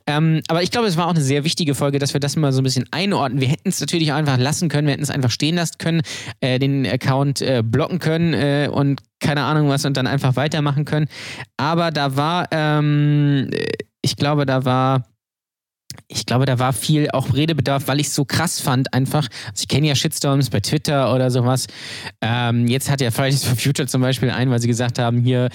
Ähm, 0.07 0.43
aber 0.49 0.63
ich 0.63 0.71
glaube, 0.71 0.87
es 0.89 0.97
war 0.97 1.07
auch 1.07 1.15
eine 1.15 1.23
sehr 1.23 1.45
wichtige 1.45 1.75
Folge, 1.75 1.99
dass 1.99 2.13
wir 2.13 2.21
das 2.21 2.37
mal 2.37 2.53
so 2.53 2.61
ein 2.61 2.65
bisschen 2.65 2.87
einordnen. 2.91 3.41
Wir 3.41 3.49
hätten 3.49 3.69
es 3.69 3.81
natürlich 3.81 4.13
auch 4.13 4.17
einfach 4.17 4.39
lassen 4.39 4.69
können. 4.69 4.87
Wir 4.87 4.93
hätten 4.93 5.03
es 5.03 5.11
einfach 5.11 5.31
stehen 5.31 5.57
lassen 5.57 5.79
können. 5.79 6.03
Äh, 6.41 6.59
den 6.59 6.87
Account 6.87 7.41
äh, 7.41 7.63
blocken 7.77 7.99
können 7.99 8.33
äh, 8.33 8.69
und 8.73 9.03
keine 9.21 9.43
Ahnung 9.43 9.69
was 9.69 9.85
und 9.85 9.99
dann 9.99 10.07
einfach 10.07 10.35
weitermachen 10.37 10.87
können. 10.87 11.09
Aber 11.59 11.91
da 11.91 12.17
war, 12.17 12.49
ähm, 12.51 13.51
ich 14.01 14.17
glaube, 14.17 14.47
da 14.47 14.65
war 14.65 15.05
ich 16.09 16.27
glaube, 16.27 16.45
da 16.45 16.59
war 16.59 16.73
viel 16.73 17.11
auch 17.11 17.35
Redebedarf, 17.35 17.89
weil 17.89 18.01
ich 18.01 18.09
es 18.09 18.15
so 18.15 18.25
krass 18.25 18.61
fand, 18.61 18.93
einfach. 18.93 19.29
Also 19.47 19.63
ich 19.63 19.69
kenne 19.69 19.89
ja 19.89 19.95
Shitstorms 19.95 20.51
bei 20.51 20.61
Twitter 20.61 21.15
oder 21.15 21.31
sowas. 21.31 21.67
Ähm, 22.21 22.67
jetzt 22.67 22.91
hat 22.91 23.01
ja 23.01 23.11
Fridays 23.11 23.45
for 23.45 23.57
Future 23.57 23.89
zum 23.89 24.03
Beispiel 24.03 24.31
einen, 24.31 24.51
weil 24.51 24.61
sie 24.61 24.69
gesagt 24.69 24.99
haben, 24.99 25.21
hier, 25.21 25.49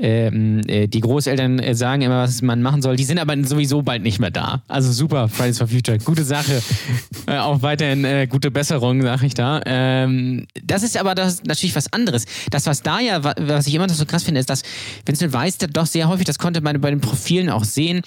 ähm, 0.00 0.60
äh, 0.66 0.86
die 0.86 1.00
Großeltern 1.00 1.58
äh, 1.58 1.74
sagen 1.74 2.02
immer, 2.02 2.22
was 2.22 2.42
man 2.42 2.62
machen 2.62 2.82
soll. 2.82 2.96
Die 2.96 3.04
sind 3.04 3.18
aber 3.18 3.34
sowieso 3.44 3.82
bald 3.82 4.02
nicht 4.02 4.18
mehr 4.18 4.30
da. 4.30 4.62
Also 4.68 4.92
super, 4.92 5.28
Fridays 5.28 5.58
for 5.58 5.68
Future. 5.68 5.98
Gute 5.98 6.24
Sache. 6.24 6.62
äh, 7.26 7.38
auch 7.38 7.62
weiterhin 7.62 8.04
äh, 8.04 8.26
gute 8.26 8.50
Besserung, 8.50 9.02
sag 9.02 9.22
ich 9.22 9.34
da. 9.34 9.60
Ähm, 9.66 10.46
das 10.62 10.82
ist 10.82 10.96
aber 10.96 11.14
das 11.14 11.44
natürlich 11.44 11.76
was 11.76 11.92
anderes. 11.92 12.26
Das, 12.50 12.66
was 12.66 12.82
da 12.82 13.00
ja, 13.00 13.22
was 13.22 13.66
ich 13.66 13.74
immer 13.74 13.88
so 13.88 14.06
krass 14.06 14.24
finde, 14.24 14.40
ist, 14.40 14.50
dass 14.50 14.62
Vincent 15.04 15.32
Weiss 15.32 15.58
doch 15.58 15.86
sehr 15.86 16.08
häufig, 16.08 16.26
das 16.26 16.38
konnte 16.38 16.60
man 16.60 16.80
bei 16.80 16.90
den 16.90 17.00
Profilen 17.00 17.50
auch 17.50 17.64
sehen, 17.64 18.02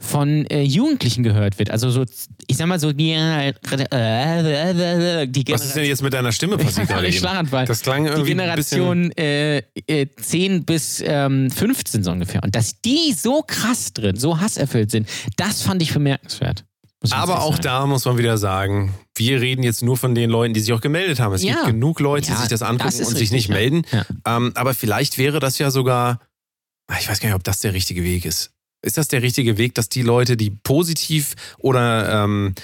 von 0.00 0.46
äh, 0.46 0.62
Jugendlichen 0.62 1.22
gehört 1.22 1.58
wird. 1.58 1.70
Also 1.70 1.90
so, 1.90 2.04
ich 2.48 2.56
sag 2.56 2.66
mal 2.66 2.78
so, 2.78 2.92
die, 2.92 3.12
äh, 3.12 3.52
die 5.26 5.44
Was 5.52 5.64
ist 5.64 5.76
denn 5.76 5.84
jetzt 5.84 6.02
mit 6.02 6.12
deiner 6.12 6.32
Stimme 6.32 6.56
passiert 6.56 6.88
gerade? 6.88 7.12
Schlaganfall. 7.16 7.66
Das 7.66 7.80
klang 7.80 8.06
irgendwie 8.06 8.30
Die 8.30 8.36
Generation 8.36 9.10
äh, 9.12 9.62
10 10.20 10.64
bis 10.64 11.02
ähm, 11.04 11.50
15 11.50 12.04
so 12.04 12.10
ungefähr. 12.10 12.42
Und 12.42 12.54
dass 12.54 12.80
die 12.80 13.12
so 13.12 13.42
krass 13.46 13.92
drin, 13.92 14.16
so 14.16 14.40
hasserfüllt 14.40 14.90
sind, 14.90 15.08
das 15.36 15.62
fand 15.62 15.82
ich 15.82 15.92
bemerkenswert. 15.92 16.64
Aber 17.10 17.42
auch 17.42 17.58
da 17.58 17.86
muss 17.86 18.04
man 18.04 18.18
wieder 18.18 18.38
sagen, 18.38 18.94
wir 19.14 19.40
reden 19.40 19.62
jetzt 19.62 19.82
nur 19.82 19.96
von 19.96 20.14
den 20.14 20.30
Leuten, 20.30 20.54
die 20.54 20.60
sich 20.60 20.72
auch 20.72 20.80
gemeldet 20.80 21.20
haben. 21.20 21.34
Es 21.34 21.42
ja. 21.42 21.54
gibt 21.54 21.66
genug 21.66 22.00
Leute, 22.00 22.28
ja, 22.28 22.34
die 22.34 22.40
sich 22.40 22.48
das 22.48 22.62
angucken 22.62 22.84
das 22.84 23.00
und 23.00 23.14
richtig, 23.14 23.28
sich 23.28 23.30
nicht 23.32 23.48
ja. 23.48 23.54
melden. 23.54 23.82
Ähm, 24.24 24.52
aber 24.54 24.74
vielleicht 24.74 25.18
wäre 25.18 25.38
das 25.38 25.58
ja 25.58 25.70
sogar, 25.70 26.20
ich 26.98 27.08
weiß 27.08 27.20
gar 27.20 27.28
nicht, 27.28 27.36
ob 27.36 27.44
das 27.44 27.60
der 27.60 27.74
richtige 27.74 28.02
Weg 28.02 28.24
ist. 28.24 28.55
Ist 28.82 28.98
das 28.98 29.08
der 29.08 29.22
richtige 29.22 29.58
Weg, 29.58 29.74
dass 29.74 29.88
die 29.88 30.02
Leute, 30.02 30.36
die 30.36 30.50
positiv 30.50 31.34
oder 31.58 32.24
ähm, 32.24 32.54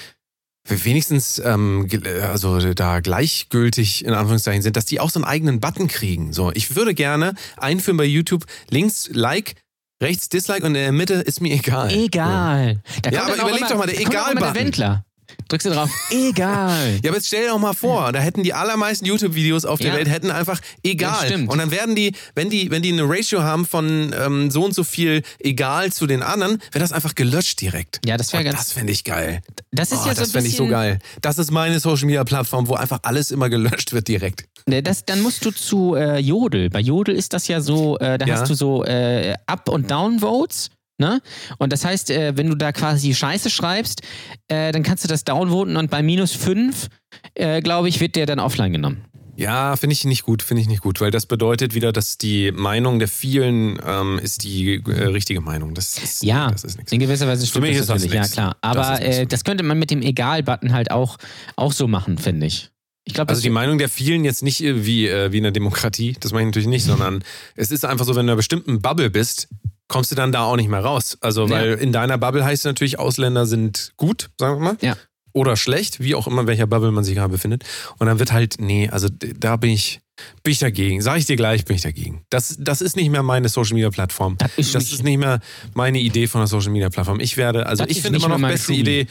wenigstens 0.69 1.41
ähm, 1.45 1.89
also 2.23 2.73
da 2.75 3.01
gleichgültig 3.01 4.05
in 4.05 4.13
Anführungszeichen 4.13 4.63
sind, 4.63 4.77
dass 4.77 4.87
die 4.87 5.01
auch 5.01 5.11
so 5.11 5.19
einen 5.19 5.25
eigenen 5.25 5.61
Button 5.61 5.89
kriegen. 5.89 6.33
So, 6.33 6.53
ich 6.53 6.77
würde 6.77 6.95
gerne 6.95 7.35
einführen 7.57 7.97
bei 7.97 8.05
YouTube 8.05 8.45
links 8.71 9.09
Like, 9.13 9.55
rechts 10.03 10.29
Dislike 10.29 10.65
und 10.65 10.75
in 10.75 10.83
der 10.83 10.93
Mitte 10.93 11.15
ist 11.15 11.41
mir 11.41 11.55
egal. 11.55 11.93
Egal. 11.93 12.83
Da 13.03 13.11
ja, 13.11 13.25
aber 13.25 13.37
überleg 13.37 13.69
doch 13.69 13.79
mal, 13.79 13.87
der 13.87 14.01
Egal-Button. 14.01 15.03
Drückst 15.49 15.67
du 15.67 15.71
drauf, 15.71 15.91
egal. 16.11 17.01
ja, 17.03 17.11
aber 17.11 17.17
jetzt 17.17 17.27
stell 17.27 17.43
dir 17.43 17.49
doch 17.49 17.59
mal 17.59 17.75
vor, 17.75 18.13
da 18.13 18.21
hätten 18.21 18.43
die 18.43 18.55
allermeisten 18.55 19.05
YouTube-Videos 19.05 19.65
auf 19.65 19.79
der 19.79 19.91
ja. 19.91 19.97
Welt 19.97 20.09
hätten 20.09 20.31
einfach 20.31 20.61
egal. 20.83 21.31
Ja, 21.31 21.37
und 21.37 21.59
dann 21.59 21.71
werden 21.71 21.95
die, 21.95 22.13
wenn 22.35 22.51
die, 22.51 22.71
wenn 22.71 22.83
die 22.83 22.93
eine 22.93 23.09
Ratio 23.09 23.43
haben 23.43 23.67
von 23.67 24.15
ähm, 24.19 24.51
so 24.51 24.65
und 24.65 24.75
so 24.75 24.85
viel 24.85 25.23
egal 25.39 25.93
zu 25.93 26.07
den 26.07 26.23
anderen, 26.23 26.59
wäre 26.73 26.81
das 26.81 26.93
einfach 26.93 27.15
gelöscht 27.15 27.61
direkt. 27.61 28.01
Ja, 28.05 28.17
das 28.17 28.33
wäre 28.33 28.45
ganz. 28.45 28.59
Das 28.59 28.73
fände 28.73 28.93
ich 28.93 29.05
geil. 29.05 29.41
Das 29.71 29.93
ist 29.93 30.01
oh, 30.05 30.09
ja 30.09 30.15
so 30.15 30.21
Das 30.21 30.33
fände 30.33 30.49
ich 30.49 30.57
so 30.57 30.67
geil. 30.67 30.99
Das 31.21 31.39
ist 31.39 31.51
meine 31.51 31.81
Social 31.81 32.07
Media 32.07 32.25
Plattform, 32.25 32.69
wo 32.69 32.75
einfach 32.75 33.01
alles 33.03 33.31
immer 33.31 33.49
gelöscht 33.49 33.93
wird 33.93 34.09
direkt. 34.09 34.45
Ne, 34.67 34.83
das, 34.83 35.05
dann 35.05 35.21
musst 35.23 35.45
du 35.45 35.51
zu 35.51 35.95
äh, 35.95 36.19
Jodel. 36.19 36.71
Bei 36.71 36.81
Jodel 36.81 37.15
ist 37.17 37.33
das 37.33 37.49
ja 37.49 37.61
so, 37.61 37.99
äh, 37.99 38.19
da 38.19 38.27
ja. 38.27 38.37
hast 38.37 38.49
du 38.49 38.55
so 38.55 38.85
äh, 38.85 39.35
Up- 39.47 39.69
und 39.69 39.91
Down-Votes. 39.91 40.71
Ne? 41.03 41.21
Und 41.59 41.73
das 41.73 41.85
heißt, 41.85 42.11
äh, 42.11 42.37
wenn 42.37 42.47
du 42.47 42.55
da 42.55 42.71
quasi 42.71 43.13
Scheiße 43.13 43.51
schreibst, 43.51 44.03
äh, 44.47 44.71
dann 44.71 44.85
kannst 44.85 45.03
du 45.03 45.09
das 45.09 45.25
downvoten 45.25 45.77
und 45.77 45.91
bei 45.91 46.01
minus 46.01 46.31
5, 46.31 46.87
äh, 47.35 47.61
glaube 47.61 47.89
ich, 47.89 47.99
wird 47.99 48.15
der 48.15 48.25
dann 48.25 48.39
offline 48.39 48.73
genommen. 48.73 49.05
Ja, 49.35 49.75
finde 49.75 49.95
ich 49.95 50.05
nicht 50.05 50.23
gut, 50.23 50.43
finde 50.43 50.61
ich 50.61 50.69
nicht 50.69 50.83
gut, 50.83 51.01
weil 51.01 51.11
das 51.11 51.27
bedeutet 51.27 51.75
wieder, 51.75 51.91
dass 51.91 52.19
die 52.19 52.53
Meinung 52.53 53.01
der 53.01 53.09
vielen 53.09 53.81
ähm, 53.85 54.21
ist 54.23 54.45
die 54.45 54.75
äh, 54.75 55.07
richtige 55.07 55.41
Meinung. 55.41 55.75
Das 55.75 55.99
ist, 55.99 56.23
ja, 56.23 56.53
das 56.53 56.63
ist 56.63 56.79
in 56.93 57.01
gewisser 57.01 57.27
Weise 57.27 57.45
stimmt 57.45 57.69
das 57.69 57.89
natürlich, 57.89 58.13
ja 58.13 58.29
klar. 58.29 58.57
Aber 58.61 59.01
das, 59.01 59.01
äh, 59.01 59.27
das, 59.27 59.43
könnte 59.43 59.65
man 59.65 59.77
mit 59.77 59.91
dem 59.91 60.03
Egal-Button 60.03 60.73
halt 60.73 60.93
auch, 60.93 61.17
auch 61.57 61.73
so 61.73 61.89
machen, 61.89 62.19
finde 62.19 62.47
ich. 62.47 62.71
Ich 63.05 63.15
glaub, 63.15 63.29
also 63.29 63.43
die 63.43 63.51
Meinung 63.51 63.79
der 63.79 63.89
vielen 63.89 64.25
jetzt 64.25 64.45
nicht 64.45 64.63
äh, 64.63 64.87
wie, 64.87 65.09
äh, 65.09 65.33
wie 65.33 65.39
in 65.39 65.43
der 65.43 65.53
Demokratie, 65.53 66.17
das 66.21 66.31
meine 66.31 66.43
ich 66.43 66.49
natürlich 66.49 66.69
nicht, 66.69 66.85
sondern 66.85 67.25
es 67.57 67.73
ist 67.73 67.85
einfach 67.85 68.05
so, 68.05 68.11
wenn 68.15 68.19
du 68.19 68.21
in 68.21 68.29
einer 68.29 68.37
bestimmten 68.37 68.81
Bubble 68.81 69.11
bist, 69.11 69.49
kommst 69.89 70.11
du 70.11 70.15
dann 70.15 70.33
da 70.33 70.45
auch 70.45 70.57
nicht 70.57 70.69
mehr 70.69 70.81
raus. 70.81 71.19
Also, 71.21 71.51
weil 71.51 71.71
ja. 71.71 71.77
in 71.77 71.93
deiner 71.93 72.19
Bubble 72.19 72.45
heißt 72.45 72.61
es 72.61 72.65
natürlich, 72.65 72.99
Ausländer 72.99 73.47
sind 73.47 73.93
gut, 73.97 74.31
sagen 74.39 74.57
wir 74.61 74.73
mal. 74.73 74.77
Ja. 74.81 74.97
Oder 75.35 75.57
schlecht, 75.57 76.01
wie 76.01 76.15
auch 76.15 76.27
immer, 76.27 76.47
welcher 76.47 76.67
Bubble 76.67 76.93
man 76.93 77.05
sich 77.05 77.15
gerade 77.15 77.31
befindet. 77.31 77.65
Und 77.99 78.07
dann 78.07 78.19
wird 78.19 78.33
halt, 78.33 78.57
nee, 78.59 78.91
also 78.91 79.09
da 79.11 79.57
bin 79.57 79.71
ich, 79.71 80.01
bin 80.43 80.53
ich 80.53 80.59
dagegen. 80.59 81.01
Sag 81.01 81.19
ich 81.19 81.25
dir 81.25 81.37
gleich, 81.37 81.65
bin 81.65 81.77
ich 81.77 81.83
dagegen. 81.83 82.25
Das, 82.29 82.57
das 82.59 82.83
ist 82.83 82.97
nicht 82.97 83.11
mehr 83.11 83.23
meine 83.23 83.49
Social 83.49 83.75
Media 83.75 83.89
Plattform. 83.89 84.37
Das 84.37 84.51
ist, 84.59 84.75
das 84.75 84.85
nicht, 84.85 84.93
ist 84.93 85.05
nicht 85.05 85.19
mehr 85.19 85.41
meine 85.73 86.01
Idee 86.01 86.27
von 86.27 86.43
einer 86.43 86.49
Social 86.49 86.71
Media 86.71 86.91
Plattform. 86.91 87.21
Ich 87.21 87.39
werde, 87.39 87.67
also 87.67 87.85
ich 87.87 88.03
finde 88.03 88.19
immer 88.19 88.29
noch 88.29 88.37
die 88.37 88.43
beste 88.43 88.75
Idee. 88.75 89.07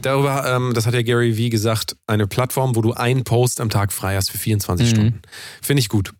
Darüber, 0.00 0.44
ähm, 0.46 0.74
das 0.74 0.86
hat 0.86 0.94
ja 0.94 1.02
Gary 1.02 1.36
Vee 1.36 1.48
gesagt, 1.48 1.96
eine 2.06 2.26
Plattform, 2.26 2.76
wo 2.76 2.82
du 2.82 2.92
einen 2.92 3.24
Post 3.24 3.60
am 3.60 3.70
Tag 3.70 3.92
frei 3.92 4.16
hast 4.16 4.30
für 4.30 4.38
24 4.38 4.86
mhm. 4.86 4.90
Stunden. 4.90 5.22
Finde 5.62 5.80
ich 5.80 5.88
gut. 5.88 6.12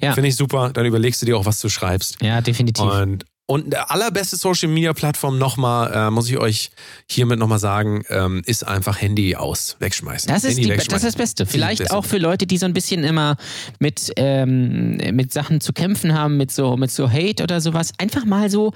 Ja. 0.00 0.12
Finde 0.12 0.28
ich 0.28 0.36
super. 0.36 0.70
Dann 0.72 0.86
überlegst 0.86 1.22
du 1.22 1.26
dir 1.26 1.36
auch, 1.36 1.46
was 1.46 1.58
du 1.60 1.68
schreibst. 1.68 2.22
Ja, 2.22 2.40
definitiv. 2.42 2.84
Und 2.84 3.24
und 3.50 3.72
der 3.72 3.90
allerbeste 3.90 4.36
Social 4.36 4.68
Media 4.68 4.92
Plattform 4.92 5.36
nochmal, 5.36 5.92
äh, 5.92 6.10
muss 6.12 6.30
ich 6.30 6.38
euch 6.38 6.70
hiermit 7.10 7.40
nochmal 7.40 7.58
sagen, 7.58 8.04
ähm, 8.08 8.42
ist 8.46 8.64
einfach 8.64 9.00
Handy 9.00 9.34
aus, 9.34 9.74
wegschmeißen. 9.80 10.32
Das 10.32 10.44
ist, 10.44 10.56
die, 10.56 10.68
das, 10.68 10.86
ist 10.86 11.02
das 11.02 11.16
Beste. 11.16 11.46
Vielleicht 11.46 11.80
das 11.80 11.90
auch 11.90 12.04
für 12.04 12.18
Leute, 12.18 12.46
die 12.46 12.58
so 12.58 12.66
ein 12.66 12.74
bisschen 12.74 13.02
immer 13.02 13.36
mit, 13.80 14.12
ähm, 14.14 14.98
mit 14.98 15.32
Sachen 15.32 15.60
zu 15.60 15.72
kämpfen 15.72 16.14
haben, 16.14 16.36
mit 16.36 16.52
so, 16.52 16.76
mit 16.76 16.92
so 16.92 17.10
Hate 17.10 17.42
oder 17.42 17.60
sowas. 17.60 17.90
Einfach 17.98 18.24
mal 18.24 18.50
so, 18.50 18.72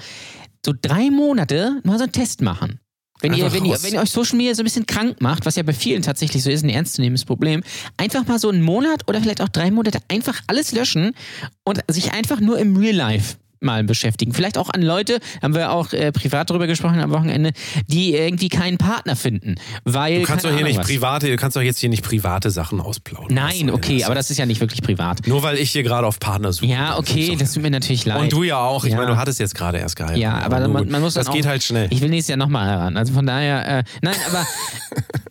so 0.67 0.73
drei 0.83 1.09
Monate 1.09 1.81
mal 1.85 1.97
so 1.97 2.03
einen 2.03 2.13
Test 2.13 2.43
machen. 2.43 2.81
Wenn 3.21 3.33
ihr, 3.33 3.53
wenn, 3.53 3.65
ihr, 3.65 3.81
wenn 3.81 3.95
ihr 3.95 4.01
euch 4.01 4.11
Social 4.11 4.37
Media 4.37 4.57
so 4.57 4.63
ein 4.63 4.65
bisschen 4.65 4.87
krank 4.87 5.21
macht, 5.21 5.47
was 5.47 5.55
ja 5.55 5.63
bei 5.63 5.73
vielen 5.73 6.03
tatsächlich 6.03 6.43
so 6.43 6.51
ist, 6.51 6.65
ein 6.65 6.69
ernstzunehmendes 6.69 7.25
Problem, 7.25 7.63
einfach 7.97 8.27
mal 8.27 8.41
so 8.41 8.49
einen 8.49 8.63
Monat 8.63 9.09
oder 9.09 9.21
vielleicht 9.21 9.41
auch 9.41 9.49
drei 9.49 9.71
Monate 9.71 10.01
einfach 10.09 10.41
alles 10.49 10.73
löschen 10.73 11.15
und 11.63 11.79
sich 11.87 12.13
einfach 12.13 12.41
nur 12.41 12.59
im 12.59 12.77
Real 12.77 12.97
Life 12.97 13.37
mal 13.65 13.83
beschäftigen. 13.85 14.33
Vielleicht 14.33 14.59
auch 14.59 14.71
an 14.71 14.83
Leute, 14.83 15.19
haben 15.43 15.55
wir 15.55 15.73
auch 15.73 15.93
äh, 15.93 16.13
privat 16.13 16.51
darüber 16.51 16.67
gesprochen 16.67 17.01
am 17.01 17.11
Wochenende, 17.11 17.53
die 17.87 18.15
irgendwie 18.15 18.49
keinen 18.49 18.79
Partner 18.79 19.17
finden. 19.17 19.57
Weil, 19.85 20.21
du 20.21 20.27
kannst 20.27 20.45
doch 20.45 20.55
hier 20.55 20.65
nicht 20.65 20.79
was. 20.79 20.87
private, 20.87 21.29
du 21.29 21.37
kannst 21.37 21.57
doch 21.57 21.63
jetzt 21.63 21.79
hier 21.79 21.89
nicht 21.89 22.05
private 22.05 22.51
Sachen 22.51 22.81
ausplaudern. 22.81 23.35
Nein, 23.35 23.71
okay, 23.71 23.99
das 23.99 24.07
aber 24.07 24.15
das 24.15 24.31
ist 24.31 24.39
ja 24.39 24.47
nicht 24.47 24.61
wirklich 24.61 24.83
privat. 24.83 25.27
Nur 25.27 25.43
weil 25.43 25.59
ich 25.59 25.71
hier 25.71 25.83
gerade 25.83 26.07
auf 26.07 26.21
Partner 26.21 26.53
suche. 26.53 26.67
Ja, 26.67 26.99
okay, 26.99 27.37
das 27.39 27.53
tut 27.53 27.63
mir 27.63 27.71
natürlich 27.71 28.05
leid. 28.05 28.21
Und 28.21 28.33
du 28.33 28.43
ja 28.43 28.59
auch. 28.59 28.85
Ich 28.85 28.91
ja. 28.91 28.97
meine, 28.97 29.11
du 29.11 29.17
hattest 29.17 29.41
jetzt 29.41 29.55
gerade 29.55 29.79
erst 29.79 29.97
geheiratet. 29.97 30.23
Ja, 30.23 30.39
aber 30.39 30.67
man, 30.69 30.89
man, 30.89 31.01
muss 31.01 31.15
Das 31.15 31.31
geht 31.31 31.47
halt 31.47 31.63
schnell. 31.63 31.89
Ich 31.91 32.01
will 32.01 32.11
nächstes 32.11 32.31
Jahr 32.31 32.39
nochmal 32.39 32.69
heran. 32.69 32.97
Also 32.97 33.13
von 33.13 33.27
daher, 33.27 33.79
äh, 33.79 33.85
nein, 34.03 34.17
aber 34.29 34.47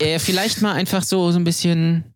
äh, 0.00 0.18
vielleicht 0.18 0.62
mal 0.62 0.72
einfach 0.72 1.02
so, 1.02 1.30
so 1.30 1.38
ein 1.38 1.44
bisschen 1.44 2.13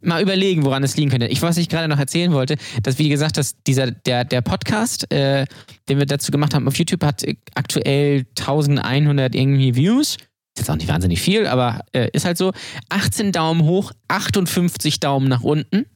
mal 0.00 0.22
überlegen, 0.22 0.64
woran 0.64 0.82
es 0.82 0.96
liegen 0.96 1.10
könnte. 1.10 1.26
Ich, 1.26 1.42
was 1.42 1.56
ich 1.56 1.68
gerade 1.68 1.88
noch 1.88 1.98
erzählen 1.98 2.32
wollte, 2.32 2.56
dass, 2.82 2.98
wie 2.98 3.08
gesagt, 3.08 3.36
dass 3.36 3.62
dieser, 3.64 3.90
der, 3.90 4.24
der 4.24 4.40
Podcast, 4.40 5.10
äh, 5.12 5.46
den 5.88 5.98
wir 5.98 6.06
dazu 6.06 6.32
gemacht 6.32 6.54
haben 6.54 6.66
auf 6.68 6.76
YouTube, 6.76 7.04
hat 7.04 7.24
aktuell 7.54 8.26
1100 8.38 9.34
irgendwie 9.34 9.74
Views. 9.74 10.16
Ist 10.16 10.58
jetzt 10.58 10.70
auch 10.70 10.76
nicht 10.76 10.88
wahnsinnig 10.88 11.20
viel, 11.20 11.46
aber 11.46 11.80
äh, 11.92 12.08
ist 12.12 12.24
halt 12.24 12.38
so. 12.38 12.52
18 12.88 13.32
Daumen 13.32 13.62
hoch, 13.62 13.92
58 14.08 15.00
Daumen 15.00 15.28
nach 15.28 15.42
unten. 15.42 15.86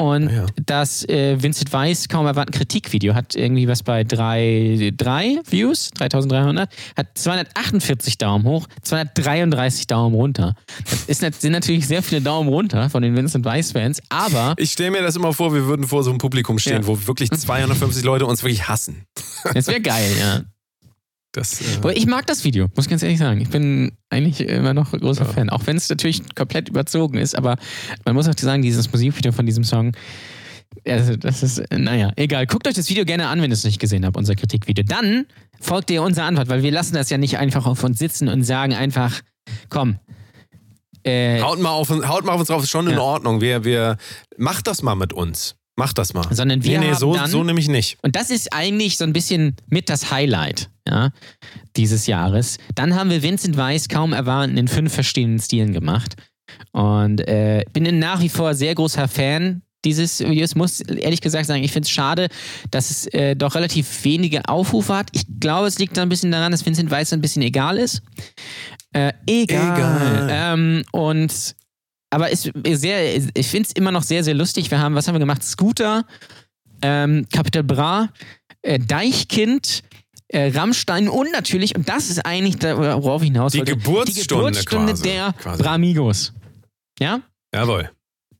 Und 0.00 0.30
ja. 0.30 0.46
das 0.64 1.06
äh, 1.10 1.42
Vincent 1.42 1.74
Weiss 1.74 2.08
kaum 2.08 2.24
erwarten 2.24 2.52
Kritikvideo 2.52 3.14
hat 3.14 3.36
irgendwie 3.36 3.68
was 3.68 3.82
bei 3.82 4.02
drei, 4.02 4.94
drei 4.96 5.38
Views, 5.44 5.90
3300, 5.90 6.70
hat 6.96 7.06
248 7.18 8.16
Daumen 8.16 8.46
hoch, 8.46 8.66
233 8.80 9.86
Daumen 9.88 10.14
runter. 10.14 10.54
Das 10.88 11.04
ist, 11.04 11.42
sind 11.42 11.52
natürlich 11.52 11.86
sehr 11.86 12.02
viele 12.02 12.22
Daumen 12.22 12.48
runter 12.48 12.88
von 12.88 13.02
den 13.02 13.14
Vincent 13.14 13.44
Weiss-Fans, 13.44 14.00
aber. 14.08 14.54
Ich 14.56 14.72
stelle 14.72 14.90
mir 14.90 15.02
das 15.02 15.16
immer 15.16 15.34
vor, 15.34 15.52
wir 15.52 15.66
würden 15.66 15.86
vor 15.86 16.02
so 16.02 16.08
einem 16.08 16.18
Publikum 16.18 16.58
stehen, 16.58 16.80
ja. 16.80 16.86
wo 16.86 17.06
wirklich 17.06 17.30
250 17.36 18.02
Leute 18.02 18.24
uns 18.24 18.42
wirklich 18.42 18.68
hassen. 18.68 19.04
Das 19.52 19.66
wäre 19.66 19.82
geil, 19.82 20.16
ja. 20.18 20.40
Das, 21.32 21.60
äh 21.60 21.92
ich 21.92 22.06
mag 22.06 22.26
das 22.26 22.44
Video, 22.44 22.66
muss 22.74 22.86
ich 22.86 22.90
ganz 22.90 23.02
ehrlich 23.02 23.18
sagen. 23.18 23.40
Ich 23.40 23.50
bin 23.50 23.92
eigentlich 24.08 24.40
immer 24.40 24.74
noch 24.74 24.90
großer 24.92 25.24
ja. 25.24 25.32
Fan. 25.32 25.50
Auch 25.50 25.66
wenn 25.66 25.76
es 25.76 25.88
natürlich 25.88 26.22
komplett 26.34 26.68
überzogen 26.68 27.18
ist, 27.18 27.36
aber 27.36 27.56
man 28.04 28.14
muss 28.14 28.28
auch 28.28 28.34
sagen, 28.36 28.62
dieses 28.62 28.90
Musikvideo 28.90 29.30
von 29.32 29.46
diesem 29.46 29.62
Song, 29.62 29.92
also 30.86 31.16
das 31.16 31.42
ist, 31.42 31.62
naja, 31.72 32.12
egal. 32.16 32.46
Guckt 32.46 32.66
euch 32.66 32.74
das 32.74 32.88
Video 32.90 33.04
gerne 33.04 33.28
an, 33.28 33.42
wenn 33.42 33.50
ihr 33.50 33.54
es 33.54 33.64
nicht 33.64 33.80
gesehen 33.80 34.04
habt, 34.04 34.16
unser 34.16 34.34
Kritikvideo. 34.34 34.84
Dann 34.84 35.26
folgt 35.60 35.90
ihr 35.90 36.02
unserer 36.02 36.26
Antwort, 36.26 36.48
weil 36.48 36.62
wir 36.62 36.70
lassen 36.70 36.94
das 36.94 37.10
ja 37.10 37.18
nicht 37.18 37.38
einfach 37.38 37.66
auf 37.66 37.82
uns 37.84 37.98
sitzen 37.98 38.28
und 38.28 38.42
sagen 38.42 38.74
einfach, 38.74 39.20
komm. 39.68 39.98
Äh, 41.02 41.40
haut, 41.40 41.60
mal 41.60 41.70
auf, 41.70 41.90
haut 41.90 42.24
mal 42.24 42.32
auf 42.32 42.40
uns 42.40 42.48
drauf, 42.48 42.62
ist 42.62 42.70
schon 42.70 42.86
ja. 42.86 42.92
in 42.92 42.98
Ordnung. 42.98 43.40
Wir, 43.40 43.64
wir, 43.64 43.96
macht 44.36 44.66
das 44.66 44.82
mal 44.82 44.94
mit 44.94 45.12
uns. 45.12 45.56
Mach 45.80 45.94
das 45.94 46.12
mal. 46.12 46.26
Sondern 46.30 46.62
wir 46.62 46.78
nee, 46.78 46.88
nee, 46.90 46.94
so, 46.94 47.14
dann, 47.14 47.30
so 47.30 47.42
nämlich 47.42 47.66
nicht. 47.68 47.96
Und 48.02 48.14
das 48.14 48.28
ist 48.28 48.52
eigentlich 48.52 48.98
so 48.98 49.04
ein 49.04 49.14
bisschen 49.14 49.56
mit 49.68 49.88
das 49.88 50.10
Highlight 50.10 50.68
ja, 50.86 51.10
dieses 51.74 52.06
Jahres. 52.06 52.58
Dann 52.74 52.94
haben 52.94 53.08
wir 53.08 53.22
Vincent 53.22 53.56
Weiss 53.56 53.88
kaum 53.88 54.12
erwarten 54.12 54.58
in 54.58 54.68
fünf 54.68 54.92
verschiedenen 54.92 55.38
Stilen 55.38 55.72
gemacht. 55.72 56.16
Und 56.72 57.26
äh, 57.26 57.64
bin 57.72 57.98
nach 57.98 58.20
wie 58.20 58.28
vor 58.28 58.54
sehr 58.54 58.74
großer 58.74 59.08
Fan 59.08 59.62
dieses 59.86 60.20
Videos. 60.20 60.54
Muss 60.54 60.80
ehrlich 60.80 61.22
gesagt 61.22 61.46
sagen, 61.46 61.64
ich 61.64 61.72
finde 61.72 61.86
es 61.86 61.90
schade, 61.90 62.28
dass 62.70 62.90
es 62.90 63.06
äh, 63.14 63.34
doch 63.34 63.54
relativ 63.54 64.04
wenige 64.04 64.46
Aufrufe 64.48 64.94
hat. 64.94 65.08
Ich 65.12 65.22
glaube, 65.40 65.68
es 65.68 65.78
liegt 65.78 65.96
da 65.96 66.02
ein 66.02 66.10
bisschen 66.10 66.30
daran, 66.30 66.52
dass 66.52 66.66
Vincent 66.66 66.90
Weiss 66.90 67.12
ein 67.14 67.22
bisschen 67.22 67.42
egal 67.42 67.78
ist. 67.78 68.02
Äh, 68.92 69.12
egal. 69.26 69.78
egal. 69.78 70.28
Ähm, 70.30 70.84
und 70.92 71.54
aber 72.10 72.30
ist 72.30 72.50
sehr, 72.72 73.16
ich 73.16 73.46
finde 73.46 73.68
es 73.68 73.72
immer 73.72 73.92
noch 73.92 74.02
sehr, 74.02 74.24
sehr 74.24 74.34
lustig. 74.34 74.70
Wir 74.70 74.80
haben, 74.80 74.94
was 74.94 75.06
haben 75.06 75.14
wir 75.14 75.20
gemacht? 75.20 75.42
Scooter, 75.42 76.04
ähm, 76.82 77.26
Capital 77.32 77.62
Bra, 77.62 78.08
äh, 78.62 78.78
Deichkind, 78.78 79.82
äh, 80.28 80.50
Rammstein 80.50 81.08
und 81.08 81.32
natürlich, 81.32 81.74
und 81.76 81.88
das 81.88 82.10
ist 82.10 82.24
eigentlich, 82.26 82.56
da, 82.58 82.76
worauf 83.02 83.22
ich 83.22 83.28
hinaus 83.28 83.54
wollte, 83.54 83.72
die 83.72 83.78
Geburtsstunde, 83.78 84.52
die 84.52 84.64
Geburtsstunde 84.64 84.92
quasi, 84.92 85.02
der 85.02 85.32
quasi. 85.32 85.62
Bramigos. 85.62 86.32
Ja? 86.98 87.20
Jawohl. 87.54 87.90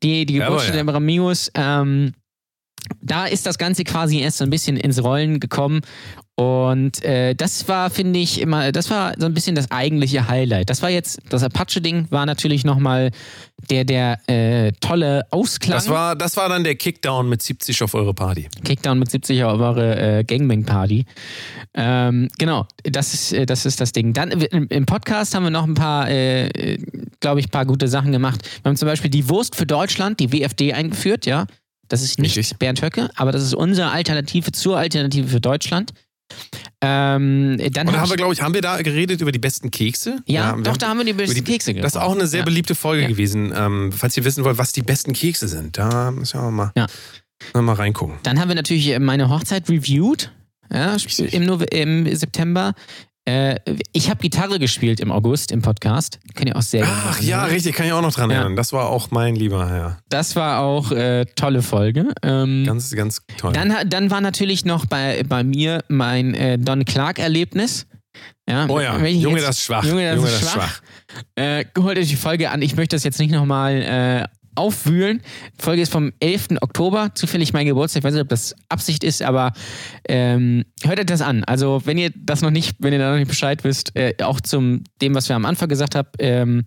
Die, 0.03 0.27
die 0.27 0.35
Geburtsstunde 0.35 0.39
Jawohl, 0.39 0.67
ja. 0.67 0.85
der 0.85 0.93
Bramigos. 0.93 1.51
Ähm, 1.55 2.13
da 3.01 3.27
ist 3.27 3.47
das 3.47 3.59
Ganze 3.59 3.85
quasi 3.85 4.21
erst 4.21 4.39
so 4.39 4.45
ein 4.45 4.51
bisschen 4.51 4.77
ins 4.77 5.03
Rollen 5.03 5.41
gekommen 5.41 5.83
und 6.41 7.05
äh, 7.05 7.35
das 7.35 7.69
war, 7.69 7.91
finde 7.91 8.19
ich, 8.19 8.41
immer, 8.41 8.73
das 8.73 8.89
war 8.89 9.13
so 9.19 9.27
ein 9.27 9.35
bisschen 9.35 9.55
das 9.55 9.71
eigentliche 9.71 10.27
Highlight. 10.27 10.71
Das 10.71 10.81
war 10.81 10.89
jetzt, 10.89 11.21
das 11.29 11.43
Apache-Ding 11.43 12.07
war 12.09 12.25
natürlich 12.25 12.65
nochmal 12.65 13.11
der, 13.69 13.85
der 13.85 14.19
äh, 14.27 14.73
tolle 14.81 15.27
Ausklang. 15.33 15.77
Das 15.77 15.91
war, 15.91 16.17
das 16.17 16.39
war 16.39 16.49
dann 16.49 16.65
der 16.65 16.77
Kickdown 16.77 17.29
mit 17.29 17.43
70 17.43 17.83
auf 17.83 17.93
eure 17.93 18.15
Party. 18.15 18.49
Kickdown 18.65 18.99
mit 18.99 19.11
70 19.11 19.45
auf 19.45 19.61
eure 19.61 20.21
äh, 20.21 20.25
Gangbang-Party. 20.25 21.05
Ähm, 21.75 22.31
genau, 22.39 22.67
das 22.85 23.13
ist, 23.13 23.33
äh, 23.35 23.45
das 23.45 23.67
ist 23.67 23.79
das 23.79 23.93
Ding. 23.93 24.15
Dann 24.15 24.31
im 24.31 24.87
Podcast 24.87 25.35
haben 25.35 25.43
wir 25.43 25.51
noch 25.51 25.67
ein 25.67 25.75
paar, 25.75 26.09
äh, 26.09 26.79
glaube 27.21 27.41
ich, 27.41 27.49
ein 27.49 27.51
paar 27.51 27.67
gute 27.67 27.87
Sachen 27.87 28.13
gemacht. 28.13 28.49
Wir 28.63 28.71
haben 28.71 28.77
zum 28.77 28.89
Beispiel 28.89 29.11
die 29.11 29.29
Wurst 29.29 29.57
für 29.57 29.67
Deutschland, 29.67 30.21
die 30.21 30.33
WFD 30.33 30.73
eingeführt, 30.73 31.27
ja. 31.27 31.45
Das 31.91 32.03
ist 32.03 32.19
nicht 32.19 32.37
Richtig. 32.37 32.59
Bernd 32.59 32.83
Höcke, 32.83 33.11
aber 33.17 33.33
das 33.33 33.43
ist 33.43 33.53
unsere 33.53 33.91
Alternative 33.91 34.53
zur 34.53 34.79
Alternative 34.79 35.27
für 35.27 35.41
Deutschland. 35.41 35.93
Ähm, 36.81 37.59
dann 37.73 37.89
Und 37.89 37.95
hab 37.95 38.03
haben 38.03 38.11
wir, 38.11 38.17
glaube 38.17 38.33
ich, 38.33 38.41
haben 38.41 38.55
wir 38.55 38.63
da 38.63 38.81
geredet 38.81 39.21
über 39.21 39.33
die 39.33 39.41
besten 39.41 39.73
Kekse? 39.73 40.23
Ja, 40.25 40.57
ja 40.57 40.63
doch, 40.63 40.77
da 40.77 40.89
haben 40.89 40.99
wir 40.99 41.05
die 41.05 41.13
besten 41.13 41.35
die, 41.35 41.43
Kekse 41.43 41.73
geredet. 41.73 41.85
Das 41.85 41.97
ist 41.97 42.01
auch 42.01 42.15
eine 42.15 42.29
sehr 42.29 42.41
ja. 42.41 42.45
beliebte 42.45 42.77
Folge 42.77 43.03
ja. 43.03 43.09
gewesen. 43.09 43.53
Ähm, 43.55 43.93
falls 43.93 44.17
ihr 44.17 44.25
wissen 44.25 44.45
wollt, 44.45 44.57
was 44.57 44.73
die 44.73 44.83
besten 44.83 45.13
Kekse 45.13 45.49
sind, 45.49 45.77
da 45.77 46.13
müssen 46.13 46.41
wir 46.41 46.51
mal, 46.53 46.73
ja. 46.77 46.87
mal 47.61 47.75
reingucken. 47.75 48.19
Dann 48.23 48.39
haben 48.39 48.49
wir 48.49 48.55
natürlich 48.55 48.97
meine 49.01 49.29
Hochzeit 49.29 49.69
reviewed. 49.69 50.31
Ja, 50.73 50.97
im, 51.33 51.61
im 51.73 52.17
September. 52.17 52.75
Äh, 53.27 53.57
ich 53.93 54.09
habe 54.09 54.21
Gitarre 54.21 54.59
gespielt 54.59 54.99
im 55.01 55.13
August 55.13 55.53
im 55.53 55.63
Podcast. 55.63 56.19
Könnt 56.35 56.49
ihr 56.49 56.57
auch 56.57 56.63
sehr 56.63 56.87
Ach 56.87 57.21
ja, 57.21 57.45
richtig, 57.45 57.75
kann 57.75 57.87
ich 57.87 57.93
auch 57.93 58.03
noch 58.03 58.15
dran 58.15 58.31
erinnern. 58.31 58.57
Das 58.57 58.73
war 58.73 58.89
auch 58.89 59.11
mein 59.11 59.37
lieber 59.37 59.69
Herr. 59.69 59.99
Das 60.09 60.37
war 60.37 60.61
auch 60.61 60.91
äh, 60.91 61.27
tolle 61.37 61.63
Folge. 61.63 62.13
Ähm, 62.23 62.65
ganz, 62.67 62.91
ganz 62.93 63.23
toll. 63.37 63.53
Dann, 63.53 63.75
dann 63.89 64.11
war 64.11 64.21
natürlich 64.21 64.65
noch 64.65 64.87
bei, 64.87 65.23
bei 65.29 65.45
mir 65.45 65.85
mein 65.89 66.35
äh, 66.35 66.59
Don 66.59 66.85
Clark-Erlebnis. 66.85 67.87
Ja, 68.49 68.67
oh 68.69 68.81
ja, 68.81 68.97
Junge, 69.07 69.37
jetzt, 69.37 69.49
das 69.49 69.59
ist 69.59 69.65
schwach. 69.65 69.85
Junge, 69.85 70.07
das 70.07 70.17
Junge, 70.17 70.29
ist 70.29 70.43
das 70.43 70.53
schwach. 70.53 70.81
schwach. 70.81 70.83
Äh, 71.37 71.65
holt 71.79 71.99
euch 71.99 72.09
die 72.09 72.17
Folge 72.17 72.51
an. 72.51 72.63
Ich 72.63 72.75
möchte 72.75 72.97
das 72.97 73.05
jetzt 73.05 73.21
nicht 73.21 73.31
nochmal 73.31 73.83
äh, 73.83 74.40
aufwühlen. 74.55 75.23
Die 75.59 75.63
Folge 75.63 75.83
ist 75.83 75.93
vom 75.93 76.13
11. 76.21 76.49
Oktober, 76.61 77.11
zufällig 77.15 77.53
mein 77.53 77.67
Geburtstag. 77.67 78.01
Ich 78.01 78.05
weiß 78.05 78.15
nicht, 78.15 78.23
ob 78.23 78.29
das 78.29 78.55
Absicht 78.69 79.05
ist, 79.05 79.23
aber 79.23 79.53
ähm, 80.09 80.65
hört 80.83 80.99
euch 80.99 81.07
das 81.07 81.23
an. 81.23 81.45
Also, 81.45 81.83
wenn 81.85 81.99
ihr 81.99 82.11
das 82.17 82.43
noch 82.43 82.51
nicht, 82.51 82.77
wenn 82.81 82.93
ihr 82.93 82.99
da 82.99 83.11
noch 83.11 83.19
nicht 83.19 83.29
Bescheid 83.29 83.65
wisst, 83.65 83.95
äh, 83.97 84.15
auch 84.23 84.41
zum 84.41 84.85
dem, 85.01 85.15
was 85.15 85.29
wir 85.29 85.37
am 85.37 85.45
Anfang 85.45 85.69
gesagt 85.69 85.95
haben, 85.95 86.09
ähm, 86.19 86.65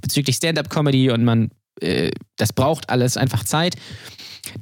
bezüglich 0.00 0.36
Stand-up-Comedy 0.36 1.10
und 1.10 1.24
man, 1.24 1.50
äh, 1.80 2.10
das 2.36 2.52
braucht 2.52 2.90
alles 2.90 3.16
einfach 3.16 3.44
Zeit. 3.44 3.76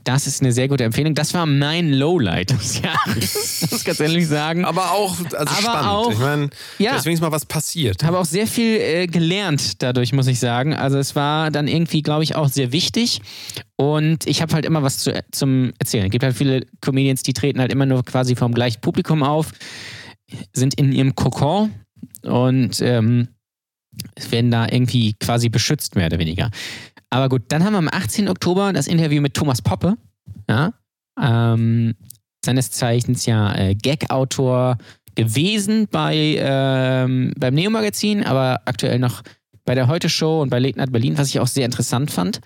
Das 0.02 0.26
ist 0.26 0.40
eine 0.40 0.52
sehr 0.52 0.68
gute 0.68 0.84
Empfehlung. 0.84 1.14
Das 1.14 1.34
war 1.34 1.46
mein 1.46 1.92
Lowlight 1.92 2.50
des 2.50 2.80
Jahres, 2.82 3.60
muss 3.70 3.80
ich 3.80 3.84
ganz 3.84 4.00
ehrlich 4.00 4.26
sagen. 4.26 4.64
Aber 4.64 4.92
auch 4.92 5.18
also 5.18 5.36
Aber 5.36 5.50
spannend. 5.50 5.86
Auch, 5.86 6.12
ich 6.12 6.18
meine, 6.18 6.50
ja, 6.78 6.92
deswegen 6.94 7.14
ist 7.14 7.20
mal 7.20 7.32
was 7.32 7.46
passiert. 7.46 8.02
Ich 8.02 8.06
habe 8.06 8.18
auch 8.18 8.24
sehr 8.24 8.46
viel 8.46 8.76
äh, 8.80 9.06
gelernt 9.06 9.82
dadurch, 9.82 10.12
muss 10.12 10.26
ich 10.26 10.40
sagen. 10.40 10.74
Also 10.74 10.98
es 10.98 11.14
war 11.14 11.50
dann 11.50 11.68
irgendwie, 11.68 12.02
glaube 12.02 12.24
ich, 12.24 12.34
auch 12.34 12.48
sehr 12.48 12.72
wichtig. 12.72 13.20
Und 13.76 14.26
ich 14.26 14.40
habe 14.40 14.54
halt 14.54 14.64
immer 14.64 14.82
was 14.82 14.98
zu, 14.98 15.12
zum 15.32 15.72
Erzählen. 15.78 16.06
Es 16.06 16.10
gibt 16.10 16.24
halt 16.24 16.36
viele 16.36 16.66
Comedians, 16.80 17.22
die 17.22 17.32
treten 17.32 17.60
halt 17.60 17.72
immer 17.72 17.86
nur 17.86 18.04
quasi 18.04 18.36
vom 18.36 18.54
gleichen 18.54 18.80
Publikum 18.80 19.22
auf, 19.22 19.52
sind 20.52 20.74
in 20.74 20.92
ihrem 20.92 21.14
Kokon 21.14 21.72
und 22.22 22.80
ähm, 22.80 23.28
werden 24.30 24.51
da 24.51 24.66
irgendwie 24.70 25.14
quasi 25.14 25.49
beschützt, 25.49 25.97
mehr 25.97 26.07
oder 26.07 26.18
weniger. 26.18 26.51
Aber 27.11 27.28
gut, 27.28 27.42
dann 27.49 27.64
haben 27.64 27.74
wir 27.74 27.78
am 27.78 27.88
18. 27.88 28.28
Oktober 28.28 28.72
das 28.72 28.86
Interview 28.86 29.20
mit 29.20 29.34
Thomas 29.34 29.62
Poppe. 29.62 29.97
Ja, 30.49 30.72
ähm, 31.20 31.95
seines 32.45 32.70
Zeichens 32.70 33.26
ja 33.26 33.55
äh, 33.55 33.74
Gag-Autor 33.74 34.78
gewesen 35.14 35.88
bei, 35.90 36.36
ähm, 36.38 37.32
beim 37.38 37.55
Neo-Magazin, 37.55 38.24
aber 38.24 38.61
aktuell 38.64 38.99
noch 38.99 39.22
bei 39.64 39.74
der 39.74 39.86
Heute-Show 39.86 40.42
und 40.42 40.51
bei 40.51 40.59
Late 40.59 40.78
Night 40.78 40.92
Berlin, 40.92 41.16
was 41.16 41.28
ich 41.28 41.40
auch 41.40 41.47
sehr 41.47 41.64
interessant 41.64 42.11
fand. 42.11 42.40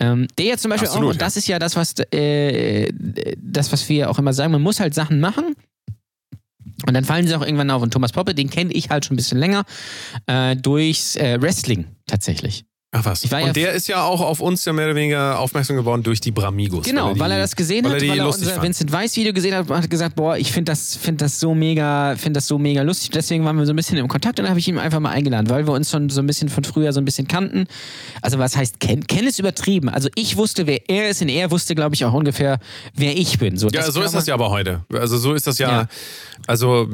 Ähm, 0.00 0.26
der 0.38 0.46
jetzt 0.46 0.62
zum 0.62 0.70
Beispiel 0.70 0.88
Absolut, 0.88 1.08
auch, 1.08 1.12
und 1.12 1.22
das 1.22 1.36
ist 1.36 1.46
ja 1.46 1.58
das, 1.58 1.76
was 1.76 1.94
äh, 2.12 2.90
das, 3.38 3.72
was 3.72 3.88
wir 3.88 4.10
auch 4.10 4.18
immer 4.18 4.32
sagen, 4.32 4.52
man 4.52 4.62
muss 4.62 4.80
halt 4.80 4.94
Sachen 4.94 5.20
machen. 5.20 5.54
Und 6.86 6.94
dann 6.94 7.04
fallen 7.04 7.26
sie 7.26 7.34
auch 7.34 7.42
irgendwann 7.42 7.70
auf. 7.70 7.82
Und 7.82 7.92
Thomas 7.92 8.12
Poppe, 8.12 8.34
den 8.34 8.50
kenne 8.50 8.72
ich 8.72 8.90
halt 8.90 9.04
schon 9.04 9.14
ein 9.14 9.16
bisschen 9.16 9.38
länger, 9.38 9.64
äh, 10.26 10.56
durchs 10.56 11.16
äh, 11.16 11.40
Wrestling 11.40 11.86
tatsächlich. 12.06 12.64
Ach 12.96 13.04
was. 13.04 13.24
und 13.24 13.32
ja 13.32 13.52
der 13.52 13.72
ist 13.72 13.88
ja 13.88 14.04
auch 14.04 14.20
auf 14.20 14.38
uns 14.38 14.64
ja 14.64 14.72
mehr 14.72 14.86
oder 14.86 14.94
weniger 14.94 15.40
aufmerksam 15.40 15.74
geworden 15.74 16.04
durch 16.04 16.20
die 16.20 16.30
Bramigos. 16.30 16.86
Genau, 16.86 17.06
weil 17.06 17.10
er, 17.10 17.14
die, 17.14 17.20
weil 17.20 17.30
er 17.32 17.38
das 17.38 17.56
gesehen 17.56 17.84
weil 17.84 17.94
hat, 17.94 18.02
weil 18.02 18.18
er 18.18 18.26
unser 18.26 18.50
fand. 18.50 18.62
Vincent 18.62 18.92
Weiss 18.92 19.16
Video 19.16 19.32
gesehen 19.32 19.52
hat 19.52 19.68
und 19.68 19.76
hat 19.76 19.90
gesagt, 19.90 20.14
boah, 20.14 20.36
ich 20.36 20.52
finde 20.52 20.70
das, 20.70 20.94
find 20.94 21.20
das 21.20 21.40
so 21.40 21.56
mega, 21.56 22.14
finde 22.16 22.38
das 22.38 22.46
so 22.46 22.56
mega 22.56 22.82
lustig. 22.82 23.10
Deswegen 23.10 23.44
waren 23.44 23.56
wir 23.56 23.66
so 23.66 23.72
ein 23.72 23.76
bisschen 23.76 23.98
im 23.98 24.06
Kontakt 24.06 24.38
und 24.38 24.48
habe 24.48 24.60
ich 24.60 24.68
ihn 24.68 24.78
einfach 24.78 25.00
mal 25.00 25.10
eingeladen, 25.10 25.50
weil 25.50 25.66
wir 25.66 25.72
uns 25.72 25.90
schon 25.90 26.08
so 26.08 26.20
ein 26.20 26.26
bisschen 26.28 26.48
von 26.48 26.62
früher 26.62 26.92
so 26.92 27.00
ein 27.00 27.04
bisschen 27.04 27.26
kannten. 27.26 27.66
Also 28.22 28.38
was 28.38 28.56
heißt 28.56 28.78
kennen? 28.78 29.04
Kennen 29.08 29.26
ist 29.26 29.40
übertrieben. 29.40 29.88
Also 29.88 30.08
ich 30.14 30.36
wusste, 30.36 30.68
wer 30.68 30.88
er 30.88 31.08
ist 31.08 31.20
und 31.20 31.30
er 31.30 31.50
wusste, 31.50 31.74
glaube 31.74 31.96
ich, 31.96 32.04
auch 32.04 32.12
ungefähr, 32.12 32.60
wer 32.94 33.16
ich 33.16 33.40
bin. 33.40 33.56
So, 33.56 33.70
ja, 33.70 33.90
so 33.90 34.02
ist 34.02 34.14
das 34.14 34.26
ja 34.26 34.34
aber 34.34 34.50
heute. 34.50 34.84
Also 34.92 35.18
so 35.18 35.34
ist 35.34 35.48
das 35.48 35.58
ja, 35.58 35.68
ja. 35.68 35.88
also 36.46 36.88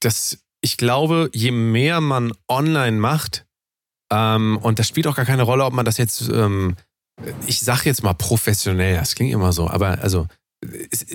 das, 0.00 0.38
ich 0.62 0.78
glaube, 0.78 1.28
je 1.34 1.50
mehr 1.50 2.00
man 2.00 2.32
online 2.48 2.96
macht, 2.96 3.44
ähm, 4.10 4.58
und 4.60 4.78
das 4.78 4.88
spielt 4.88 5.06
auch 5.06 5.16
gar 5.16 5.24
keine 5.24 5.42
Rolle, 5.42 5.64
ob 5.64 5.72
man 5.72 5.84
das 5.84 5.96
jetzt, 5.96 6.28
ähm, 6.28 6.76
ich 7.46 7.60
sag 7.60 7.84
jetzt 7.84 8.02
mal 8.02 8.14
professionell, 8.14 8.96
das 8.96 9.14
klingt 9.14 9.32
immer 9.32 9.52
so, 9.52 9.68
aber 9.68 10.00
also, 10.00 10.26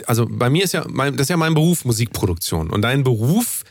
also 0.08 0.28
bei 0.30 0.50
mir 0.50 0.64
ist 0.64 0.74
ja, 0.74 0.86
mein, 0.88 1.14
das 1.16 1.26
ist 1.26 1.30
ja 1.30 1.38
mein 1.38 1.54
Beruf, 1.54 1.86
Musikproduktion. 1.86 2.70
Und 2.70 2.82
dein 2.82 3.04
Beruf, 3.04 3.64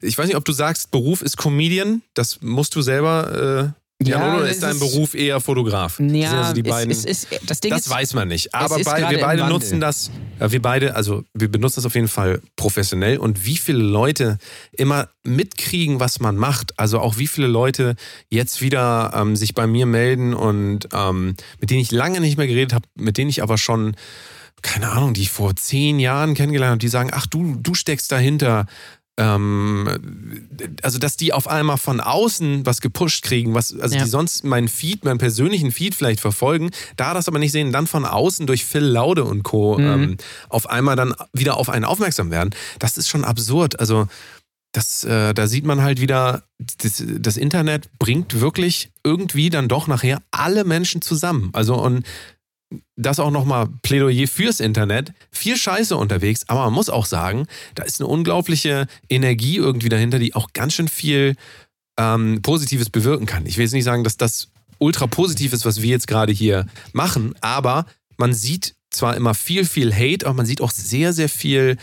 ich 0.00 0.16
weiß 0.16 0.26
nicht, 0.26 0.36
ob 0.36 0.44
du 0.44 0.52
sagst, 0.52 0.90
Beruf 0.90 1.22
ist 1.22 1.36
Comedian, 1.36 2.02
das 2.14 2.40
musst 2.40 2.74
du 2.76 2.82
selber 2.82 3.74
äh, 4.00 4.10
ja, 4.10 4.38
ist 4.44 4.62
dein 4.62 4.78
Beruf 4.78 5.14
eher 5.14 5.40
Fotograf? 5.40 5.98
Ja, 5.98 6.42
also 6.42 6.54
die 6.54 6.62
beiden, 6.62 6.90
es, 6.90 7.04
es, 7.04 7.26
es, 7.30 7.40
das 7.46 7.60
Ding 7.60 7.70
das 7.70 7.82
ist, 7.82 7.90
weiß 7.90 8.14
man 8.14 8.28
nicht. 8.28 8.54
Aber 8.54 8.78
bei, 8.78 9.10
wir 9.10 9.20
beide 9.20 9.48
nutzen 9.48 9.80
das, 9.80 10.10
wir 10.38 10.62
beide, 10.62 10.94
also 10.94 11.24
wir 11.34 11.50
benutzen 11.50 11.76
das 11.76 11.86
auf 11.86 11.94
jeden 11.94 12.08
Fall 12.08 12.40
professionell 12.54 13.18
und 13.18 13.44
wie 13.44 13.56
viele 13.56 13.82
Leute 13.82 14.38
immer 14.72 15.08
mitkriegen, 15.24 15.98
was 15.98 16.20
man 16.20 16.36
macht. 16.36 16.78
Also 16.78 17.00
auch 17.00 17.18
wie 17.18 17.26
viele 17.26 17.48
Leute 17.48 17.96
jetzt 18.28 18.60
wieder 18.60 19.12
ähm, 19.14 19.34
sich 19.34 19.54
bei 19.54 19.66
mir 19.66 19.86
melden 19.86 20.32
und 20.32 20.88
ähm, 20.92 21.34
mit 21.60 21.70
denen 21.70 21.80
ich 21.80 21.90
lange 21.90 22.20
nicht 22.20 22.36
mehr 22.36 22.46
geredet 22.46 22.74
habe, 22.74 22.86
mit 22.94 23.18
denen 23.18 23.30
ich 23.30 23.42
aber 23.42 23.58
schon 23.58 23.96
keine 24.62 24.90
Ahnung, 24.90 25.14
die 25.14 25.22
ich 25.22 25.30
vor 25.30 25.54
zehn 25.54 26.00
Jahren 26.00 26.34
kennengelernt 26.34 26.72
habe, 26.72 26.78
die 26.78 26.88
sagen, 26.88 27.10
ach 27.12 27.26
du, 27.26 27.56
du 27.60 27.74
steckst 27.74 28.10
dahinter, 28.10 28.66
also 30.82 30.98
dass 30.98 31.16
die 31.16 31.32
auf 31.32 31.48
einmal 31.48 31.76
von 31.76 32.00
außen 32.00 32.64
was 32.64 32.80
gepusht 32.80 33.24
kriegen, 33.24 33.54
was, 33.54 33.76
also 33.78 33.96
ja. 33.96 34.04
die 34.04 34.08
sonst 34.08 34.44
meinen 34.44 34.68
Feed, 34.68 35.04
meinen 35.04 35.18
persönlichen 35.18 35.72
Feed 35.72 35.96
vielleicht 35.96 36.20
verfolgen, 36.20 36.70
da 36.96 37.14
das 37.14 37.26
aber 37.26 37.40
nicht 37.40 37.50
sehen, 37.52 37.72
dann 37.72 37.88
von 37.88 38.04
außen 38.04 38.46
durch 38.46 38.64
Phil 38.64 38.84
Laude 38.84 39.24
und 39.24 39.42
Co. 39.42 39.76
Mhm. 39.76 39.86
Ähm, 39.86 40.16
auf 40.48 40.70
einmal 40.70 40.94
dann 40.94 41.14
wieder 41.32 41.56
auf 41.56 41.68
einen 41.68 41.84
aufmerksam 41.84 42.30
werden, 42.30 42.50
das 42.78 42.96
ist 42.96 43.08
schon 43.08 43.24
absurd. 43.24 43.80
Also 43.80 44.06
das, 44.72 45.02
äh, 45.02 45.34
da 45.34 45.46
sieht 45.46 45.64
man 45.64 45.82
halt 45.82 46.00
wieder, 46.00 46.44
das, 46.58 47.02
das 47.04 47.36
Internet 47.36 47.88
bringt 47.98 48.40
wirklich 48.40 48.92
irgendwie 49.02 49.50
dann 49.50 49.66
doch 49.66 49.88
nachher 49.88 50.22
alle 50.30 50.64
Menschen 50.64 51.02
zusammen. 51.02 51.50
Also 51.54 51.74
und 51.74 52.04
das 52.96 53.18
auch 53.18 53.30
nochmal 53.30 53.68
Plädoyer 53.82 54.26
fürs 54.26 54.60
Internet. 54.60 55.12
Viel 55.30 55.56
Scheiße 55.56 55.96
unterwegs, 55.96 56.44
aber 56.48 56.64
man 56.64 56.74
muss 56.74 56.90
auch 56.90 57.06
sagen, 57.06 57.46
da 57.74 57.84
ist 57.84 58.00
eine 58.00 58.08
unglaubliche 58.08 58.86
Energie 59.08 59.56
irgendwie 59.56 59.88
dahinter, 59.88 60.18
die 60.18 60.34
auch 60.34 60.52
ganz 60.52 60.74
schön 60.74 60.88
viel 60.88 61.36
ähm, 61.98 62.40
Positives 62.42 62.90
bewirken 62.90 63.26
kann. 63.26 63.46
Ich 63.46 63.56
will 63.56 63.64
jetzt 63.64 63.72
nicht 63.72 63.84
sagen, 63.84 64.04
dass 64.04 64.16
das 64.16 64.48
ultra 64.78 65.06
positiv 65.06 65.52
ist, 65.52 65.64
was 65.64 65.82
wir 65.82 65.90
jetzt 65.90 66.06
gerade 66.06 66.32
hier 66.32 66.66
machen, 66.92 67.34
aber 67.40 67.86
man 68.16 68.32
sieht 68.32 68.74
zwar 68.90 69.16
immer 69.16 69.34
viel, 69.34 69.64
viel 69.64 69.94
Hate, 69.94 70.26
aber 70.26 70.34
man 70.34 70.46
sieht 70.46 70.60
auch 70.60 70.70
sehr, 70.70 71.12
sehr 71.12 71.28
viel 71.28 71.76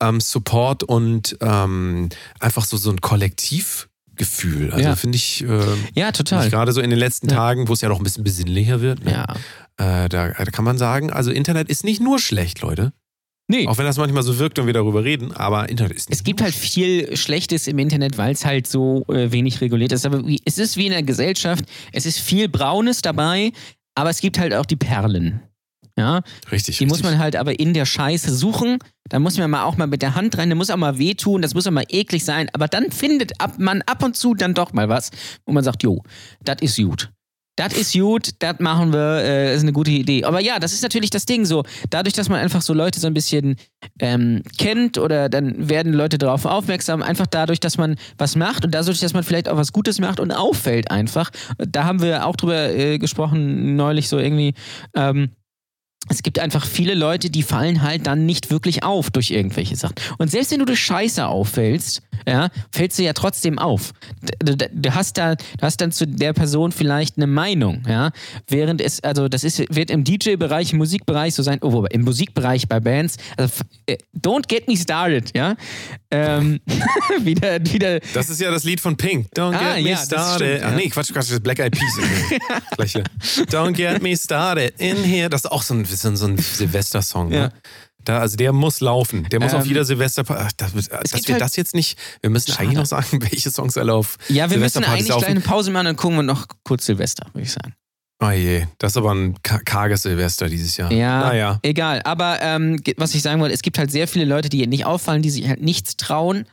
ähm, 0.00 0.20
Support 0.20 0.84
und 0.84 1.36
ähm, 1.40 2.08
einfach 2.38 2.64
so, 2.64 2.76
so 2.76 2.90
ein 2.90 3.00
Kollektivgefühl. 4.22 4.70
Also 4.72 4.84
Ja. 4.88 4.96
finde 4.96 5.16
ich, 5.16 5.42
äh, 5.44 5.60
Ja, 5.94 6.12
total. 6.12 6.48
gerade 6.50 6.72
so 6.72 6.80
in 6.80 6.90
den 6.90 6.98
letzten 6.98 7.28
Ja. 7.28 7.36
Tagen, 7.36 7.68
wo 7.68 7.72
es 7.72 7.80
ja 7.80 7.88
noch 7.88 7.98
ein 7.98 8.04
bisschen 8.04 8.24
besinnlicher 8.24 8.80
wird, 8.80 9.04
ne? 9.04 9.12
Ja. 9.12 10.04
äh, 10.04 10.08
da, 10.08 10.28
da 10.28 10.44
kann 10.46 10.64
man 10.64 10.78
sagen, 10.78 11.10
also 11.10 11.30
Internet 11.30 11.68
ist 11.68 11.82
nicht 11.84 12.00
nur 12.00 12.18
schlecht, 12.18 12.60
Leute. 12.60 12.92
Nee. 13.48 13.66
Auch 13.66 13.76
wenn 13.78 13.84
das 13.86 13.98
manchmal 13.98 14.22
so 14.22 14.38
wirkt 14.38 14.58
und 14.58 14.66
wir 14.66 14.72
darüber 14.72 15.02
reden, 15.04 15.32
aber 15.32 15.68
Internet 15.68 15.96
ist 15.96 16.08
nicht 16.08 16.18
Es 16.18 16.24
gibt 16.24 16.40
halt 16.40 16.54
viel 16.54 17.16
Schlechtes 17.16 17.66
im 17.66 17.78
Internet, 17.78 18.16
weil 18.16 18.32
es 18.32 18.44
halt 18.44 18.66
so 18.66 19.04
äh, 19.08 19.32
wenig 19.32 19.60
reguliert 19.60 19.92
ist. 19.92 20.06
Aber 20.06 20.22
es 20.44 20.58
ist 20.58 20.76
wie 20.76 20.86
in 20.86 20.92
der 20.92 21.02
Gesellschaft, 21.02 21.64
es 21.92 22.06
ist 22.06 22.18
viel 22.20 22.48
Braunes 22.48 23.02
dabei, 23.02 23.50
aber 23.94 24.10
es 24.10 24.20
gibt 24.20 24.38
halt 24.38 24.54
auch 24.54 24.64
die 24.66 24.76
Perlen. 24.76 25.42
Ja, 25.96 26.22
richtig. 26.50 26.78
die 26.78 26.86
muss 26.86 26.98
richtig. 26.98 27.10
man 27.12 27.18
halt 27.18 27.36
aber 27.36 27.58
in 27.58 27.74
der 27.74 27.84
Scheiße 27.84 28.34
suchen. 28.34 28.78
Da 29.08 29.18
muss 29.18 29.36
man 29.36 29.50
mal 29.50 29.64
auch 29.64 29.76
mal 29.76 29.86
mit 29.86 30.00
der 30.00 30.14
Hand 30.14 30.38
rein, 30.38 30.48
da 30.48 30.54
muss 30.54 30.70
auch 30.70 30.76
mal 30.76 30.98
wehtun, 30.98 31.42
das 31.42 31.54
muss 31.54 31.66
auch 31.66 31.72
mal 31.72 31.84
eklig 31.88 32.24
sein. 32.24 32.48
Aber 32.52 32.68
dann 32.68 32.90
findet 32.90 33.32
man 33.58 33.82
ab 33.82 34.02
und 34.02 34.16
zu 34.16 34.34
dann 34.34 34.54
doch 34.54 34.72
mal 34.72 34.88
was, 34.88 35.10
wo 35.44 35.52
man 35.52 35.64
sagt, 35.64 35.82
jo, 35.82 36.02
das 36.42 36.62
ist 36.62 36.76
gut. 36.76 37.10
Das 37.56 37.74
ist 37.74 37.92
gut, 37.92 38.30
das 38.38 38.60
machen 38.60 38.94
wir, 38.94 39.22
äh, 39.24 39.54
ist 39.54 39.60
eine 39.60 39.74
gute 39.74 39.90
Idee. 39.90 40.24
Aber 40.24 40.40
ja, 40.40 40.58
das 40.58 40.72
ist 40.72 40.82
natürlich 40.82 41.10
das 41.10 41.26
Ding 41.26 41.44
so. 41.44 41.64
Dadurch, 41.90 42.14
dass 42.14 42.30
man 42.30 42.40
einfach 42.40 42.62
so 42.62 42.72
Leute 42.72 42.98
so 42.98 43.06
ein 43.06 43.12
bisschen 43.12 43.56
ähm, 44.00 44.42
kennt 44.56 44.96
oder 44.96 45.28
dann 45.28 45.68
werden 45.68 45.92
Leute 45.92 46.16
darauf 46.16 46.46
aufmerksam, 46.46 47.02
einfach 47.02 47.26
dadurch, 47.26 47.60
dass 47.60 47.76
man 47.76 47.96
was 48.16 48.36
macht 48.36 48.64
und 48.64 48.74
dadurch, 48.74 49.00
dass 49.00 49.12
man 49.12 49.22
vielleicht 49.22 49.50
auch 49.50 49.58
was 49.58 49.72
Gutes 49.72 50.00
macht 50.00 50.18
und 50.18 50.30
auffällt 50.30 50.90
einfach. 50.90 51.28
Da 51.58 51.84
haben 51.84 52.00
wir 52.00 52.24
auch 52.24 52.36
drüber 52.36 52.70
äh, 52.70 52.98
gesprochen 52.98 53.76
neulich 53.76 54.08
so 54.08 54.18
irgendwie. 54.18 54.54
Ähm, 54.96 55.32
es 56.08 56.22
gibt 56.22 56.38
einfach 56.38 56.66
viele 56.66 56.94
Leute, 56.94 57.30
die 57.30 57.42
fallen 57.42 57.82
halt 57.82 58.06
dann 58.06 58.26
nicht 58.26 58.50
wirklich 58.50 58.82
auf 58.82 59.10
durch 59.10 59.30
irgendwelche 59.30 59.76
Sachen. 59.76 59.94
Und 60.18 60.30
selbst 60.30 60.50
wenn 60.50 60.58
du 60.58 60.64
durch 60.64 60.80
Scheiße 60.80 61.26
auffällst, 61.26 62.02
ja, 62.26 62.50
fällst 62.70 62.98
du 62.98 63.02
ja 63.02 63.12
trotzdem 63.12 63.58
auf. 63.58 63.92
Du, 64.38 64.56
du, 64.56 64.94
hast 64.94 65.18
da, 65.18 65.34
du 65.34 65.44
hast 65.60 65.80
dann 65.80 65.92
zu 65.92 66.06
der 66.06 66.32
Person 66.32 66.72
vielleicht 66.72 67.16
eine 67.16 67.26
Meinung, 67.26 67.82
ja. 67.88 68.10
Während 68.48 68.80
es, 68.80 69.02
also 69.02 69.28
das 69.28 69.44
ist, 69.44 69.58
wird 69.74 69.90
im 69.90 70.04
DJ-Bereich, 70.04 70.72
im 70.72 70.78
Musikbereich 70.78 71.34
so 71.34 71.42
sein, 71.42 71.58
oh, 71.62 71.84
im 71.90 72.02
Musikbereich 72.02 72.68
bei 72.68 72.80
Bands, 72.80 73.16
also 73.36 73.52
äh, 73.86 73.96
don't 74.16 74.48
get 74.48 74.68
me 74.68 74.76
started, 74.76 75.36
ja. 75.36 75.56
Ähm, 76.14 76.60
wieder, 77.22 77.58
wieder, 77.64 78.00
Das 78.12 78.28
ist 78.28 78.40
ja 78.40 78.50
das 78.50 78.64
Lied 78.64 78.80
von 78.80 78.96
Pink. 78.96 79.28
Don't 79.34 79.54
Ah, 79.56 79.74
get 79.76 79.84
me 79.84 79.90
ja, 79.90 79.96
started. 79.96 80.58
stimmt, 80.58 80.72
Ach 80.72 80.76
nee, 80.76 80.88
Quatsch, 80.90 81.08
Quatsch, 81.08 81.16
das 81.28 81.30
ist 81.30 81.42
Black 81.42 81.58
Eyed 81.58 81.72
Peas. 81.72 81.98
Gleiche. 82.76 83.02
Don't 83.50 83.72
get 83.72 84.02
me 84.02 84.16
started 84.16 84.74
in 84.78 84.96
here. 85.02 85.28
Das 85.30 85.44
ist 85.44 85.50
auch 85.50 85.62
so 85.62 85.74
ein, 85.74 85.84
so 85.84 86.08
ein, 86.08 86.16
so 86.16 86.26
ein 86.26 86.38
Silvester-Song. 86.38 87.32
Ja. 87.32 87.40
Ne? 87.48 87.52
Da, 88.04 88.18
also 88.18 88.36
der 88.36 88.52
muss 88.52 88.80
laufen. 88.80 89.28
Der 89.30 89.38
muss 89.40 89.52
Ähm, 89.52 89.60
auf 89.60 89.66
jeder 89.66 89.84
Silvester. 89.84 90.24
Ach, 90.28 90.50
das, 90.56 90.72
dass 90.72 90.82
wir 91.28 91.34
halt- 91.34 91.40
das 91.40 91.54
jetzt 91.56 91.74
nicht. 91.74 91.96
Wir 92.20 92.30
müssen 92.30 92.52
eigentlich 92.58 92.76
noch 92.76 92.86
sagen, 92.86 93.06
welche 93.22 93.50
Songs 93.50 93.78
alle 93.78 93.94
auf 93.94 94.18
ja, 94.28 94.50
wir 94.50 94.58
müssen 94.58 94.82
Silvesterpartys 94.82 95.10
eigentlich 95.12 95.24
eine 95.26 95.34
laufen. 95.40 95.48
Pause 95.48 95.70
machen 95.70 95.86
und 95.86 95.96
gucken 95.96 96.16
wir 96.18 96.22
noch 96.24 96.46
kurz 96.64 96.84
Silvester, 96.86 97.26
würde 97.32 97.46
ich 97.46 97.52
sagen. 97.52 97.74
Oh 98.24 98.30
je, 98.30 98.66
das 98.78 98.92
ist 98.92 98.96
aber 98.96 99.12
ein 99.14 99.34
ka- 99.42 99.58
karges 99.64 100.02
Silvester 100.02 100.48
dieses 100.48 100.76
Jahr. 100.76 100.92
Ja, 100.92 101.20
Naja. 101.20 101.58
egal. 101.62 102.00
Aber 102.04 102.40
ähm, 102.40 102.80
was 102.96 103.14
ich 103.16 103.22
sagen 103.22 103.40
wollte, 103.40 103.52
es 103.54 103.62
gibt 103.62 103.78
halt 103.78 103.90
sehr 103.90 104.06
viele 104.06 104.24
Leute, 104.24 104.48
die 104.48 104.64
nicht 104.68 104.86
auffallen, 104.86 105.22
die 105.22 105.30
sich 105.30 105.48
halt 105.48 105.60
nichts 105.60 105.96
trauen. 105.96 106.44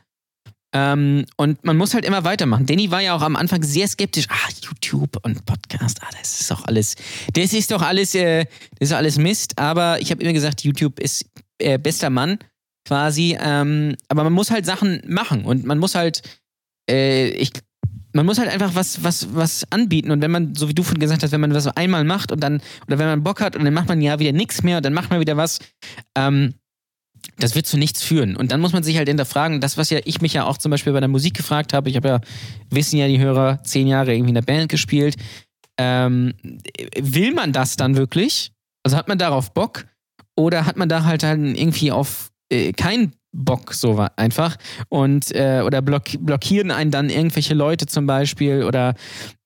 Ähm, 0.72 1.26
und 1.36 1.64
man 1.64 1.76
muss 1.76 1.94
halt 1.94 2.04
immer 2.04 2.24
weitermachen. 2.24 2.66
Danny 2.66 2.90
war 2.90 3.00
ja 3.00 3.14
auch 3.14 3.22
am 3.22 3.36
Anfang 3.36 3.62
sehr 3.62 3.88
skeptisch. 3.88 4.26
Ah, 4.28 4.48
YouTube 4.62 5.16
und 5.24 5.44
Podcast, 5.44 5.98
ah, 6.02 6.08
das 6.18 6.40
ist 6.40 6.50
doch 6.50 6.64
alles, 6.64 6.94
das 7.32 7.52
ist 7.52 7.70
doch 7.70 7.82
alles, 7.82 8.14
äh, 8.14 8.44
das 8.78 8.90
ist 8.90 8.92
alles 8.94 9.16
Mist. 9.18 9.58
Aber 9.58 10.00
ich 10.00 10.10
habe 10.10 10.22
immer 10.22 10.32
gesagt, 10.32 10.62
YouTube 10.62 10.98
ist 11.00 11.24
äh, 11.58 11.78
bester 11.78 12.10
Mann 12.10 12.38
quasi. 12.86 13.36
Ähm, 13.40 13.96
aber 14.08 14.24
man 14.24 14.32
muss 14.32 14.50
halt 14.50 14.64
Sachen 14.66 15.02
machen 15.06 15.44
und 15.44 15.64
man 15.64 15.78
muss 15.78 15.94
halt, 15.96 16.22
äh, 16.88 17.28
ich, 17.30 17.50
man 18.12 18.26
muss 18.26 18.38
halt 18.38 18.48
einfach 18.48 18.74
was, 18.74 19.02
was, 19.04 19.34
was 19.34 19.64
anbieten. 19.70 20.10
Und 20.10 20.20
wenn 20.20 20.30
man, 20.30 20.54
so 20.54 20.68
wie 20.68 20.74
du 20.74 20.82
vorhin 20.82 21.00
gesagt 21.00 21.22
hast, 21.22 21.32
wenn 21.32 21.40
man 21.40 21.54
was 21.54 21.66
einmal 21.68 22.04
macht 22.04 22.32
und 22.32 22.40
dann, 22.40 22.60
oder 22.86 22.98
wenn 22.98 23.06
man 23.06 23.22
Bock 23.22 23.40
hat 23.40 23.56
und 23.56 23.64
dann 23.64 23.74
macht 23.74 23.88
man 23.88 24.00
ja 24.00 24.18
wieder 24.18 24.32
nichts 24.32 24.62
mehr 24.62 24.78
und 24.78 24.84
dann 24.84 24.94
macht 24.94 25.10
man 25.10 25.20
wieder 25.20 25.36
was, 25.36 25.58
ähm, 26.16 26.54
das 27.38 27.54
wird 27.54 27.66
zu 27.66 27.76
nichts 27.76 28.02
führen. 28.02 28.36
Und 28.36 28.52
dann 28.52 28.60
muss 28.60 28.72
man 28.72 28.82
sich 28.82 28.96
halt 28.96 29.08
hinterfragen, 29.08 29.60
das, 29.60 29.76
was 29.76 29.90
ja 29.90 30.00
ich 30.04 30.20
mich 30.20 30.32
ja 30.32 30.44
auch 30.44 30.58
zum 30.58 30.70
Beispiel 30.70 30.92
bei 30.92 31.00
der 31.00 31.08
Musik 31.08 31.34
gefragt 31.34 31.72
habe, 31.72 31.88
ich 31.90 31.96
habe 31.96 32.08
ja, 32.08 32.20
wissen 32.70 32.98
ja 32.98 33.08
die 33.08 33.18
Hörer, 33.18 33.62
zehn 33.62 33.86
Jahre 33.86 34.14
irgendwie 34.14 34.30
in 34.30 34.34
der 34.34 34.42
Band 34.42 34.68
gespielt. 34.68 35.16
Ähm, 35.78 36.34
will 36.98 37.32
man 37.32 37.52
das 37.52 37.76
dann 37.76 37.96
wirklich? 37.96 38.52
Also 38.82 38.96
hat 38.96 39.08
man 39.08 39.18
darauf 39.18 39.52
Bock? 39.52 39.86
Oder 40.36 40.66
hat 40.66 40.76
man 40.76 40.88
da 40.88 41.04
halt 41.04 41.22
dann 41.22 41.54
irgendwie 41.54 41.92
auf 41.92 42.30
äh, 42.50 42.72
keinen 42.72 43.12
Bock 43.32 43.74
so 43.74 44.06
einfach 44.16 44.56
und 44.88 45.34
äh, 45.34 45.62
oder 45.64 45.82
block 45.82 46.04
blockieren 46.18 46.70
einen 46.70 46.90
dann 46.90 47.10
irgendwelche 47.10 47.54
Leute 47.54 47.86
zum 47.86 48.06
Beispiel 48.06 48.64
oder 48.64 48.94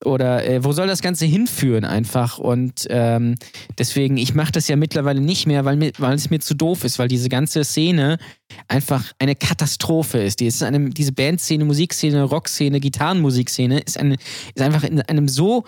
oder 0.03 0.45
äh, 0.47 0.63
wo 0.63 0.71
soll 0.71 0.87
das 0.87 1.01
Ganze 1.01 1.25
hinführen 1.25 1.85
einfach 1.85 2.39
und 2.39 2.87
ähm, 2.89 3.35
deswegen 3.77 4.17
ich 4.17 4.33
mache 4.33 4.51
das 4.51 4.67
ja 4.67 4.75
mittlerweile 4.75 5.21
nicht 5.21 5.45
mehr, 5.45 5.65
weil 5.65 5.91
weil 5.97 6.15
es 6.15 6.29
mir 6.29 6.39
zu 6.39 6.55
doof 6.55 6.83
ist, 6.83 6.97
weil 6.97 7.07
diese 7.07 7.29
ganze 7.29 7.63
Szene 7.63 8.17
einfach 8.67 9.11
eine 9.19 9.35
Katastrophe 9.35 10.19
ist. 10.19 10.39
Die 10.39 10.47
ist 10.47 10.63
eine, 10.63 10.89
diese 10.89 11.11
Bandszene, 11.11 11.65
Musikszene, 11.65 12.23
Rockszene, 12.23 12.79
Gitarrenmusikszene 12.79 13.79
ist 13.79 13.99
eine 13.99 14.15
ist 14.55 14.61
einfach 14.61 14.83
in 14.83 15.01
einem 15.01 15.27
so 15.27 15.63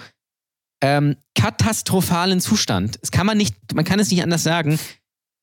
ähm, 0.81 1.15
katastrophalen 1.35 2.39
Zustand. 2.39 2.99
Das 3.01 3.11
kann 3.11 3.25
man 3.25 3.37
nicht, 3.37 3.55
man 3.73 3.85
kann 3.85 3.99
es 3.99 4.11
nicht 4.11 4.23
anders 4.23 4.43
sagen. 4.43 4.79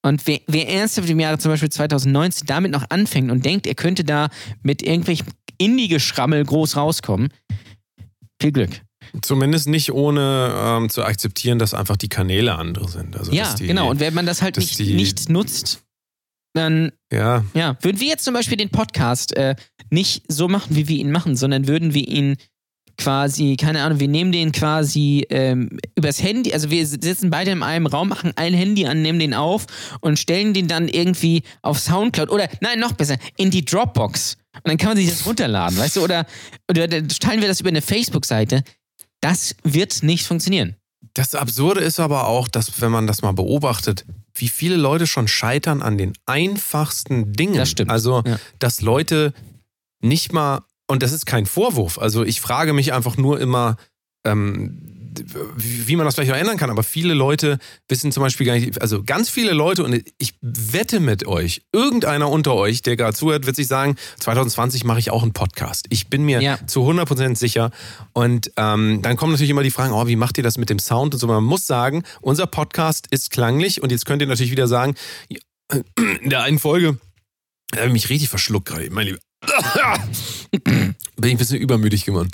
Und 0.05 0.27
wer, 0.27 0.41
wer 0.47 0.69
ernsthaft 0.69 1.09
im 1.09 1.19
Jahre 1.19 1.39
zum 1.39 1.51
Beispiel 1.51 1.71
2019 1.71 2.47
damit 2.47 2.71
noch 2.73 2.85
anfängt 2.91 3.31
und 3.31 3.45
denkt, 3.45 3.67
er 3.67 3.75
könnte 3.75 4.05
da 4.05 4.29
mit 4.63 4.83
irgendwelchem 4.83 5.27
Indie-Geschrammel 5.57 6.45
groß 6.45 6.77
rauskommen, 6.77 7.31
viel 8.41 8.53
Glück. 8.53 8.83
Zumindest 9.23 9.69
nicht 9.69 9.93
ohne 9.93 10.53
ähm, 10.57 10.91
zu 10.91 11.05
akzeptieren, 11.05 11.59
dass 11.59 11.73
einfach 11.75 11.97
die 11.97 12.09
Kanäle 12.09 12.57
andere 12.57 12.89
sind. 12.89 13.17
Also, 13.17 13.33
ja, 13.33 13.55
die, 13.55 13.67
genau. 13.67 13.91
Und 13.91 14.01
wenn 14.01 14.13
man 14.15 14.27
das 14.27 14.43
halt 14.43 14.57
nicht, 14.59 14.79
die- 14.79 14.95
nicht 14.95 15.29
nutzt, 15.31 15.83
dann 16.55 16.93
Ja, 17.13 17.45
Ja, 17.55 17.77
würden 17.81 18.01
wir 18.01 18.09
jetzt 18.09 18.25
zum 18.25 18.35
Beispiel 18.35 18.57
den 18.59 18.71
Podcast 18.71 19.37
äh, 19.37 19.57
nicht 19.91 20.25
so 20.29 20.49
machen, 20.49 20.77
wie 20.77 20.87
wir 20.89 20.99
ihn 20.99 21.11
machen, 21.13 21.35
sondern 21.37 21.67
würden 21.67 21.95
wir 21.95 22.07
ihn 22.07 22.37
quasi, 22.97 23.57
keine 23.57 23.83
Ahnung, 23.83 24.01
wir 24.01 24.09
nehmen 24.09 24.33
den 24.33 24.53
quasi 24.53 25.27
ähm, 25.31 25.79
übers 25.97 26.23
Handy, 26.23 26.53
also 26.53 26.71
wir 26.71 26.87
sitzen 26.87 27.31
beide 27.31 27.51
in 27.51 27.63
einem 27.63 27.87
Raum, 27.87 28.09
machen 28.09 28.33
ein 28.37 28.55
Handy 28.55 28.87
an, 28.87 29.03
nehmen 29.03 29.19
den 29.19 29.35
auf 29.35 29.67
und 30.01 30.19
stellen 30.19 30.55
den 30.55 30.69
dann 30.69 30.89
irgendwie 30.89 31.43
auf 31.63 31.79
Soundcloud 31.79 32.31
oder, 32.31 32.49
nein, 32.61 32.79
noch 32.79 32.93
besser, 32.93 33.17
in 33.37 33.51
die 33.51 33.65
Dropbox. 33.65 34.37
Und 34.55 34.69
dann 34.69 34.77
kann 34.77 34.91
man 34.91 34.97
sich 34.97 35.09
das 35.09 35.27
runterladen, 35.27 35.77
weißt 35.79 35.97
du, 35.97 36.05
oder, 36.05 36.27
oder 36.71 36.89
teilen 36.89 37.41
wir 37.41 37.49
das 37.49 37.61
über 37.61 37.71
eine 37.71 37.83
Facebook-Seite. 37.83 38.63
Das 39.21 39.57
wird 39.65 40.03
nicht 40.03 40.27
funktionieren. 40.27 40.77
Das 41.15 41.35
Absurde 41.35 41.81
ist 41.81 42.01
aber 42.01 42.27
auch, 42.27 42.49
dass 42.49 42.81
wenn 42.81 42.91
man 42.91 43.07
das 43.07 43.23
mal 43.23 43.33
beobachtet, 43.33 44.05
wie 44.35 44.49
viele 44.49 44.77
Leute 44.77 45.07
schon 45.07 45.29
scheitern 45.29 45.81
an 45.83 45.97
den 45.97 46.13
einfachsten 46.27 47.33
Dingen. 47.33 47.55
Das 47.55 47.71
stimmt, 47.71 47.91
Also, 47.91 48.23
ja. 48.27 48.39
dass 48.59 48.81
Leute 48.81 49.33
nicht 50.01 50.33
mal, 50.33 50.63
und 50.87 51.03
das 51.03 51.13
ist 51.13 51.27
kein 51.27 51.47
Vorwurf, 51.47 51.99
also 51.99 52.25
ich 52.25 52.41
frage 52.41 52.73
mich 52.73 52.93
einfach 52.93 53.17
nur 53.17 53.41
immer, 53.41 53.77
ähm, 54.27 54.81
wie 55.57 55.95
man 55.95 56.07
das 56.07 56.17
vielleicht 56.17 56.33
auch 56.33 56.37
ändern 56.37 56.57
kann, 56.57 56.71
aber 56.71 56.83
viele 56.83 57.15
Leute 57.15 57.59
wissen 57.89 58.11
zum 58.11 58.23
Beispiel 58.23 58.47
gar 58.47 58.55
nicht, 58.55 58.81
also 58.81 59.05
ganz 59.05 59.31
viele 59.31 59.53
Leute, 59.53 59.85
und 59.85 60.03
ich 60.19 60.35
wette 60.41 60.99
mit 60.99 61.27
euch, 61.27 61.63
irgendeiner 61.73 62.29
unter 62.29 62.55
euch, 62.55 62.83
der 62.83 62.97
gerade 62.97 63.15
zuhört, 63.17 63.47
wird 63.47 63.55
sich 63.55 63.69
sagen, 63.69 63.95
2020 64.19 64.83
mache 64.85 64.99
ich 64.99 65.11
auch 65.11 65.23
einen 65.23 65.33
Podcast. 65.33 65.87
Ich 65.91 66.09
bin 66.09 66.25
mir 66.25 66.41
Ja. 66.43 66.59
zu 66.67 66.81
100% 66.81 67.37
sicher. 67.37 67.71
Und 68.13 68.51
ähm, 68.57 69.03
dann 69.03 69.17
kommen 69.17 69.33
natürlich 69.33 69.51
immer 69.51 69.63
die 69.63 69.71
Fragen, 69.71 69.93
oh, 69.93 70.07
wie 70.09 70.17
macht 70.17 70.37
ihr 70.39 70.43
das 70.45 70.59
mit 70.59 70.69
dem 70.69 70.81
Sound 70.81 71.15
und 71.15 71.21
so. 71.21 71.27
Man 71.29 71.45
muss 71.45 71.67
sagen, 71.67 72.03
unser 72.21 72.47
Podcast 72.49 73.07
ist 73.11 73.31
klanglich 73.31 73.83
und 73.83 73.93
jetzt 73.93 74.07
könnt 74.07 74.21
ihr 74.21 74.27
natürlich 74.29 74.53
wieder 74.53 74.67
sagen, 74.67 74.95
in 76.23 76.31
der 76.31 76.43
einen 76.43 76.59
Folge, 76.59 76.99
da 77.71 77.79
habe 77.79 77.89
ich 77.89 77.93
mich 77.93 78.11
richtig 78.11 78.29
verschluckt 78.31 78.67
gerade, 78.67 78.91
mein 78.91 79.07
Lieber. 79.07 79.19
Bin 80.65 80.95
ich 81.23 81.31
ein 81.33 81.39
bisschen 81.39 81.59
übermütig 81.59 82.05
geworden. 82.05 82.31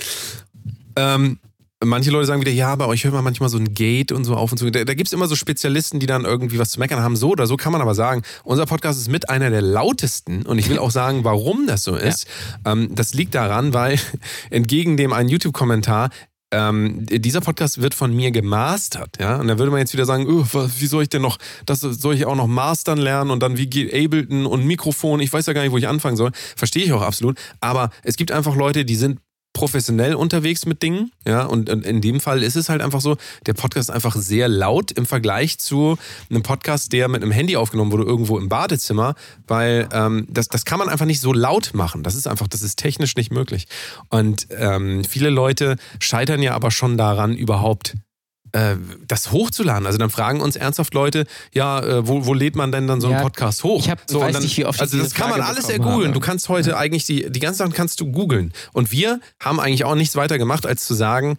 Ähm, 0.96 1.38
manche 1.82 2.10
Leute 2.10 2.26
sagen 2.26 2.40
wieder, 2.40 2.50
ja, 2.50 2.74
bei 2.76 2.86
euch 2.86 3.04
hört 3.04 3.14
man 3.14 3.24
manchmal 3.24 3.48
so 3.48 3.58
ein 3.58 3.72
Gate 3.74 4.12
und 4.12 4.24
so 4.24 4.36
auf 4.36 4.52
und 4.52 4.58
zu. 4.58 4.70
Da, 4.70 4.84
da 4.84 4.94
gibt 4.94 5.08
es 5.08 5.12
immer 5.12 5.26
so 5.26 5.36
Spezialisten, 5.36 5.98
die 5.98 6.06
dann 6.06 6.24
irgendwie 6.24 6.58
was 6.58 6.70
zu 6.70 6.80
meckern 6.80 7.00
haben. 7.00 7.16
So 7.16 7.30
oder 7.30 7.46
so 7.46 7.56
kann 7.56 7.72
man 7.72 7.80
aber 7.80 7.94
sagen, 7.94 8.22
unser 8.44 8.66
Podcast 8.66 9.00
ist 9.00 9.08
mit 9.08 9.30
einer 9.30 9.50
der 9.50 9.62
lautesten 9.62 10.42
und 10.42 10.58
ich 10.58 10.68
will 10.68 10.78
auch 10.78 10.90
sagen, 10.90 11.24
warum 11.24 11.66
das 11.66 11.82
so 11.82 11.96
ist. 11.96 12.26
Ja. 12.64 12.72
Ähm, 12.72 12.94
das 12.94 13.14
liegt 13.14 13.34
daran, 13.34 13.72
weil 13.72 13.98
entgegen 14.50 14.96
dem 14.96 15.12
einen 15.12 15.28
YouTube-Kommentar 15.28 16.10
ähm, 16.52 17.06
dieser 17.06 17.40
Podcast 17.40 17.80
wird 17.80 17.94
von 17.94 18.14
mir 18.14 18.30
gemastert, 18.30 19.18
ja. 19.20 19.36
Und 19.36 19.48
da 19.48 19.58
würde 19.58 19.70
man 19.70 19.80
jetzt 19.80 19.92
wieder 19.92 20.04
sagen, 20.04 20.26
wie 20.26 20.86
soll 20.86 21.04
ich 21.04 21.08
denn 21.08 21.22
noch, 21.22 21.38
das 21.66 21.80
soll 21.80 22.14
ich 22.14 22.26
auch 22.26 22.34
noch 22.34 22.46
mastern 22.46 22.98
lernen 22.98 23.30
und 23.30 23.42
dann 23.42 23.56
wie 23.56 23.66
geht 23.66 23.94
Ableton 23.94 24.46
und 24.46 24.66
Mikrofon, 24.66 25.20
ich 25.20 25.32
weiß 25.32 25.46
ja 25.46 25.52
gar 25.52 25.62
nicht, 25.62 25.72
wo 25.72 25.78
ich 25.78 25.88
anfangen 25.88 26.16
soll. 26.16 26.30
Verstehe 26.56 26.84
ich 26.84 26.92
auch 26.92 27.02
absolut. 27.02 27.38
Aber 27.60 27.90
es 28.02 28.16
gibt 28.16 28.32
einfach 28.32 28.56
Leute, 28.56 28.84
die 28.84 28.96
sind 28.96 29.20
professionell 29.60 30.14
unterwegs 30.14 30.64
mit 30.64 30.82
Dingen, 30.82 31.12
ja, 31.26 31.44
und 31.44 31.68
in 31.68 32.00
dem 32.00 32.18
Fall 32.18 32.42
ist 32.42 32.56
es 32.56 32.70
halt 32.70 32.80
einfach 32.80 33.02
so, 33.02 33.18
der 33.44 33.52
Podcast 33.52 33.90
ist 33.90 33.94
einfach 33.94 34.16
sehr 34.16 34.48
laut 34.48 34.90
im 34.90 35.04
Vergleich 35.04 35.58
zu 35.58 35.98
einem 36.30 36.42
Podcast, 36.42 36.94
der 36.94 37.08
mit 37.08 37.22
einem 37.22 37.30
Handy 37.30 37.58
aufgenommen 37.58 37.92
wurde, 37.92 38.04
irgendwo 38.04 38.38
im 38.38 38.48
Badezimmer, 38.48 39.16
weil 39.46 39.86
ähm, 39.92 40.26
das, 40.30 40.48
das 40.48 40.64
kann 40.64 40.78
man 40.78 40.88
einfach 40.88 41.04
nicht 41.04 41.20
so 41.20 41.34
laut 41.34 41.72
machen. 41.74 42.02
Das 42.02 42.14
ist 42.14 42.26
einfach, 42.26 42.48
das 42.48 42.62
ist 42.62 42.78
technisch 42.78 43.16
nicht 43.16 43.32
möglich. 43.32 43.66
Und 44.08 44.46
ähm, 44.48 45.04
viele 45.04 45.28
Leute 45.28 45.76
scheitern 45.98 46.40
ja 46.40 46.54
aber 46.54 46.70
schon 46.70 46.96
daran, 46.96 47.34
überhaupt 47.34 47.96
das 49.06 49.32
hochzuladen. 49.32 49.86
Also 49.86 49.98
dann 49.98 50.10
fragen 50.10 50.40
uns 50.40 50.56
ernsthaft 50.56 50.94
Leute, 50.94 51.26
ja, 51.52 51.80
äh, 51.80 52.06
wo, 52.06 52.26
wo 52.26 52.34
lädt 52.34 52.56
man 52.56 52.72
denn 52.72 52.86
dann 52.86 53.00
so 53.00 53.08
einen 53.08 53.16
ja, 53.16 53.22
Podcast 53.22 53.64
hoch? 53.64 53.80
Ich 53.80 53.90
hab, 53.90 54.00
so, 54.06 54.20
weiß 54.20 54.32
dann, 54.32 54.42
nicht, 54.42 54.56
wie 54.56 54.64
oft 54.64 54.80
Also 54.80 54.98
das 54.98 55.14
kann 55.14 55.30
man 55.30 55.40
alles 55.40 55.68
ergoogeln. 55.68 56.12
Du 56.12 56.20
kannst 56.20 56.48
heute 56.48 56.70
ja. 56.70 56.76
eigentlich 56.76 57.04
die, 57.06 57.30
die 57.30 57.40
ganze 57.40 57.58
Sachen 57.58 57.72
kannst 57.72 58.00
du 58.00 58.10
googeln. 58.10 58.52
Und 58.72 58.92
wir 58.92 59.20
haben 59.40 59.60
eigentlich 59.60 59.84
auch 59.84 59.94
nichts 59.94 60.16
weiter 60.16 60.38
gemacht, 60.38 60.66
als 60.66 60.86
zu 60.86 60.94
sagen, 60.94 61.38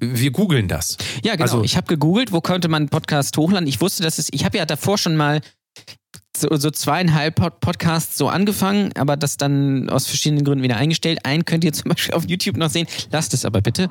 wir 0.00 0.30
googeln 0.30 0.68
das. 0.68 0.96
Ja, 1.24 1.32
genau. 1.32 1.42
Also, 1.42 1.64
ich 1.64 1.76
habe 1.76 1.86
gegoogelt, 1.86 2.32
wo 2.32 2.40
könnte 2.40 2.68
man 2.68 2.82
einen 2.82 2.88
Podcast 2.88 3.36
hochladen. 3.36 3.66
Ich 3.66 3.80
wusste, 3.80 4.02
dass 4.02 4.18
es, 4.18 4.28
ich 4.30 4.44
habe 4.44 4.58
ja 4.58 4.64
davor 4.64 4.96
schon 4.96 5.16
mal 5.16 5.40
so, 6.40 6.48
so 6.56 6.70
zweieinhalb 6.70 7.36
Podcasts 7.60 8.16
so 8.16 8.28
angefangen, 8.28 8.90
aber 8.96 9.16
das 9.16 9.36
dann 9.36 9.88
aus 9.90 10.06
verschiedenen 10.06 10.44
Gründen 10.44 10.62
wieder 10.62 10.76
eingestellt. 10.76 11.24
Einen 11.24 11.44
könnt 11.44 11.64
ihr 11.64 11.72
zum 11.72 11.90
Beispiel 11.90 12.14
auf 12.14 12.28
YouTube 12.28 12.56
noch 12.56 12.70
sehen. 12.70 12.86
Lasst 13.10 13.34
es 13.34 13.44
aber 13.44 13.60
bitte. 13.60 13.88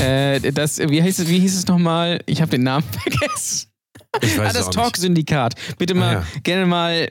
Äh, 0.00 0.52
das, 0.52 0.78
wie, 0.78 1.02
hieß 1.02 1.18
es, 1.18 1.28
wie 1.28 1.38
hieß 1.38 1.56
es 1.56 1.66
nochmal? 1.66 2.20
Ich 2.26 2.40
habe 2.40 2.50
den 2.50 2.62
Namen 2.62 2.84
vergessen. 2.90 3.68
Ich 4.22 4.36
weiß 4.36 4.54
ah, 4.54 4.58
das 4.58 4.70
Talk-Syndikat. 4.70 5.54
Bitte 5.78 5.94
mal 5.94 6.16
ah, 6.16 6.20
ja. 6.20 6.40
gerne 6.42 6.66
mal 6.66 7.10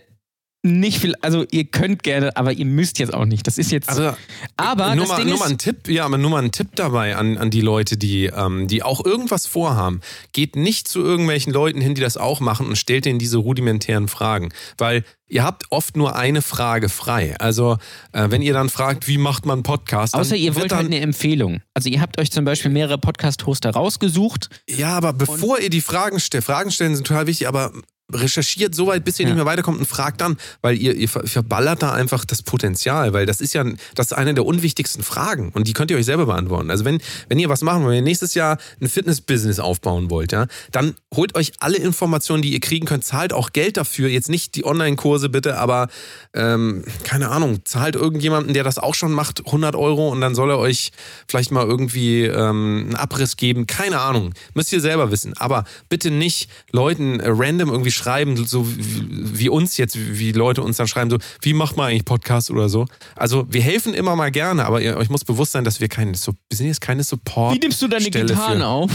nicht 0.61 0.99
viel, 0.99 1.15
also 1.22 1.45
ihr 1.52 1.65
könnt 1.65 2.03
gerne, 2.03 2.36
aber 2.36 2.52
ihr 2.52 2.65
müsst 2.65 2.99
jetzt 2.99 3.14
auch 3.14 3.26
nicht. 3.26 3.48
Das 3.48 3.57
ist 3.57 3.72
jetzt. 3.72 3.88
Also, 3.88 4.14
aber 4.57 4.94
nur, 4.95 5.07
mal, 5.07 5.23
nur 5.23 5.40
mal 5.40 5.49
ein 5.49 5.57
Tipp, 5.57 5.88
ja, 5.88 6.03
aber 6.03 6.18
nur 6.18 6.31
mal 6.31 6.44
ein 6.44 6.52
Tipp 6.52 6.69
dabei 6.76 7.15
an, 7.15 7.38
an 7.38 7.49
die 7.49 7.61
Leute, 7.61 7.95
die, 7.95 8.26
ähm, 8.26 8.68
die 8.68 8.84
auch 8.84 9.06
irgendwas 9.06 9.45
vorhaben. 9.48 10.02
Geht 10.34 10.57
nicht 10.57 10.90
zu 10.90 10.99
irgendwelchen 10.99 11.53
Leuten 11.53 11.80
hin, 11.80 11.95
die 11.95 12.02
das 12.02 12.18
auch 12.18 12.41
machen 12.41 12.68
und 12.68 12.77
stellt 12.77 13.06
denen 13.06 13.19
diese 13.19 13.38
rudimentären 13.38 14.10
Fragen. 14.10 14.49
Weil 14.77 15.06
ihr 15.30 15.44
habt 15.44 15.64
oft 15.69 15.95
nur 15.95 16.18
eine 16.18 16.41
Frage 16.41 16.90
frei. 16.90 17.38
Also, 17.40 17.77
äh, 18.11 18.30
wenn 18.30 18.41
ihr 18.41 18.53
dann 18.53 18.68
fragt, 18.68 19.07
wie 19.07 19.18
macht 19.18 19.45
man 19.45 19.64
Podcast? 19.64 20.14
Außer 20.14 20.36
ihr 20.36 20.56
wollt 20.56 20.72
dann, 20.72 20.80
halt 20.80 20.88
eine 20.88 20.99
Empfehlung. 20.99 21.61
Also, 21.73 21.88
ihr 21.88 22.02
habt 22.02 22.19
euch 22.19 22.31
zum 22.31 22.44
Beispiel 22.44 22.72
mehrere 22.72 22.98
Podcast-Hoster 22.98 23.69
rausgesucht. 23.69 24.49
Ja, 24.69 24.98
aber 24.98 25.14
bevor 25.14 25.60
ihr 25.60 25.69
die 25.69 25.81
Fragen 25.81 26.19
stellt, 26.19 26.44
Fragen 26.44 26.69
stellen 26.69 26.95
sind 26.95 27.07
total 27.07 27.27
wichtig, 27.27 27.48
aber 27.48 27.72
recherchiert 28.11 28.76
so 28.76 28.88
weit, 28.88 29.06
bis 29.06 29.19
ihr 29.19 29.23
ja. 29.23 29.30
nicht 29.30 29.38
mehr 29.38 29.45
weiterkommt 29.45 29.80
und 29.80 29.86
fragt 29.86 30.22
dann, 30.22 30.38
weil 30.61 30.77
ihr, 30.77 30.95
ihr 30.95 31.07
verballert 31.07 31.84
da 31.84 31.91
einfach 31.91 32.26
das 32.26 32.41
Potenzial, 32.41 33.14
weil 33.14 33.26
das 33.26 33.41
ist 33.41 33.53
ja 33.53 33.64
das 33.95 34.07
ist 34.07 34.14
eine 34.14 34.34
der 34.34 34.45
unwichtigsten 34.45 35.03
Fragen 35.03 35.52
und 35.53 35.68
die 35.68 35.73
könnt 35.73 35.91
ihr 35.91 35.98
euch 35.98 36.06
selber 36.06 36.26
beantworten. 36.26 36.72
Also 36.72 36.86
wenn, 36.86 36.99
wenn 37.27 37.40
ihr 37.40 37.49
was 37.49 37.61
machen 37.61 37.84
wollt, 37.84 37.91
wenn 37.91 37.98
ihr 37.98 38.02
nächstes 38.03 38.34
Jahr 38.34 38.57
ein 38.81 38.90
Fitness-Business 38.90 39.60
aufbauen 39.60 40.10
wollt, 40.10 40.31
ja, 40.31 40.48
dann 40.72 40.95
holt 41.14 41.36
euch 41.36 41.53
alle 41.60 41.77
Informationen, 41.77 42.41
die 42.41 42.53
ihr 42.53 42.60
kriegen 42.60 42.86
könnt, 42.86 43.03
zahlt 43.03 43.34
auch 43.34 43.52
Geld 43.52 43.77
dafür. 43.77 44.10
Jetzt 44.10 44.30
nicht 44.30 44.56
die 44.56 44.65
Online-Kurse 44.65 45.30
bitte, 45.30 45.57
aber 45.57 45.88
ähm, 46.34 46.84
keine 47.03 47.30
Ahnung, 47.30 47.65
zahlt 47.65 47.95
irgendjemanden, 47.95 48.53
der 48.53 48.64
das 48.64 48.77
auch 48.77 48.95
schon 48.95 49.11
macht, 49.11 49.45
100 49.45 49.76
Euro 49.76 50.10
und 50.10 50.22
dann 50.22 50.36
soll 50.36 50.49
er 50.52 50.60
euch 50.60 50.91
vielleicht 51.27 51.52
mal 51.52 51.65
irgendwie 51.65 52.23
ähm, 52.26 52.86
einen 52.88 52.95
Abriss 52.95 53.38
geben. 53.38 53.68
Keine 53.68 53.99
Ahnung, 53.99 54.34
müsst 54.53 54.72
ihr 54.73 54.81
selber 54.81 55.11
wissen. 55.11 55.34
Aber 55.38 55.65
bitte 55.90 56.11
nicht 56.11 56.49
Leuten 56.72 57.19
äh, 57.19 57.30
random 57.30 57.69
irgendwie 57.69 57.91
schreiben, 58.00 58.36
so 58.38 58.68
wie, 58.68 59.40
wie 59.40 59.50
uns 59.50 59.78
jetzt, 59.78 59.98
wie 59.98 60.32
Leute 60.32 60.64
uns 60.64 60.78
dann 60.78 60.88
schreiben, 60.88 61.10
so, 61.10 61.18
wie 61.42 61.54
macht 61.54 61.78
man 61.78 61.90
eigentlich 61.90 62.06
Podcast 62.06 62.50
oder 62.50 62.70
so. 62.70 62.86
Also 63.16 63.46
wir 63.50 63.62
helfen 63.62 63.94
immer 63.94 64.16
mal 64.16 64.32
gerne, 64.32 64.66
aber 64.66 64.82
ihr, 64.82 64.98
euch 64.98 65.10
muss 65.10 65.24
bewusst 65.24 65.52
sein, 65.52 65.64
dass 65.64 65.80
wir 65.80 65.88
keine, 65.88 66.16
so, 66.16 66.34
wir 66.50 66.58
sind 66.58 66.68
jetzt 66.68 66.82
keine 66.82 67.04
Support. 67.04 67.56
Wie 67.56 67.60
nimmst 67.60 67.82
du 67.82 67.88
deine 67.88 68.06
Stelle 68.06 68.26
Gitarren 68.26 68.60
für. 68.60 68.68
auf? 68.68 68.92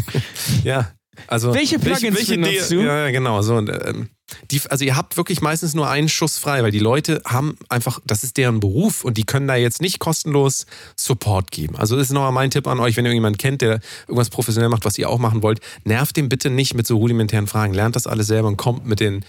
ja, 0.64 0.90
also 1.26 1.54
welche 1.54 1.78
Plugins 1.78 2.02
welche, 2.02 2.16
welche 2.16 2.34
benutzt 2.38 2.70
du? 2.70 2.80
Ja, 2.80 3.10
genau. 3.10 3.42
So, 3.42 3.58
ähm, 3.58 4.08
die, 4.50 4.60
also 4.68 4.84
ihr 4.84 4.96
habt 4.96 5.16
wirklich 5.16 5.40
meistens 5.40 5.74
nur 5.74 5.88
einen 5.88 6.08
Schuss 6.08 6.38
frei, 6.38 6.62
weil 6.62 6.70
die 6.70 6.78
Leute 6.78 7.22
haben 7.24 7.56
einfach, 7.68 8.00
das 8.04 8.24
ist 8.24 8.36
deren 8.36 8.60
Beruf 8.60 9.04
und 9.04 9.16
die 9.16 9.24
können 9.24 9.48
da 9.48 9.56
jetzt 9.56 9.80
nicht 9.80 9.98
kostenlos 9.98 10.66
Support 10.96 11.50
geben. 11.50 11.76
Also 11.76 11.96
das 11.96 12.08
ist 12.08 12.12
nochmal 12.12 12.32
mein 12.32 12.50
Tipp 12.50 12.66
an 12.66 12.80
euch, 12.80 12.96
wenn 12.96 13.04
ihr 13.04 13.10
irgendjemanden 13.10 13.38
kennt, 13.38 13.62
der 13.62 13.80
irgendwas 14.06 14.30
professionell 14.30 14.68
macht, 14.68 14.84
was 14.84 14.98
ihr 14.98 15.08
auch 15.08 15.18
machen 15.18 15.42
wollt, 15.42 15.60
nervt 15.84 16.16
den 16.16 16.28
bitte 16.28 16.50
nicht 16.50 16.74
mit 16.74 16.86
so 16.86 16.96
rudimentären 16.96 17.46
Fragen. 17.46 17.74
Lernt 17.74 17.96
das 17.96 18.06
alles 18.06 18.26
selber 18.26 18.48
und 18.48 18.56
kommt 18.56 18.86
mit 18.86 19.00
den 19.00 19.24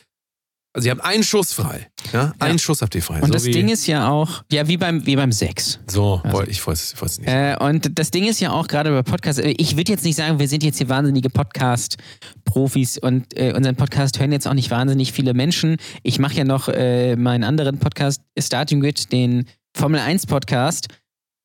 also 0.73 0.87
ihr 0.87 0.91
habt 0.91 1.03
einen 1.03 1.23
Schuss 1.23 1.51
frei. 1.51 1.89
Ja? 2.13 2.33
Einen 2.39 2.53
ja. 2.53 2.59
Schuss 2.59 2.81
habt 2.81 2.95
ihr 2.95 3.01
frei. 3.01 3.15
Und 3.15 3.27
so 3.27 3.33
das 3.33 3.43
Ding 3.43 3.67
ist 3.67 3.87
ja 3.87 4.09
auch, 4.09 4.43
ja, 4.51 4.67
wie 4.67 4.77
beim, 4.77 5.05
wie 5.05 5.17
beim 5.17 5.33
Sex. 5.33 5.79
So, 5.87 6.21
also. 6.23 6.43
ich 6.43 6.65
weiß 6.65 6.95
es 7.01 7.19
nicht. 7.19 7.27
Äh, 7.27 7.57
und 7.59 7.99
das 7.99 8.11
Ding 8.11 8.25
ist 8.25 8.39
ja 8.39 8.51
auch 8.51 8.67
gerade 8.67 8.89
bei 8.91 9.03
Podcasts, 9.03 9.41
äh, 9.41 9.53
ich 9.57 9.75
würde 9.75 9.91
jetzt 9.91 10.05
nicht 10.05 10.15
sagen, 10.15 10.39
wir 10.39 10.47
sind 10.47 10.63
jetzt 10.63 10.77
hier 10.77 10.87
wahnsinnige 10.87 11.29
Podcast-Profis 11.29 12.97
und 12.97 13.37
äh, 13.37 13.53
unseren 13.53 13.75
Podcast 13.75 14.19
hören 14.19 14.31
jetzt 14.31 14.47
auch 14.47 14.53
nicht 14.53 14.71
wahnsinnig 14.71 15.11
viele 15.11 15.33
Menschen. 15.33 15.75
Ich 16.03 16.19
mache 16.19 16.35
ja 16.35 16.45
noch 16.45 16.69
äh, 16.69 17.17
meinen 17.17 17.43
anderen 17.43 17.77
Podcast, 17.77 18.21
Starting 18.39 18.79
Grid, 18.79 19.11
den 19.11 19.47
Formel 19.75 19.99
1 19.99 20.25
Podcast. 20.27 20.87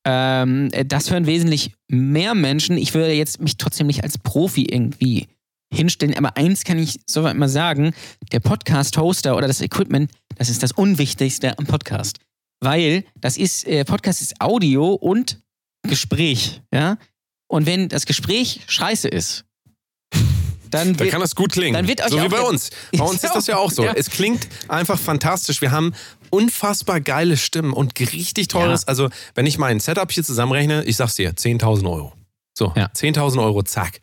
Ähm, 0.04 0.70
das 0.86 1.10
hören 1.10 1.26
wesentlich 1.26 1.72
mehr 1.88 2.36
Menschen. 2.36 2.78
Ich 2.78 2.94
würde 2.94 3.12
jetzt 3.12 3.40
mich 3.40 3.56
trotzdem 3.56 3.88
nicht 3.88 4.04
als 4.04 4.18
Profi 4.18 4.66
irgendwie 4.66 5.26
hinstellen. 5.72 6.16
Aber 6.16 6.36
eins 6.36 6.64
kann 6.64 6.78
ich 6.78 7.00
soweit 7.06 7.36
mal 7.36 7.48
sagen: 7.48 7.92
der 8.32 8.40
Podcast-Hoster 8.40 9.36
oder 9.36 9.46
das 9.46 9.60
Equipment, 9.60 10.10
das 10.36 10.48
ist 10.48 10.62
das 10.62 10.72
Unwichtigste 10.72 11.58
am 11.58 11.66
Podcast. 11.66 12.18
Weil 12.60 13.04
das 13.20 13.36
ist, 13.36 13.66
äh, 13.66 13.84
Podcast 13.84 14.22
ist 14.22 14.40
Audio 14.40 14.94
und 14.94 15.40
Gespräch, 15.82 16.62
ja. 16.72 16.98
Und 17.48 17.66
wenn 17.66 17.88
das 17.88 18.06
Gespräch 18.06 18.62
scheiße 18.66 19.08
ist, 19.08 19.44
dann, 20.70 20.96
dann 20.96 21.08
kann 21.08 21.20
das 21.20 21.34
gut 21.34 21.52
klingen. 21.52 21.74
Dann 21.74 21.86
wird 21.86 22.02
euch 22.02 22.10
so 22.10 22.22
wie 22.22 22.28
bei 22.28 22.40
uns. 22.40 22.70
Bei 22.92 23.04
uns 23.04 23.22
ist 23.22 23.34
das 23.34 23.46
ja 23.46 23.56
auch 23.56 23.70
so. 23.70 23.84
Ja. 23.84 23.92
Es 23.92 24.10
klingt 24.10 24.48
einfach 24.68 24.98
fantastisch. 24.98 25.60
Wir 25.60 25.70
haben 25.70 25.94
unfassbar 26.30 27.00
geile 27.00 27.36
Stimmen 27.36 27.72
und 27.72 27.98
richtig 28.00 28.48
teures. 28.48 28.82
Ja. 28.82 28.88
Also, 28.88 29.08
wenn 29.34 29.46
ich 29.46 29.58
mein 29.58 29.78
Setup 29.80 30.10
hier 30.10 30.24
zusammenrechne, 30.24 30.84
ich 30.84 30.96
sag's 30.96 31.14
dir, 31.14 31.32
10.000 31.32 31.88
Euro. 31.90 32.12
So, 32.58 32.72
ja. 32.74 32.86
10.000 32.86 33.42
Euro, 33.42 33.62
zack 33.62 34.00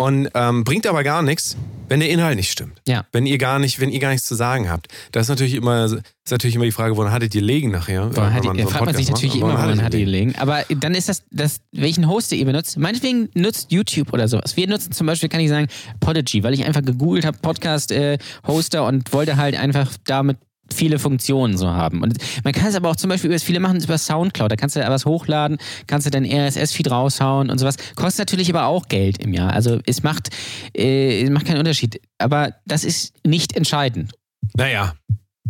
und 0.00 0.30
ähm, 0.32 0.64
bringt 0.64 0.86
aber 0.86 1.04
gar 1.04 1.20
nichts, 1.20 1.58
wenn 1.90 2.00
der 2.00 2.08
Inhalt 2.08 2.36
nicht 2.36 2.50
stimmt. 2.50 2.80
Ja. 2.88 3.04
Wenn 3.12 3.26
ihr 3.26 3.36
gar 3.36 3.58
nicht, 3.58 3.80
wenn 3.80 3.90
ihr 3.90 4.00
gar 4.00 4.12
nichts 4.12 4.26
zu 4.26 4.34
sagen 4.34 4.70
habt. 4.70 4.88
Das 5.12 5.26
ist 5.26 5.28
natürlich 5.28 5.52
immer, 5.52 5.84
ist 5.84 6.00
natürlich 6.30 6.56
immer 6.56 6.64
die 6.64 6.72
Frage, 6.72 6.96
woran 6.96 7.12
hattet 7.12 7.34
ihr 7.34 7.42
legen 7.42 7.70
nachher? 7.70 8.16
Woran 8.16 8.32
hat 8.32 8.44
die, 8.44 8.62
so 8.62 8.68
fragt 8.70 8.86
man 8.86 8.94
sich 8.94 9.10
natürlich 9.10 9.34
macht. 9.34 9.42
immer, 9.42 9.52
woran, 9.52 9.68
woran 9.68 9.84
hattet 9.84 10.00
ihr 10.00 10.06
legen. 10.06 10.34
Aber 10.38 10.64
dann 10.74 10.94
ist 10.94 11.10
das, 11.10 11.22
das, 11.30 11.60
welchen 11.72 12.08
Hoster 12.08 12.34
ihr 12.34 12.46
benutzt. 12.46 12.78
Meinetwegen 12.78 13.28
nutzt 13.34 13.72
YouTube 13.72 14.10
oder 14.14 14.26
sowas. 14.26 14.56
Wir 14.56 14.66
nutzen 14.68 14.92
zum 14.92 15.06
Beispiel, 15.06 15.28
kann 15.28 15.40
ich 15.42 15.50
sagen, 15.50 15.66
Podigy, 16.00 16.42
weil 16.44 16.54
ich 16.54 16.64
einfach 16.64 16.82
gegoogelt 16.82 17.26
habe, 17.26 17.36
Podcast-Hoster 17.42 18.78
äh, 18.78 18.88
und 18.88 19.12
wollte 19.12 19.36
halt 19.36 19.54
einfach 19.54 19.90
damit 20.06 20.38
viele 20.74 20.98
Funktionen 20.98 21.56
so 21.56 21.68
haben. 21.68 22.02
Und 22.02 22.16
man 22.44 22.52
kann 22.52 22.68
es 22.68 22.74
aber 22.74 22.90
auch 22.90 22.96
zum 22.96 23.10
Beispiel 23.10 23.30
über 23.30 23.38
viele 23.38 23.60
machen 23.60 23.76
es 23.76 23.84
über 23.84 23.98
Soundcloud. 23.98 24.50
Da 24.50 24.56
kannst 24.56 24.76
du 24.76 24.80
was 24.80 25.04
hochladen, 25.04 25.58
kannst 25.86 26.06
du 26.06 26.10
dein 26.10 26.24
RSS-Feed 26.24 26.90
raushauen 26.90 27.50
und 27.50 27.58
sowas. 27.58 27.76
Kostet 27.96 28.20
natürlich 28.20 28.50
aber 28.50 28.66
auch 28.66 28.88
Geld 28.88 29.18
im 29.18 29.32
Jahr. 29.34 29.52
Also 29.52 29.80
es 29.86 30.02
macht, 30.02 30.30
äh, 30.76 31.22
es 31.22 31.30
macht 31.30 31.46
keinen 31.46 31.58
Unterschied. 31.58 32.00
Aber 32.18 32.54
das 32.66 32.84
ist 32.84 33.14
nicht 33.24 33.56
entscheidend. 33.56 34.12
Naja, 34.56 34.94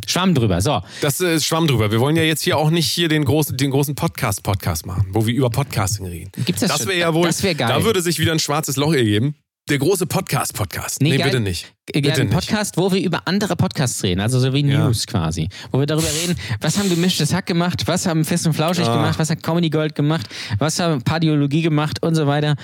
Schwamm 0.06 0.34
drüber, 0.34 0.60
so. 0.60 0.80
Das 1.02 1.20
ist 1.20 1.44
Schwamm 1.44 1.66
drüber. 1.66 1.90
Wir 1.90 2.00
wollen 2.00 2.16
ja 2.16 2.22
jetzt 2.22 2.42
hier 2.42 2.56
auch 2.56 2.70
nicht 2.70 2.88
hier 2.88 3.08
den 3.08 3.24
großen, 3.24 3.56
den 3.56 3.70
großen 3.70 3.94
Podcast-Podcast 3.94 4.86
machen, 4.86 5.08
wo 5.10 5.26
wir 5.26 5.34
über 5.34 5.50
Podcasting 5.50 6.06
reden. 6.06 6.32
Gibt's 6.44 6.62
das 6.62 6.70
das 6.70 6.86
wäre 6.86 6.98
ja 6.98 7.14
wohl, 7.14 7.26
das 7.26 7.42
wär 7.42 7.54
geil. 7.54 7.68
da 7.68 7.84
würde 7.84 8.02
sich 8.02 8.18
wieder 8.18 8.32
ein 8.32 8.38
schwarzes 8.38 8.76
Loch 8.76 8.94
ergeben. 8.94 9.34
Der 9.70 9.78
große 9.78 10.06
Podcast-Podcast. 10.06 11.00
Nee, 11.00 11.16
nee 11.16 11.22
bitte 11.22 11.38
nicht. 11.38 11.72
Bitte 11.86 12.20
ein 12.20 12.28
Podcast, 12.28 12.76
nicht. 12.76 12.84
wo 12.84 12.92
wir 12.92 13.00
über 13.04 13.22
andere 13.26 13.54
Podcasts 13.54 14.02
reden, 14.02 14.20
also 14.20 14.40
so 14.40 14.52
wie 14.52 14.66
ja. 14.66 14.84
News 14.84 15.06
quasi. 15.06 15.48
Wo 15.70 15.78
wir 15.78 15.86
darüber 15.86 16.08
reden, 16.08 16.36
was 16.60 16.76
haben 16.76 16.88
gemischtes 16.88 17.32
Hack 17.32 17.46
gemacht, 17.46 17.86
was 17.86 18.04
haben 18.04 18.24
Fest 18.24 18.48
und 18.48 18.54
Flauschig 18.54 18.88
ah. 18.88 18.96
gemacht, 18.96 19.20
was 19.20 19.30
hat 19.30 19.44
Comedy 19.44 19.70
Gold 19.70 19.94
gemacht, 19.94 20.28
was 20.58 20.80
haben 20.80 21.02
Pardiologie 21.02 21.62
gemacht 21.62 22.02
und 22.02 22.16
so 22.16 22.26
weiter. 22.26 22.56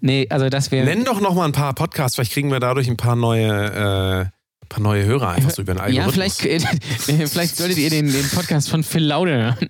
Nee, 0.00 0.26
also 0.30 0.48
das 0.48 0.70
wäre. 0.70 0.86
Nenn 0.86 1.04
doch 1.04 1.20
noch 1.20 1.34
mal 1.34 1.44
ein 1.44 1.52
paar 1.52 1.74
Podcasts, 1.74 2.14
vielleicht 2.14 2.32
kriegen 2.32 2.50
wir 2.50 2.60
dadurch 2.60 2.88
ein 2.88 2.96
paar 2.96 3.14
neue. 3.14 4.30
Äh 4.30 4.43
paar 4.74 4.82
neue 4.82 5.04
Hörer 5.04 5.30
einfach 5.30 5.50
so 5.50 5.62
über 5.62 5.74
den 5.74 5.80
Algorithmus. 5.80 6.16
Ja, 6.16 6.30
vielleicht, 6.40 7.28
vielleicht 7.30 7.56
solltet 7.56 7.78
ihr 7.78 7.90
den, 7.90 8.10
den 8.12 8.28
Podcast 8.30 8.68
von 8.68 8.82
Phil 8.82 9.04
Laude 9.04 9.30
hören. 9.36 9.68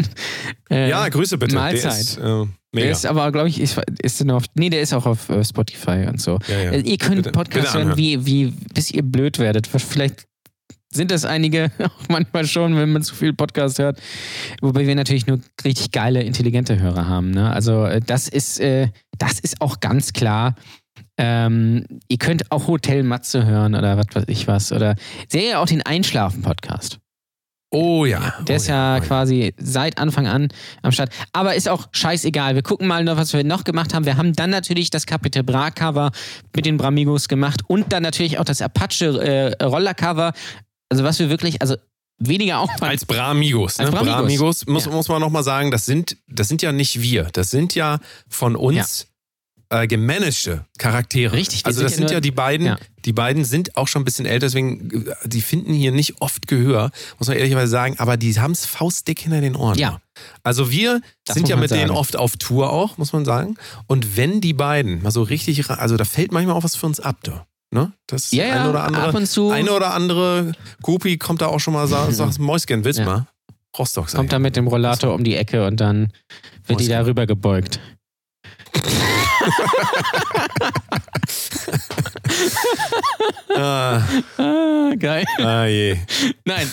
Äh, 0.71 0.89
Ja, 0.89 1.09
Grüße 1.09 1.39
bitte. 1.39 1.55
Mahlzeit. 1.55 1.85
Der 1.85 2.01
ist, 2.01 2.19
äh, 2.19 2.47
Der 2.81 2.91
ist 2.91 3.07
aber, 3.07 3.31
glaube 3.33 3.49
ich, 3.49 3.61
ist, 3.61 3.81
ist 4.03 4.29
auf, 4.31 4.45
nee, 4.55 4.71
der 4.71 4.81
ist 4.81 4.93
auch 4.93 5.07
auf 5.07 5.29
äh, 5.29 5.45
Spotify 5.45 6.07
und 6.09 6.21
so. 6.21 6.39
Ja, 6.49 6.59
ja. 6.61 6.71
Äh, 6.73 6.81
Ihr 6.81 6.99
könnt 6.99 7.17
Bitte- 7.17 7.33
Podcasts 7.33 7.73
bitte 7.73 7.85
hören, 7.85 7.97
wie, 7.97 8.25
wie, 8.27 8.47
bis 8.75 8.91
ihr 8.91 9.03
blöd 9.03 9.39
werdet. 9.39 9.67
Vielleicht 9.67 10.25
sind 10.93 11.11
das 11.11 11.25
einige 11.25 11.71
auch 11.79 12.09
manchmal 12.09 12.47
schon, 12.47 12.77
wenn 12.77 12.93
man 12.93 13.03
zu 13.03 13.15
viel 13.15 13.33
Podcast 13.33 13.79
hört. 13.79 14.01
Wobei 14.63 14.87
wir 14.87 14.95
natürlich 14.95 15.27
nur 15.27 15.41
richtig 15.65 15.91
geile, 15.91 16.23
intelligente 16.23 16.79
Hörer 16.81 17.09
haben. 17.09 17.31
Ne? 17.33 17.51
Also 17.51 17.85
äh, 17.85 18.01
das 18.01 18.29
ist, 18.29 18.61
äh, 18.61 18.89
das 19.19 19.39
ist 19.41 19.61
auch 19.61 19.81
ganz 19.81 20.13
klar. 20.13 20.55
Ähm, 21.17 21.87
ihr 22.09 22.19
könnt 22.19 22.51
auch 22.51 22.67
Hotel 22.67 23.03
Matze 23.05 23.47
hören 23.47 23.75
oder 23.75 23.97
was 23.97 24.07
weiß 24.13 24.25
ich 24.27 24.49
was. 24.49 24.73
Oder 24.73 24.97
seht 25.29 25.45
ihr 25.45 25.61
auch 25.61 25.67
den 25.67 25.83
Einschlafen-Podcast. 25.83 26.99
oh 27.71 28.05
ja. 28.05 28.35
Der 28.49 28.55
oh 28.55 28.57
ist 28.57 28.67
ja, 28.69 28.97
oh 28.97 29.01
quasi 29.01 29.55
seit 29.59 29.99
Anfang 29.99 30.27
an 30.27 30.49
am 30.83 30.91
Start. 30.93 31.11
Aber 31.33 31.55
ist 31.55 31.69
auch 31.69 31.87
scheißegal. 31.93 32.55
Wir 32.57 32.63
gucken 32.63 32.87
mal 32.89 33.05
noch, 33.05 33.17
was 33.17 33.33
wir 33.33 33.45
noch 33.45 33.65
gemacht 33.65 33.95
haben. 33.95 34.07
Wir 34.07 34.17
haben 34.17 34.33
dann 34.33 34.51
natürlich 34.51 34.91
das 34.91 35.07
Capital 35.07 35.43
Bra 35.45 35.71
Cover 35.71 36.11
mit 36.55 36.67
den 36.67 36.77
Bramigos 36.77 37.29
gemacht 37.29 37.61
und 37.69 37.93
dann 37.93 38.03
natürlich 38.03 38.39
auch 38.39 38.45
das 38.45 38.61
Apache 38.63 39.57
äh, 39.59 39.65
Roller 39.65 39.95
Cover. 39.95 40.33
Also 40.89 41.05
was 41.05 41.19
wir 41.19 41.31
wirklich, 41.31 41.63
also 41.63 41.77
weniger 42.19 42.59
Aufwand. 42.61 42.83
Als 42.91 43.05
Bramigos. 43.05 43.79
Ne? 43.79 43.85
Als 43.87 43.95
Bramigos. 43.95 44.17
Bramigos 44.21 44.67
muss, 44.67 44.85
Ja. 44.87 44.91
muss 44.93 45.09
man 45.09 45.21
nochmal 45.21 45.43
sagen, 45.45 45.71
das 45.71 45.85
sind, 45.87 46.17
das 46.29 46.49
sind 46.49 46.63
ja 46.63 46.73
nicht 46.73 47.03
wir. 47.03 47.25
Das 47.33 47.51
sind 47.51 47.75
ja 47.75 47.99
von 48.29 48.55
uns 48.57 49.09
äh, 49.71 49.87
gemanagte 49.87 50.65
Charaktere. 50.79 51.33
Richtig, 51.35 51.67
Also 51.67 51.83
das 51.83 51.93
ja 51.93 51.99
sind 51.99 52.11
ja 52.11 52.21
die 52.21 52.31
beiden, 52.31 52.67
ja. 52.67 52.79
die 53.05 53.13
beiden 53.13 53.45
sind 53.45 53.77
auch 53.77 53.89
schon 53.89 54.03
ein 54.03 54.05
bisschen 54.05 54.27
älter, 54.27 54.47
deswegen, 54.47 55.07
äh, 55.09 55.15
die 55.29 55.41
finden 55.41 55.73
hier 55.73 55.93
nicht 55.93 56.21
oft 56.21 56.47
Gehör, 56.47 56.91
muss 57.19 57.29
man 57.29 57.37
ehrlicherweise 57.37 57.71
sagen, 57.71 57.97
aber 57.99 58.17
die 58.17 58.39
haben 58.39 58.53
es 58.53 58.67
faustdick 58.67 59.21
hinter 59.21 59.41
den 59.41 59.57
Ohren. 59.57 59.79
Ja. 59.79 60.01
Also 60.43 60.71
wir 60.71 61.01
Das 61.25 61.35
sind 61.35 61.49
ja 61.49 61.57
mit 61.57 61.71
denen 61.71 61.89
sagen. 61.89 61.99
oft 61.99 62.17
auf 62.17 62.37
Tour 62.37 62.71
auch, 62.73 62.99
muss 62.99 63.13
man 63.13 63.25
sagen. 63.25 63.57
Und 63.87 64.17
wenn 64.17 64.41
die 64.41 64.53
beiden 64.53 65.03
mal 65.03 65.11
so 65.11 65.23
richtig, 65.23 65.69
also 65.71 65.97
da 65.97 66.05
fällt 66.05 66.31
manchmal 66.33 66.55
auch 66.57 66.65
was 66.65 66.77
für 66.77 66.87
uns 66.87 67.01
ab, 67.01 67.17
da. 67.23 67.47
Ne? 67.73 67.93
Das 68.07 68.31
Ja, 68.31 68.45
ja, 68.47 68.61
eine 68.61 68.71
oder 68.71 68.85
andere, 68.85 69.03
ab 69.09 69.15
und 69.15 69.27
zu 69.27 69.51
eine 69.51 69.73
oder 69.73 69.95
andere 69.95 70.53
Groupie 70.83 71.19
kommt 71.19 71.41
da 71.41 71.47
auch 71.47 71.59
schon 71.59 71.75
mal, 71.75 71.89
sagt, 71.89 72.13
sagt 72.15 72.39
Mäuschen, 72.39 72.85
willst 72.85 73.01
du 73.01 73.03
Ja. 73.05 73.09
mal? 73.09 73.27
Rostock 73.77 74.09
sein. 74.09 74.19
kommt 74.19 74.33
da 74.33 74.39
mit 74.39 74.55
dem 74.55 74.69
Rollator 74.69 75.13
um 75.13 75.25
die 75.25 75.35
Ecke 75.35 75.67
und 75.67 75.81
dann 75.81 76.13
wird 76.67 76.79
die 76.79 76.85
Muss- 76.85 76.89
da 76.91 77.05
rüber 77.07 77.27
gebeugt. 77.27 77.81
Ah, 83.57 84.03
Ah, 84.39 84.93
geil. 84.99 85.25
ah 85.39 85.65
je. 85.67 85.97
Nein. 86.45 86.71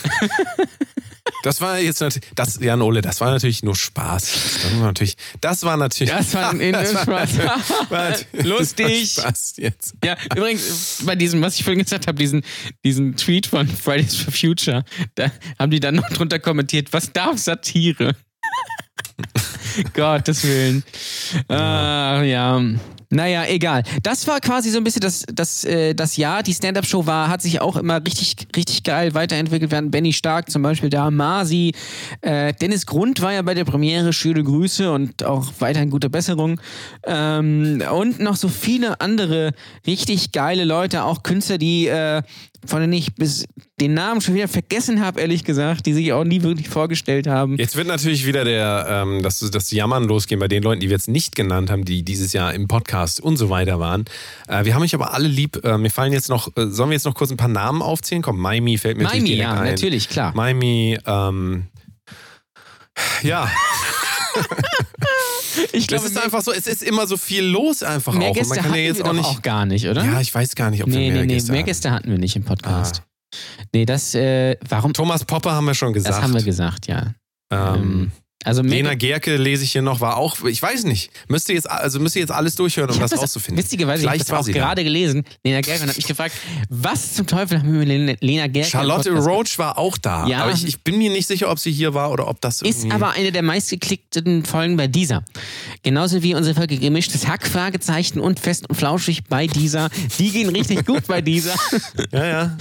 Das 1.44 1.60
war 1.62 1.80
jetzt 1.80 2.00
natürlich, 2.02 2.30
das, 2.36 2.60
Jan 2.60 2.82
Ole, 2.82 3.02
das 3.02 3.20
war 3.22 3.32
natürlich 3.32 3.64
nur 3.64 3.76
Spaß. 3.76 4.32
Das 4.64 4.80
war 4.80 4.88
natürlich, 4.88 5.16
das 5.40 5.64
war 5.64 5.78
natürlich. 5.78 6.14
Das 6.14 6.34
war 6.34 6.52
ein 6.52 6.60
das 6.74 6.94
war- 7.08 7.28
Spaß. 7.28 7.38
war- 7.90 8.16
Lustig. 8.44 9.18
War 9.18 9.24
Spaß 9.26 9.54
jetzt. 9.58 9.94
Ja, 10.04 10.18
übrigens, 10.36 11.00
bei 11.06 11.16
diesem, 11.16 11.42
was 11.42 11.56
ich 11.56 11.64
vorhin 11.64 11.84
gesagt 11.84 12.08
habe, 12.08 12.18
diesen, 12.18 12.44
diesen 12.84 13.16
Tweet 13.16 13.48
von 13.48 13.68
Fridays 13.68 14.16
for 14.16 14.32
Future, 14.34 14.84
da 15.16 15.32
haben 15.60 15.72
die 15.72 15.80
dann 15.80 15.96
noch 15.96 16.10
drunter 16.10 16.40
kommentiert, 16.40 16.92
was 16.94 17.12
darf 17.12 17.38
Satire? 17.40 18.16
Gottes 19.94 20.44
Willen. 20.44 20.84
Ah, 21.48 22.22
ja. 22.24 22.62
Naja, 23.14 23.44
egal. 23.46 23.84
Das 24.04 24.26
war 24.26 24.40
quasi 24.40 24.70
so 24.70 24.78
ein 24.78 24.86
bisschen 24.86 25.02
das, 25.02 25.26
das, 25.32 25.66
äh, 25.66 25.94
das 25.94 26.16
Jahr. 26.16 26.44
Die 26.44 26.54
Stand-Up-Show 26.54 27.06
war, 27.06 27.28
hat 27.28 27.42
sich 27.42 27.60
auch 27.60 27.76
immer 27.76 27.98
richtig, 27.98 28.48
richtig 28.56 28.84
geil 28.84 29.14
weiterentwickelt. 29.14 29.74
Hatten 29.74 29.92
Benny 29.92 30.14
Stark 30.14 30.50
zum 30.50 30.62
Beispiel 30.62 30.90
da, 30.90 31.12
Masi, 31.12 31.74
äh, 32.22 32.54
Dennis 32.54 32.86
Grund 32.86 33.22
war 33.22 33.34
ja 33.34 33.42
bei 33.42 33.54
der 33.54 33.66
Premiere, 33.66 34.14
schöne 34.14 34.42
Grüße 34.42 34.90
und 34.90 35.26
auch 35.26 35.52
weiterhin 35.60 35.90
gute 35.90 36.10
Besserung. 36.10 36.62
Ähm, 37.06 37.84
und 37.92 38.22
noch 38.22 38.38
so 38.38 38.48
viele 38.48 39.02
andere 39.02 39.52
richtig 39.86 40.32
geile 40.32 40.64
Leute, 40.64 41.04
auch 41.04 41.22
Künstler, 41.22 41.58
die, 41.58 41.88
äh, 41.88 42.22
von 42.66 42.82
denen 42.82 42.94
ich 42.94 43.16
bis 43.16 43.46
den 43.80 43.94
Namen 43.94 44.22
schon 44.22 44.36
wieder 44.36 44.48
vergessen 44.48 45.04
habe, 45.04 45.20
ehrlich 45.20 45.44
gesagt, 45.44 45.86
die 45.86 45.94
sich 45.94 46.14
auch 46.14 46.24
nie 46.24 46.44
wirklich 46.44 46.70
vorgestellt 46.70 47.28
haben. 47.28 47.58
Jetzt 47.58 47.76
wird 47.76 47.88
natürlich 47.88 48.26
wieder 48.26 48.44
der, 48.44 48.86
ähm, 48.88 49.24
das, 49.24 49.40
das 49.40 49.72
Jammern 49.72 50.04
losgehen 50.04 50.40
bei 50.40 50.48
den 50.48 50.62
Leuten, 50.62 50.80
die 50.80 50.90
wir 50.90 50.96
jetzt 50.96 51.08
nicht 51.08 51.36
genannt 51.36 51.72
haben, 51.72 51.86
die 51.86 52.04
dieses 52.04 52.34
Jahr 52.34 52.54
im 52.54 52.68
Podcast 52.68 53.20
und 53.20 53.38
so 53.38 53.50
weiter 53.50 53.80
waren. 53.80 54.06
Äh, 54.48 54.66
wir 54.66 54.76
haben 54.76 54.84
euch 54.84 54.94
aber 54.94 55.14
alle 55.14 55.28
lieb. 55.28 55.64
Äh, 55.64 55.78
mir 55.78 55.90
fallen 55.90 56.14
jetzt 56.14 56.30
noch, 56.30 56.56
äh, 56.56 56.68
sollen 56.68 56.90
wir 56.90 56.96
jetzt 56.96 57.06
noch 57.06 57.16
kurz 57.16 57.32
ein 57.32 57.38
paar 57.38 57.48
Namen 57.48 57.82
aufzählen? 57.82 58.22
Komm, 58.22 58.40
Maimi 58.40 58.78
fällt 58.78 58.98
mir 58.98 59.06
Maimi, 59.06 59.26
direkt 59.26 59.42
ja, 59.42 59.54
ein. 59.54 59.70
natürlich, 59.72 60.10
klar. 60.10 60.34
Maimi, 60.36 61.00
ähm, 61.06 61.68
ja, 63.24 63.50
Ich 65.74 65.88
das 65.88 66.04
ist 66.04 66.18
einfach 66.22 66.42
so, 66.42 66.52
es 66.52 66.68
ist 66.68 66.84
immer 66.84 67.08
so 67.08 67.18
viel 67.18 67.44
los 67.44 67.84
einfach 67.84 68.14
mehr 68.14 68.28
auch. 68.28 68.32
Und 68.32 68.38
Gäste 68.38 68.56
man 68.56 68.64
kann 68.64 68.74
ja 68.74 68.82
jetzt 68.82 68.98
wir 68.98 69.06
auch 69.06 69.14
nicht. 69.14 69.26
auch 69.26 69.42
gar 69.42 69.66
nicht, 69.66 69.88
oder? 69.88 70.04
Ja, 70.06 70.22
ich 70.22 70.34
weiß 70.34 70.56
gar 70.56 70.70
nicht, 70.70 70.84
ob 70.84 70.90
wir 70.90 70.96
nee, 70.98 71.12
mehr 71.12 71.22
nee, 71.22 71.28
nee, 71.28 71.34
Gäste 71.36 71.52
mehr 71.52 71.60
hatten. 71.60 71.68
Gäste 71.68 71.92
hatten 71.92 72.12
wir 72.12 72.18
nicht 72.18 72.36
im 72.36 72.44
Podcast. 72.44 73.04
Nee, 73.74 73.86
das, 73.86 74.14
äh, 74.16 74.58
warum? 74.68 74.94
Thomas 74.94 75.24
Popper 75.26 75.54
haben 75.54 75.66
wir 75.66 75.74
schon 75.74 75.94
gesagt. 75.94 76.16
Das 76.16 76.22
haben 76.24 76.34
wir 76.34 76.44
gesagt, 76.44 76.88
ja. 76.88 77.14
Ähm, 77.52 77.76
Ähm, 77.76 78.12
also 78.44 78.62
Lena 78.62 78.94
Gerke 78.96 79.38
lese 79.38 79.64
ich 79.64 79.72
hier 79.72 79.82
noch, 79.82 80.00
war 80.02 80.18
auch, 80.18 80.44
ich 80.46 80.62
weiß 80.62 80.84
nicht, 80.86 81.12
müsste 81.28 81.54
jetzt, 81.54 81.70
also 81.70 82.00
müsste 82.00 82.20
jetzt 82.20 82.32
alles 82.32 82.56
durchhören, 82.56 82.90
um 82.90 83.00
hab 83.00 83.10
das 83.10 83.20
rauszufinden. 83.20 83.64
Witzigerweise, 83.64 84.04
ich 84.04 84.08
habe 84.08 84.18
Vielleicht 84.18 84.32
das 84.32 84.40
auch 84.40 84.46
da. 84.46 84.52
gerade 84.52 84.84
gelesen. 84.84 85.24
Lena 85.44 85.62
Gerke 85.62 85.82
und 85.84 85.90
habe 85.90 85.98
mich 85.98 86.08
gefragt, 86.08 86.36
was 86.70 87.14
zum 87.14 87.28
Teufel 87.28 87.60
haben 87.60 87.72
wir 87.72 87.86
mit 88.00 88.22
Lena, 88.22 88.48
Gerke? 88.48 88.70
Charlotte 88.70 89.12
Roach 89.12 89.58
war 89.58 89.78
auch 89.78 89.98
da, 89.98 90.26
Ja. 90.28 90.44
aber 90.44 90.54
ich, 90.54 90.66
ich 90.66 90.82
bin 90.82 90.98
mir 90.98 91.10
nicht 91.12 91.28
sicher, 91.28 91.50
ob 91.52 91.60
sie 91.60 91.72
hier 91.72 91.94
war 91.94 92.12
oder 92.12 92.28
ob 92.28 92.42
das 92.42 92.62
Ist 92.62 92.92
aber 92.92 93.12
eine 93.12 93.32
der 93.32 93.44
meistgeklickten 93.44 94.46
Folgen 94.46 94.78
bei 94.78 94.88
dieser. 94.88 95.24
Genauso 95.84 96.24
wie 96.24 96.36
unsere 96.36 96.56
Folge 96.56 96.78
gemischtes 96.78 97.28
Hack, 97.28 97.48
Fragezeichen 97.48 98.20
und 98.20 98.40
fest 98.40 98.68
und 98.70 98.76
flauschig 98.76 99.24
bei 99.26 99.48
dieser. 99.48 99.90
Die 100.20 100.32
gehen 100.32 100.50
richtig 100.50 100.86
gut 100.86 101.08
bei 101.08 101.22
dieser. 101.22 101.54
ja, 102.12 102.26
ja. 102.26 102.58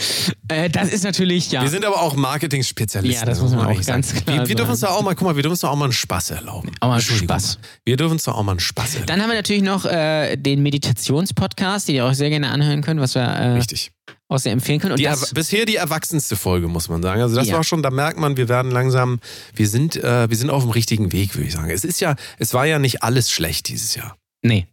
Äh, 0.48 0.68
das 0.70 0.88
ist 0.90 1.04
natürlich, 1.04 1.50
ja. 1.52 1.62
Wir 1.62 1.68
sind 1.70 1.84
aber 1.84 2.00
auch 2.02 2.14
Marketing-Spezialisten. 2.16 3.20
Ja, 3.20 3.24
das 3.26 3.40
muss 3.40 3.52
man 3.52 3.60
auch 3.66 3.70
eigentlich 3.70 3.86
ganz 3.86 4.12
klar 4.14 4.38
Wir, 4.40 4.48
wir 4.48 4.54
dürfen 4.54 4.70
uns 4.72 4.80
da 4.80 4.88
auch 4.88 5.02
mal, 5.02 5.14
guck 5.14 5.26
mal, 5.28 5.36
wir 5.36 5.42
dürfen 5.42 5.52
uns 5.52 5.60
da 5.60 5.68
auch 5.70 5.76
mal 5.76 5.84
einen 5.84 5.92
Spaß 5.92 6.30
erlauben. 6.32 6.70
Auch 6.80 6.88
mal 6.88 6.96
Entschuldigung. 6.96 7.28
Spaß. 7.28 7.58
Wir 7.84 7.96
dürfen 7.96 8.12
uns 8.12 8.24
da 8.24 8.32
auch 8.32 8.42
mal 8.42 8.52
einen 8.52 8.60
Spaß 8.60 8.94
erlauben. 8.94 9.06
Dann 9.06 9.22
haben 9.22 9.28
wir 9.30 9.36
natürlich 9.36 9.62
noch 9.62 9.84
äh, 9.86 10.36
den 10.36 10.62
Meditationspodcast, 10.62 11.88
den 11.88 11.94
ihr 11.96 12.06
auch 12.06 12.12
sehr 12.14 12.30
gerne 12.30 12.50
anhören 12.50 12.82
könnt, 12.82 13.00
was 13.00 13.14
wir 13.14 13.22
äh, 13.22 13.52
Richtig. 13.52 13.92
auch 14.28 14.38
sehr 14.38 14.52
empfehlen 14.52 14.80
können. 14.80 14.92
Und 14.92 14.98
Die, 15.00 15.04
das, 15.04 15.32
bisher 15.32 15.64
die 15.64 15.76
erwachsenste 15.76 16.36
Folge, 16.36 16.68
muss 16.68 16.88
man 16.88 17.02
sagen. 17.02 17.22
Also 17.22 17.36
das 17.36 17.48
Ja. 17.48 17.54
war 17.56 17.64
schon, 17.64 17.82
da 17.82 17.90
merkt 17.90 18.18
man, 18.18 18.36
wir 18.36 18.48
werden 18.48 18.70
langsam, 18.70 19.20
wir 19.54 19.68
sind, 19.68 19.96
äh, 19.96 20.28
wir 20.28 20.36
sind 20.36 20.50
auf 20.50 20.62
dem 20.62 20.70
richtigen 20.70 21.12
Weg, 21.12 21.34
würde 21.34 21.46
ich 21.48 21.52
sagen. 21.54 21.70
Es 21.70 21.84
ist 21.84 22.00
ja, 22.00 22.16
es 22.38 22.52
war 22.54 22.66
ja 22.66 22.78
nicht 22.78 23.02
alles 23.02 23.30
schlecht 23.30 23.68
dieses 23.68 23.94
Jahr. 23.94 24.16
nee, 24.42 24.66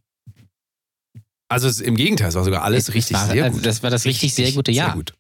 Also 1.49 1.67
es, 1.67 1.79
im 1.79 1.95
Gegenteil, 1.95 2.29
es 2.29 2.35
war 2.35 2.43
sogar 2.43 2.63
alles 2.63 2.89
Es 2.89 2.93
richtig 2.93 3.15
war, 3.15 3.27
sehr 3.27 3.45
also 3.45 3.55
gut. 3.57 3.65
das 3.65 3.83
war 3.83 3.89
das 3.89 4.05
richtig, 4.05 4.33
sehr 4.33 4.51
gute 4.51 4.71
Jahr. 4.71 4.87
Sehr 4.89 4.95
gut. 4.95 5.13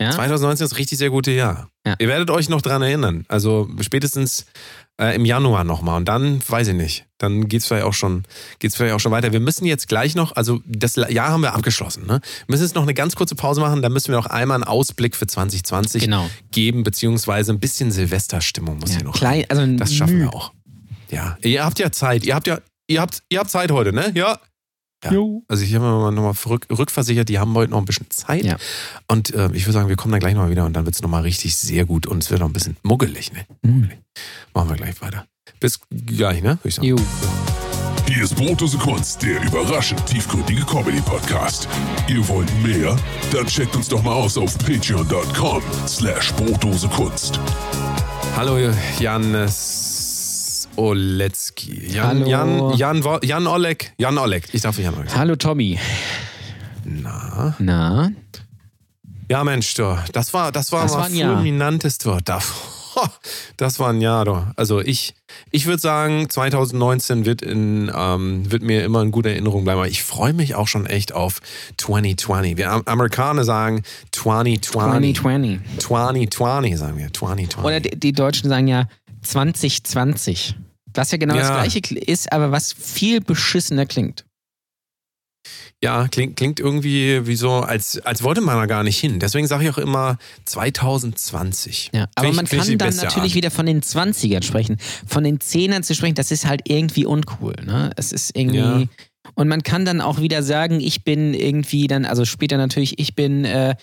Ja? 0.00 0.10
2019 0.10 0.64
ist 0.64 0.72
ein 0.72 0.76
richtig 0.76 0.98
sehr 0.98 1.10
gute 1.10 1.30
Jahr. 1.30 1.68
Ja. 1.86 1.94
Ihr 1.98 2.08
werdet 2.08 2.30
euch 2.30 2.48
noch 2.48 2.60
dran 2.62 2.82
erinnern. 2.82 3.24
Also 3.28 3.68
spätestens 3.82 4.46
äh, 5.00 5.14
im 5.16 5.24
Januar 5.24 5.64
nochmal. 5.64 5.96
Und 5.96 6.06
dann, 6.06 6.40
weiß 6.46 6.68
ich 6.68 6.74
nicht, 6.74 7.06
dann 7.18 7.48
geht's 7.48 7.66
vielleicht 7.66 7.84
auch 7.86 7.94
schon, 7.94 8.24
geht's 8.58 8.76
vielleicht 8.76 8.94
auch 8.94 9.00
schon 9.00 9.12
weiter. 9.12 9.32
Wir 9.32 9.40
müssen 9.40 9.64
jetzt 9.64 9.88
gleich 9.88 10.14
noch, 10.14 10.36
also 10.36 10.60
das 10.66 10.96
Jahr 10.96 11.28
haben 11.30 11.42
wir 11.42 11.54
abgeschlossen. 11.54 12.06
Ne? 12.06 12.20
Wir 12.46 12.52
müssen 12.52 12.62
jetzt 12.64 12.74
noch 12.74 12.82
eine 12.82 12.94
ganz 12.94 13.14
kurze 13.16 13.34
Pause 13.34 13.60
machen. 13.60 13.82
Dann 13.82 13.92
müssen 13.92 14.08
wir 14.08 14.16
noch 14.16 14.26
einmal 14.26 14.56
einen 14.56 14.64
Ausblick 14.64 15.16
für 15.16 15.26
2020 15.26 16.02
Genau. 16.04 16.28
geben, 16.50 16.82
beziehungsweise 16.82 17.52
ein 17.52 17.60
bisschen 17.60 17.90
Silvesterstimmung 17.90 18.78
muss 18.78 18.90
Ja, 18.90 18.96
hier 18.96 19.04
noch. 19.04 19.14
klein, 19.14 19.44
also 19.48 19.66
Das 19.76 19.94
schaffen 19.94 20.18
wir 20.20 20.32
auch. 20.34 20.52
Ja, 21.10 21.36
ihr 21.42 21.64
habt 21.64 21.78
ja 21.78 21.90
Zeit. 21.92 22.24
Ihr 22.26 22.34
habt 22.34 22.46
ja, 22.46 22.58
ihr 22.86 23.00
habt, 23.00 23.22
ihr 23.28 23.38
habt 23.38 23.50
Zeit 23.50 23.70
heute, 23.70 23.92
ne? 23.92 24.12
Ja. 24.14 24.38
Ja. 25.04 25.10
Also 25.48 25.64
ich 25.64 25.74
habe 25.74 25.84
mir 25.84 26.12
nochmal 26.12 26.34
rück, 26.46 26.66
rückversichert, 26.70 27.28
die 27.28 27.38
haben 27.38 27.54
heute 27.54 27.70
noch 27.70 27.78
ein 27.78 27.84
bisschen 27.84 28.10
Zeit. 28.10 28.44
Ja. 28.44 28.56
Und 29.08 29.34
äh, 29.34 29.50
ich 29.52 29.64
würde 29.64 29.72
sagen, 29.72 29.88
wir 29.88 29.96
kommen 29.96 30.12
dann 30.12 30.20
gleich 30.20 30.34
nochmal 30.34 30.50
wieder 30.50 30.64
und 30.64 30.74
dann 30.74 30.84
wird 30.84 30.94
es 30.94 31.02
nochmal 31.02 31.22
richtig 31.22 31.56
sehr 31.56 31.84
gut 31.84 32.06
und 32.06 32.22
es 32.22 32.30
wird 32.30 32.40
noch 32.40 32.48
ein 32.48 32.52
bisschen 32.52 32.76
muggelig, 32.82 33.32
ne? 33.32 33.44
Mhm. 33.62 33.90
Machen 34.54 34.68
wir 34.70 34.76
gleich 34.76 35.00
weiter. 35.02 35.26
Bis 35.60 35.80
gleich, 35.90 36.42
ne? 36.42 36.58
Ich 36.64 36.76
sagen. 36.76 36.86
Jo. 36.86 36.96
Hier 38.08 38.24
ist 38.24 38.34
Brotdose 38.34 38.76
Kunst, 38.78 39.22
der 39.22 39.42
überraschend 39.42 40.04
tiefgründige 40.06 40.62
Comedy-Podcast. 40.62 41.68
Ihr 42.08 42.26
wollt 42.28 42.50
mehr? 42.62 42.96
Dann 43.32 43.46
checkt 43.46 43.74
uns 43.74 43.88
doch 43.88 44.02
mal 44.02 44.12
aus 44.12 44.36
auf 44.36 44.58
patreon.com 44.58 45.62
slash 45.86 46.32
Brotdose 46.34 46.88
Kunst. 46.88 47.40
Hallo 48.36 48.58
Janis 48.98 49.91
Oletzki. 50.76 51.92
Jan, 51.92 52.20
Hallo. 52.24 52.74
Jan, 52.76 53.02
Jan, 53.02 53.18
Jan 53.22 53.46
Oleg. 53.46 53.92
Jan 53.98 54.18
Oleg. 54.18 54.44
Ich 54.52 54.62
darf 54.62 54.78
Jan 54.78 54.94
Oleg. 54.94 55.08
sagen. 55.10 55.20
Hallo 55.20 55.36
Tommy. 55.36 55.78
Na. 56.84 57.54
Na? 57.58 58.10
Ja, 59.28 59.44
Mensch, 59.44 59.74
du, 59.74 59.96
das 60.12 60.34
war, 60.34 60.52
das 60.52 60.72
war 60.72 60.82
Das 60.82 60.92
mal 60.92 60.98
war 60.98 61.06
ein 61.06 61.14
Jahr. 61.14 61.34
fulminantes 61.36 61.98
Tor. 61.98 62.18
Da, 62.24 62.40
das 63.56 63.78
war 63.78 63.90
ein 63.90 64.00
Jahr, 64.02 64.24
du. 64.26 64.46
Also 64.56 64.80
ich, 64.80 65.14
ich 65.50 65.64
würde 65.64 65.80
sagen, 65.80 66.28
2019 66.28 67.24
wird, 67.24 67.40
in, 67.40 67.90
ähm, 67.94 68.50
wird 68.50 68.62
mir 68.62 68.84
immer 68.84 69.00
in 69.00 69.10
guter 69.10 69.30
Erinnerung 69.30 69.64
bleiben. 69.64 69.78
Aber 69.78 69.88
ich 69.88 70.02
freue 70.02 70.34
mich 70.34 70.54
auch 70.54 70.68
schon 70.68 70.84
echt 70.86 71.12
auf 71.14 71.38
2020. 71.78 72.56
Wir 72.58 72.70
Am- 72.72 72.82
Amerikaner 72.84 73.44
sagen 73.44 73.82
2020. 74.10 75.16
2020. 75.16 75.60
2020 75.78 76.76
sagen 76.78 76.98
wir. 76.98 77.12
2020. 77.12 77.64
Oder 77.64 77.80
die, 77.80 77.98
die 77.98 78.12
Deutschen 78.12 78.50
sagen 78.50 78.66
ja 78.68 78.86
2020. 79.22 80.56
Was 80.94 81.10
ja 81.10 81.18
genau 81.18 81.34
das 81.34 81.48
Ja. 81.48 81.54
gleiche 81.60 81.78
kl- 81.80 81.96
ist, 81.96 82.32
aber 82.32 82.52
was 82.52 82.72
viel 82.72 83.20
beschissener 83.20 83.86
klingt. 83.86 84.24
Ja, 85.82 86.06
klingt, 86.06 86.36
klingt 86.36 86.60
irgendwie 86.60 87.26
wie 87.26 87.34
so, 87.34 87.50
als, 87.54 87.98
als 88.06 88.22
wollte 88.22 88.40
man 88.40 88.56
da 88.56 88.66
gar 88.66 88.84
nicht 88.84 89.00
hin. 89.00 89.18
Deswegen 89.18 89.48
sage 89.48 89.64
ich 89.64 89.70
auch 89.70 89.78
immer 89.78 90.16
2020. 90.44 91.90
Ja, 91.92 92.06
aber 92.14 92.28
ich- 92.28 92.36
man 92.36 92.46
kann 92.46 92.78
dann 92.78 92.94
natürlich 92.94 93.32
Art. 93.32 93.34
wieder 93.34 93.50
von 93.50 93.66
den 93.66 93.82
20ern 93.82 94.42
sprechen. 94.44 94.76
Von 95.06 95.24
den 95.24 95.40
10ern 95.40 95.82
zu 95.82 95.94
sprechen, 95.96 96.14
das 96.14 96.30
ist 96.30 96.46
halt 96.46 96.62
irgendwie 96.68 97.04
uncool. 97.06 97.54
Ne? 97.64 97.90
Es 97.96 98.12
ist 98.12 98.36
irgendwie. 98.36 98.58
Ja. 98.58 98.82
Und 99.34 99.48
man 99.48 99.62
kann 99.64 99.84
dann 99.84 100.00
auch 100.00 100.20
wieder 100.20 100.42
sagen, 100.44 100.80
ich 100.80 101.02
bin 101.04 101.34
irgendwie 101.34 101.86
dann, 101.88 102.04
also 102.04 102.24
später 102.24 102.56
natürlich, 102.58 102.98
ich 103.00 103.14
bin 103.16 103.44
äh, 103.44 103.74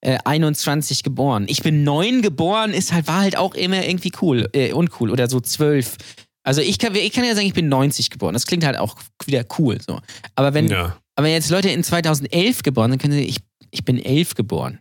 äh, 0.00 0.18
21 0.24 1.02
geboren. 1.02 1.46
Ich 1.48 1.62
bin 1.62 1.84
9 1.84 2.22
geboren, 2.22 2.72
ist 2.72 2.92
halt, 2.92 3.06
war 3.08 3.20
halt 3.20 3.36
auch 3.36 3.54
immer 3.54 3.84
irgendwie 3.86 4.12
cool, 4.22 4.48
äh, 4.52 4.72
uncool. 4.72 5.10
Oder 5.10 5.28
so 5.28 5.40
12. 5.40 5.96
Also 6.44 6.60
ich 6.60 6.78
kann, 6.78 6.94
ich 6.94 7.12
kann 7.12 7.24
ja 7.24 7.34
sagen, 7.34 7.46
ich 7.46 7.54
bin 7.54 7.68
90 7.68 8.10
geboren. 8.10 8.32
Das 8.32 8.46
klingt 8.46 8.64
halt 8.64 8.78
auch 8.78 8.96
wieder 9.26 9.44
cool. 9.58 9.78
So. 9.86 10.00
Aber 10.34 10.54
wenn, 10.54 10.68
Ja. 10.68 10.96
aber 11.16 11.28
jetzt 11.28 11.50
Leute 11.50 11.68
in 11.70 11.82
2011 11.84 12.62
geboren, 12.62 12.90
dann 12.90 12.98
können 12.98 13.12
sie, 13.14 13.24
ich, 13.24 13.38
ich 13.70 13.84
bin 13.84 13.98
11 14.02 14.34
geboren. 14.34 14.78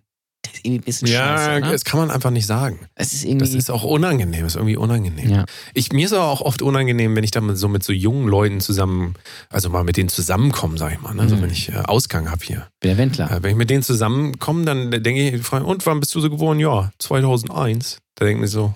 Ist 0.58 0.66
irgendwie 0.66 0.80
ein 0.80 0.84
bisschen 0.84 1.08
Ja, 1.08 1.38
scheiße. 1.38 1.66
Ne? 1.66 1.72
das 1.72 1.84
kann 1.86 2.00
man 2.00 2.12
einfach 2.12 2.30
nicht 2.32 2.46
sagen. 2.48 2.80
Es 2.96 3.14
ist 3.14 3.24
irgendwie. 3.26 3.46
Das 3.46 3.54
ist 3.56 3.70
auch 3.70 3.84
unangenehm, 3.84 4.46
ist 4.46 4.56
irgendwie 4.56 4.76
unangenehm. 4.78 5.30
Ja. 5.30 5.46
Ich, 5.74 5.92
mir 5.94 6.06
ist 6.06 6.14
aber 6.14 6.26
auch 6.28 6.42
oft 6.42 6.62
unangenehm, 6.62 7.16
wenn 7.16 7.24
ich 7.24 7.32
dann 7.32 7.46
mit 7.46 7.58
so 7.58 7.68
mit 7.68 7.84
so 7.84 7.94
jungen 7.94 8.28
Leuten 8.28 8.60
zusammen, 8.60 9.14
also 9.50 9.70
mal 9.70 9.84
mit 9.84 9.98
denen 9.98 10.10
zusammenkomme, 10.10 10.78
sag 10.78 10.94
ich 10.94 11.02
mal. 11.02 11.14
Ne? 11.14 11.22
Also 11.24 11.36
Mhm. 11.38 11.42
wenn 11.44 11.52
ich 11.52 11.70
äh, 11.70 11.76
Ausgang 11.76 12.32
habe 12.32 12.44
hier. 12.44 12.68
Der 12.84 12.98
Wendler. 12.98 13.30
Äh, 13.32 13.44
wenn 13.44 13.52
ich 13.52 13.58
mit 13.58 13.70
denen 13.70 13.84
zusammenkomme, 13.84 14.66
dann 14.66 14.92
denke 14.92 15.30
ich, 15.30 15.52
und 15.54 15.86
wann 15.86 16.00
bist 16.00 16.14
du 16.16 16.20
so 16.22 16.30
geboren? 16.30 16.60
Ja, 16.60 16.92
2001. 17.00 18.00
Da 18.16 18.26
denke 18.26 18.40
ich 18.40 18.42
mir 18.42 18.48
so, 18.48 18.74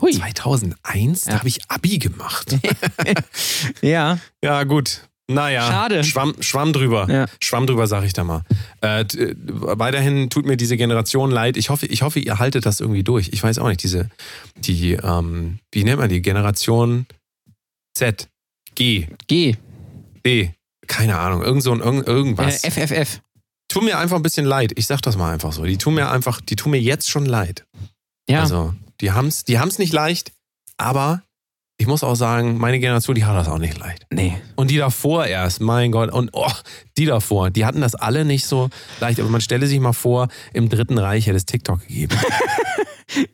Hui. 0.00 0.12
2001? 0.12 1.22
Da 1.24 1.32
Ja. 1.32 1.38
habe 1.38 1.48
ich 1.48 1.58
Abi 1.68 1.98
gemacht. 1.98 2.56
Ja. 3.82 4.18
ja, 4.42 4.64
gut. 4.64 5.02
Naja, 5.30 5.66
Schade. 5.66 6.04
Schwamm, 6.04 6.34
Schwamm 6.40 6.72
drüber. 6.72 7.06
Ja. 7.10 7.26
Schwamm 7.40 7.66
drüber, 7.66 7.86
sag 7.86 8.04
ich 8.04 8.12
da 8.12 8.24
mal. 8.24 8.42
Äh, 8.82 9.02
äh, 9.02 9.34
weiterhin 9.38 10.28
tut 10.28 10.44
mir 10.44 10.56
diese 10.56 10.76
Generation 10.76 11.30
leid. 11.30 11.56
Ich 11.56 11.70
hoffe, 11.70 11.86
ich 11.86 12.02
hoffe, 12.02 12.18
ihr 12.18 12.38
haltet 12.38 12.66
das 12.66 12.80
irgendwie 12.80 13.04
durch. 13.04 13.30
Ich 13.32 13.42
weiß 13.42 13.58
auch 13.58 13.68
nicht, 13.68 13.82
diese, 13.82 14.10
die, 14.56 14.92
ähm, 14.94 15.60
wie 15.72 15.84
nennt 15.84 16.00
man 16.00 16.08
die? 16.08 16.20
Generation 16.20 17.06
Z, 17.94 18.28
G, 18.74 19.06
G. 19.26 19.56
B, 20.22 20.50
keine 20.86 21.18
Ahnung, 21.18 21.42
irgend 21.42 21.62
so 21.62 21.72
ein 21.72 21.80
irgend, 21.80 22.06
irgendwas. 22.06 22.64
Äh, 22.64 22.70
FFF. 22.70 23.20
tut 23.68 23.84
mir 23.84 23.98
einfach 23.98 24.16
ein 24.16 24.22
bisschen 24.22 24.44
leid. 24.44 24.72
Ich 24.76 24.86
sag 24.86 25.00
das 25.02 25.16
mal 25.16 25.32
einfach 25.32 25.52
so. 25.52 25.64
Die 25.64 25.78
tun 25.78 25.94
mir 25.94 26.10
einfach, 26.10 26.40
die 26.40 26.56
tun 26.56 26.72
mir 26.72 26.80
jetzt 26.80 27.08
schon 27.08 27.24
leid. 27.24 27.64
Ja. 28.28 28.40
Also, 28.40 28.74
die 29.00 29.12
haben's, 29.12 29.44
die 29.44 29.58
haben's 29.58 29.78
nicht 29.78 29.92
leicht, 29.92 30.32
aber 30.76 31.22
ich 31.80 31.86
muss 31.86 32.04
auch 32.04 32.14
sagen, 32.14 32.58
meine 32.58 32.78
Generation, 32.78 33.14
die 33.14 33.24
hat 33.24 33.34
das 33.34 33.48
auch 33.48 33.56
nicht 33.56 33.78
leicht. 33.78 34.04
nee. 34.12 34.34
Und 34.54 34.70
die 34.70 34.76
davor 34.76 35.24
erst, 35.24 35.62
mein 35.62 35.90
Gott, 35.90 36.12
und 36.12 36.28
oh, 36.34 36.50
die 36.98 37.06
davor, 37.06 37.48
die 37.50 37.64
hatten 37.64 37.80
das 37.80 37.94
alle 37.94 38.26
nicht 38.26 38.44
so 38.44 38.68
leicht. 39.00 39.18
Aber 39.18 39.30
man 39.30 39.40
stelle 39.40 39.66
sich 39.66 39.80
mal 39.80 39.94
vor, 39.94 40.28
im 40.52 40.68
Dritten 40.68 40.98
Reich 40.98 41.26
hätte 41.26 41.38
es 41.38 41.46
TikTok 41.46 41.80
gegeben. 41.86 42.14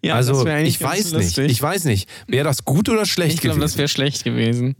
Ja, 0.02 0.14
also, 0.14 0.46
ich 0.46 0.80
weiß 0.80 1.12
nicht. 1.12 1.36
lustig. 1.36 1.50
Ich 1.50 1.60
weiß 1.60 1.84
nicht. 1.84 2.08
Wäre 2.26 2.44
das 2.44 2.64
gut 2.64 2.88
oder 2.88 3.04
schlecht 3.04 3.34
Ich 3.34 3.40
glaube, 3.42 3.60
das 3.60 3.72
gewesen? 3.72 3.78
wäre 3.78 3.88
schlecht 3.88 4.24
gewesen. 4.24 4.74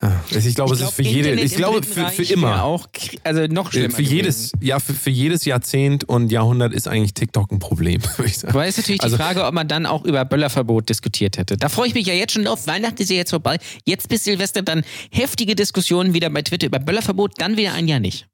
Ah, 0.00 0.12
ich 0.30 0.54
glaube, 0.54 0.74
es 0.74 0.80
ist 0.80 0.92
für 0.92 1.02
jede, 1.02 1.32
ich 1.32 1.54
glaube, 1.56 1.82
für, 1.82 2.08
für 2.08 2.22
immer. 2.32 2.62
Auch, 2.64 2.86
also 3.24 3.46
noch 3.46 3.68
Äh, 3.68 3.72
schlimmer. 3.72 3.94
Für 3.94 4.02
jedes, 4.02 4.52
ja, 4.60 4.78
für, 4.80 4.94
für 4.94 5.10
jedes 5.10 5.44
Jahrzehnt 5.44 6.04
und 6.08 6.30
Jahrhundert 6.30 6.72
ist 6.72 6.86
eigentlich 6.88 7.14
TikTok 7.14 7.50
ein 7.52 7.58
Problem, 7.58 8.00
ich. 8.24 8.46
Aber 8.46 8.66
ist 8.66 8.76
natürlich 8.78 9.02
Also- 9.02 9.16
die 9.16 9.22
Frage, 9.22 9.44
ob 9.44 9.54
man 9.54 9.66
dann 9.68 9.86
auch 9.86 10.04
über 10.04 10.24
Böllerverbot 10.24 10.88
diskutiert 10.88 11.38
hätte. 11.38 11.56
Da 11.56 11.68
freue 11.68 11.88
ich 11.88 11.94
mich 11.94 12.06
ja 12.06 12.14
jetzt 12.14 12.32
schon 12.32 12.44
drauf. 12.44 12.66
Weihnachten 12.66 13.02
ist 13.02 13.10
ja 13.10 13.16
jetzt 13.16 13.30
vorbei. 13.30 13.58
Jetzt 13.84 14.08
bis 14.08 14.24
Silvester 14.24 14.62
dann 14.62 14.82
heftige 15.10 15.54
Diskussionen 15.56 16.14
wieder 16.14 16.30
bei 16.30 16.42
Twitter 16.42 16.66
über 16.68 16.78
Böllerverbot, 16.78 17.32
dann 17.38 17.56
wieder 17.56 17.74
ein 17.74 17.88
Jahr 17.88 18.00
nicht. 18.00 18.26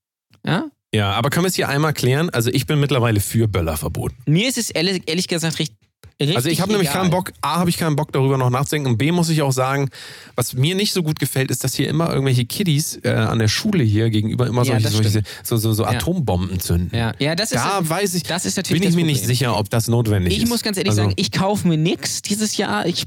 Ja? 0.46 0.66
Ja, 0.94 1.10
aber 1.12 1.30
können 1.30 1.44
wir 1.44 1.48
es 1.48 1.56
hier 1.56 1.68
einmal 1.68 1.92
klären? 1.92 2.30
Also 2.30 2.50
ich 2.50 2.66
bin 2.66 2.78
mittlerweile 2.78 3.18
für 3.18 3.48
Böllerverbot. 3.48 4.12
Mir 4.26 4.48
ist 4.48 4.58
es 4.58 4.70
ehrlich, 4.70 5.02
ehrlich 5.06 5.26
gesagt 5.28 5.58
richtig. 5.58 5.76
Richtig 6.20 6.36
Also 6.36 6.48
ich 6.48 6.60
habe 6.60 6.72
nämlich 6.72 6.90
keinen 6.90 7.10
Bock, 7.10 7.32
A, 7.40 7.58
habe 7.58 7.70
ich 7.70 7.76
keinen 7.76 7.96
Bock 7.96 8.12
darüber 8.12 8.38
noch 8.38 8.50
nachzudenken 8.50 8.90
und 8.90 8.98
B, 8.98 9.12
muss 9.12 9.28
ich 9.28 9.42
auch 9.42 9.52
sagen, 9.52 9.90
was 10.36 10.54
mir 10.54 10.74
nicht 10.74 10.92
so 10.92 11.02
gut 11.02 11.18
gefällt, 11.18 11.50
ist, 11.50 11.64
dass 11.64 11.74
hier 11.74 11.88
immer 11.88 12.10
irgendwelche 12.10 12.44
Kiddies 12.44 13.00
äh, 13.02 13.10
an 13.10 13.38
der 13.38 13.48
Schule 13.48 13.84
hier 13.84 14.10
gegenüber 14.10 14.46
immer 14.46 14.64
Ja, 14.64 14.80
solche, 14.80 15.10
das 15.10 15.24
so, 15.42 15.56
so, 15.56 15.72
so 15.72 15.82
Ja. 15.84 15.90
Atombomben 15.90 16.60
zünden. 16.60 16.96
Ja, 16.96 17.12
ja 17.18 17.34
das 17.34 17.52
ist, 17.52 17.58
Da 17.58 17.80
weiß 17.88 18.14
ich, 18.14 18.22
das 18.22 18.44
ist 18.44 18.56
natürlich 18.56 18.80
bin 18.80 18.88
ich 18.88 18.94
das 18.94 18.96
mir 18.96 19.06
nicht 19.06 19.24
sicher, 19.24 19.58
ob 19.58 19.70
das 19.70 19.88
notwendig 19.88 20.32
ist. 20.32 20.42
Ich 20.42 20.48
muss 20.48 20.62
ganz 20.62 20.76
ehrlich 20.76 20.90
also, 20.90 21.02
sagen, 21.02 21.14
ich 21.16 21.32
kaufe 21.32 21.66
mir 21.68 21.76
nichts 21.78 22.22
dieses 22.22 22.56
Jahr. 22.56 22.86
Ich, 22.86 23.04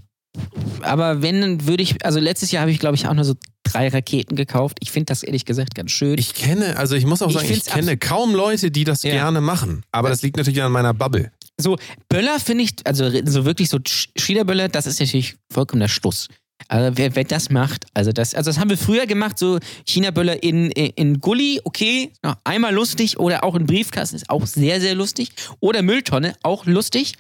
aber 0.82 1.22
wenn, 1.22 1.42
dann 1.42 1.68
würde 1.68 1.84
ich, 1.84 2.06
also 2.06 2.20
letztes 2.20 2.52
Jahr 2.52 2.62
habe 2.62 2.72
ich, 2.72 2.80
glaube 2.80 2.96
ich, 2.96 3.08
auch 3.08 3.14
nur 3.14 3.24
so 3.24 3.36
drei 3.64 3.88
Raketen 3.90 4.36
gekauft. 4.36 4.78
Ich 4.82 4.92
finde 4.92 5.06
das 5.06 5.24
ehrlich 5.24 5.46
gesagt 5.46 5.76
ganz 5.76 5.92
schön. 5.92 6.18
Ich 6.18 6.34
kenne, 6.34 6.78
also 6.78 6.96
ich 6.96 7.06
muss 7.06 7.22
auch 7.22 7.30
Ich 7.30 7.36
sagen, 7.36 7.52
ich 7.52 7.66
kenne 7.66 7.98
kaum 7.98 8.34
Leute, 8.34 8.72
die 8.72 8.84
das 8.84 9.04
Ja. 9.04 9.12
gerne 9.12 9.42
machen. 9.42 9.84
Aber 9.92 10.10
das 10.10 10.22
liegt 10.22 10.38
natürlich 10.38 10.62
an 10.62 10.72
meiner 10.72 10.94
Bubble. 10.94 11.32
So, 11.60 11.78
Böller 12.10 12.40
finde 12.40 12.66
ich, 12.66 12.74
also 12.86 13.10
so 13.26 13.46
wirklich 13.46 13.70
so 13.70 13.78
Sch- 13.78 14.10
Schiederböller, 14.18 14.70
das 14.70 14.86
ist 14.86 15.00
natürlich 15.00 15.36
vollkommen 15.52 15.80
der 15.80 15.88
Schluss. 15.88 16.28
Also 16.70 16.98
wer, 16.98 17.16
wer 17.16 17.24
das 17.24 17.50
macht, 17.50 17.86
also 17.94 18.12
das, 18.12 18.34
also 18.34 18.50
das 18.50 18.60
haben 18.60 18.70
wir 18.70 18.78
früher 18.78 19.06
gemacht, 19.06 19.38
so 19.38 19.60
China-Böller 19.88 20.42
in, 20.44 20.72
in, 20.72 21.20
Gully, 21.20 21.62
okay, 21.64 22.12
einmal 22.44 22.74
lustig 22.74 23.20
oder 23.20 23.44
auch 23.44 23.56
in 23.56 23.66
Briefkasten 23.68 24.16
ist 24.18 24.30
auch 24.30 24.46
sehr, 24.46 24.82
sehr 24.82 24.96
lustig. 24.96 25.30
Oder 25.60 25.82
Mülltonne, 25.84 26.36
auch 26.44 26.66
lustig. 26.66 27.14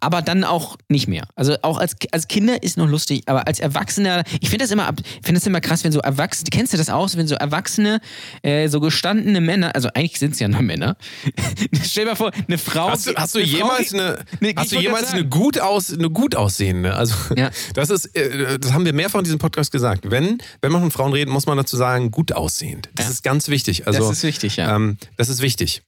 Aber 0.00 0.22
dann 0.22 0.44
auch 0.44 0.76
nicht 0.88 1.08
mehr. 1.08 1.24
Also 1.34 1.56
auch 1.62 1.78
als, 1.78 1.96
als 2.12 2.28
Kinder 2.28 2.62
ist 2.62 2.76
noch 2.76 2.86
lustig, 2.88 3.22
aber 3.26 3.46
als 3.48 3.58
Erwachsener, 3.60 4.22
ich 4.40 4.48
finde 4.48 4.64
das 4.64 4.70
immer 4.70 4.86
ab- 4.86 5.00
ich 5.04 5.12
finde 5.26 5.34
das 5.40 5.46
immer 5.46 5.60
krass, 5.60 5.82
wenn 5.84 5.92
so 5.92 6.00
Erwachsene, 6.00 6.50
kennst 6.50 6.72
du 6.72 6.76
das 6.76 6.88
auch, 6.88 7.08
wenn 7.14 7.26
so 7.26 7.34
Erwachsene, 7.34 8.00
äh, 8.42 8.68
so 8.68 8.80
gestandene 8.80 9.40
Männer, 9.40 9.74
also 9.74 9.88
eigentlich 9.94 10.18
sind 10.18 10.34
es 10.34 10.38
ja 10.40 10.48
nur 10.48 10.62
Männer. 10.62 10.96
Stell 11.84 12.04
dir 12.04 12.10
mal 12.10 12.16
vor, 12.16 12.30
eine 12.46 12.58
Frau. 12.58 12.90
Hast 12.90 13.06
du, 13.06 13.14
hast 13.14 13.34
du 13.34 13.38
eine 13.40 13.48
Frau 13.48 13.56
jemals 13.56 13.90
geht- 13.90 14.00
eine, 14.00 14.18
ich 14.40 14.56
hast 14.56 14.72
du 14.72 14.80
jemals 14.80 15.12
eine 15.12 15.26
gut 15.26 15.58
aus, 15.60 15.92
eine 15.92 16.10
gut 16.10 16.36
aussehende? 16.36 16.94
Also 16.94 17.14
Ja. 17.36 17.50
das 17.74 17.90
ist, 17.90 18.14
äh, 18.16 18.58
das 18.58 18.72
haben 18.72 18.84
wir 18.84 18.92
mehrfach 18.92 19.18
in 19.18 19.24
diesem 19.24 19.38
Podcast 19.38 19.72
gesagt. 19.72 20.10
Wenn, 20.10 20.38
wenn 20.62 20.70
man 20.72 20.80
von 20.82 20.90
Frauen 20.90 21.12
redet, 21.12 21.32
muss 21.32 21.46
man 21.46 21.56
dazu 21.56 21.76
sagen, 21.76 22.10
gut 22.10 22.32
aussehend. 22.32 22.88
Das 22.94 23.06
Ja. 23.06 23.12
ist 23.12 23.22
ganz 23.24 23.48
wichtig. 23.48 23.86
Also 23.86 24.00
das 24.00 24.18
ist 24.18 24.22
wichtig, 24.22 24.56
ja. 24.56 24.76
ähm, 24.76 24.96
das 25.16 25.28
ist 25.28 25.40
wichtig. 25.42 25.82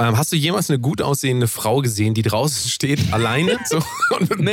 Ähm, 0.00 0.16
hast 0.16 0.30
du 0.32 0.36
jemals 0.36 0.70
eine 0.70 0.78
gut 0.78 1.02
aussehende 1.02 1.48
Frau 1.48 1.80
gesehen, 1.80 2.14
die 2.14 2.22
draußen 2.22 2.70
steht, 2.70 3.12
alleine? 3.12 3.58
So, 3.64 3.80
Nee. 4.38 4.52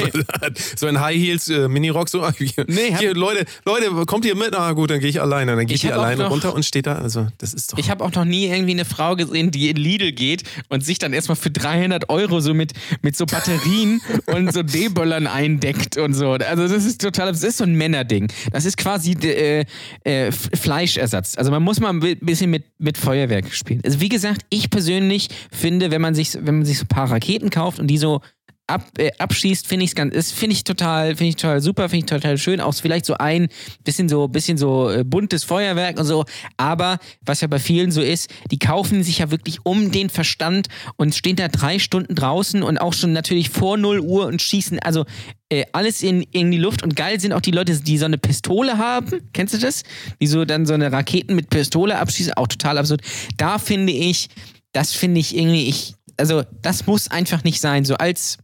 so 0.75 0.87
in 0.87 0.99
High 0.99 1.15
Heels, 1.17 1.47
äh, 1.49 1.67
Minirock, 1.67 2.09
so, 2.09 2.27
hier, 2.31 2.49
Nee, 2.67 2.91
hab- 2.93 2.99
hier, 2.99 3.13
Leute, 3.13 3.45
Leute, 3.63 3.91
kommt 4.07 4.25
ihr 4.25 4.35
mit? 4.35 4.55
Ah, 4.55 4.71
gut, 4.71 4.89
dann 4.89 4.99
gehe 4.99 5.09
ich 5.09 5.21
alleine. 5.21 5.55
Dann 5.55 5.67
geht 5.67 5.75
Ich 5.75 5.81
die 5.81 5.93
auch 5.93 5.99
alleine 5.99 6.23
noch- 6.23 6.31
runter 6.31 6.53
und 6.55 6.65
steht 6.65 6.87
da. 6.87 6.95
Also, 6.95 7.27
das 7.37 7.53
ist 7.53 7.73
doch. 7.73 7.77
Ich 7.77 7.91
habe 7.91 8.03
auch 8.03 8.11
noch 8.13 8.25
nie 8.25 8.47
irgendwie 8.47 8.71
eine 8.71 8.85
Frau 8.85 9.15
gesehen, 9.15 9.51
die 9.51 9.69
in 9.69 9.77
Lidl 9.77 10.11
geht 10.13 10.43
und 10.69 10.83
sich 10.83 10.97
dann 10.97 11.13
erstmal 11.13 11.35
für 11.35 11.51
300 11.51 12.09
Euro 12.09 12.39
so 12.39 12.53
mit, 12.55 12.73
mit 13.03 13.15
so 13.15 13.25
Batterien 13.27 14.01
und 14.25 14.51
so 14.51 14.63
D-Böllern 14.63 15.27
eindeckt 15.27 15.97
und 15.97 16.13
so. 16.15 16.31
Also 16.31 16.67
das 16.67 16.85
ist 16.85 17.01
total, 17.01 17.31
das 17.31 17.43
ist 17.43 17.57
so 17.57 17.65
ein 17.65 17.75
Männerding. 17.75 18.31
Das 18.51 18.65
ist 18.65 18.77
quasi 18.77 19.11
äh, 19.21 19.63
äh, 20.05 20.31
Fleischersatz. 20.31 21.37
Also 21.37 21.51
man 21.51 21.61
muss 21.61 21.79
mal 21.79 21.89
ein 21.89 21.99
bi- 21.99 22.15
bisschen 22.15 22.49
mit, 22.49 22.63
mit 22.79 22.97
Feuerwerk 22.97 23.53
spielen. 23.53 23.81
Also 23.85 24.01
wie 24.01 24.09
gesagt, 24.09 24.41
ich 24.49 24.69
persönlich 24.71 25.29
finde, 25.51 25.91
wenn 25.91 26.01
man 26.01 26.15
sich, 26.15 26.33
wenn 26.33 26.57
man 26.57 26.65
sich 26.65 26.79
so 26.79 26.85
ein 26.85 26.89
paar 26.89 27.11
Raketen 27.11 27.49
kauft 27.49 27.79
und 27.79 27.87
die 27.87 27.97
so 27.97 28.21
ab, 28.67 28.83
äh, 28.97 29.11
abschießt, 29.17 29.67
finde 29.67 29.83
ich 29.83 29.91
es 29.91 29.95
ganz, 29.95 30.31
finde 30.31 30.53
ich 30.53 30.63
total, 30.63 31.15
finde 31.15 31.29
ich 31.29 31.35
total 31.35 31.61
super, 31.61 31.89
finde 31.89 32.05
ich 32.05 32.05
total 32.05 32.37
schön. 32.37 32.59
Auch 32.59 32.73
vielleicht 32.73 33.05
so 33.05 33.15
ein 33.15 33.47
bisschen 33.83 34.09
so, 34.09 34.27
bisschen 34.27 34.57
so 34.57 34.89
äh, 34.89 35.03
buntes 35.03 35.43
Feuerwerk 35.43 35.99
und 35.99 36.05
so. 36.05 36.25
Aber 36.57 36.97
was 37.21 37.41
ja 37.41 37.47
bei 37.47 37.59
vielen 37.59 37.91
so 37.91 38.01
ist, 38.01 38.29
die 38.51 38.59
kaufen 38.59 39.03
sich 39.03 39.19
ja 39.19 39.31
wirklich 39.31 39.65
um 39.65 39.91
den 39.91 40.09
Verstand 40.09 40.67
und 40.95 41.15
stehen 41.15 41.35
da 41.35 41.47
drei 41.47 41.79
Stunden 41.79 42.15
draußen 42.15 42.63
und 42.63 42.77
auch 42.79 42.93
schon 42.93 43.13
natürlich 43.13 43.49
vor 43.49 43.77
0 43.77 43.99
Uhr 43.99 44.25
und 44.25 44.41
schießen 44.41 44.79
also 44.79 45.05
äh, 45.49 45.65
alles 45.71 46.01
in, 46.01 46.23
in 46.31 46.49
die 46.49 46.57
Luft. 46.57 46.83
Und 46.83 46.95
geil 46.95 47.19
sind 47.19 47.33
auch 47.33 47.41
die 47.41 47.51
Leute, 47.51 47.79
die 47.79 47.97
so 47.97 48.05
eine 48.05 48.17
Pistole 48.17 48.77
haben. 48.77 49.21
Kennst 49.33 49.53
du 49.53 49.59
das? 49.59 49.83
Die 50.19 50.27
so 50.27 50.45
dann 50.45 50.65
so 50.65 50.73
eine 50.73 50.91
Raketen 50.91 51.35
mit 51.35 51.49
Pistole 51.49 51.97
abschießen. 51.97 52.33
Auch 52.33 52.47
total 52.47 52.79
absurd. 52.79 53.01
Da 53.37 53.59
finde 53.59 53.93
ich, 53.93 54.29
das 54.75 54.93
finde 54.93 55.21
ich 55.21 55.35
irgendwie, 55.35 55.67
ich, 55.67 55.95
also 56.17 56.43
das 56.61 56.85
muss 56.85 57.09
einfach 57.09 57.43
nicht 57.43 57.61
sein. 57.61 57.85
So 57.85 57.95
als 57.95 58.37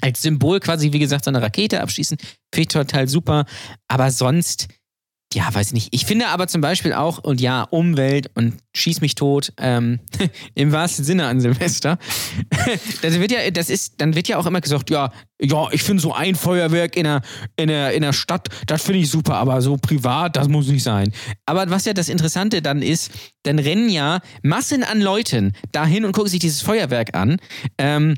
als 0.00 0.22
Symbol 0.22 0.60
quasi, 0.60 0.92
wie 0.92 0.98
gesagt, 0.98 1.24
so 1.24 1.30
eine 1.30 1.40
Rakete 1.40 1.80
abschießen, 1.80 2.18
finde 2.52 2.60
ich 2.60 2.68
total 2.68 3.08
super. 3.08 3.46
Aber 3.88 4.10
sonst, 4.10 4.68
ja, 5.34 5.52
weiß 5.52 5.68
ich 5.68 5.72
nicht. 5.74 5.88
Ich 5.92 6.06
finde 6.06 6.28
aber 6.28 6.48
zum 6.48 6.62
Beispiel 6.62 6.94
auch, 6.94 7.18
und 7.18 7.38
ja, 7.38 7.64
Umwelt 7.64 8.30
und 8.34 8.54
schieß 8.74 9.02
mich 9.02 9.14
tot, 9.14 9.52
ähm, 9.58 10.00
im 10.54 10.72
wahrsten 10.72 11.04
Sinne 11.04 11.26
an 11.26 11.40
Silvester. 11.40 11.98
das 13.02 13.20
wird 13.20 13.32
ja, 13.32 13.50
das 13.50 13.68
ist, 13.68 14.00
dann 14.00 14.14
wird 14.14 14.28
ja 14.28 14.38
auch 14.38 14.46
immer 14.46 14.62
gesagt, 14.62 14.88
ja, 14.88 15.12
ja, 15.38 15.68
ich 15.70 15.82
finde 15.82 16.02
so 16.02 16.14
ein 16.14 16.34
Feuerwerk 16.34 16.96
in 16.96 17.04
der, 17.04 17.20
in 17.56 17.68
der, 17.68 17.92
in 17.92 18.02
der 18.02 18.14
Stadt, 18.14 18.48
das 18.66 18.82
finde 18.82 19.00
ich 19.00 19.10
super, 19.10 19.34
aber 19.34 19.60
so 19.60 19.76
privat, 19.76 20.36
das 20.36 20.48
muss 20.48 20.68
nicht 20.68 20.82
sein. 20.82 21.12
Aber 21.44 21.68
was 21.68 21.84
ja 21.84 21.92
das 21.92 22.08
Interessante 22.08 22.62
dann 22.62 22.80
ist, 22.80 23.12
dann 23.42 23.58
rennen 23.58 23.90
ja 23.90 24.20
Massen 24.42 24.82
an 24.82 25.02
Leuten 25.02 25.52
dahin 25.72 26.06
und 26.06 26.12
gucken 26.12 26.30
sich 26.30 26.40
dieses 26.40 26.62
Feuerwerk 26.62 27.14
an. 27.14 27.36
Ähm, 27.76 28.14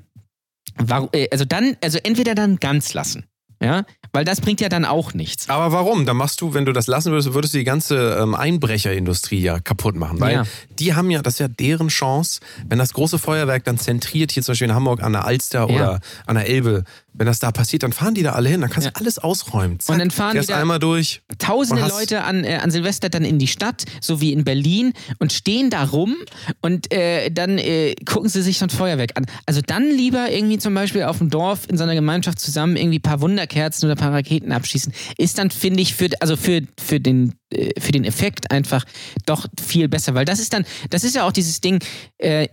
äh, 1.13 1.29
also 1.33 1.45
dann, 1.45 1.77
also 1.83 1.99
entweder 2.05 2.37
dann 2.37 2.59
ganz 2.59 2.95
lassen. 2.95 3.25
Ja, 3.63 3.85
weil 4.13 4.25
das 4.25 4.41
bringt 4.41 4.61
ja 4.63 4.69
dann 4.71 4.85
auch 4.87 5.13
nichts. 5.13 5.49
Aber 5.51 5.71
warum? 5.73 6.07
Da 6.07 6.15
machst 6.15 6.41
du, 6.41 6.55
wenn 6.55 6.65
du 6.65 6.73
das 6.73 6.87
lassen 6.87 7.13
würdest, 7.13 7.35
würdest 7.35 7.53
du 7.55 7.59
die 7.59 7.65
ganze 7.65 8.19
ähm, 8.21 8.35
Einbrecherindustrie 8.35 9.41
ja 9.41 9.61
kaputt 9.61 9.97
machen. 9.97 10.19
Weil 10.21 10.33
Ja. 10.35 10.43
die 10.79 10.95
haben 10.95 11.11
ja, 11.11 11.21
das 11.23 11.35
ist 11.35 11.41
ja 11.41 11.49
deren 11.49 11.89
Chance, 11.89 12.41
wenn 12.69 12.79
das 12.79 12.93
große 12.95 13.19
Feuerwerk 13.19 13.65
dann 13.65 13.77
zentriert, 13.79 14.33
hier 14.33 14.43
zum 14.43 14.53
Beispiel 14.53 14.69
in 14.69 14.75
Hamburg 14.75 15.03
an 15.03 15.13
der 15.13 15.25
Alster 15.27 15.61
Ja. 15.69 15.75
oder 15.75 16.01
an 16.27 16.37
der 16.37 16.49
Elbe, 16.49 16.85
wenn 17.13 17.27
das 17.27 17.39
da 17.39 17.51
passiert, 17.53 17.83
dann 17.83 17.93
fahren 17.93 18.15
die 18.15 18.23
da 18.23 18.33
alle 18.33 18.49
hin, 18.49 18.61
dann 18.61 18.71
kannst 18.71 18.87
Ja. 18.87 18.93
du 18.93 19.01
alles 19.01 19.19
ausräumen. 19.19 19.79
Zack, 19.81 19.93
Und 19.95 19.99
dann 19.99 20.11
fahren 20.11 20.39
die 20.41 20.47
da- 20.47 20.61
einmal 20.61 20.79
durch. 20.79 21.23
Tausende 21.39 21.87
Leute 21.87 22.23
an, 22.25 22.45
äh, 22.45 22.57
an 22.63 22.71
Silvester 22.71 23.09
dann 23.09 23.25
in 23.25 23.39
die 23.39 23.47
Stadt, 23.49 23.85
so 24.01 24.21
wie 24.21 24.33
in 24.33 24.45
Berlin, 24.45 24.93
und 25.19 25.33
stehen 25.33 25.71
da 25.71 25.85
rum 25.85 26.17
und 26.61 26.93
äh, 26.93 27.31
dann 27.31 27.59
äh, 27.59 27.95
gucken 28.07 28.29
sie 28.29 28.43
sich 28.43 28.59
so 28.59 28.67
ein 28.67 28.71
Feuerwerk 28.71 29.17
an. 29.17 29.27
Also 29.47 29.61
dann 29.65 29.91
lieber 29.91 30.31
irgendwie 30.31 30.59
zum 30.59 30.75
Beispiel 30.75 31.03
auf 31.05 31.19
dem 31.19 31.31
Dorf 31.31 31.61
in 31.69 31.77
so 31.77 31.85
einer 31.85 31.95
Gemeinschaft 31.95 32.39
zusammen 32.41 32.77
irgendwie 32.77 32.99
ein 32.99 33.03
paar 33.03 33.21
Wunderkerzen 33.21 33.87
oder 33.87 33.97
ein 33.97 33.99
paar 34.01 34.13
Raketen 34.13 34.53
abschießen. 34.53 34.93
Ist 35.19 35.39
dann, 35.39 35.51
finde 35.51 35.83
ich, 35.83 35.95
für, 35.95 36.09
also 36.21 36.37
für, 36.37 36.63
für, 36.79 37.01
den, 37.01 37.35
äh, 37.53 37.79
für 37.81 37.93
den 37.93 38.05
Effekt 38.05 38.51
einfach 38.51 38.85
doch 39.27 39.47
viel 39.61 39.89
besser. 39.89 40.15
Weil 40.15 40.25
das 40.25 40.41
ist 40.41 40.53
dann, 40.53 40.65
das 40.91 41.05
ist 41.05 41.15
ja 41.17 41.25
auch 41.27 41.33
dieses 41.33 41.61
Ding, 41.61 41.83
äh, 42.19 42.49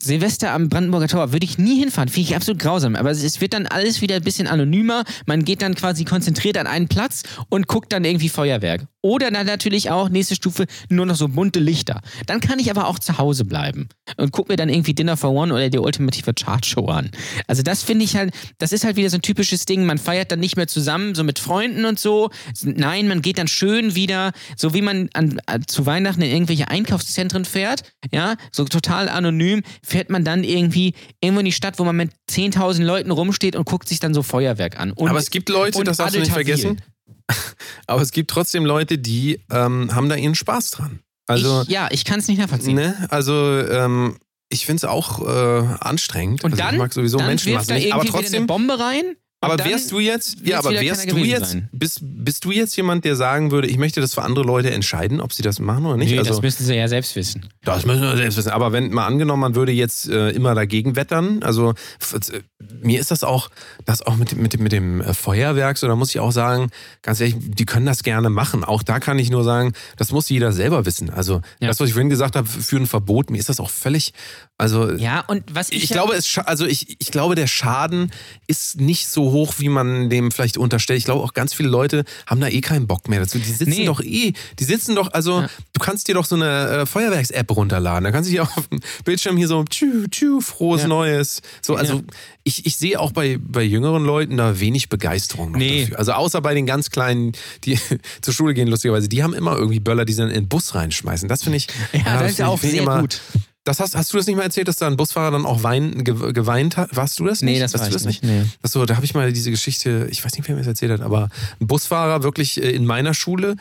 Silvester 0.00 0.52
am 0.52 0.68
Brandenburger 0.68 1.08
Tor 1.08 1.32
würde 1.32 1.44
ich 1.46 1.58
nie 1.58 1.78
hinfahren, 1.78 2.08
finde 2.08 2.28
ich 2.28 2.36
absolut 2.36 2.60
grausam. 2.60 2.96
Aber 2.96 3.10
es- 3.10 3.40
wird 3.40 3.54
dann 3.54 3.66
alles 3.66 4.00
wieder 4.02 4.16
ein 4.16 4.22
bisschen 4.22 4.46
anonymer. 4.46 5.04
Man 5.26 5.44
geht 5.44 5.62
dann 5.62 5.74
quasi 5.74 6.04
konzentriert 6.04 6.56
an 6.58 6.66
einen 6.66 6.88
Platz 6.88 7.22
und 7.48 7.66
guckt 7.66 7.92
dann 7.92 8.04
irgendwie 8.04 8.28
Feuerwerk. 8.28 8.86
Oder 9.02 9.30
dann 9.30 9.46
natürlich 9.46 9.90
auch, 9.90 10.08
nächste 10.08 10.34
Stufe, 10.34 10.66
nur 10.88 11.06
noch 11.06 11.14
so 11.14 11.28
bunte 11.28 11.60
Lichter. 11.60 12.00
Dann 12.26 12.40
kann 12.40 12.58
ich 12.58 12.70
aber 12.70 12.88
auch 12.88 12.98
zu 12.98 13.18
Hause 13.18 13.44
bleiben 13.44 13.88
und 14.16 14.32
guck 14.32 14.48
mir 14.48 14.56
dann 14.56 14.68
irgendwie 14.68 14.94
Dinner 14.94 15.16
for 15.16 15.30
One 15.30 15.54
oder 15.54 15.70
die 15.70 15.78
ultimative 15.78 16.34
Chartshow 16.34 16.86
an. 16.86 17.10
Also 17.46 17.62
das 17.62 17.82
finde 17.84 18.04
ich 18.04 18.16
halt, 18.16 18.34
das 18.58 18.72
ist 18.72 18.84
halt 18.84 18.96
wieder 18.96 19.08
so 19.08 19.16
ein 19.18 19.22
typisches 19.22 19.64
Ding. 19.64 19.86
Man 19.86 19.98
feiert 19.98 20.32
dann 20.32 20.40
nicht 20.40 20.56
mehr 20.56 20.66
zusammen, 20.66 21.14
so 21.14 21.22
mit 21.22 21.38
Freunden 21.38 21.84
und 21.84 22.00
so. 22.00 22.30
Nein, 22.64 23.06
man 23.06 23.22
geht 23.22 23.38
dann 23.38 23.46
schön 23.48 23.94
wieder, 23.94 24.32
so 24.56 24.74
wie 24.74 24.82
man 24.82 25.08
an, 25.14 25.38
an, 25.46 25.62
zu 25.68 25.86
Weihnachten 25.86 26.22
in 26.22 26.30
irgendwelche 26.32 26.66
Einkaufszentren 26.68 27.44
fährt, 27.44 27.82
ja, 28.12 28.34
so 28.50 28.64
total 28.64 29.08
anonym, 29.08 29.62
man 30.10 30.24
dann 30.24 30.44
irgendwie 30.44 30.94
irgendwo 31.20 31.40
in 31.40 31.46
die 31.46 31.52
Stadt, 31.52 31.78
wo 31.78 31.84
man 31.84 31.96
mit 31.96 32.10
10.000 32.30 32.82
Leuten 32.84 33.10
rumsteht 33.10 33.56
und 33.56 33.64
guckt 33.66 33.88
sich 33.88 34.00
dann 34.00 34.14
so 34.14 34.22
Feuerwerk 34.22 34.78
an. 34.78 34.92
Und, 34.92 35.08
Aber 35.08 35.18
es 35.18 35.30
gibt 35.30 35.48
Leute, 35.48 35.82
das 35.84 35.96
darfst 35.96 36.14
du 36.14 36.20
nicht 36.20 36.32
vergessen. 36.32 36.80
Aber 37.86 38.02
es 38.02 38.12
gibt 38.12 38.30
trotzdem 38.30 38.64
Leute, 38.64 38.98
die 38.98 39.40
ähm, 39.50 39.94
haben 39.94 40.08
da 40.08 40.16
ihren 40.16 40.34
Spaß 40.34 40.70
dran. 40.70 41.00
Also, 41.26 41.62
ich, 41.62 41.68
ja, 41.68 41.88
ich 41.90 42.04
kann 42.04 42.20
es 42.20 42.28
nicht 42.28 42.38
nachvollziehen. 42.38 42.76
ne, 42.76 43.06
also 43.10 43.60
ähm, 43.60 44.16
ich 44.48 44.64
finde 44.64 44.76
es 44.76 44.84
auch 44.84 45.26
äh, 45.26 45.66
anstrengend. 45.80 46.44
Und 46.44 46.52
also 46.52 46.62
dann, 46.62 46.74
ich 46.74 46.78
mag 46.78 46.92
sowieso 46.92 47.18
dann 47.18 47.26
Menschen 47.26 47.52
wirft 47.52 47.68
da 47.68 47.74
irgendwie 47.74 47.92
Aber 47.92 48.04
wieder 48.04 48.14
eine 48.14 48.22
trotzdem, 48.22 48.46
Bombe 48.46 48.78
rein. 48.78 49.16
Aber 49.52 49.64
wärst 49.64 49.92
du 49.92 49.98
jetzt, 50.00 50.38
ja, 50.44 50.58
aber 50.58 50.70
wärst 50.70 51.10
du 51.10 51.16
jetzt, 51.18 51.50
sein. 51.52 51.68
bist, 51.72 52.00
bist 52.02 52.44
du 52.44 52.50
jetzt 52.52 52.76
jemand, 52.76 53.04
der 53.04 53.16
sagen 53.16 53.50
würde, 53.50 53.68
ich 53.68 53.78
möchte 53.78 54.00
das 54.00 54.14
für 54.14 54.22
andere 54.22 54.44
Leute 54.44 54.70
entscheiden, 54.70 55.20
ob 55.20 55.32
sie 55.32 55.42
das 55.42 55.58
machen 55.58 55.86
oder 55.86 55.96
nicht? 55.96 56.10
Nee, 56.12 56.18
also, 56.18 56.30
das 56.30 56.42
müssen 56.42 56.64
sie 56.64 56.74
ja 56.74 56.88
selbst 56.88 57.16
wissen. 57.16 57.48
Das 57.64 57.84
müssen 57.86 58.02
wir 58.02 58.16
selbst 58.16 58.36
wissen. 58.36 58.50
Aber 58.50 58.72
wenn 58.72 58.90
mal 58.92 59.06
angenommen, 59.06 59.40
man 59.40 59.54
würde 59.54 59.72
jetzt 59.72 60.08
äh, 60.08 60.30
immer 60.30 60.54
dagegen 60.54 60.96
wettern, 60.96 61.42
also 61.42 61.70
äh, 61.72 62.40
mir 62.82 63.00
ist 63.00 63.10
das 63.10 63.24
auch, 63.24 63.50
das 63.84 64.02
auch 64.02 64.16
mit, 64.16 64.36
mit, 64.36 64.52
dem- 64.52 64.62
mit 64.62 64.72
dem 64.72 65.00
äh, 65.00 65.14
Feuerwerk, 65.14 65.78
so 65.78 65.86
da 65.86 65.96
muss 65.96 66.10
ich 66.10 66.20
auch 66.20 66.32
sagen, 66.32 66.70
ganz 67.02 67.20
ehrlich, 67.20 67.36
die 67.38 67.64
können 67.66 67.86
das 67.86 68.02
gerne 68.02 68.30
machen. 68.30 68.64
Auch 68.64 68.82
da 68.82 69.00
kann 69.00 69.18
ich 69.18 69.30
nur 69.30 69.44
sagen, 69.44 69.72
das 69.96 70.10
muss 70.12 70.28
jeder 70.28 70.52
selber 70.52 70.86
wissen. 70.86 71.10
Also 71.10 71.40
Ja. 71.60 71.68
das, 71.68 71.80
was 71.80 71.88
ich 71.88 71.94
vorhin 71.94 72.10
gesagt 72.10 72.36
habe, 72.36 72.46
für 72.48 72.76
ein 72.76 72.86
Verbot, 72.86 73.30
mir 73.30 73.38
ist 73.38 73.48
das 73.48 73.60
auch 73.60 73.70
völlig, 73.70 74.12
also 74.58 74.90
Ja, 74.92 75.20
und 75.26 75.44
was 75.54 75.68
ich, 75.70 75.84
ich 75.84 75.90
ja- 75.90 75.96
glaube, 75.96 76.14
es, 76.14 76.38
also 76.38 76.64
ich, 76.66 76.96
ich 76.98 77.10
glaube, 77.10 77.34
der 77.34 77.46
Schaden 77.46 78.10
ist 78.46 78.80
nicht 78.80 79.06
so 79.08 79.30
hoch, 79.32 79.54
wie 79.58 79.68
man 79.68 80.08
dem 80.08 80.30
vielleicht 80.30 80.56
unterstellt. 80.56 80.98
Ich 80.98 81.04
glaube, 81.04 81.22
auch 81.22 81.34
ganz 81.34 81.52
viele 81.52 81.68
Leute 81.68 82.04
haben 82.26 82.40
da 82.40 82.48
eh 82.48 82.62
keinen 82.62 82.86
Bock 82.86 83.08
mehr 83.08 83.20
dazu. 83.20 83.38
Die 83.38 83.44
sitzen 83.44 83.68
Nee. 83.70 83.84
doch 83.84 84.00
eh, 84.00 84.32
die 84.58 84.64
sitzen 84.64 84.94
doch, 84.94 85.12
also 85.12 85.42
Ja. 85.42 85.50
du 85.74 85.80
kannst 85.80 86.08
dir 86.08 86.14
doch 86.14 86.24
so 86.24 86.36
eine 86.36 86.68
äh, 86.68 86.86
Feuerwerks-App 86.86 87.50
runterladen. 87.54 88.04
Da 88.04 88.12
kannst 88.12 88.30
du 88.30 88.32
dir 88.32 88.42
auf 88.56 88.66
dem 88.68 88.80
Bildschirm 89.04 89.36
hier 89.36 89.48
so 89.48 89.62
tschü, 89.64 90.08
tschü, 90.10 90.40
frohes 90.40 90.82
Ja. 90.82 90.88
Neues. 90.88 91.42
So, 91.60 91.74
also 91.76 91.96
Ja. 91.96 92.02
ich, 92.44 92.64
ich 92.64 92.76
sehe 92.78 92.98
auch 92.98 93.12
bei, 93.12 93.38
bei 93.38 93.62
jüngeren 93.62 94.04
Leuten 94.06 94.38
da 94.38 94.58
wenig 94.58 94.88
Begeisterung 94.88 95.52
noch 95.52 95.58
Nee. 95.58 95.82
dafür. 95.82 95.98
Also 95.98 96.12
außer 96.12 96.40
bei 96.40 96.54
den 96.54 96.64
ganz 96.64 96.90
Kleinen, 96.90 97.32
die 97.64 97.78
zur 98.22 98.32
Schule 98.32 98.54
gehen, 98.54 98.68
lustigerweise, 98.68 99.08
die 99.08 99.22
haben 99.22 99.34
immer 99.34 99.54
irgendwie 99.56 99.80
Böller, 99.80 100.06
die 100.06 100.14
sie 100.14 100.20
dann 100.22 100.28
in 100.30 100.44
den 100.44 100.48
Bus 100.48 100.74
reinschmeißen. 100.74 101.28
Das 101.28 101.42
finde 101.42 101.58
ich. 101.58 101.66
Ja, 101.92 102.20
das 102.22 102.30
ist 102.30 102.36
finde 102.36 102.50
auch 102.50 102.58
sehr 102.60 102.82
immer, 102.82 103.00
gut. 103.02 103.20
Das 103.66 103.80
hast, 103.80 103.94
hast 103.96 104.12
du 104.12 104.16
das 104.16 104.26
nicht 104.26 104.36
mal 104.36 104.42
erzählt, 104.44 104.68
dass 104.68 104.76
da 104.76 104.86
ein 104.86 104.96
Busfahrer 104.96 105.32
dann 105.32 105.44
auch 105.44 105.62
wein, 105.62 106.04
ge, 106.04 106.32
geweint 106.32 106.76
hat? 106.76 106.94
Warst 106.96 107.18
du 107.18 107.26
das 107.26 107.42
nicht? 107.42 107.54
Nee, 107.54 107.60
das 107.60 107.74
Weißt 107.74 107.82
war 107.84 107.90
du 107.90 107.96
ich 107.96 108.04
nicht. 108.06 108.22
Nee. 108.22 108.44
Achso, 108.62 108.86
da 108.86 108.96
habe 108.96 109.04
ich 109.04 109.14
mal 109.14 109.32
diese 109.32 109.50
Geschichte, 109.50 110.08
ich 110.10 110.24
weiß 110.24 110.34
nicht, 110.36 110.48
wer 110.48 110.54
mir 110.54 110.60
das 110.62 110.68
erzählt 110.68 110.92
hat, 110.92 111.00
aber 111.02 111.28
ein 111.60 111.66
Busfahrer 111.66 112.22
wirklich 112.22 112.62
äh, 112.62 112.70
in 112.70 112.86
meiner 112.86 113.12
Schule 113.12 113.56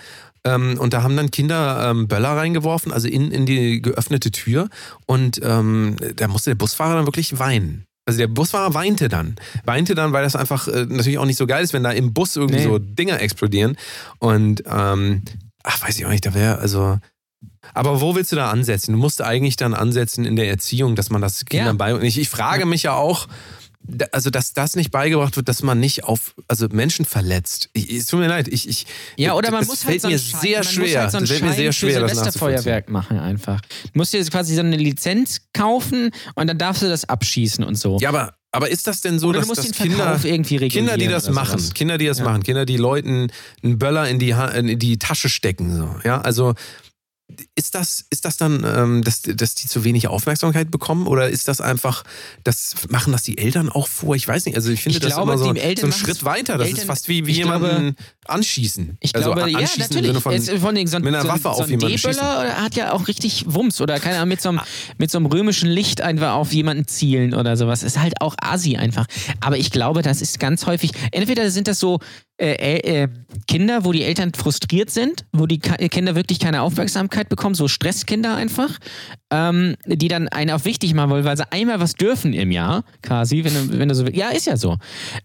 ähm, 0.45 0.77
und 0.79 0.93
da 0.93 1.01
haben 1.03 1.17
dann 1.17 1.31
Kinder 1.31 1.89
ähm, 1.89 2.07
Böller 2.07 2.37
reingeworfen, 2.37 2.91
also 2.93 3.07
in, 3.07 3.31
in 3.31 3.45
die 3.45 3.81
geöffnete 3.81 4.31
Tür 4.31 4.69
und 5.07 5.41
ähm, 5.43 5.95
da 6.15 6.27
musste 6.27 6.51
der 6.51 6.55
Busfahrer 6.55 6.95
dann 6.95 7.07
wirklich 7.07 7.39
weinen. 7.39 7.85
Also 8.07 8.19
der 8.19 8.27
Busfahrer 8.27 8.75
weinte 8.75 9.09
dann. 9.09 9.35
Weinte 9.63 9.95
dann, 9.95 10.13
weil 10.13 10.23
das 10.23 10.35
einfach 10.35 10.67
äh, 10.67 10.85
natürlich 10.87 11.17
auch 11.17 11.25
nicht 11.25 11.37
so 11.37 11.47
geil 11.47 11.63
ist, 11.63 11.73
wenn 11.73 11.83
da 11.83 11.89
im 11.91 12.13
Bus 12.13 12.35
irgendwie 12.35 12.59
Nee. 12.59 12.63
so 12.65 12.77
Dinger 12.77 13.19
explodieren. 13.19 13.75
Und 14.19 14.61
ähm, 14.67 15.23
ach, 15.63 15.81
weiß 15.81 15.97
ich 15.97 16.05
auch 16.05 16.11
nicht, 16.11 16.23
da 16.25 16.35
wäre, 16.35 16.59
also. 16.59 16.99
Aber 17.73 18.01
wo 18.01 18.15
willst 18.15 18.31
du 18.31 18.35
da 18.35 18.49
ansetzen? 18.51 18.93
Du 18.93 18.97
musst 18.97 19.21
eigentlich 19.21 19.55
dann 19.55 19.73
ansetzen 19.73 20.25
in 20.25 20.35
der 20.35 20.47
Erziehung, 20.49 20.95
dass 20.95 21.09
man 21.09 21.21
das 21.21 21.45
Kindern 21.45 21.77
Ja. 21.79 21.93
bei. 21.97 22.01
Ich, 22.01 22.17
ich 22.17 22.29
frage 22.29 22.65
mich 22.65 22.83
ja 22.83 22.93
auch, 22.93 23.27
also 24.11 24.31
dass 24.31 24.53
das 24.53 24.75
nicht 24.75 24.89
beigebracht 24.89 25.35
wird, 25.37 25.47
dass 25.47 25.61
man 25.61 25.79
nicht 25.79 26.05
auf 26.05 26.33
also 26.47 26.67
Menschen 26.71 27.05
verletzt. 27.05 27.69
Ich, 27.73 27.91
es 27.93 28.07
tut 28.07 28.19
mir 28.19 28.27
leid, 28.27 28.47
ich, 28.47 28.67
ich 28.67 28.87
Ja, 29.15 29.33
oder 29.35 29.51
man 29.51 29.65
muss 29.67 29.85
halt 29.85 30.01
so 30.01 30.07
mir 30.07 30.15
einen 30.15 30.23
Schein- 30.23 30.39
sehr 30.41 30.57
man 30.57 30.65
muss 30.65 30.73
schwer. 30.73 31.01
halt 31.01 31.11
so 31.11 31.19
das 31.19 31.29
fällt 31.29 31.43
mir 31.43 31.53
sehr 31.53 31.71
schwer, 31.71 31.99
das 31.99 32.11
Silvesterfeuerwerk 32.13 32.89
machen 32.89 33.19
einfach. 33.19 33.61
Du 33.61 33.89
musst 33.93 34.11
dir 34.13 34.23
quasi 34.25 34.55
so 34.55 34.61
eine 34.61 34.75
Lizenz 34.77 35.41
kaufen 35.53 36.09
und 36.33 36.47
dann 36.47 36.57
darfst 36.57 36.81
du 36.81 36.87
das 36.89 37.05
abschießen 37.07 37.63
und 37.63 37.75
so. 37.75 37.97
Ja, 37.99 38.09
aber 38.09 38.33
aber 38.51 38.69
ist 38.71 38.87
das 38.87 39.01
denn 39.01 39.19
so, 39.19 39.27
oder 39.27 39.39
dass, 39.39 39.49
dass 39.49 39.65
den 39.65 39.73
Kinder. 39.73 40.17
Kinder, 40.69 40.97
die 40.97 41.07
das 41.09 41.29
machen, 41.29 41.59
sowas. 41.59 41.73
Kinder, 41.73 41.97
die 41.97 42.05
das 42.05 42.19
Ja. 42.19 42.23
machen, 42.23 42.41
Kinder, 42.41 42.65
die 42.65 42.77
Leuten 42.77 43.27
einen 43.61 43.77
Böller 43.77 44.07
in 44.07 44.17
die, 44.17 44.33
Ha- 44.33 44.47
in 44.47 44.79
die 44.79 44.97
Tasche 44.97 45.27
stecken, 45.27 45.75
so, 45.75 45.93
ja, 46.05 46.21
also 46.21 46.53
ist 47.55 47.73
das, 47.73 48.05
ist 48.11 48.23
das 48.25 48.37
dann, 48.37 48.63
ähm, 48.63 49.03
dass, 49.03 49.23
dass 49.23 49.55
die 49.55 49.67
zu 49.67 49.83
wenig 49.83 50.07
Aufmerksamkeit 50.07 50.69
bekommen 50.69 51.07
oder 51.07 51.27
ist 51.27 51.47
das 51.47 51.59
einfach, 51.59 52.03
das 52.43 52.75
machen 52.89 53.11
das 53.13 53.23
die 53.23 53.39
Eltern 53.39 53.69
auch 53.69 53.87
vor? 53.87 54.15
Ich 54.15 54.27
weiß 54.27 54.45
nicht. 54.45 54.55
Also 54.55 54.71
ich 54.71 54.83
finde 54.83 54.97
Ich 54.97 55.03
das 55.03 55.13
glaube, 55.13 55.33
immer 55.33 55.39
so, 55.39 55.45
so 55.45 55.85
ein 55.85 55.91
Schritt 55.91 56.23
weiter. 56.23 56.57
Das 56.59 56.67
Eltern- 56.67 56.81
ist 56.81 56.85
fast 56.85 57.09
wie, 57.09 57.25
wie 57.25 57.31
jemanden 57.31 57.95
anschießen. 58.25 58.97
Ich 58.99 59.15
also 59.15 59.33
glaube, 59.33 59.49
ja, 59.49 59.57
anschießen 59.57 59.97
im 59.97 60.13
natürlich. 60.13 60.23
Von, 60.23 60.59
vor 60.59 60.69
allem 60.69 60.87
so 60.87 60.99
mit 60.99 61.07
einer 61.07 61.21
so 61.23 61.27
Waffe 61.27 61.41
so 61.41 61.49
auf 61.49 61.69
jemanden 61.69 61.97
schießen. 61.97 62.21
Hat 62.21 62.75
ja 62.75 62.93
auch 62.93 63.07
richtig 63.07 63.45
Wumms 63.47 63.81
oder 63.81 63.99
keine 63.99 64.17
Ahnung, 64.17 64.29
mit 64.29 64.41
so, 64.41 64.49
einem, 64.49 64.61
mit 64.99 65.09
so 65.09 65.17
einem 65.17 65.25
römischen 65.25 65.69
Licht 65.69 66.01
einfach 66.01 66.33
auf 66.33 66.53
jemanden 66.53 66.87
zielen 66.87 67.33
oder 67.33 67.57
sowas. 67.57 67.81
Ist 67.81 67.99
halt 67.99 68.21
auch 68.21 68.35
Asi 68.39 68.77
einfach. 68.77 69.07
Aber 69.41 69.57
ich 69.57 69.71
glaube, 69.71 70.03
das 70.03 70.21
ist 70.21 70.39
ganz 70.39 70.67
häufig, 70.67 70.91
entweder 71.11 71.49
sind 71.49 71.67
das 71.67 71.79
so 71.79 71.99
äh, 72.37 73.03
äh, 73.03 73.07
Kinder, 73.47 73.85
wo 73.85 73.91
die 73.91 74.03
Eltern 74.03 74.33
frustriert 74.33 74.89
sind, 74.89 75.25
wo 75.31 75.45
die 75.45 75.59
Ka 75.59 75.75
Kinder 75.75 76.15
wirklich 76.15 76.39
keine 76.39 76.61
Aufmerksamkeit 76.61 77.29
bekommen, 77.29 77.55
so 77.55 77.67
Stresskinder 77.67 78.35
einfach, 78.35 78.77
ähm, 79.31 79.75
die 79.85 80.07
dann 80.07 80.27
einen 80.27 80.51
auf 80.51 80.65
wichtig 80.65 80.93
machen 80.93 81.11
wollen, 81.11 81.25
weil 81.25 81.37
sie 81.37 81.49
einmal 81.51 81.79
was 81.79 81.93
dürfen 81.93 82.33
im 82.33 82.51
Jahr, 82.51 82.83
quasi, 83.01 83.43
wenn 83.43 83.53
du, 83.53 83.79
wenn 83.79 83.87
du 83.87 83.95
so 83.95 84.05
willst. 84.05 84.17
Ja, 84.17 84.29
ist 84.29 84.47
ja 84.47 84.57
so. 84.57 84.77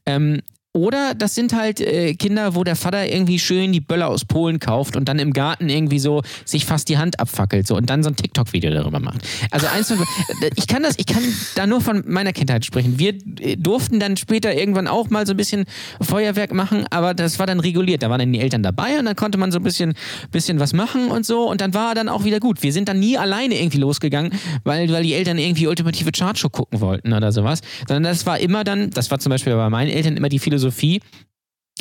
Ähm, 0.07 0.41
oder 0.72 1.14
das 1.14 1.34
sind 1.34 1.52
halt 1.52 1.80
äh, 1.80 2.14
Kinder, 2.14 2.55
wo 2.55 2.62
der 2.62 2.76
Vater 2.76 3.09
irgendwie 3.09 3.40
schön 3.40 3.72
die 3.72 3.80
Böller 3.80 4.06
aus 4.06 4.24
Polen 4.24 4.60
kauft 4.60 4.94
und 4.94 5.09
dann 5.09 5.18
im 5.18 5.32
Garten 5.32 5.68
irgendwie 5.68 5.98
so 5.98 6.22
sich 6.44 6.64
fast 6.64 6.88
die 6.88 6.97
Hand 6.97 7.18
abfackelt 7.18 7.66
so 7.66 7.76
und 7.76 7.90
dann 7.90 8.05
so 8.05 8.10
ein 8.10 8.14
TikTok-Video 8.14 8.70
darüber 8.70 9.01
macht. 9.01 9.22
Also 9.51 9.66
eins 9.66 9.92
ich 10.56 10.68
kann 10.68 10.84
das, 10.84 10.94
ich 10.97 11.06
kann 11.06 11.24
da 11.56 11.66
nur 11.66 11.80
von 11.80 12.05
meiner 12.06 12.32
Kindheit 12.32 12.64
sprechen. 12.64 13.01
Wir 13.01 13.14
äh, 13.40 13.56
durften 13.56 13.98
dann 13.98 14.16
später 14.16 14.55
irgendwann 14.55 14.86
auch 14.86 15.10
mal 15.10 15.26
so 15.26 15.32
ein 15.32 15.36
bisschen 15.36 15.64
Feuerwerk 16.01 16.55
machen, 16.55 16.86
aber 16.90 17.14
das 17.14 17.40
war 17.40 17.47
dann 17.47 17.59
reguliert. 17.59 18.05
Da 18.05 18.10
waren 18.10 18.20
dann 18.20 18.32
die 18.32 18.40
Eltern 18.40 18.62
dabei 18.62 18.97
und 19.01 19.06
dann 19.06 19.16
konnte 19.16 19.38
man 19.38 19.51
so 19.51 19.59
ein 19.59 19.64
bisschen, 19.64 19.94
bisschen 20.30 20.60
was 20.60 20.72
machen 20.72 21.10
und 21.10 21.26
so 21.26 21.51
und 21.51 21.60
dann 21.60 21.74
war 21.74 21.97
dann 21.97 22.09
auch 22.09 22.22
wieder 22.22 22.38
gut. 22.38 22.62
Wir 22.62 22.72
sind 22.72 22.88
dann 22.88 23.01
nie 23.01 23.18
alleine 23.18 23.60
irgendwie 23.60 23.78
losgegangen, 23.78 24.32
weil, 24.62 24.88
weil 24.92 25.02
die 25.02 25.14
Eltern 25.14 25.36
irgendwie 25.36 25.66
ultimative 25.66 26.12
Chartshow 26.12 26.48
gucken 26.48 26.80
wollten 26.80 27.12
oder 27.12 27.32
sowas, 27.32 27.60
sondern 27.88 28.05
das 28.05 28.24
war 28.24 28.38
immer 28.38 28.62
dann, 28.62 28.90
das 28.90 29.10
war 29.10 29.18
zum 29.18 29.30
Beispiel 29.30 29.55
bei 29.56 29.68
meinen 29.68 29.90
Eltern 29.90 30.16
immer 30.16 30.28
die 30.28 30.38
Philosophie, 30.38 30.60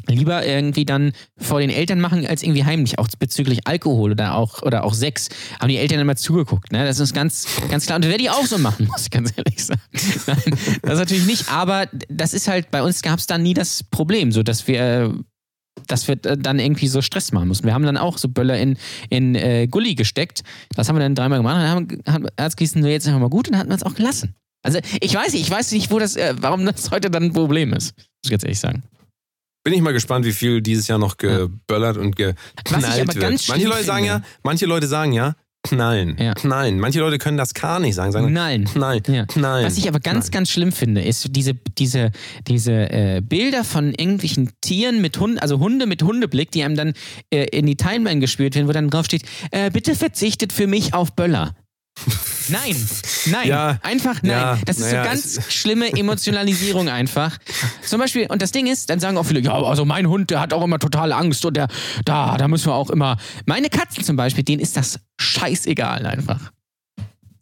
lieber 0.08 0.46
irgendwie 0.46 0.86
dann 0.86 1.12
vor 1.38 1.60
den 1.60 1.70
Eltern 1.70 2.00
machen, 2.00 2.26
als 2.26 2.44
irgendwie 2.44 2.66
heimlich, 2.66 3.00
auch 3.00 3.08
bezüglich 3.20 3.68
Alkohol 3.68 4.12
oder 4.12 4.36
auch, 4.36 4.62
oder 4.64 4.84
auch 4.84 4.94
Sex, 4.94 5.30
haben 5.60 5.70
die 5.70 5.78
Eltern 5.78 6.00
immer 6.00 6.16
zugeguckt. 6.16 6.72
Ne? 6.72 6.86
Das 6.86 7.00
ist 7.00 7.14
ganz, 7.14 7.48
ganz 7.70 7.86
klar. 7.86 7.98
Und 7.98 8.06
werde 8.06 8.24
ich 8.24 8.30
auch 8.30 8.46
so 8.46 8.58
machen, 8.58 8.88
muss 8.92 9.04
ich 9.04 9.12
ganz 9.12 9.34
ehrlich 9.36 9.64
sagen. 9.64 9.82
Nein, 10.28 10.58
das 10.82 11.00
natürlich 11.00 11.26
nicht, 11.26 11.52
aber 11.52 11.88
das 12.10 12.34
ist 12.34 12.48
halt, 12.48 12.72
bei 12.72 12.82
uns 12.84 13.02
gab 13.02 13.20
es 13.20 13.28
dann 13.28 13.44
nie 13.44 13.54
das 13.54 13.84
Problem, 13.84 14.32
so 14.32 14.44
dass 14.44 14.68
wir 14.68 15.14
dass 15.88 16.10
wir 16.10 16.18
dann 16.18 16.60
irgendwie 16.60 16.90
so 16.90 17.02
Stress 17.02 17.32
machen 17.32 17.48
mussten. 17.48 17.66
Wir 17.66 17.74
haben 17.74 17.86
dann 17.86 17.96
auch 17.96 18.18
so 18.18 18.28
Böller 18.28 18.60
in, 18.60 18.78
in 19.10 19.34
äh, 19.36 19.66
Gully 19.66 19.96
gesteckt. 19.96 20.42
Das 20.76 20.90
haben 20.90 20.98
wir 20.98 21.00
dann 21.00 21.16
dreimal 21.16 21.40
gemacht. 21.40 21.56
Dann 21.56 22.14
haben 22.14 22.28
hat 22.38 22.60
so 22.60 22.88
jetzt 22.88 23.08
einfach 23.08 23.22
mal 23.22 23.30
gut 23.30 23.48
und 23.48 23.54
dann 23.54 23.62
hat 23.62 23.70
man 23.70 23.78
es 23.78 23.84
auch 23.84 23.96
gelassen. 23.96 24.36
Also 24.64 24.80
ich 25.02 25.14
weiß 25.14 25.34
nicht, 25.34 25.42
ich 25.44 25.52
weiß 25.52 25.72
nicht, 25.72 25.90
wo 25.92 26.00
das, 26.00 26.16
äh, 26.16 26.36
warum 26.40 26.66
das 26.66 26.92
heute 26.92 27.10
dann 27.10 27.24
ein 27.24 27.34
Problem 27.34 27.74
ist. 27.74 27.96
Muss 27.98 28.06
ich 28.26 28.32
ganz 28.32 28.44
ehrlich 28.44 28.60
sagen. 28.60 28.84
Bin 29.64 29.74
ich 29.74 29.82
mal 29.82 29.94
gespannt, 29.94 30.26
wie 30.26 30.32
viel 30.34 30.62
dieses 30.62 30.88
Jahr 30.88 31.00
noch 31.00 31.18
geböllert 31.18 31.98
und 31.98 32.16
geknallt 32.16 32.98
wird. 33.08 33.20
ganz 33.20 33.48
manche 33.48 33.68
Leute 33.68 33.84
sagen 33.84 34.06
ja, 34.06 34.22
manche 34.44 34.66
Leute 34.66 34.88
sagen 34.88 35.12
ja, 35.12 35.36
knallen, 35.64 36.16
Ja. 36.18 36.34
knallen. 36.34 36.80
Manche 36.80 37.00
Leute 37.02 37.18
können 37.18 37.38
das 37.38 37.54
K 37.54 37.80
nicht 37.80 37.94
sagen, 37.96 38.14
sagen 38.14 38.28
Knallen. 38.30 38.64
knallen, 38.66 39.04
Ja. 39.08 39.26
knallen. 39.26 39.66
Was 39.66 39.78
ich 39.78 39.88
aber 39.90 40.00
ganz, 40.00 40.32
ganz 40.32 40.50
schlimm 40.50 40.72
finde, 40.72 41.02
ist 41.02 41.28
diese, 41.36 41.56
diese, 41.78 42.12
diese 42.48 42.72
äh, 42.72 43.22
Bilder 43.22 43.66
von 43.66 43.90
irgendwelchen 43.94 44.52
Tieren 44.62 45.02
mit 45.02 45.20
Hunden, 45.20 45.38
also 45.40 45.60
Hunde 45.60 45.86
mit 45.86 46.02
Hundeblick, 46.04 46.52
die 46.52 46.64
einem 46.64 46.76
dann 46.76 46.94
äh, 47.30 47.44
in 47.52 47.66
die 47.66 47.76
Timeline 47.76 48.22
gespürt 48.22 48.56
werden, 48.56 48.68
wo 48.70 48.72
dann 48.72 48.90
drauf 48.90 49.06
steht, 49.06 49.24
äh, 49.52 49.70
bitte 49.70 49.94
verzichtet 49.96 50.54
für 50.54 50.68
mich 50.68 50.94
auf 50.94 51.14
Böller. 51.14 51.54
Nein, 52.50 52.76
nein, 53.28 53.48
Ja, 53.48 53.78
einfach 53.84 54.22
nein. 54.24 54.32
ja, 54.32 54.58
das 54.66 54.80
ist 54.80 54.92
naja, 54.92 55.04
so 55.04 55.10
ganz 55.10 55.54
schlimme 55.54 55.92
Emotionalisierung 55.92 56.90
einfach. 56.90 57.38
Zum 57.86 58.00
Beispiel, 58.00 58.28
und 58.28 58.42
das 58.42 58.52
Ding 58.52 58.68
ist, 58.68 58.90
dann 58.90 59.00
sagen 59.00 59.18
auch 59.18 59.26
viele, 59.26 59.40
ja, 59.42 59.54
also 59.54 59.86
mein 59.86 60.08
Hund, 60.08 60.32
der 60.32 60.40
hat 60.40 60.54
auch 60.54 60.64
immer 60.64 60.80
totale 60.80 61.16
Angst 61.16 61.46
und 61.46 61.56
der, 61.56 61.68
da, 62.06 62.38
da 62.38 62.48
müssen 62.48 62.68
wir 62.68 62.74
auch 62.76 62.90
immer. 62.90 63.18
Meine 63.46 63.70
Katzen 63.70 64.04
zum 64.04 64.16
Beispiel, 64.16 64.44
denen 64.44 64.62
ist 64.62 64.78
das 64.78 65.00
scheißegal 65.20 66.06
einfach. 66.06 66.52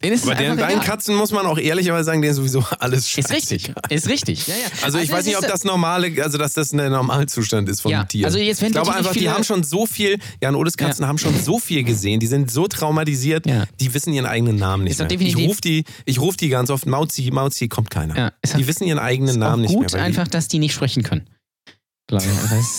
Denen 0.02 0.12
ist 0.14 0.24
den 0.24 0.30
einfach 0.30 0.56
beiden 0.56 0.80
egal. 0.80 0.84
Katzen 0.84 1.16
muss 1.16 1.32
man 1.32 1.44
auch 1.46 1.58
ehrlicherweise 1.58 2.04
sagen, 2.04 2.22
denen 2.22 2.30
ist 2.30 2.36
sowieso 2.36 2.64
alles 2.78 3.08
scheiße. 3.10 3.20
Ist 3.20 3.32
richtig, 3.50 3.72
ist 3.90 4.08
richtig. 4.08 4.46
Ja, 4.46 4.54
ja. 4.54 4.60
Also 4.84 4.98
ich 4.98 5.10
weiß 5.10 5.26
nicht, 5.26 5.36
ob 5.36 5.42
so- 5.42 5.48
das 5.50 5.64
normale, 5.64 6.22
also 6.22 6.38
dass 6.38 6.52
das 6.52 6.72
ein 6.72 6.90
Normalzustand 6.92 7.68
ist 7.68 7.80
von 7.80 7.90
Ja, 7.90 7.98
einem 8.00 8.08
Tier. 8.08 8.26
also 8.26 8.38
jetzt 8.38 8.60
werden 8.62 8.70
ich 8.70 8.74
glaube 8.82 8.94
einfach, 8.94 9.12
die 9.12 9.28
haben 9.28 9.42
schon 9.42 9.64
so 9.64 9.86
viel, 9.86 10.18
Jan 10.40 10.54
Odes 10.54 10.76
Katzen 10.76 11.06
haben 11.06 11.18
schon 11.18 11.34
so 11.40 11.58
viel 11.58 11.82
gesehen, 11.82 12.20
die 12.20 12.28
sind 12.28 12.50
so 12.50 12.68
traumatisiert, 12.68 13.44
die 13.80 13.94
wissen 13.94 14.12
ihren 14.12 14.26
eigenen 14.26 14.56
Namen 14.56 14.84
nicht 14.84 14.98
mehr. 14.98 15.10
Ich 15.10 15.36
rufe 15.36 15.60
die, 15.60 15.84
ich 16.04 16.20
ruf 16.20 16.36
die 16.36 16.48
ganz 16.48 16.70
oft, 16.70 16.86
Mauzi, 16.86 17.30
Mauzi, 17.32 17.66
kommt 17.68 17.90
keiner. 17.90 18.32
Die 18.56 18.66
wissen 18.68 18.84
ihren 18.86 18.98
eigenen 19.00 19.38
Namen 19.38 19.62
nicht 19.62 19.74
gut 19.74 19.92
mehr. 19.92 19.92
weil 19.94 20.00
einfach, 20.06 20.28
dass 20.28 20.46
die 20.48 20.58
nicht 20.60 20.74
sprechen 20.74 21.02
können. 21.02 21.28
Glaube 22.08 22.24
ich. 22.24 22.30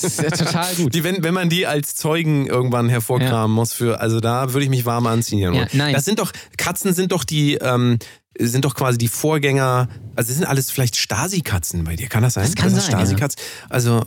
Das 0.01 0.03
ist 0.03 0.21
ja 0.21 0.29
total 0.31 0.75
gut. 0.75 0.93
die, 0.93 1.03
wenn, 1.03 1.23
wenn 1.23 1.33
man 1.35 1.49
die 1.49 1.67
als 1.67 1.95
Zeugen 1.95 2.47
irgendwann 2.47 2.89
hervorkramen 2.89 3.55
muss 3.55 3.73
für, 3.73 4.01
also 4.01 4.19
da 4.19 4.53
würde 4.53 4.63
ich 4.63 4.69
mich 4.69 4.85
warm 4.85 5.05
anziehen. 5.07 5.53
Ja, 5.53 5.67
nein. 5.71 5.93
Das 5.93 6.03
sind 6.03 6.17
doch, 6.19 6.31
Katzen 6.57 6.93
sind 6.93 7.11
doch 7.11 7.23
die, 7.23 7.53
ähm, 7.55 7.99
sind 8.39 8.65
doch 8.65 8.73
quasi 8.73 8.97
die 8.97 9.07
Vorgänger, 9.07 9.87
also 10.15 10.29
das 10.29 10.37
sind 10.37 10.45
alles 10.45 10.71
vielleicht 10.71 10.95
Stasi-Katzen 10.95 11.83
bei 11.83 11.95
dir, 11.95 12.07
kann 12.07 12.23
das 12.23 12.33
sein? 12.33 12.43
Das 12.45 12.55
kann 12.55 12.69
sind 12.71 12.81
sein, 12.81 12.91
ja. 12.91 12.97
Stasi-Katzen. 12.97 13.39
Also 13.69 14.01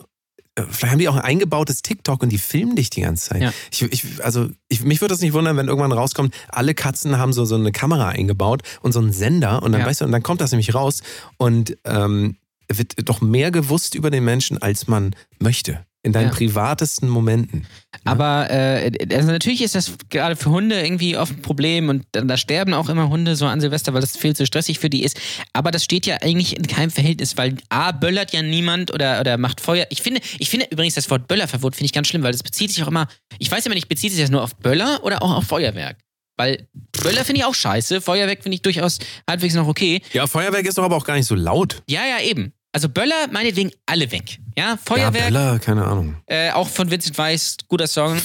äh, 0.56 0.62
vielleicht 0.68 0.92
haben 0.92 0.98
die 0.98 1.08
auch 1.08 1.14
ein 1.16 1.22
eingebautes 1.22 1.82
TikTok 1.82 2.20
und 2.22 2.30
die 2.30 2.38
filmen 2.38 2.74
dich 2.74 2.90
die 2.90 3.02
ganze 3.02 3.28
Zeit. 3.30 3.42
Ja. 3.42 3.52
Ich, 3.70 3.82
ich, 3.82 4.24
also 4.24 4.48
ich, 4.68 4.82
mich 4.82 5.00
würde 5.00 5.14
das 5.14 5.20
nicht 5.20 5.34
wundern, 5.34 5.56
wenn 5.56 5.68
irgendwann 5.68 5.92
rauskommt, 5.92 6.34
alle 6.48 6.74
Katzen 6.74 7.16
haben 7.18 7.32
so, 7.32 7.44
so 7.44 7.54
eine 7.54 7.70
Kamera 7.70 8.08
eingebaut 8.08 8.62
und 8.80 8.90
so 8.90 8.98
einen 8.98 9.12
Sender 9.12 9.62
und 9.62 9.70
dann 9.70 9.82
Ja. 9.82 9.86
weißt 9.86 10.00
du, 10.00 10.04
und 10.06 10.10
dann 10.12 10.24
kommt 10.24 10.40
das 10.40 10.50
nämlich 10.50 10.74
raus 10.74 11.02
und 11.36 11.76
ähm, 11.84 12.36
wird 12.78 13.08
doch 13.08 13.20
mehr 13.20 13.50
gewusst 13.50 13.94
über 13.94 14.10
den 14.10 14.24
Menschen, 14.24 14.58
als 14.60 14.86
man 14.86 15.14
möchte. 15.38 15.84
In 16.04 16.12
deinen 16.12 16.30
Ja. 16.30 16.34
privatesten 16.34 17.08
Momenten. 17.08 17.64
Aber 18.04 18.50
äh, 18.50 18.90
also 19.14 19.30
natürlich 19.30 19.62
ist 19.62 19.76
das 19.76 19.92
gerade 20.10 20.34
für 20.34 20.50
Hunde 20.50 20.80
irgendwie 20.82 21.16
oft 21.16 21.32
ein 21.32 21.42
Problem 21.42 21.88
und 21.90 22.04
da, 22.10 22.22
da 22.22 22.36
sterben 22.36 22.74
auch 22.74 22.88
immer 22.88 23.08
Hunde 23.08 23.36
so 23.36 23.46
an 23.46 23.60
Silvester, 23.60 23.94
weil 23.94 24.00
das 24.00 24.16
viel 24.16 24.34
zu 24.34 24.44
stressig 24.44 24.80
für 24.80 24.90
die 24.90 25.04
ist. 25.04 25.16
Aber 25.52 25.70
das 25.70 25.84
steht 25.84 26.04
ja 26.06 26.16
eigentlich 26.20 26.56
in 26.56 26.66
keinem 26.66 26.90
Verhältnis, 26.90 27.36
weil 27.36 27.56
A, 27.68 27.92
böllert 27.92 28.32
ja 28.32 28.42
niemand 28.42 28.92
oder, 28.92 29.20
oder 29.20 29.38
macht 29.38 29.60
Feuer. 29.60 29.86
Ich 29.90 30.02
finde, 30.02 30.20
ich 30.40 30.50
finde 30.50 30.66
übrigens 30.72 30.94
das 30.96 31.08
Wort 31.08 31.28
Böllerverbot 31.28 31.76
finde 31.76 31.86
ich 31.86 31.92
ganz 31.92 32.08
schlimm, 32.08 32.24
weil 32.24 32.32
das 32.32 32.42
bezieht 32.42 32.72
sich 32.72 32.82
auch 32.82 32.88
immer, 32.88 33.06
ich 33.38 33.48
weiß 33.48 33.64
immer 33.66 33.76
nicht, 33.76 33.88
bezieht 33.88 34.10
sich 34.10 34.20
das 34.20 34.30
nur 34.30 34.42
auf 34.42 34.56
Böller 34.56 35.04
oder 35.04 35.22
auch 35.22 35.30
auf 35.36 35.44
Feuerwerk? 35.44 35.98
Weil 36.36 36.66
Böller 37.00 37.24
finde 37.24 37.42
ich 37.42 37.44
auch 37.44 37.54
scheiße, 37.54 38.00
Feuerwerk 38.00 38.42
finde 38.42 38.56
ich 38.56 38.62
durchaus 38.62 38.98
halbwegs 39.30 39.54
noch 39.54 39.68
okay. 39.68 40.02
Ja, 40.12 40.26
Feuerwerk 40.26 40.66
ist 40.66 40.78
doch 40.78 40.82
aber 40.82 40.96
auch 40.96 41.04
gar 41.04 41.14
nicht 41.14 41.26
so 41.26 41.36
laut. 41.36 41.84
Ja, 41.88 42.00
ja, 42.06 42.24
eben. 42.24 42.52
Also 42.72 42.88
Böller 42.88 43.28
meinetwegen 43.30 43.70
alle 43.86 44.10
weg. 44.10 44.38
Ja, 44.56 44.70
Ja, 44.70 44.78
Feuerwerk, 44.82 45.24
Bella, 45.26 45.58
keine 45.58 45.84
Ahnung. 45.84 46.16
äh, 46.26 46.50
auch 46.50 46.68
von 46.68 46.90
Vincent 46.90 47.16
Weiss, 47.18 47.56
guter 47.68 47.86
Song. 47.86 48.20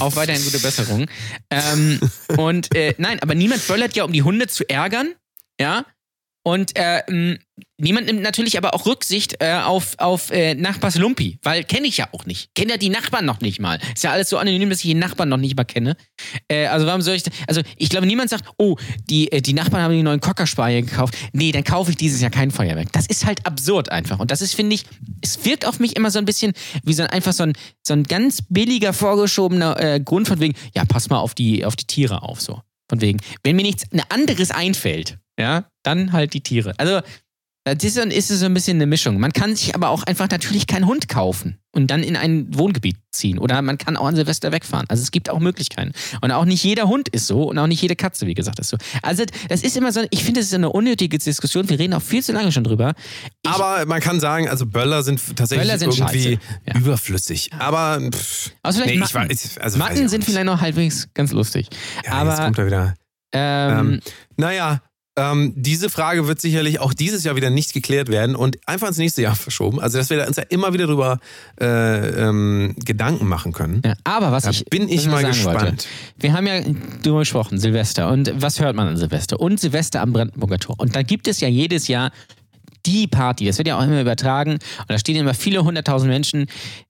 Auch 0.00 0.16
weiterhin 0.16 0.42
gute 0.42 0.58
Besserung. 0.58 1.06
Ähm, 1.50 2.00
und 2.36 2.74
äh, 2.74 2.94
nein, 2.98 3.20
aber 3.20 3.34
niemand 3.34 3.66
böllert 3.68 3.94
ja, 3.94 4.04
um 4.04 4.12
die 4.12 4.22
Hunde 4.22 4.46
zu 4.46 4.68
ärgern. 4.68 5.14
Ja. 5.60 5.84
Und 6.46 6.76
äh, 6.76 6.98
m, 7.08 7.38
niemand 7.78 8.06
nimmt 8.06 8.20
natürlich 8.20 8.58
aber 8.58 8.74
auch 8.74 8.84
Rücksicht 8.84 9.36
äh, 9.40 9.54
auf, 9.54 9.94
auf 9.96 10.30
äh, 10.30 10.54
Nachbars 10.54 10.96
Lumpi, 10.96 11.38
weil 11.42 11.64
kenne 11.64 11.86
ich 11.86 11.96
ja 11.96 12.08
auch 12.12 12.26
nicht. 12.26 12.54
Kenne 12.54 12.72
ja 12.72 12.76
die 12.76 12.90
Nachbarn 12.90 13.24
noch 13.24 13.40
nicht 13.40 13.60
mal. 13.60 13.80
Ist 13.94 14.04
ja 14.04 14.12
alles 14.12 14.28
so 14.28 14.36
anonym, 14.36 14.68
dass 14.68 14.80
ich 14.80 14.90
die 14.90 14.94
Nachbarn 14.94 15.30
noch 15.30 15.38
nicht 15.38 15.56
mal 15.56 15.64
kenne. 15.64 15.96
Äh, 16.48 16.66
also 16.66 16.86
warum 16.86 17.00
soll 17.00 17.14
ich, 17.14 17.22
also 17.48 17.62
ich 17.78 17.88
glaube, 17.88 18.06
niemand 18.06 18.28
sagt, 18.28 18.44
oh, 18.58 18.76
die, 19.08 19.32
äh, 19.32 19.40
die 19.40 19.54
Nachbarn 19.54 19.82
haben 19.82 19.94
die 19.94 20.02
neuen 20.02 20.20
Cockerspaniel 20.20 20.82
gekauft. 20.82 21.16
Nee, 21.32 21.50
dann 21.50 21.64
kaufe 21.64 21.90
ich 21.90 21.96
dieses 21.96 22.20
Jahr 22.20 22.30
kein 22.30 22.50
Feuerwerk. 22.50 22.92
Das 22.92 23.06
ist 23.06 23.24
halt 23.24 23.46
absurd 23.46 23.88
einfach. 23.88 24.18
Und 24.18 24.30
das 24.30 24.42
ist, 24.42 24.54
finde 24.54 24.74
ich, 24.74 24.84
es 25.22 25.42
wirkt 25.46 25.66
auf 25.66 25.80
mich 25.80 25.96
immer 25.96 26.10
so 26.10 26.18
ein 26.18 26.26
bisschen 26.26 26.52
wie 26.82 26.92
so 26.92 27.04
ein, 27.04 27.08
einfach 27.08 27.32
so 27.32 27.44
ein, 27.44 27.54
so 27.86 27.94
ein 27.94 28.02
ganz 28.02 28.42
billiger, 28.50 28.92
vorgeschobener 28.92 29.80
äh, 29.80 29.98
Grund 29.98 30.28
von 30.28 30.40
wegen, 30.40 30.54
ja, 30.74 30.84
pass 30.84 31.08
mal 31.08 31.20
auf 31.20 31.34
die, 31.34 31.64
auf 31.64 31.74
die 31.74 31.86
Tiere 31.86 32.22
auf, 32.22 32.42
so. 32.42 32.60
Von 32.90 33.00
wegen, 33.00 33.20
wenn 33.42 33.56
mir 33.56 33.62
nichts 33.62 33.84
anderes 34.10 34.50
einfällt, 34.50 35.16
ja, 35.38 35.64
dann 35.84 36.12
halt 36.12 36.34
die 36.34 36.40
Tiere. 36.40 36.74
Also, 36.78 37.00
das 37.66 37.82
ist, 37.82 37.94
so- 37.94 38.02
ist 38.02 38.28
so 38.28 38.44
ein 38.44 38.52
bisschen 38.52 38.76
eine 38.76 38.84
Mischung. 38.84 39.18
Man 39.18 39.32
kann 39.32 39.56
sich 39.56 39.74
aber 39.74 39.88
auch 39.88 40.02
einfach 40.02 40.28
natürlich 40.28 40.66
keinen 40.66 40.86
Hund 40.86 41.08
kaufen 41.08 41.56
und 41.72 41.86
dann 41.90 42.02
in 42.02 42.14
ein 42.14 42.46
Wohngebiet 42.54 42.98
ziehen. 43.10 43.38
Oder 43.38 43.62
man 43.62 43.78
kann 43.78 43.96
auch 43.96 44.04
an 44.04 44.14
Silvester 44.14 44.52
wegfahren. 44.52 44.84
Also 44.90 45.02
es 45.02 45.10
gibt 45.12 45.30
auch 45.30 45.38
Möglichkeiten. 45.38 45.92
Und 46.20 46.30
auch 46.30 46.44
nicht 46.44 46.62
jeder 46.62 46.88
Hund 46.88 47.08
ist 47.08 47.26
so 47.26 47.44
und 47.44 47.58
auch 47.58 47.66
nicht 47.66 47.80
jede 47.80 47.96
Katze, 47.96 48.26
wie 48.26 48.34
gesagt, 48.34 48.58
ist 48.58 48.68
so. 48.68 48.76
Also 49.00 49.24
das 49.48 49.62
ist 49.62 49.78
immer 49.78 49.92
so, 49.92 50.02
ich 50.10 50.24
finde, 50.24 50.40
es 50.40 50.48
ist 50.48 50.52
eine 50.54 50.68
unnötige 50.68 51.16
Diskussion. 51.16 51.66
Wir 51.70 51.78
reden 51.78 51.94
auch 51.94 52.02
viel 52.02 52.22
zu 52.22 52.32
lange 52.32 52.52
schon 52.52 52.64
drüber. 52.64 52.92
Ich, 53.42 53.50
Aber 53.50 53.86
man 53.86 54.02
kann 54.02 54.20
sagen, 54.20 54.46
also 54.46 54.66
Böller 54.66 55.02
sind 55.02 55.18
tatsächlich 55.34 55.66
Böller 55.66 55.78
sind 55.78 55.98
irgendwie. 55.98 56.38
Ja. 56.68 56.76
überflüssig. 56.78 57.50
Aber 57.58 57.98
pf, 58.12 58.50
also 58.62 58.82
vielleicht 58.82 58.98
nee, 58.98 59.02
ich 59.06 59.14
Matten. 59.14 59.30
weiß, 59.30 59.56
also 59.58 59.78
Matten 59.78 60.02
ich 60.04 60.10
sind 60.10 60.22
vielleicht 60.22 60.44
noch 60.44 60.60
halbwegs 60.60 61.08
ganz 61.14 61.32
lustig. 61.32 61.68
Ja, 62.04 62.24
jetzt 62.24 62.34
aber 62.38 62.44
kommt 62.44 62.58
er 62.58 62.66
wieder. 62.66 62.94
ähm, 63.32 63.78
Ähm, 63.78 64.00
naja, 64.36 64.82
ähm, 65.16 65.52
diese 65.56 65.90
Frage 65.90 66.26
wird 66.26 66.40
sicherlich 66.40 66.80
auch 66.80 66.92
dieses 66.92 67.22
Jahr 67.24 67.36
wieder 67.36 67.50
nicht 67.50 67.72
geklärt 67.72 68.08
werden 68.08 68.34
und 68.34 68.58
einfach 68.66 68.88
ins 68.88 68.98
nächste 68.98 69.22
Jahr 69.22 69.36
verschoben. 69.36 69.80
Also, 69.80 69.98
dass 69.98 70.10
wir 70.10 70.26
uns 70.26 70.36
ja 70.36 70.42
immer 70.48 70.72
wieder 70.72 70.86
darüber 70.86 71.20
äh, 71.60 71.66
ähm, 71.66 72.74
Gedanken 72.84 73.28
machen 73.28 73.52
können. 73.52 73.82
ja, 73.84 73.94
aber 74.02 74.32
was 74.32 74.44
Da 74.44 74.50
ich 74.50 74.64
bin 74.64 74.88
ich 74.88 75.06
mal 75.06 75.22
sagen 75.22 75.44
wollte, 75.44 75.58
gespannt. 75.58 75.86
Wir 76.18 76.32
haben 76.32 76.46
ja 76.46 76.60
drüber 77.02 77.20
gesprochen, 77.20 77.58
Silvester. 77.58 78.10
Und 78.10 78.32
was 78.36 78.60
hört 78.60 78.74
man 78.74 78.88
an 78.88 78.96
Silvester? 78.96 79.38
Und 79.38 79.60
Silvester 79.60 80.00
am 80.00 80.12
Brandenburger 80.12 80.58
Tor. 80.58 80.74
Und 80.78 80.96
da 80.96 81.02
gibt 81.02 81.28
es 81.28 81.40
ja 81.40 81.48
jedes 81.48 81.86
Jahr 81.86 82.10
die 82.86 83.06
Party. 83.06 83.46
Das 83.46 83.58
wird 83.58 83.68
ja 83.68 83.78
auch 83.78 83.82
immer 83.82 84.00
übertragen. 84.00 84.52
Und 84.54 84.88
da 84.88 84.98
stehen 84.98 85.16
immer 85.16 85.34
viele 85.34 85.64
hunderttausend 85.64 86.10
Menschen. 86.10 86.46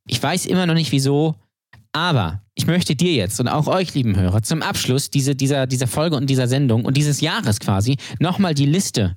Ich 0.07 0.23
weiß 0.23 0.47
immer 0.47 0.67
noch 0.67 0.75
nicht 0.75 0.93
wieso. 0.93 1.35
Aber 1.95 2.43
ich 2.57 2.66
möchte 2.66 2.97
dir 2.97 3.12
jetzt 3.12 3.39
und 3.39 3.47
auch 3.47 3.69
euch, 3.69 3.95
lieben 3.95 4.16
Hörer, 4.16 4.43
zum 4.43 4.62
Abschluss 4.62 5.11
diese, 5.11 5.37
dieser, 5.37 5.69
dieser 5.69 5.87
Folge 5.87 6.16
und 6.16 6.29
dieser 6.29 6.49
Sendung 6.49 6.85
und 6.85 6.97
dieses 6.97 7.21
Jahres 7.21 7.61
quasi 7.61 7.97
nochmal 8.19 8.53
die 8.53 8.66
Liste 8.66 9.16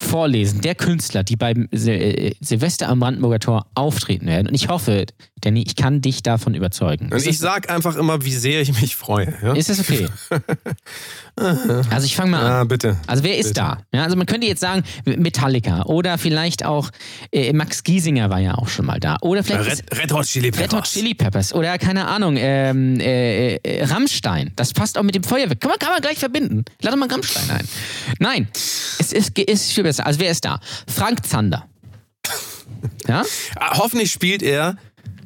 vorlesen 0.00 0.60
der 0.60 0.74
Künstler, 0.74 1.24
die 1.24 1.36
beim 1.36 1.68
Sil 1.74 1.94
äh, 1.98 2.34
Silvester 2.40 2.88
am 2.88 3.00
Brandenburger 3.00 3.40
Tor 3.40 3.66
auftreten 3.74 4.26
werden. 4.26 4.48
Und 4.48 4.54
ich 4.54 4.68
hoffe, 4.68 5.06
Danny, 5.40 5.64
ich 5.66 5.76
kann 5.76 6.00
dich 6.00 6.22
davon 6.22 6.54
überzeugen. 6.54 7.06
Und 7.06 7.14
Ist 7.14 7.22
ich 7.26 7.38
das- 7.38 7.38
sag 7.38 7.70
einfach 7.70 7.96
immer, 7.96 8.24
wie 8.24 8.32
sehr 8.32 8.60
ich 8.60 8.80
mich 8.80 8.96
freue. 8.96 9.34
Ja, 9.42 9.52
ist 9.54 9.68
das 9.70 9.80
okay? 9.80 10.08
also 11.90 12.06
ich 12.06 12.16
fange 12.16 12.30
mal 12.32 12.40
an. 12.44 12.52
ah, 12.52 12.64
bitte. 12.64 12.96
Also 13.06 13.22
wer 13.22 13.38
ist 13.38 13.48
Bitte. 13.54 13.60
da? 13.60 13.78
Ja, 13.92 14.04
also 14.04 14.16
man 14.16 14.26
könnte 14.26 14.46
jetzt 14.46 14.60
sagen 14.60 14.82
Metallica 15.04 15.82
oder 15.84 16.18
vielleicht 16.18 16.64
auch 16.64 16.90
äh, 17.32 17.52
Max 17.52 17.84
Giesinger 17.84 18.30
war 18.30 18.40
ja 18.40 18.54
auch 18.54 18.68
schon 18.68 18.86
mal 18.86 18.98
da 19.00 19.16
oder 19.20 19.44
vielleicht 19.44 19.70
ist 19.70 19.92
Red, 19.92 20.02
Red 20.02 20.12
Hot 20.12 20.26
Chili 20.26 20.50
Peppers. 20.50 20.72
Red 20.72 20.78
Hot 20.78 20.84
Chili 20.84 21.14
Peppers 21.14 21.52
oder 21.52 21.78
keine 21.78 22.06
Ahnung 22.08 22.36
ähm, 22.38 22.98
äh, 23.00 23.56
äh, 23.56 23.84
Rammstein. 23.84 24.52
Das 24.56 24.72
passt 24.72 24.98
auch 24.98 25.02
mit 25.02 25.14
dem 25.14 25.22
Feuerwerk. 25.22 25.60
Kann 25.60 25.70
man, 25.70 25.78
kann 25.78 25.90
man 25.92 26.00
gleich 26.00 26.18
verbinden. 26.18 26.64
Lade 26.82 26.96
mal 26.96 27.08
Rammstein 27.08 27.48
ein. 27.50 27.68
Nein, 28.18 28.48
es 28.98 29.12
ist, 29.12 29.38
ist 29.38 29.72
viel 29.88 30.02
besser. 30.02 30.06
Also 30.06 30.20
wer 30.20 30.30
ist 30.30 30.44
da? 30.44 30.60
Frank 30.86 31.26
Zander. 31.26 31.66
Ja? 33.06 33.22
Ah, 33.56 33.78
Hoffentlich 33.78 34.10
spielt 34.12 34.42
er 34.42 34.76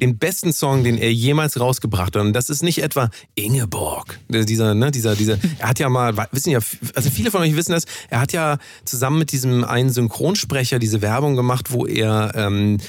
den 0.01 0.17
besten 0.17 0.51
Song, 0.51 0.83
den 0.83 0.97
er 0.97 1.13
jemals 1.13 1.57
rausgebracht 1.59 2.15
hat. 2.15 2.21
Und 2.21 2.33
das 2.33 2.49
ist 2.49 2.61
nicht 2.63 2.79
etwa 2.83 3.09
Ingeborg. 3.35 4.19
Der- 4.27 4.43
Dieser, 4.43 4.73
ne, 4.73 4.91
dieser, 4.91 5.15
dieser, 5.15 5.37
er 5.59 5.69
hat 5.69 5.79
ja 5.79 5.87
mal, 5.87 6.17
wissen 6.31 6.49
ja, 6.49 6.59
also 6.95 7.09
viele 7.09 7.31
von 7.31 7.41
euch 7.41 7.55
wissen 7.55 7.71
das, 7.71 7.85
er 8.09 8.19
hat 8.19 8.33
ja 8.33 8.57
zusammen 8.83 9.19
mit 9.19 9.31
diesem 9.31 9.63
einen 9.63 9.89
Synchronsprecher 9.91 10.79
diese 10.79 11.01
Werbung 11.01 11.35
gemacht, 11.35 11.71
wo 11.71 11.85
er 11.85 12.31
ähm, 12.35 12.79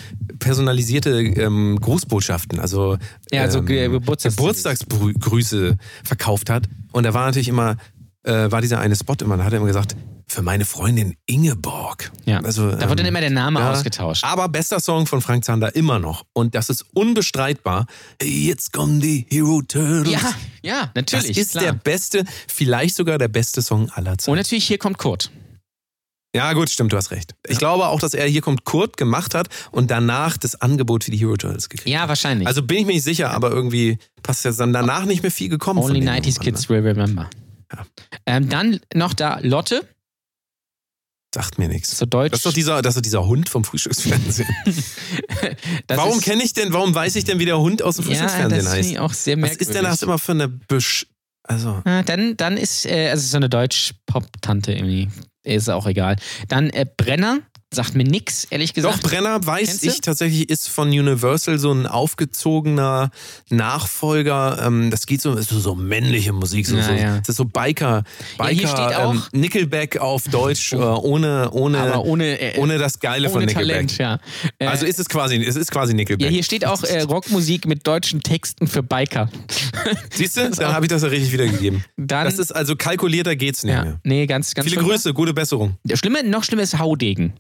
personalisierte 0.41 1.21
ähm, 1.21 1.79
Grußbotschaften, 1.81 2.59
also, 2.59 2.97
Ja, 3.31 3.49
so 3.51 3.59
ähm, 3.59 3.67
Ge- 3.67 3.89
Geburtstags- 3.89 4.37
Geburtstagsgrüße 4.37 5.77
verkauft 6.05 6.51
hat. 6.51 6.65
Und 6.93 7.05
da 7.05 7.15
war 7.15 7.27
natürlich 7.27 7.49
immer, 7.49 7.77
äh, 8.25 8.51
war 8.51 8.61
dieser 8.61 8.81
eine 8.81 8.97
Spot 8.97 9.15
immer, 9.21 9.37
da 9.37 9.45
hat 9.45 9.53
er 9.53 9.59
immer 9.59 9.67
gesagt, 9.69 9.95
für 10.35 10.43
meine 10.43 10.65
Freundin 10.65 11.17
Ingeborg. 11.27 12.11
Ja. 12.25 12.41
Also, 12.41 12.71
Da 12.73 12.89
wurde 12.89 12.97
dann 12.97 13.07
immer 13.07 13.21
der 13.21 13.31
Name 13.31 13.61
ja, 13.61 13.71
ausgetauscht. 13.71 14.25
Aber 14.25 14.49
bester 14.49 14.81
Song 14.81 15.07
von 15.07 15.21
Frank 15.21 15.45
Zander 15.45 15.75
immer 15.77 16.01
noch. 16.01 16.25
Und 16.33 16.57
das 16.57 16.71
ist 16.71 16.85
unbestreitbar. 16.93 17.87
Jetzt 18.21 18.73
kommen 18.73 19.01
die 19.01 19.27
Hero 19.31 19.63
Turtles. 19.63 20.11
Ja, 20.11 20.35
ja, 20.63 20.81
das 20.93 21.13
natürlich. 21.13 21.39
ist 21.39 21.53
klar. 21.53 21.65
der 21.65 21.73
beste, 21.73 22.25
vielleicht 22.49 22.97
sogar 22.97 23.19
der 23.19 23.29
beste 23.29 23.63
Song 23.63 23.89
aller 23.91 24.19
Zeiten. 24.19 24.33
Und 24.33 24.39
natürlich 24.39 24.67
hier 24.67 24.79
kommt 24.79 24.99
Kurt. 24.99 25.31
Ja, 26.35 26.53
gut, 26.53 26.69
stimmt, 26.69 26.93
du 26.93 26.97
hast 26.97 27.13
recht. 27.13 27.37
Ich 27.47 27.59
glaube 27.59 27.87
auch, 27.87 28.01
dass 28.01 28.13
er 28.13 28.27
hier 28.27 28.41
kommt 28.41 28.65
Kurt 28.65 28.97
gemacht 28.97 29.37
hat 29.37 29.49
und 29.71 29.93
danach 29.93 30.37
das 30.37 30.61
Angebot 30.61 31.05
für 31.05 31.13
die 31.13 31.17
Hero 31.17 31.37
Turtles 31.37 31.69
gekriegt 31.69 31.89
Ja, 31.89 32.09
wahrscheinlich. 32.09 32.49
Also 32.49 32.65
bin 32.65 32.79
ich 32.79 32.87
mir 32.87 32.95
nicht 32.95 33.05
sicher, 33.05 33.31
aber 33.31 33.53
irgendwie 33.53 33.99
passt 34.25 34.45
jetzt 34.45 34.59
dann 34.59 34.73
danach 34.73 35.05
nicht 35.05 35.23
mehr 35.23 35.31
viel 35.31 35.49
gekommen. 35.49 35.79
Only 35.79 36.01
denen 36.01 36.09
90s 36.09 36.13
irgendwann, 36.17 36.45
Kids 36.45 36.69
will 36.69 36.81
remember. 36.81 37.31
Ja. 37.73 37.87
Ähm, 38.27 38.49
dann 38.49 38.81
noch 38.93 39.15
da 39.15 39.39
Lotte, 39.43 39.77
Ne? 39.77 39.89
Sagt 41.35 41.59
mir 41.59 41.67
nichts. 41.69 41.99
so 41.99 42.07
deutsch. 42.07 42.31
Das 42.31 42.39
ist 42.41 42.47
doch 42.47 42.53
dieser, 42.53 42.81
das 42.81 42.93
ist 42.93 42.97
doch 42.99 43.03
dieser 43.03 43.27
Hund 43.27 43.49
vom 43.49 43.65
Frühstücksfernsehen. 43.65 44.49
Das 45.87 45.99
warum 45.99 46.21
kenne 46.21 46.43
ich 46.43 46.53
denn, 46.53 46.73
warum 46.73 46.95
weiß 46.95 47.17
ich 47.17 47.25
denn, 47.25 47.39
wie 47.39 47.45
der 47.45 47.59
Hund 47.59 47.83
aus 47.83 47.97
dem 47.97 48.05
Ja, 48.05 48.11
Frühstücksfernsehen 48.11 48.65
das 48.65 48.73
finde 48.73 48.79
heißt? 48.79 48.91
ich 48.93 48.99
auch 48.99 49.13
sehr 49.13 49.37
Was 49.37 49.41
merkwürdig. 49.41 49.69
ist 49.69 49.75
denn 49.75 49.85
das 49.85 50.03
immer 50.03 50.19
für 50.19 50.33
eine 50.33 50.49
Büsch? 50.49 51.07
Also, 51.43 51.83
Ah, 51.85 52.03
dann, 52.03 52.37
dann 52.37 52.57
ist, 52.57 52.87
äh, 52.87 53.09
also 53.11 53.27
so 53.27 53.37
eine 53.37 53.49
Deutsch-Pop-Tante 53.51 54.73
irgendwie. 54.73 55.09
Ist 55.43 55.69
auch 55.69 55.87
egal. 55.87 56.17
Dann 56.49 56.71
äh, 56.71 56.87
Brenner, 56.97 57.41
sagt 57.75 57.95
mir 57.95 58.05
nix, 58.05 58.45
ehrlich 58.51 58.71
Doch, 58.73 58.83
gesagt. 58.93 59.03
Brenner, 59.03 59.45
weiß 59.47 59.83
ich 59.83 60.01
tatsächlich, 60.01 60.49
ist 60.49 60.69
von 60.69 60.89
Universal 60.89 61.59
so 61.59 61.73
ein 61.73 61.87
aufgezogener 61.87 63.11
Nachfolger. 63.51 64.59
Ähm, 64.67 64.91
das 64.91 65.07
geht 65.07 65.21
so, 65.21 65.35
ist 65.35 65.49
so, 65.51 65.59
so 65.59 65.75
männliche 65.75 66.33
Musik. 66.33 66.67
So, 66.67 66.77
Ja, 66.77 66.83
so, 66.85 66.93
ja. 66.93 67.19
Das 67.19 67.31
ist 67.31 67.37
so 67.37 67.45
Biker, 67.45 68.05
Ja, 68.39 68.47
hier 68.49 68.69
steht 68.69 68.77
Biker, 68.89 69.11
ähm, 69.11 69.19
auch- 69.19 69.33
Nickelback 69.33 69.99
auf 69.99 70.25
Deutsch, 70.29 70.73
äh, 70.73 70.77
ohne, 70.77 71.51
ohne, 71.53 71.79
aber 71.79 72.05
ohne, 72.05 72.39
äh, 72.41 72.59
ohne 72.59 72.79
das 72.79 73.01
Geile 73.01 73.29
von 73.29 73.39
ohne 73.39 73.47
Nickelback. 73.47 73.89
Talent, 73.89 73.99
ja. 73.99 74.19
Äh, 74.59 74.67
Also 74.67 74.87
ist 74.87 74.99
es 74.99 75.09
quasi, 75.09 75.37
es 75.43 75.57
ist 75.57 75.71
quasi 75.71 75.95
Nickelback. 75.95 76.25
ja, 76.27 76.31
hier 76.31 76.43
steht 76.45 76.67
auch 76.67 76.83
äh, 76.85 77.03
Rockmusik 77.03 77.67
mit 77.67 77.87
deutschen 77.87 78.23
Texten 78.23 78.67
für 78.67 78.83
Biker. 78.83 79.29
Siehst 80.15 80.37
du, 80.37 80.51
dann 80.57 80.73
habe 80.73 80.87
ich 80.87 80.91
das 80.91 81.03
ja 81.03 81.09
richtig 81.09 81.33
wiedergegeben. 81.33 81.85
Dann, 81.97 82.25
Das 82.25 82.39
ist 82.39 82.55
also 82.55 82.77
kalkulierter 82.77 83.37
geht's 83.37 83.65
nicht 83.65 83.75
ja, 83.75 83.85
mehr. 83.85 84.01
nee, 84.05 84.27
ganz, 84.27 84.55
ganz 84.55 84.65
Viele 84.69 84.81
schlimm. 84.81 84.91
Grüße, 84.91 85.13
gute 85.15 85.35
Besserung. 85.35 85.77
Schlimme, 85.95 86.23
noch 86.25 86.45
schlimmer 86.45 86.63
ist 86.63 86.79
Haudegen. 86.79 87.35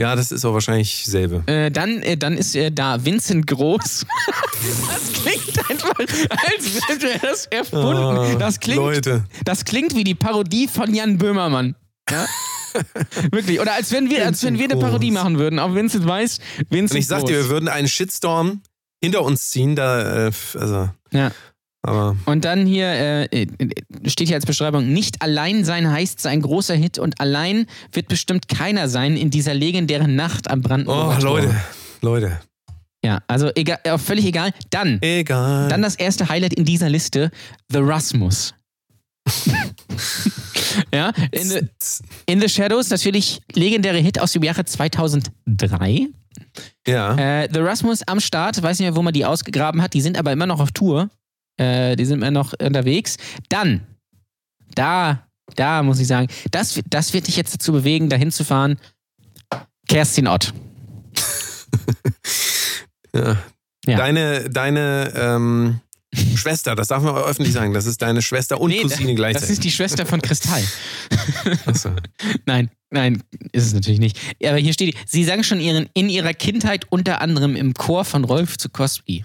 Ja, 0.00 0.16
das 0.16 0.32
ist 0.32 0.46
auch 0.46 0.54
wahrscheinlich 0.54 1.04
selbe. 1.04 1.42
Äh, 1.44 1.70
dann, 1.70 2.00
äh, 2.02 2.16
dann 2.16 2.38
ist 2.38 2.56
äh, 2.56 2.72
da 2.72 3.04
Vincent 3.04 3.46
Groß. 3.46 4.06
das 4.88 5.12
klingt 5.12 5.70
einfach, 5.70 5.94
als 5.98 6.88
hätte 6.88 7.10
er 7.10 7.18
das 7.18 7.44
erfunden. 7.44 8.16
Ah, 8.16 8.34
das, 8.38 8.60
klingt, 8.60 8.78
Leute. 8.78 9.24
das 9.44 9.66
klingt 9.66 9.94
wie 9.94 10.02
die 10.02 10.14
Parodie 10.14 10.68
von 10.68 10.94
Jan 10.94 11.18
Böhmermann. 11.18 11.76
Ja? 12.08 12.24
Wirklich. 13.30 13.60
Oder 13.60 13.74
als 13.74 13.92
wenn 13.92 14.08
wir, 14.08 14.24
als 14.24 14.42
wenn 14.42 14.56
wir 14.58 14.70
eine 14.70 14.78
Parodie 14.78 15.10
machen 15.10 15.38
würden. 15.38 15.58
Auf 15.58 15.74
Vincent 15.74 16.06
Weiß, 16.06 16.38
Vincent 16.70 16.92
Und 16.92 16.96
ich 16.96 17.06
sag 17.06 17.26
dir, 17.26 17.36
wir 17.36 17.48
würden 17.50 17.68
einen 17.68 17.86
Shitstorm 17.86 18.62
hinter 19.02 19.22
uns 19.22 19.50
ziehen, 19.50 19.76
da, 19.76 20.28
äh, 20.28 20.32
also, 20.54 20.88
Ja. 21.12 21.30
Aber. 21.82 22.16
Und 22.26 22.44
dann 22.44 22.66
hier 22.66 22.86
äh, 22.86 23.24
äh, 23.24 23.46
steht 24.06 24.28
hier 24.28 24.36
als 24.36 24.46
Beschreibung, 24.46 24.92
nicht 24.92 25.22
allein 25.22 25.64
sein 25.64 25.90
heißt 25.90 26.20
sein 26.20 26.42
großer 26.42 26.74
Hit 26.74 26.98
und 26.98 27.20
allein 27.20 27.66
wird 27.92 28.08
bestimmt 28.08 28.48
keiner 28.48 28.88
sein 28.88 29.16
in 29.16 29.30
dieser 29.30 29.54
legendären 29.54 30.14
Nacht 30.14 30.50
am 30.50 30.60
Oh, 30.60 30.62
Brandenburger 30.68 31.18
Tor. 31.18 31.40
Leute, 31.40 31.54
Leute. 32.02 32.40
Ja, 33.02 33.20
also 33.28 33.50
egal, 33.54 33.78
äh, 33.84 33.96
völlig 33.96 34.26
egal. 34.26 34.52
Dann, 34.68 34.98
Egal. 35.00 35.68
dann 35.68 35.80
das 35.80 35.94
erste 35.94 36.28
Highlight 36.28 36.52
in 36.52 36.66
dieser 36.66 36.90
Liste, 36.90 37.30
The 37.72 37.78
Rasmus. 37.80 38.52
ja, 40.94 41.12
in 41.32 41.48
the, 41.48 41.60
in 42.26 42.40
the 42.40 42.48
Shadows 42.48 42.90
natürlich 42.90 43.40
legendäre 43.54 43.98
Hit 43.98 44.20
aus 44.20 44.32
dem 44.32 44.42
Jahre 44.42 44.64
2003. 44.64 46.08
ja. 46.86 47.14
Äh, 47.16 47.48
The 47.52 47.60
Rasmus 47.60 48.02
am 48.06 48.20
Start, 48.20 48.62
weiß 48.62 48.78
nicht 48.78 48.86
mehr, 48.88 48.96
wo 48.96 49.02
man 49.02 49.12
die 49.14 49.24
ausgegraben 49.24 49.80
hat, 49.82 49.94
die 49.94 50.00
sind 50.00 50.18
aber 50.18 50.32
immer 50.32 50.46
noch 50.46 50.60
auf 50.60 50.72
Tour. 50.72 51.08
Äh, 51.60 51.96
die 51.96 52.06
sind 52.06 52.18
immer 52.18 52.30
noch 52.30 52.54
unterwegs. 52.54 53.18
Dann, 53.50 53.86
da, 54.74 55.26
da 55.56 55.82
muss 55.82 56.00
ich 56.00 56.06
sagen, 56.06 56.28
das, 56.50 56.80
das 56.88 57.12
wird 57.12 57.26
dich 57.26 57.36
jetzt 57.36 57.52
dazu 57.52 57.72
bewegen, 57.72 58.08
dahin 58.08 58.32
zu 58.32 58.44
fahren. 58.44 58.78
Kerstin 59.88 60.26
Ott. 60.26 60.54
ja. 63.14 63.36
Ja. 63.86 63.96
Deine, 63.96 64.50
deine 64.50 65.12
ähm, 65.16 65.80
Schwester, 66.14 66.74
das 66.74 66.88
darf 66.88 67.02
man 67.02 67.14
auch 67.14 67.26
öffentlich 67.26 67.54
sagen, 67.54 67.72
das 67.72 67.86
ist 67.86 68.02
deine 68.02 68.20
Schwester 68.20 68.60
und 68.60 68.70
Nee, 68.70 68.82
Cousine 68.82 69.08
Das 69.08 69.16
gleichzeitig. 69.16 69.50
ist 69.50 69.64
die 69.64 69.70
Schwester 69.70 70.06
von 70.06 70.20
Kristall. 70.20 70.62
Achso. 71.66 71.90
Nein, 72.46 72.70
nein, 72.90 73.22
ist 73.52 73.66
es 73.66 73.72
natürlich 73.72 74.00
nicht. 74.00 74.18
Aber 74.44 74.58
hier 74.58 74.72
steht, 74.72 74.96
sie 75.06 75.24
sang 75.24 75.42
schon 75.42 75.60
ihren, 75.60 75.88
in 75.94 76.08
ihrer 76.08 76.34
Kindheit 76.34 76.86
unter 76.90 77.20
anderem 77.20 77.56
im 77.56 77.74
Chor 77.74 78.04
von 78.04 78.24
Rolf 78.24 78.58
zu 78.58 78.68
Cosby. 78.68 79.24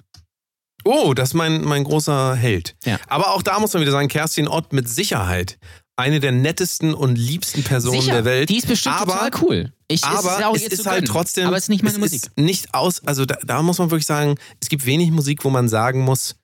Oh, 0.86 1.14
das 1.14 1.30
ist 1.30 1.34
mein, 1.34 1.64
mein 1.64 1.84
großer 1.84 2.36
Held. 2.36 2.76
Ja. 2.86 3.00
Aber 3.08 3.32
auch 3.32 3.42
da 3.42 3.60
muss 3.60 3.74
man 3.74 3.82
wieder 3.82 3.92
sagen, 3.92 4.08
Kerstin 4.08 4.48
Ott 4.48 4.72
mit 4.72 4.88
Sicherheit 4.88 5.58
eine 5.98 6.20
der 6.20 6.32
nettesten 6.32 6.94
und 6.94 7.16
liebsten 7.16 7.64
Personen 7.64 8.02
Sicher, 8.02 8.14
der 8.14 8.26
Welt. 8.26 8.50
die 8.50 8.58
ist 8.58 8.68
bestimmt 8.68 9.00
aber, 9.00 9.14
total 9.14 9.32
cool. 9.42 9.74
Ich, 9.88 10.04
aber 10.04 10.38
ist 10.38 10.44
auch 10.44 10.56
es 10.56 10.64
ist 10.64 10.86
halt 10.86 11.08
trotzdem. 11.08 11.48
Aber 11.48 11.56
es 11.56 11.64
ist 11.64 11.70
nicht 11.70 11.84
meine 11.84 11.96
es 11.96 12.02
Musik. 12.02 12.24
Ist 12.24 12.38
nicht 12.38 12.74
aus, 12.74 13.06
also 13.06 13.26
da, 13.26 13.38
da 13.46 13.62
muss 13.62 13.78
man 13.78 13.92
wirklich 13.92 14.06
sagen, 14.06 14.36
es 14.60 14.70
gibt 14.70 14.86
wenig 14.86 15.12
Musik, 15.12 15.44
wo 15.46 15.50
man 15.50 15.70
sagen 15.70 16.02
muss, 16.02 16.36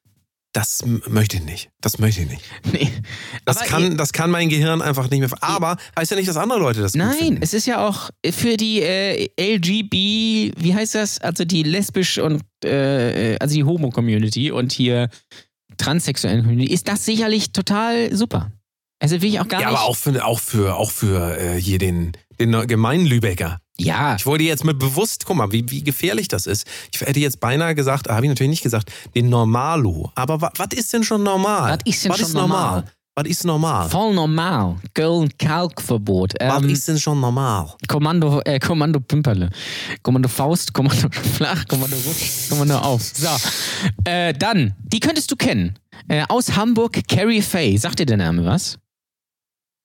das 0.54 0.84
möchte 1.08 1.38
ich 1.38 1.44
nicht. 1.44 1.70
Das 1.80 1.98
möchte 2.00 2.22
ich 2.22 2.30
nicht. 2.30 2.44
Nee. 2.74 2.92
Das, 3.46 3.58
Aber 3.58 3.66
kann, 3.68 3.98
das 3.98 4.12
kann 4.12 4.30
mein 4.32 4.50
Gehirn 4.50 4.82
einfach 4.82 5.10
nicht 5.10 5.20
mehr. 5.22 5.30
Aber 5.42 5.78
heißt 5.98 6.12
ja 6.12 6.18
nicht, 6.18 6.28
dass 6.30 6.36
andere 6.38 6.60
Leute 6.60 6.82
das 6.82 6.94
Nein, 6.94 7.38
es 7.42 7.54
ist 7.54 7.68
ja 7.68 7.88
auch 7.88 8.10
für 8.32 8.58
die 8.58 8.82
äh, 8.82 9.30
LGB, 9.40 10.52
wie 10.58 10.76
heißt 10.76 10.96
das? 10.96 11.20
Also 11.22 11.46
die 11.46 11.64
lesbisch 11.64 12.18
und 12.18 12.44
äh, 12.66 13.38
also 13.40 13.56
die 13.56 13.64
Homo-Community 13.64 14.52
und 14.52 14.72
hier 14.74 15.10
transsexuellen 15.78 16.42
Community, 16.44 16.74
ist 16.74 16.88
das 16.88 17.06
sicherlich 17.06 17.52
total 17.54 18.14
super. 18.16 18.52
Also 19.00 19.22
will 19.22 19.30
ich 19.30 19.40
auch 19.40 19.48
gar 19.48 19.62
Ja, 19.62 19.70
nicht. 19.70 19.78
aber 19.80 19.88
auch 19.88 19.96
für, 19.96 20.26
auch 20.26 20.40
für, 20.40 20.76
auch 20.76 20.92
für 20.92 21.38
äh, 21.40 21.60
hier 21.60 21.80
den, 21.80 22.12
den 22.40 22.68
gemeinen 22.68 23.06
Lübecker. 23.06 23.60
Ja, 23.86 24.16
Ich 24.16 24.26
wollte 24.26 24.44
jetzt 24.44 24.64
mit 24.64 24.80
bewusst, 24.80 25.26
guck 25.26 25.36
mal, 25.38 25.52
wie, 25.52 25.70
wie 25.70 25.84
gefährlich 25.84 26.28
das 26.28 26.46
ist. 26.46 26.68
Ich 26.94 27.02
hätte 27.02 27.20
jetzt 27.20 27.40
beinahe 27.40 27.76
gesagt, 27.76 28.08
habe 28.10 28.26
ich 28.26 28.30
natürlich 28.30 28.50
nicht 28.52 28.64
gesagt, 28.64 28.92
den 29.16 29.30
Normalo. 29.30 30.12
Aber 30.16 30.42
was 30.42 30.68
ist 30.76 30.94
denn 30.94 31.04
schon 31.04 31.24
normal? 31.24 31.72
Was 31.74 31.80
ist 31.86 32.04
denn 32.06 32.12
Was 32.12 32.20
schon 32.20 32.28
ist 32.28 32.34
normal? 32.34 32.84
Was 33.16 33.28
ist 33.28 33.44
normal? 33.44 33.90
voll 33.90 34.14
normal. 34.14 34.78
Köln-Kalkverbot. 34.94 36.34
Was 36.40 36.64
Ähm, 36.64 36.70
ist 36.70 36.88
denn 36.88 36.98
schon 37.00 37.20
normal? 37.20 37.74
Kommando, 37.88 38.42
äh, 38.46 38.58
Kommando 38.60 39.00
Pimperle. 39.00 39.50
Kommando 40.02 40.30
Faust, 40.30 40.74
Kommando 40.74 41.10
Flach, 41.36 41.66
Kommando 41.68 41.98
Rutsch, 41.98 42.50
Kommando 42.50 42.78
Auf. 42.78 43.02
So. 43.14 43.28
Äh, 44.06 44.34
dann, 44.34 44.74
die 44.84 45.00
könntest 45.00 45.30
du 45.32 45.36
kennen. 45.36 45.78
Äh, 46.08 46.24
aus 46.30 46.56
Hamburg, 46.56 47.00
Carrie 47.08 47.42
Faye. 47.42 47.78
Sagt 47.78 48.00
dir 48.00 48.06
der 48.06 48.18
Name 48.18 48.46
was? 48.46 48.78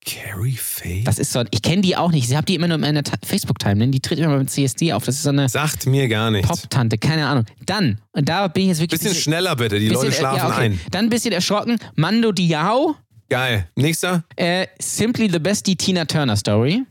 Carrie 0.06 0.56
Faye? 0.56 1.02
Das 1.04 1.18
ist 1.18 1.32
so, 1.32 1.42
ich 1.50 1.62
kenne 1.62 1.82
die 1.82 1.96
auch 1.96 2.12
nicht. 2.12 2.28
Ich 2.30 2.36
habe 2.36 2.46
die 2.46 2.54
immer 2.54 2.68
nur 2.68 2.76
in 2.76 2.80
meiner 2.80 3.02
Facebook-Timeline. 3.24 3.90
Die 3.90 4.00
tritt 4.00 4.18
immer 4.20 4.38
mit 4.38 4.48
CSD 4.50 4.92
auf. 4.92 5.04
Das 5.04 5.16
ist 5.16 5.24
so 5.24 5.30
eine 5.30 5.48
Sagt 5.48 5.86
mir 5.86 6.06
gar 6.08 6.30
nichts. 6.30 6.48
Pop-Tante, 6.48 6.96
keine 6.96 7.26
Ahnung. 7.26 7.44
Dann, 7.66 8.00
und 8.12 8.28
da 8.28 8.46
bin 8.46 8.62
ich 8.64 8.68
jetzt 8.70 8.80
wirklich. 8.80 9.00
Bisschen 9.00 9.16
schneller 9.16 9.56
bitte, 9.56 9.80
die 9.80 9.88
Leute 9.88 10.06
bisschen, 10.06 10.24
äh, 10.24 10.28
schlafen 10.30 10.38
ja, 10.38 10.48
okay. 10.48 10.64
ein. 10.66 10.80
Dann 10.92 11.06
ein 11.06 11.10
bisschen 11.10 11.32
erschrocken. 11.32 11.78
Mando 11.96 12.30
Diao. 12.30 12.94
Geil. 13.28 13.68
Nächster. 13.74 14.22
Äh, 14.36 14.68
Simply 14.80 15.28
the 15.30 15.40
Best, 15.40 15.66
die 15.66 15.74
Tina 15.76 16.04
Turner 16.04 16.36
Story. 16.36 16.84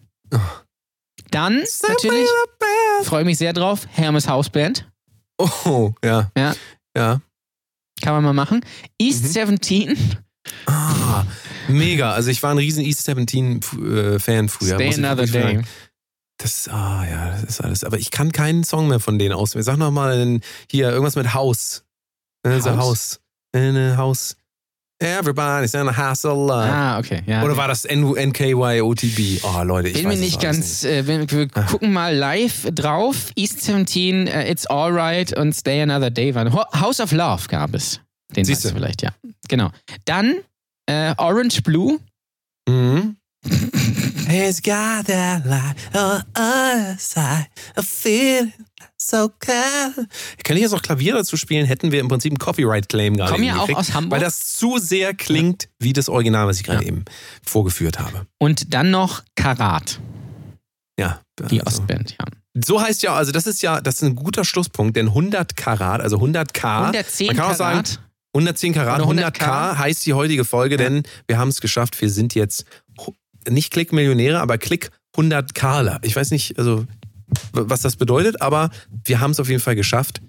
Dann, 1.32 1.64
natürlich, 1.88 2.28
freue 3.04 3.24
mich 3.24 3.38
sehr 3.38 3.54
drauf, 3.54 3.88
Hermes 3.92 4.28
Hausband. 4.28 4.90
Oh, 5.38 5.94
ja. 6.04 6.32
Ja. 6.38 6.56
Ja. 6.96 7.22
Kann 8.02 8.14
man 8.14 8.24
mal 8.24 8.34
machen. 8.34 8.62
East 8.98 9.24
Mhm. 9.24 9.58
17. 9.58 10.18
Ah, 10.68 11.24
mega. 11.68 12.12
Also 12.14 12.30
ich 12.30 12.42
war 12.44 12.52
ein 12.52 12.58
riesen 12.58 12.84
East 12.84 13.08
17-Fan 13.10 14.50
früher. 14.50 14.76
Stay 14.76 14.86
muss 14.88 14.98
ich 14.98 15.06
Another 15.06 15.26
Day. 15.26 15.42
sagen. 15.42 15.68
Das, 16.38 16.68
ah 16.68 17.06
ja, 17.10 17.32
das 17.32 17.44
ist 17.44 17.62
alles. 17.62 17.84
Aber 17.84 17.98
ich 17.98 18.12
kann 18.12 18.32
keinen 18.32 18.64
Song 18.64 18.88
mehr 18.90 19.00
von 19.00 19.18
denen 19.18 19.34
auswählen. 19.34 19.64
Sag 19.64 19.78
noch 19.78 19.92
mal 19.92 20.20
in- 20.20 20.42
hier 20.70 20.90
irgendwas 20.90 21.16
mit 21.16 21.34
Haus. 21.34 21.84
Äh, 22.44 22.60
so 22.60 22.72
House? 22.72 22.78
Haus. 22.80 23.20
In 23.54 23.78
a 23.78 23.96
House. 23.98 24.36
Everybody's 25.00 25.74
in 25.74 25.90
a 25.90 25.96
house 25.98 26.24
love. 26.24 26.52
Ah, 26.52 26.98
okay. 27.00 27.22
Ja, 27.26 27.44
Oder 27.44 27.58
war 27.58 27.68
das 27.68 27.84
NKYOTB? 27.86 29.42
Oh, 29.44 29.62
Leute, 29.64 29.90
ich 29.90 29.96
bin 29.96 30.08
mir 30.08 30.16
nicht 30.16 30.40
ganz. 30.40 30.84
Äh, 30.86 31.06
wir 31.06 31.30
wir 31.30 31.48
Ah. 31.54 31.64
gucken 31.64 31.92
mal 31.92 32.16
live 32.16 32.68
drauf. 32.74 33.32
East 33.36 33.62
17, 33.62 34.28
äh, 34.28 34.50
It's 34.50 34.66
Alright 34.68 35.36
und 35.38 35.54
Stay 35.54 35.82
Another 35.82 36.12
Day 36.12 36.34
waren. 36.34 36.54
Ho- 36.54 36.64
House 36.80 37.02
of 37.02 37.12
Love 37.12 37.48
gab 37.50 37.74
es. 37.76 38.00
Den 38.36 38.46
Siehste. 38.46 38.66
weißt 38.70 38.76
du 38.76 38.80
vielleicht, 38.80 39.02
ja. 39.02 39.12
Genau. 39.48 39.72
Dann 40.06 40.36
äh, 40.88 41.14
Orange 41.18 41.62
Blue. 41.64 42.00
Mhm. 42.68 43.18
It's 44.28 44.62
got 44.62 45.06
that 45.06 45.46
light 45.46 45.76
on 45.94 46.24
the 46.34 46.40
other 46.42 46.96
side. 46.98 47.46
I 47.78 47.84
feel 47.84 48.52
so 48.98 49.30
cold. 49.40 50.08
Kann 50.44 50.58
ich 50.58 50.64
jetzt 50.64 50.74
auch 50.74 50.82
Klavier 50.82 51.14
dazu 51.14 51.38
spielen, 51.38 51.66
hätten 51.68 51.92
wir 51.92 52.00
im 52.00 52.08
Prinzip 52.08 52.32
einen 52.32 52.40
Copyright-Claim 52.40 53.16
gerade 53.18 53.32
Kommen 53.32 53.44
ja 53.44 53.58
auch 53.58 53.68
gekriegt, 53.68 53.80
aus 53.80 53.94
Hamburg. 53.94 54.14
Weil 54.20 54.26
das 54.26 54.56
zu 54.56 54.80
sehr 54.80 55.14
klingt 55.14 55.70
wie 55.80 55.94
das 55.94 56.10
Original, 56.10 56.48
was 56.48 56.58
ich 56.58 56.64
gerade 56.64 56.82
Ja. 56.82 56.88
eben 56.88 57.06
vorgeführt 57.46 58.00
habe. 58.00 58.26
Und 58.40 58.74
dann 58.74 58.90
noch 58.90 59.24
Karat, 59.36 60.00
Ja. 61.00 61.22
die 61.52 61.62
also. 61.62 61.82
Ostband, 61.82 62.16
ja. 62.20 62.26
So 62.66 62.82
heißt 62.82 63.04
ja, 63.04 63.14
also 63.14 63.32
das 63.32 63.46
ist 63.48 63.62
ja, 63.62 63.80
das 63.82 63.96
ist 63.96 64.04
ein 64.04 64.16
guter 64.16 64.44
Schlusspunkt, 64.46 64.96
denn 64.98 65.10
100 65.10 65.56
Karat, 65.56 66.02
also 66.02 66.16
100 66.18 66.54
K. 66.54 66.86
110 66.86 67.28
man 67.28 67.36
kann 67.36 67.52
auch 67.52 67.56
sagen, 67.56 67.84
Karat. 67.84 68.00
110 68.36 68.74
Karat, 68.74 68.96
Oder 69.00 69.04
100 69.04 69.36
100K. 69.36 69.40
K 69.40 69.78
heißt 69.78 70.06
die 70.06 70.14
heutige 70.14 70.44
Folge, 70.44 70.76
denn 70.78 71.04
wir 71.28 71.38
haben 71.38 71.48
es 71.48 71.62
geschafft. 71.62 72.00
Wir 72.02 72.10
sind 72.10 72.36
jetzt 72.36 72.66
nicht 73.50 73.72
Klick-Millionäre, 73.72 74.40
aber 74.40 74.58
Klick 74.58 74.92
100 75.14 75.56
Carla. 75.56 76.00
Ich 76.02 76.16
weiß 76.16 76.32
nicht, 76.32 76.60
also 76.60 76.86
was 77.54 77.82
das 77.82 77.96
bedeutet, 77.96 78.42
aber 78.42 78.70
wir 79.06 79.22
haben 79.22 79.32
es 79.32 79.40
auf 79.40 79.50
jeden 79.50 79.62
Fall 79.62 79.76
geschafft. 79.76 80.22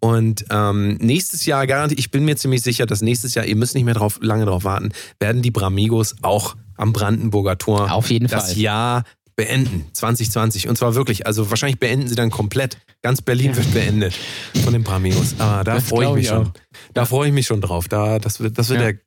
Und 0.00 0.44
ähm, 0.50 0.98
nächstes 1.00 1.46
Jahr 1.46 1.66
garantiert, 1.66 1.98
ich 1.98 2.10
bin 2.10 2.26
mir 2.26 2.36
ziemlich 2.36 2.60
sicher, 2.60 2.84
dass 2.84 3.00
nächstes 3.00 3.34
Jahr, 3.34 3.46
ihr 3.46 3.56
müsst 3.56 3.74
nicht 3.74 3.84
mehr 3.84 3.94
drauf, 3.94 4.18
lange 4.20 4.44
drauf 4.44 4.64
warten, 4.64 4.92
werden 5.18 5.40
die 5.40 5.50
Bramigos 5.50 6.16
auch 6.20 6.56
am 6.76 6.92
Brandenburger 6.92 7.56
Tor 7.56 7.90
Auf 7.90 8.10
jeden 8.10 8.28
das 8.28 8.52
Fall. 8.52 8.58
Jahr 8.58 9.04
beenden, 9.36 9.86
2020. 9.92 10.68
Und 10.68 10.76
zwar 10.78 10.94
wirklich, 10.94 11.26
also 11.26 11.50
wahrscheinlich 11.50 11.78
beenden 11.80 12.08
sie 12.08 12.14
dann 12.14 12.30
komplett. 12.30 12.78
Ganz 13.02 13.20
Berlin 13.22 13.56
wird 13.56 13.72
beendet 13.74 14.14
von 14.62 14.72
den 14.72 14.82
Bramigos. 14.84 15.34
Aber 15.38 15.64
da 15.64 15.80
freue 15.80 16.06
ich 16.08 16.12
mich 16.14 16.22
ich 16.24 16.28
schon. 16.28 16.46
auch. 16.48 16.52
Da 16.94 17.04
freue 17.04 17.28
ich 17.28 17.34
mich 17.34 17.46
schon 17.46 17.60
drauf. 17.60 17.88
Da, 17.88 18.18
das 18.18 18.40
wird, 18.40 18.58
das 18.58 18.68
wird 18.68 18.80
Ja. 18.80 18.92
der, 18.92 19.00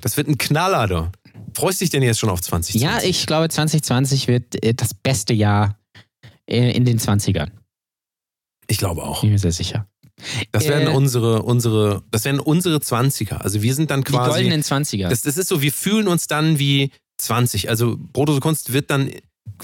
das 0.00 0.16
wird 0.16 0.28
ein 0.28 0.38
Knaller, 0.38 0.86
da. 0.86 1.12
Freust 1.54 1.80
dich 1.80 1.90
denn 1.90 2.02
jetzt 2.02 2.18
schon 2.18 2.30
auf 2.30 2.40
2020? 2.40 2.80
Ja, 2.82 3.00
ich 3.02 3.26
glaube, 3.26 3.48
2020 3.48 4.28
wird 4.28 4.62
äh, 4.64 4.74
das 4.74 4.94
beste 4.94 5.34
Jahr 5.34 5.78
in 6.46 6.84
den 6.86 6.98
20ern. 6.98 7.50
Ich 8.68 8.78
glaube 8.78 9.02
auch. 9.02 9.20
Bin 9.20 9.30
mir 9.30 9.38
sehr 9.38 9.52
sicher. 9.52 9.86
Das 10.50 10.66
werden 10.66 10.88
Äh, 10.88 10.96
unsere, 10.96 11.42
unsere, 11.42 12.02
das 12.10 12.24
werden 12.24 12.40
unsere 12.40 12.78
20er. 12.78 13.36
Also 13.36 13.62
wir 13.62 13.74
sind 13.74 13.90
dann 13.90 14.00
Die 14.02 14.10
quasi. 14.12 14.30
goldenen 14.30 14.62
20er. 14.62 15.08
Das, 15.10 15.20
das 15.22 15.36
ist 15.36 15.48
so, 15.48 15.62
wir 15.62 15.72
fühlen 15.72 16.08
uns 16.08 16.26
dann 16.26 16.58
wie 16.58 16.90
20. 17.18 17.68
Also 17.68 17.96
Brotose 18.12 18.40
Kunst 18.40 18.72
wird 18.72 18.90
dann 18.90 19.10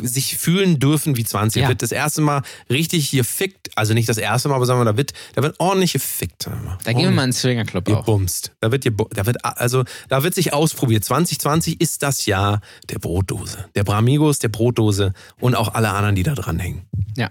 sich 0.01 0.37
fühlen 0.37 0.79
dürfen 0.79 1.17
wie 1.17 1.25
20. 1.25 1.63
Ja. 1.63 1.69
Wird 1.69 1.83
das 1.83 1.93
erste 1.93 2.21
Mal 2.21 2.43
richtig 2.71 3.11
gefickt. 3.11 3.71
Also 3.77 3.95
nicht 3.95 4.09
das 4.09 4.19
erste 4.19 4.49
Mal, 4.49 4.57
aber 4.57 4.67
sagen 4.67 4.81
wir, 4.81 4.85
da 4.85 4.97
wird, 4.97 5.13
da 5.35 5.43
wird 5.43 5.59
ordentlich 5.59 5.93
gefickt. 5.93 6.49
da 6.85 6.93
gehen 6.93 7.03
wir 7.03 7.11
mal 7.11 7.25
ins 7.25 7.41
Swingerclub 7.41 7.89
auch. 7.89 8.05
gebumst. 8.05 8.53
Da 8.61 8.73
wird, 8.73 8.87
da 8.87 9.27
wird, 9.27 9.45
also, 9.45 9.85
da 10.09 10.23
wird 10.23 10.35
sich 10.35 10.53
ausprobiert. 10.53 11.05
2020 11.05 11.81
ist 11.81 12.03
das 12.03 12.27
Jahr 12.27 12.61
der 12.91 12.99
Brotdose. 12.99 13.67
Der 13.75 13.85
Bramigos, 13.85 14.39
der 14.39 14.49
Brotdose 14.49 15.13
und 15.41 15.55
auch 15.55 15.75
alle 15.75 15.91
anderen, 15.91 16.15
die 16.15 16.23
da 16.23 16.35
dranhängen. 16.35 16.83
Ja. 17.17 17.31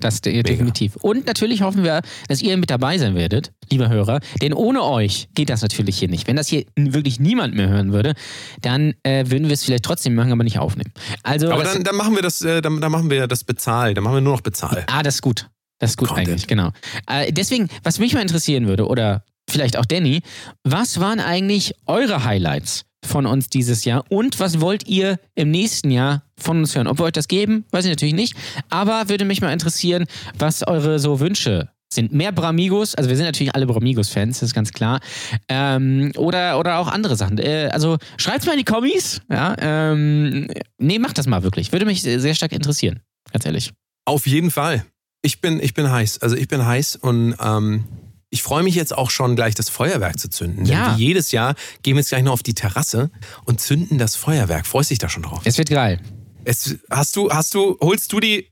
Das 0.00 0.20
de 0.20 0.42
definitiv. 0.42 0.96
Und 0.96 1.26
natürlich 1.26 1.62
hoffen 1.62 1.82
wir, 1.82 2.02
dass 2.28 2.42
ihr 2.42 2.56
mit 2.56 2.70
dabei 2.70 2.98
sein 2.98 3.14
werdet, 3.14 3.52
liebe 3.70 3.88
Hörer. 3.88 4.20
Denn 4.42 4.52
ohne 4.52 4.82
euch 4.82 5.28
geht 5.34 5.48
das 5.50 5.62
natürlich 5.62 5.98
hier 5.98 6.08
nicht. 6.08 6.26
Wenn 6.26 6.36
das 6.36 6.48
hier 6.48 6.64
wirklich 6.76 7.18
niemand 7.20 7.54
mehr 7.54 7.68
hören 7.68 7.92
würde, 7.92 8.14
dann 8.60 8.94
äh, 9.02 9.24
würden 9.28 9.48
wir 9.48 9.54
es 9.54 9.64
vielleicht 9.64 9.84
trotzdem 9.84 10.14
machen, 10.14 10.32
aber 10.32 10.44
nicht 10.44 10.58
aufnehmen. 10.58 10.92
Also, 11.22 11.50
Aber 11.50 11.64
dann, 11.64 11.82
dann 11.82 11.96
machen 11.96 12.14
wir 12.14 12.22
das, 12.22 12.42
äh, 12.42 12.60
dann, 12.60 12.80
dann 12.80 12.92
machen 12.92 13.10
wir 13.10 13.26
das 13.26 13.44
Bezahl. 13.44 13.94
Dann 13.94 14.04
machen 14.04 14.14
wir 14.14 14.20
nur 14.20 14.34
noch 14.34 14.42
Bezahl. 14.42 14.84
Ah, 14.88 15.02
das 15.02 15.16
ist 15.16 15.22
gut. 15.22 15.48
Das 15.78 15.90
ist 15.90 15.96
gut 15.96 16.08
Content. 16.08 16.28
eigentlich, 16.28 16.46
genau. 16.46 16.70
Äh, 17.06 17.32
deswegen, 17.32 17.68
was 17.82 17.98
mich 17.98 18.14
mal 18.14 18.22
interessieren 18.22 18.66
würde, 18.66 18.86
oder 18.86 19.24
vielleicht 19.48 19.76
auch 19.76 19.84
Danny, 19.84 20.22
was 20.64 21.00
waren 21.00 21.20
eigentlich 21.20 21.74
eure 21.86 22.24
Highlights 22.24 22.84
von 23.06 23.26
uns 23.26 23.48
dieses 23.48 23.84
Jahr 23.84 24.04
und 24.08 24.40
was 24.40 24.60
wollt 24.60 24.86
ihr 24.88 25.18
im 25.34 25.50
nächsten 25.50 25.90
Jahr 25.90 26.22
von 26.38 26.58
uns 26.58 26.74
hören? 26.74 26.86
Ob 26.86 26.98
wir 26.98 27.04
euch 27.04 27.12
das 27.12 27.28
geben, 27.28 27.64
weiß 27.70 27.84
ich 27.84 27.90
natürlich 27.90 28.14
nicht, 28.14 28.36
aber 28.68 29.08
würde 29.08 29.24
mich 29.24 29.40
mal 29.40 29.52
interessieren, 29.52 30.06
was 30.38 30.66
eure 30.66 30.98
so 30.98 31.20
Wünsche 31.20 31.70
sind. 31.92 32.12
Mehr 32.12 32.32
Bramigos, 32.32 32.94
also 32.94 33.08
wir 33.08 33.16
sind 33.16 33.26
natürlich 33.26 33.54
alle 33.54 33.66
Bramigos-Fans, 33.66 34.40
das 34.40 34.50
ist 34.50 34.54
ganz 34.54 34.72
klar. 34.72 35.00
Ähm, 35.48 36.12
oder, 36.16 36.58
oder 36.58 36.78
auch 36.78 36.88
andere 36.88 37.16
Sachen. 37.16 37.38
Äh, 37.38 37.70
also 37.72 37.98
schreibt's 38.16 38.46
mal 38.46 38.52
in 38.52 38.58
die 38.58 38.64
Kommis. 38.64 39.20
Ja, 39.30 39.56
ähm, 39.58 40.48
nee, 40.78 40.98
macht 40.98 41.18
das 41.18 41.26
mal 41.26 41.42
wirklich. 41.42 41.72
Würde 41.72 41.86
mich 41.86 42.02
sehr 42.02 42.34
stark 42.34 42.52
interessieren, 42.52 43.00
ganz 43.32 43.46
ehrlich. 43.46 43.72
Auf 44.04 44.26
jeden 44.26 44.50
Fall. 44.50 44.84
Ich 45.22 45.40
bin, 45.40 45.60
ich 45.60 45.74
bin 45.74 45.90
heiß. 45.90 46.22
Also 46.22 46.36
ich 46.36 46.48
bin 46.48 46.64
heiß 46.64 46.96
und 46.96 47.34
ähm, 47.40 47.84
ich 48.30 48.42
freue 48.42 48.62
mich 48.62 48.74
jetzt 48.74 48.96
auch 48.96 49.10
schon 49.10 49.36
gleich 49.36 49.54
das 49.54 49.68
Feuerwerk 49.68 50.18
zu 50.18 50.28
zünden. 50.28 50.64
Ja. 50.66 50.90
Denn 50.90 50.98
wie 50.98 51.06
jedes 51.06 51.32
Jahr 51.32 51.54
gehen 51.82 51.94
wir 51.94 52.00
jetzt 52.00 52.08
gleich 52.08 52.22
noch 52.22 52.32
auf 52.32 52.42
die 52.42 52.54
Terrasse 52.54 53.10
und 53.44 53.60
zünden 53.60 53.98
das 53.98 54.16
Feuerwerk. 54.16 54.66
Freust 54.66 54.90
dich 54.90 54.98
da 54.98 55.08
schon 55.08 55.22
drauf? 55.22 55.40
Es 55.44 55.58
wird 55.58 55.70
geil. 55.70 56.00
Es, 56.44 56.76
hast 56.90 57.16
du, 57.16 57.30
hast 57.30 57.54
du, 57.54 57.76
holst 57.80 58.12
du 58.12 58.20
die, 58.20 58.48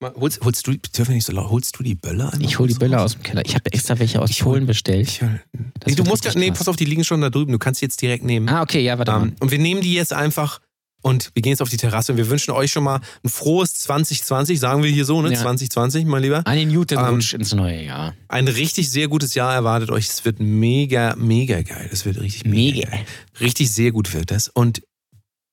mal, 0.00 0.12
holst, 0.16 0.40
holst 0.44 0.66
du, 0.66 0.76
dürfen 0.76 1.10
wir 1.10 1.14
nicht 1.16 1.24
so 1.24 1.32
laut, 1.32 1.50
holst 1.50 1.78
du 1.78 1.82
die 1.82 1.94
Böller 1.94 2.32
an? 2.32 2.40
Ich 2.40 2.58
hole 2.58 2.68
die 2.68 2.78
Böller 2.78 3.02
aus 3.02 3.14
dem 3.14 3.22
Keller. 3.22 3.42
Ich 3.44 3.54
habe 3.54 3.72
extra 3.72 3.98
welche 3.98 4.20
aus 4.20 4.36
Polen 4.36 4.66
bestellt. 4.66 5.08
Ich, 5.08 5.20
nee, 5.86 5.94
du 5.94 6.04
musst, 6.04 6.28
nee, 6.34 6.50
pass 6.50 6.68
auf, 6.68 6.76
die 6.76 6.84
liegen 6.84 7.04
schon 7.04 7.20
da 7.20 7.30
drüben. 7.30 7.52
Du 7.52 7.58
kannst 7.58 7.80
die 7.80 7.86
jetzt 7.86 8.00
direkt 8.00 8.24
nehmen. 8.24 8.48
Ah, 8.48 8.62
okay, 8.62 8.80
ja, 8.80 8.98
warte 8.98 9.12
mal. 9.12 9.22
Ähm, 9.22 9.36
und 9.40 9.50
wir 9.50 9.58
nehmen 9.58 9.80
die 9.80 9.94
jetzt 9.94 10.12
einfach 10.12 10.60
und 11.02 11.30
wir 11.34 11.42
gehen 11.42 11.50
jetzt 11.50 11.62
auf 11.62 11.68
die 11.68 11.76
Terrasse 11.76 12.12
und 12.12 12.18
wir 12.18 12.30
wünschen 12.30 12.52
euch 12.52 12.72
schon 12.72 12.84
mal 12.84 13.00
ein 13.24 13.28
frohes 13.28 13.74
2020, 13.74 14.58
sagen 14.58 14.82
wir 14.82 14.90
hier 14.90 15.04
so, 15.04 15.20
ne? 15.20 15.32
Ja. 15.32 15.40
2020, 15.40 16.04
mein 16.06 16.22
Lieber. 16.22 16.46
Einen 16.46 16.72
guten 16.72 16.98
ähm, 16.98 17.04
Rutsch 17.06 17.34
ins 17.34 17.52
neue 17.54 17.82
Jahr. 17.82 18.14
Ein 18.28 18.48
richtig 18.48 18.90
sehr 18.90 19.08
gutes 19.08 19.34
Jahr 19.34 19.52
erwartet 19.52 19.90
euch. 19.90 20.08
Es 20.08 20.24
wird 20.24 20.40
mega, 20.40 21.14
mega 21.16 21.60
geil. 21.62 21.88
Es 21.92 22.04
wird 22.04 22.20
richtig 22.20 22.44
mega, 22.44 22.78
Mega. 22.78 22.90
geil. 22.90 23.04
Richtig 23.40 23.70
sehr 23.70 23.92
gut 23.92 24.12
wird 24.14 24.30
das. 24.30 24.48
Und 24.48 24.82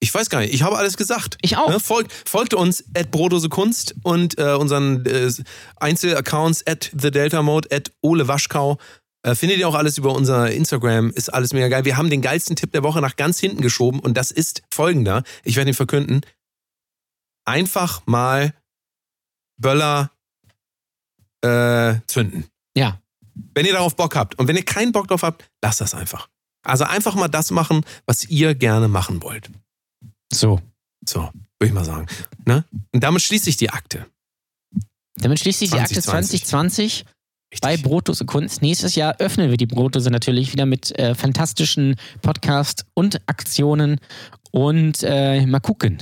ich 0.02 0.14
weiß 0.14 0.30
gar 0.30 0.40
nicht, 0.40 0.54
ich 0.54 0.64
habe 0.64 0.78
alles 0.78 0.96
gesagt. 0.96 1.38
Ich 1.42 1.58
auch. 1.58 1.70
Ne? 1.70 1.80
Folgt, 1.80 2.14
folgt 2.26 2.54
uns 2.54 2.84
at 2.96 3.12
Brodose 3.12 3.50
Kunst 3.50 3.96
und 4.04 4.38
äh, 4.40 4.54
unseren 4.54 5.06
äh, 5.06 5.30
Einzelaccounts 5.78 6.66
at 6.66 6.92
The 6.98 7.12
Delta 7.12 7.42
Mode, 7.42 7.68
at 7.72 7.92
Ole 8.02 8.28
Waschkau. 8.28 8.78
Äh, 9.22 9.36
findet 9.36 9.58
ihr 9.58 9.68
auch 9.68 9.76
alles 9.76 9.98
über 9.98 10.14
unser 10.14 10.52
Instagram, 10.52 11.12
ist 11.12 11.34
alles 11.34 11.52
mega 11.54 11.68
geil. 11.68 11.86
Wir 11.86 11.98
haben 11.98 12.10
den 12.10 12.22
geilsten 12.22 12.56
Tipp 12.56 12.72
der 12.72 12.84
Woche 12.84 13.02
nach 13.02 13.16
ganz 13.16 13.40
hinten 13.40 13.62
geschoben 13.62 14.00
und 14.00 14.16
das 14.16 14.32
ist 14.32 14.64
folgender. 14.72 15.24
Ich 15.44 15.56
werde 15.58 15.72
ihn 15.72 15.76
verkünden. 15.76 16.22
Einfach 17.46 18.02
mal 18.06 18.54
Böller 19.58 20.12
äh, 21.42 21.96
zünden. 22.08 22.46
Ja. 22.76 23.02
Wenn 23.54 23.66
ihr 23.66 23.74
darauf 23.74 23.96
Bock 23.96 24.16
habt. 24.16 24.38
Und 24.40 24.48
wenn 24.48 24.56
ihr 24.56 24.64
keinen 24.64 24.92
Bock 24.92 25.08
drauf 25.08 25.24
habt, 25.24 25.50
lasst 25.62 25.82
das 25.82 25.94
einfach. 25.94 26.30
Also 26.64 26.86
einfach 26.86 27.16
mal 27.16 27.28
das 27.28 27.52
machen, 27.52 27.86
was 28.06 28.26
ihr 28.26 28.56
gerne 28.56 28.88
machen 28.88 29.22
wollt. 29.22 29.50
So. 30.32 30.62
So, 31.06 31.22
würde 31.22 31.68
ich 31.68 31.74
mal 31.74 31.86
sagen. 31.86 32.08
Ne? 32.46 32.66
Und 32.92 33.04
damit 33.04 33.22
schließe 33.22 33.50
ich 33.50 33.58
die 33.58 33.70
Akte. 33.70 34.06
Damit 35.16 35.40
schließt 35.40 35.60
sich 35.60 35.72
die 35.72 35.80
Akte 35.80 36.02
2020. 36.02 37.06
2020 37.52 37.62
bei 37.62 37.70
Richtig. 37.72 37.84
Brotdose 37.84 38.26
Kunst. 38.26 38.62
Nächstes 38.62 38.96
Jahr 38.96 39.16
öffnen 39.20 39.50
wir 39.50 39.58
die 39.58 39.66
Brotdose 39.66 40.10
natürlich 40.12 40.52
wieder 40.54 40.66
mit 40.66 40.98
äh, 41.00 41.16
fantastischen 41.16 41.96
Podcasts 42.22 42.86
und 42.94 43.22
Aktionen. 43.28 44.00
Und 44.52 45.04
äh, 45.04 45.46
mal 45.46 45.60
gucken. 45.60 45.98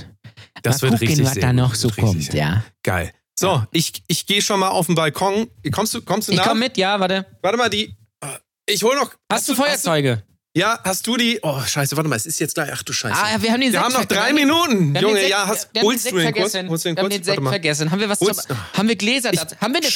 Das 0.62 0.82
mal 0.82 0.90
wird 0.90 0.92
gucken, 1.00 1.08
richtig 1.08 1.26
was 1.26 1.34
sehr 1.34 1.42
da 1.42 1.52
noch 1.52 1.74
so 1.74 1.88
richtig 1.88 2.04
kommt. 2.04 2.34
Ja. 2.34 2.64
Geil. 2.82 3.12
So, 3.38 3.62
ich, 3.72 4.02
ich 4.08 4.26
gehe 4.26 4.42
schon 4.42 4.60
mal 4.60 4.68
auf 4.68 4.86
den 4.86 4.94
Balkon. 4.94 5.48
Kommst 5.70 5.94
du, 5.94 6.02
kommst 6.02 6.28
du 6.28 6.32
Ich 6.32 6.38
nach? 6.38 6.48
komme 6.48 6.60
mit, 6.60 6.76
ja, 6.76 6.98
warte. 6.98 7.26
Warte 7.42 7.58
mal, 7.58 7.68
die. 7.70 7.94
Ich 8.66 8.82
hol 8.82 8.96
noch. 8.96 9.12
Hast, 9.32 9.48
du 9.48 9.54
Feuerzeuge? 9.54 10.22
ja, 10.56 10.78
hast 10.84 11.06
du 11.06 11.16
die? 11.16 11.38
Oh, 11.42 11.60
scheiße, 11.60 11.96
warte 11.96 12.08
mal, 12.10 12.16
es 12.16 12.26
ist 12.26 12.38
jetzt 12.40 12.54
gleich. 12.54 12.70
Ach 12.72 12.82
du 12.82 12.92
Scheiße. 12.92 13.14
Ah, 13.16 13.40
wir 13.40 13.50
haben 13.52 13.60
den 13.60 13.72
wir 13.72 13.80
Sekt 13.80 13.84
haben 13.84 13.92
noch 14.02 14.04
drei 14.06 14.32
Minuten. 14.32 14.92
Wir 14.92 15.00
haben 15.00 15.08
Junge, 15.08 15.20
den 15.20 15.30
ja, 15.30 15.38
Sekt- 15.46 15.48
hast, 15.48 15.74
wir 15.74 15.80
haben 15.80 15.84
den 15.84 15.90
holst 15.90 16.02
Sekt 16.02 16.14
du 16.14 16.18
den 16.18 16.32
kurz? 16.34 16.50
vergessen. 16.52 16.68
Holst 16.70 16.84
du 16.84 16.88
den 16.88 16.96
Wir 16.96 17.02
haben 17.02 17.08
kurz? 17.10 17.16
den 17.20 17.24
Sekt 17.24 17.42
vergessen. 17.48 17.90
Haben 17.90 18.00
wir 18.00 18.08
was 18.08 18.20
Holst- 18.20 18.48
zum, 18.48 18.56
Haben 18.74 18.88
wir 18.88 18.96
Gläser? 18.96 19.32
Ich- 19.32 19.40
da? 19.40 19.56
Haben 19.60 19.72
wir 19.74 19.80
eine 19.80 19.90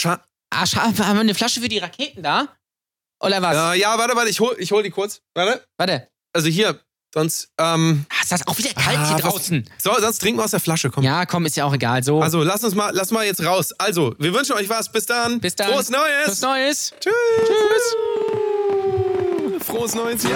Ah, 0.54 0.64
haben 0.76 0.96
wir 0.98 1.20
eine 1.20 1.34
Flasche 1.34 1.60
für 1.60 1.68
die 1.68 1.78
Raketen 1.78 2.22
da? 2.22 2.48
Oder 3.20 3.40
was? 3.40 3.56
äh, 3.74 3.80
ja, 3.80 3.96
warte, 3.98 4.14
warte, 4.16 4.28
ich 4.30 4.38
hol, 4.40 4.54
ich 4.58 4.70
hol 4.72 4.82
die 4.82 4.90
kurz. 4.90 5.20
Warte. 5.34 5.64
Warte. 5.78 6.08
Also 6.34 6.48
hier, 6.48 6.78
sonst, 7.14 7.50
ähm, 7.58 8.04
Ah, 8.10 8.22
ist 8.22 8.32
das 8.32 8.46
auch 8.46 8.58
wieder 8.58 8.70
kalt 8.74 8.98
Ah, 8.98 9.06
hier 9.08 9.14
was- 9.16 9.22
draußen? 9.22 9.70
so, 9.78 9.94
sonst 10.00 10.18
trinken 10.18 10.40
wir 10.40 10.44
aus 10.44 10.50
der 10.50 10.60
Flasche, 10.60 10.90
komm. 10.90 11.04
Ja, 11.04 11.24
komm, 11.24 11.46
ist 11.46 11.56
ja 11.56 11.64
auch 11.64 11.72
egal. 11.74 12.02
So. 12.02 12.20
Also, 12.20 12.42
lass 12.42 12.62
uns 12.64 12.74
mal, 12.74 12.90
lass 12.94 13.10
mal 13.12 13.24
jetzt 13.24 13.44
raus. 13.44 13.72
Also, 13.78 14.14
wir 14.18 14.34
wünschen 14.34 14.52
euch 14.56 14.68
was. 14.68 14.90
Bis 14.92 15.06
dann. 15.06 15.40
Bis 15.40 15.54
dann. 15.56 15.70
Frohes 15.72 15.88
Neues. 15.90 16.26
Was 16.28 16.40
Neues. 16.42 16.92
Tschüss. 17.00 17.14
Tschüss. 17.46 17.96
Frohes 19.66 19.94
Neues. 19.94 20.22
Ja. 20.24 20.30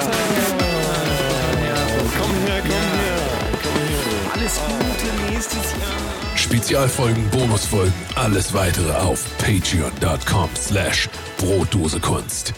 Komm 2.18 2.34
her, 2.46 2.60
komm 2.62 2.70
her. 2.70 4.32
Alles 4.34 4.60
Gute 4.60 5.32
nächstes 5.32 5.72
Jahr. 5.72 6.15
Spezialfolgen, 6.46 7.28
Bonusfolgen, 7.30 7.92
alles 8.14 8.54
weitere 8.54 8.92
auf 8.92 9.24
patreon.com 9.38 10.48
slash 10.54 11.08
Brotdosekunst. 11.38 12.54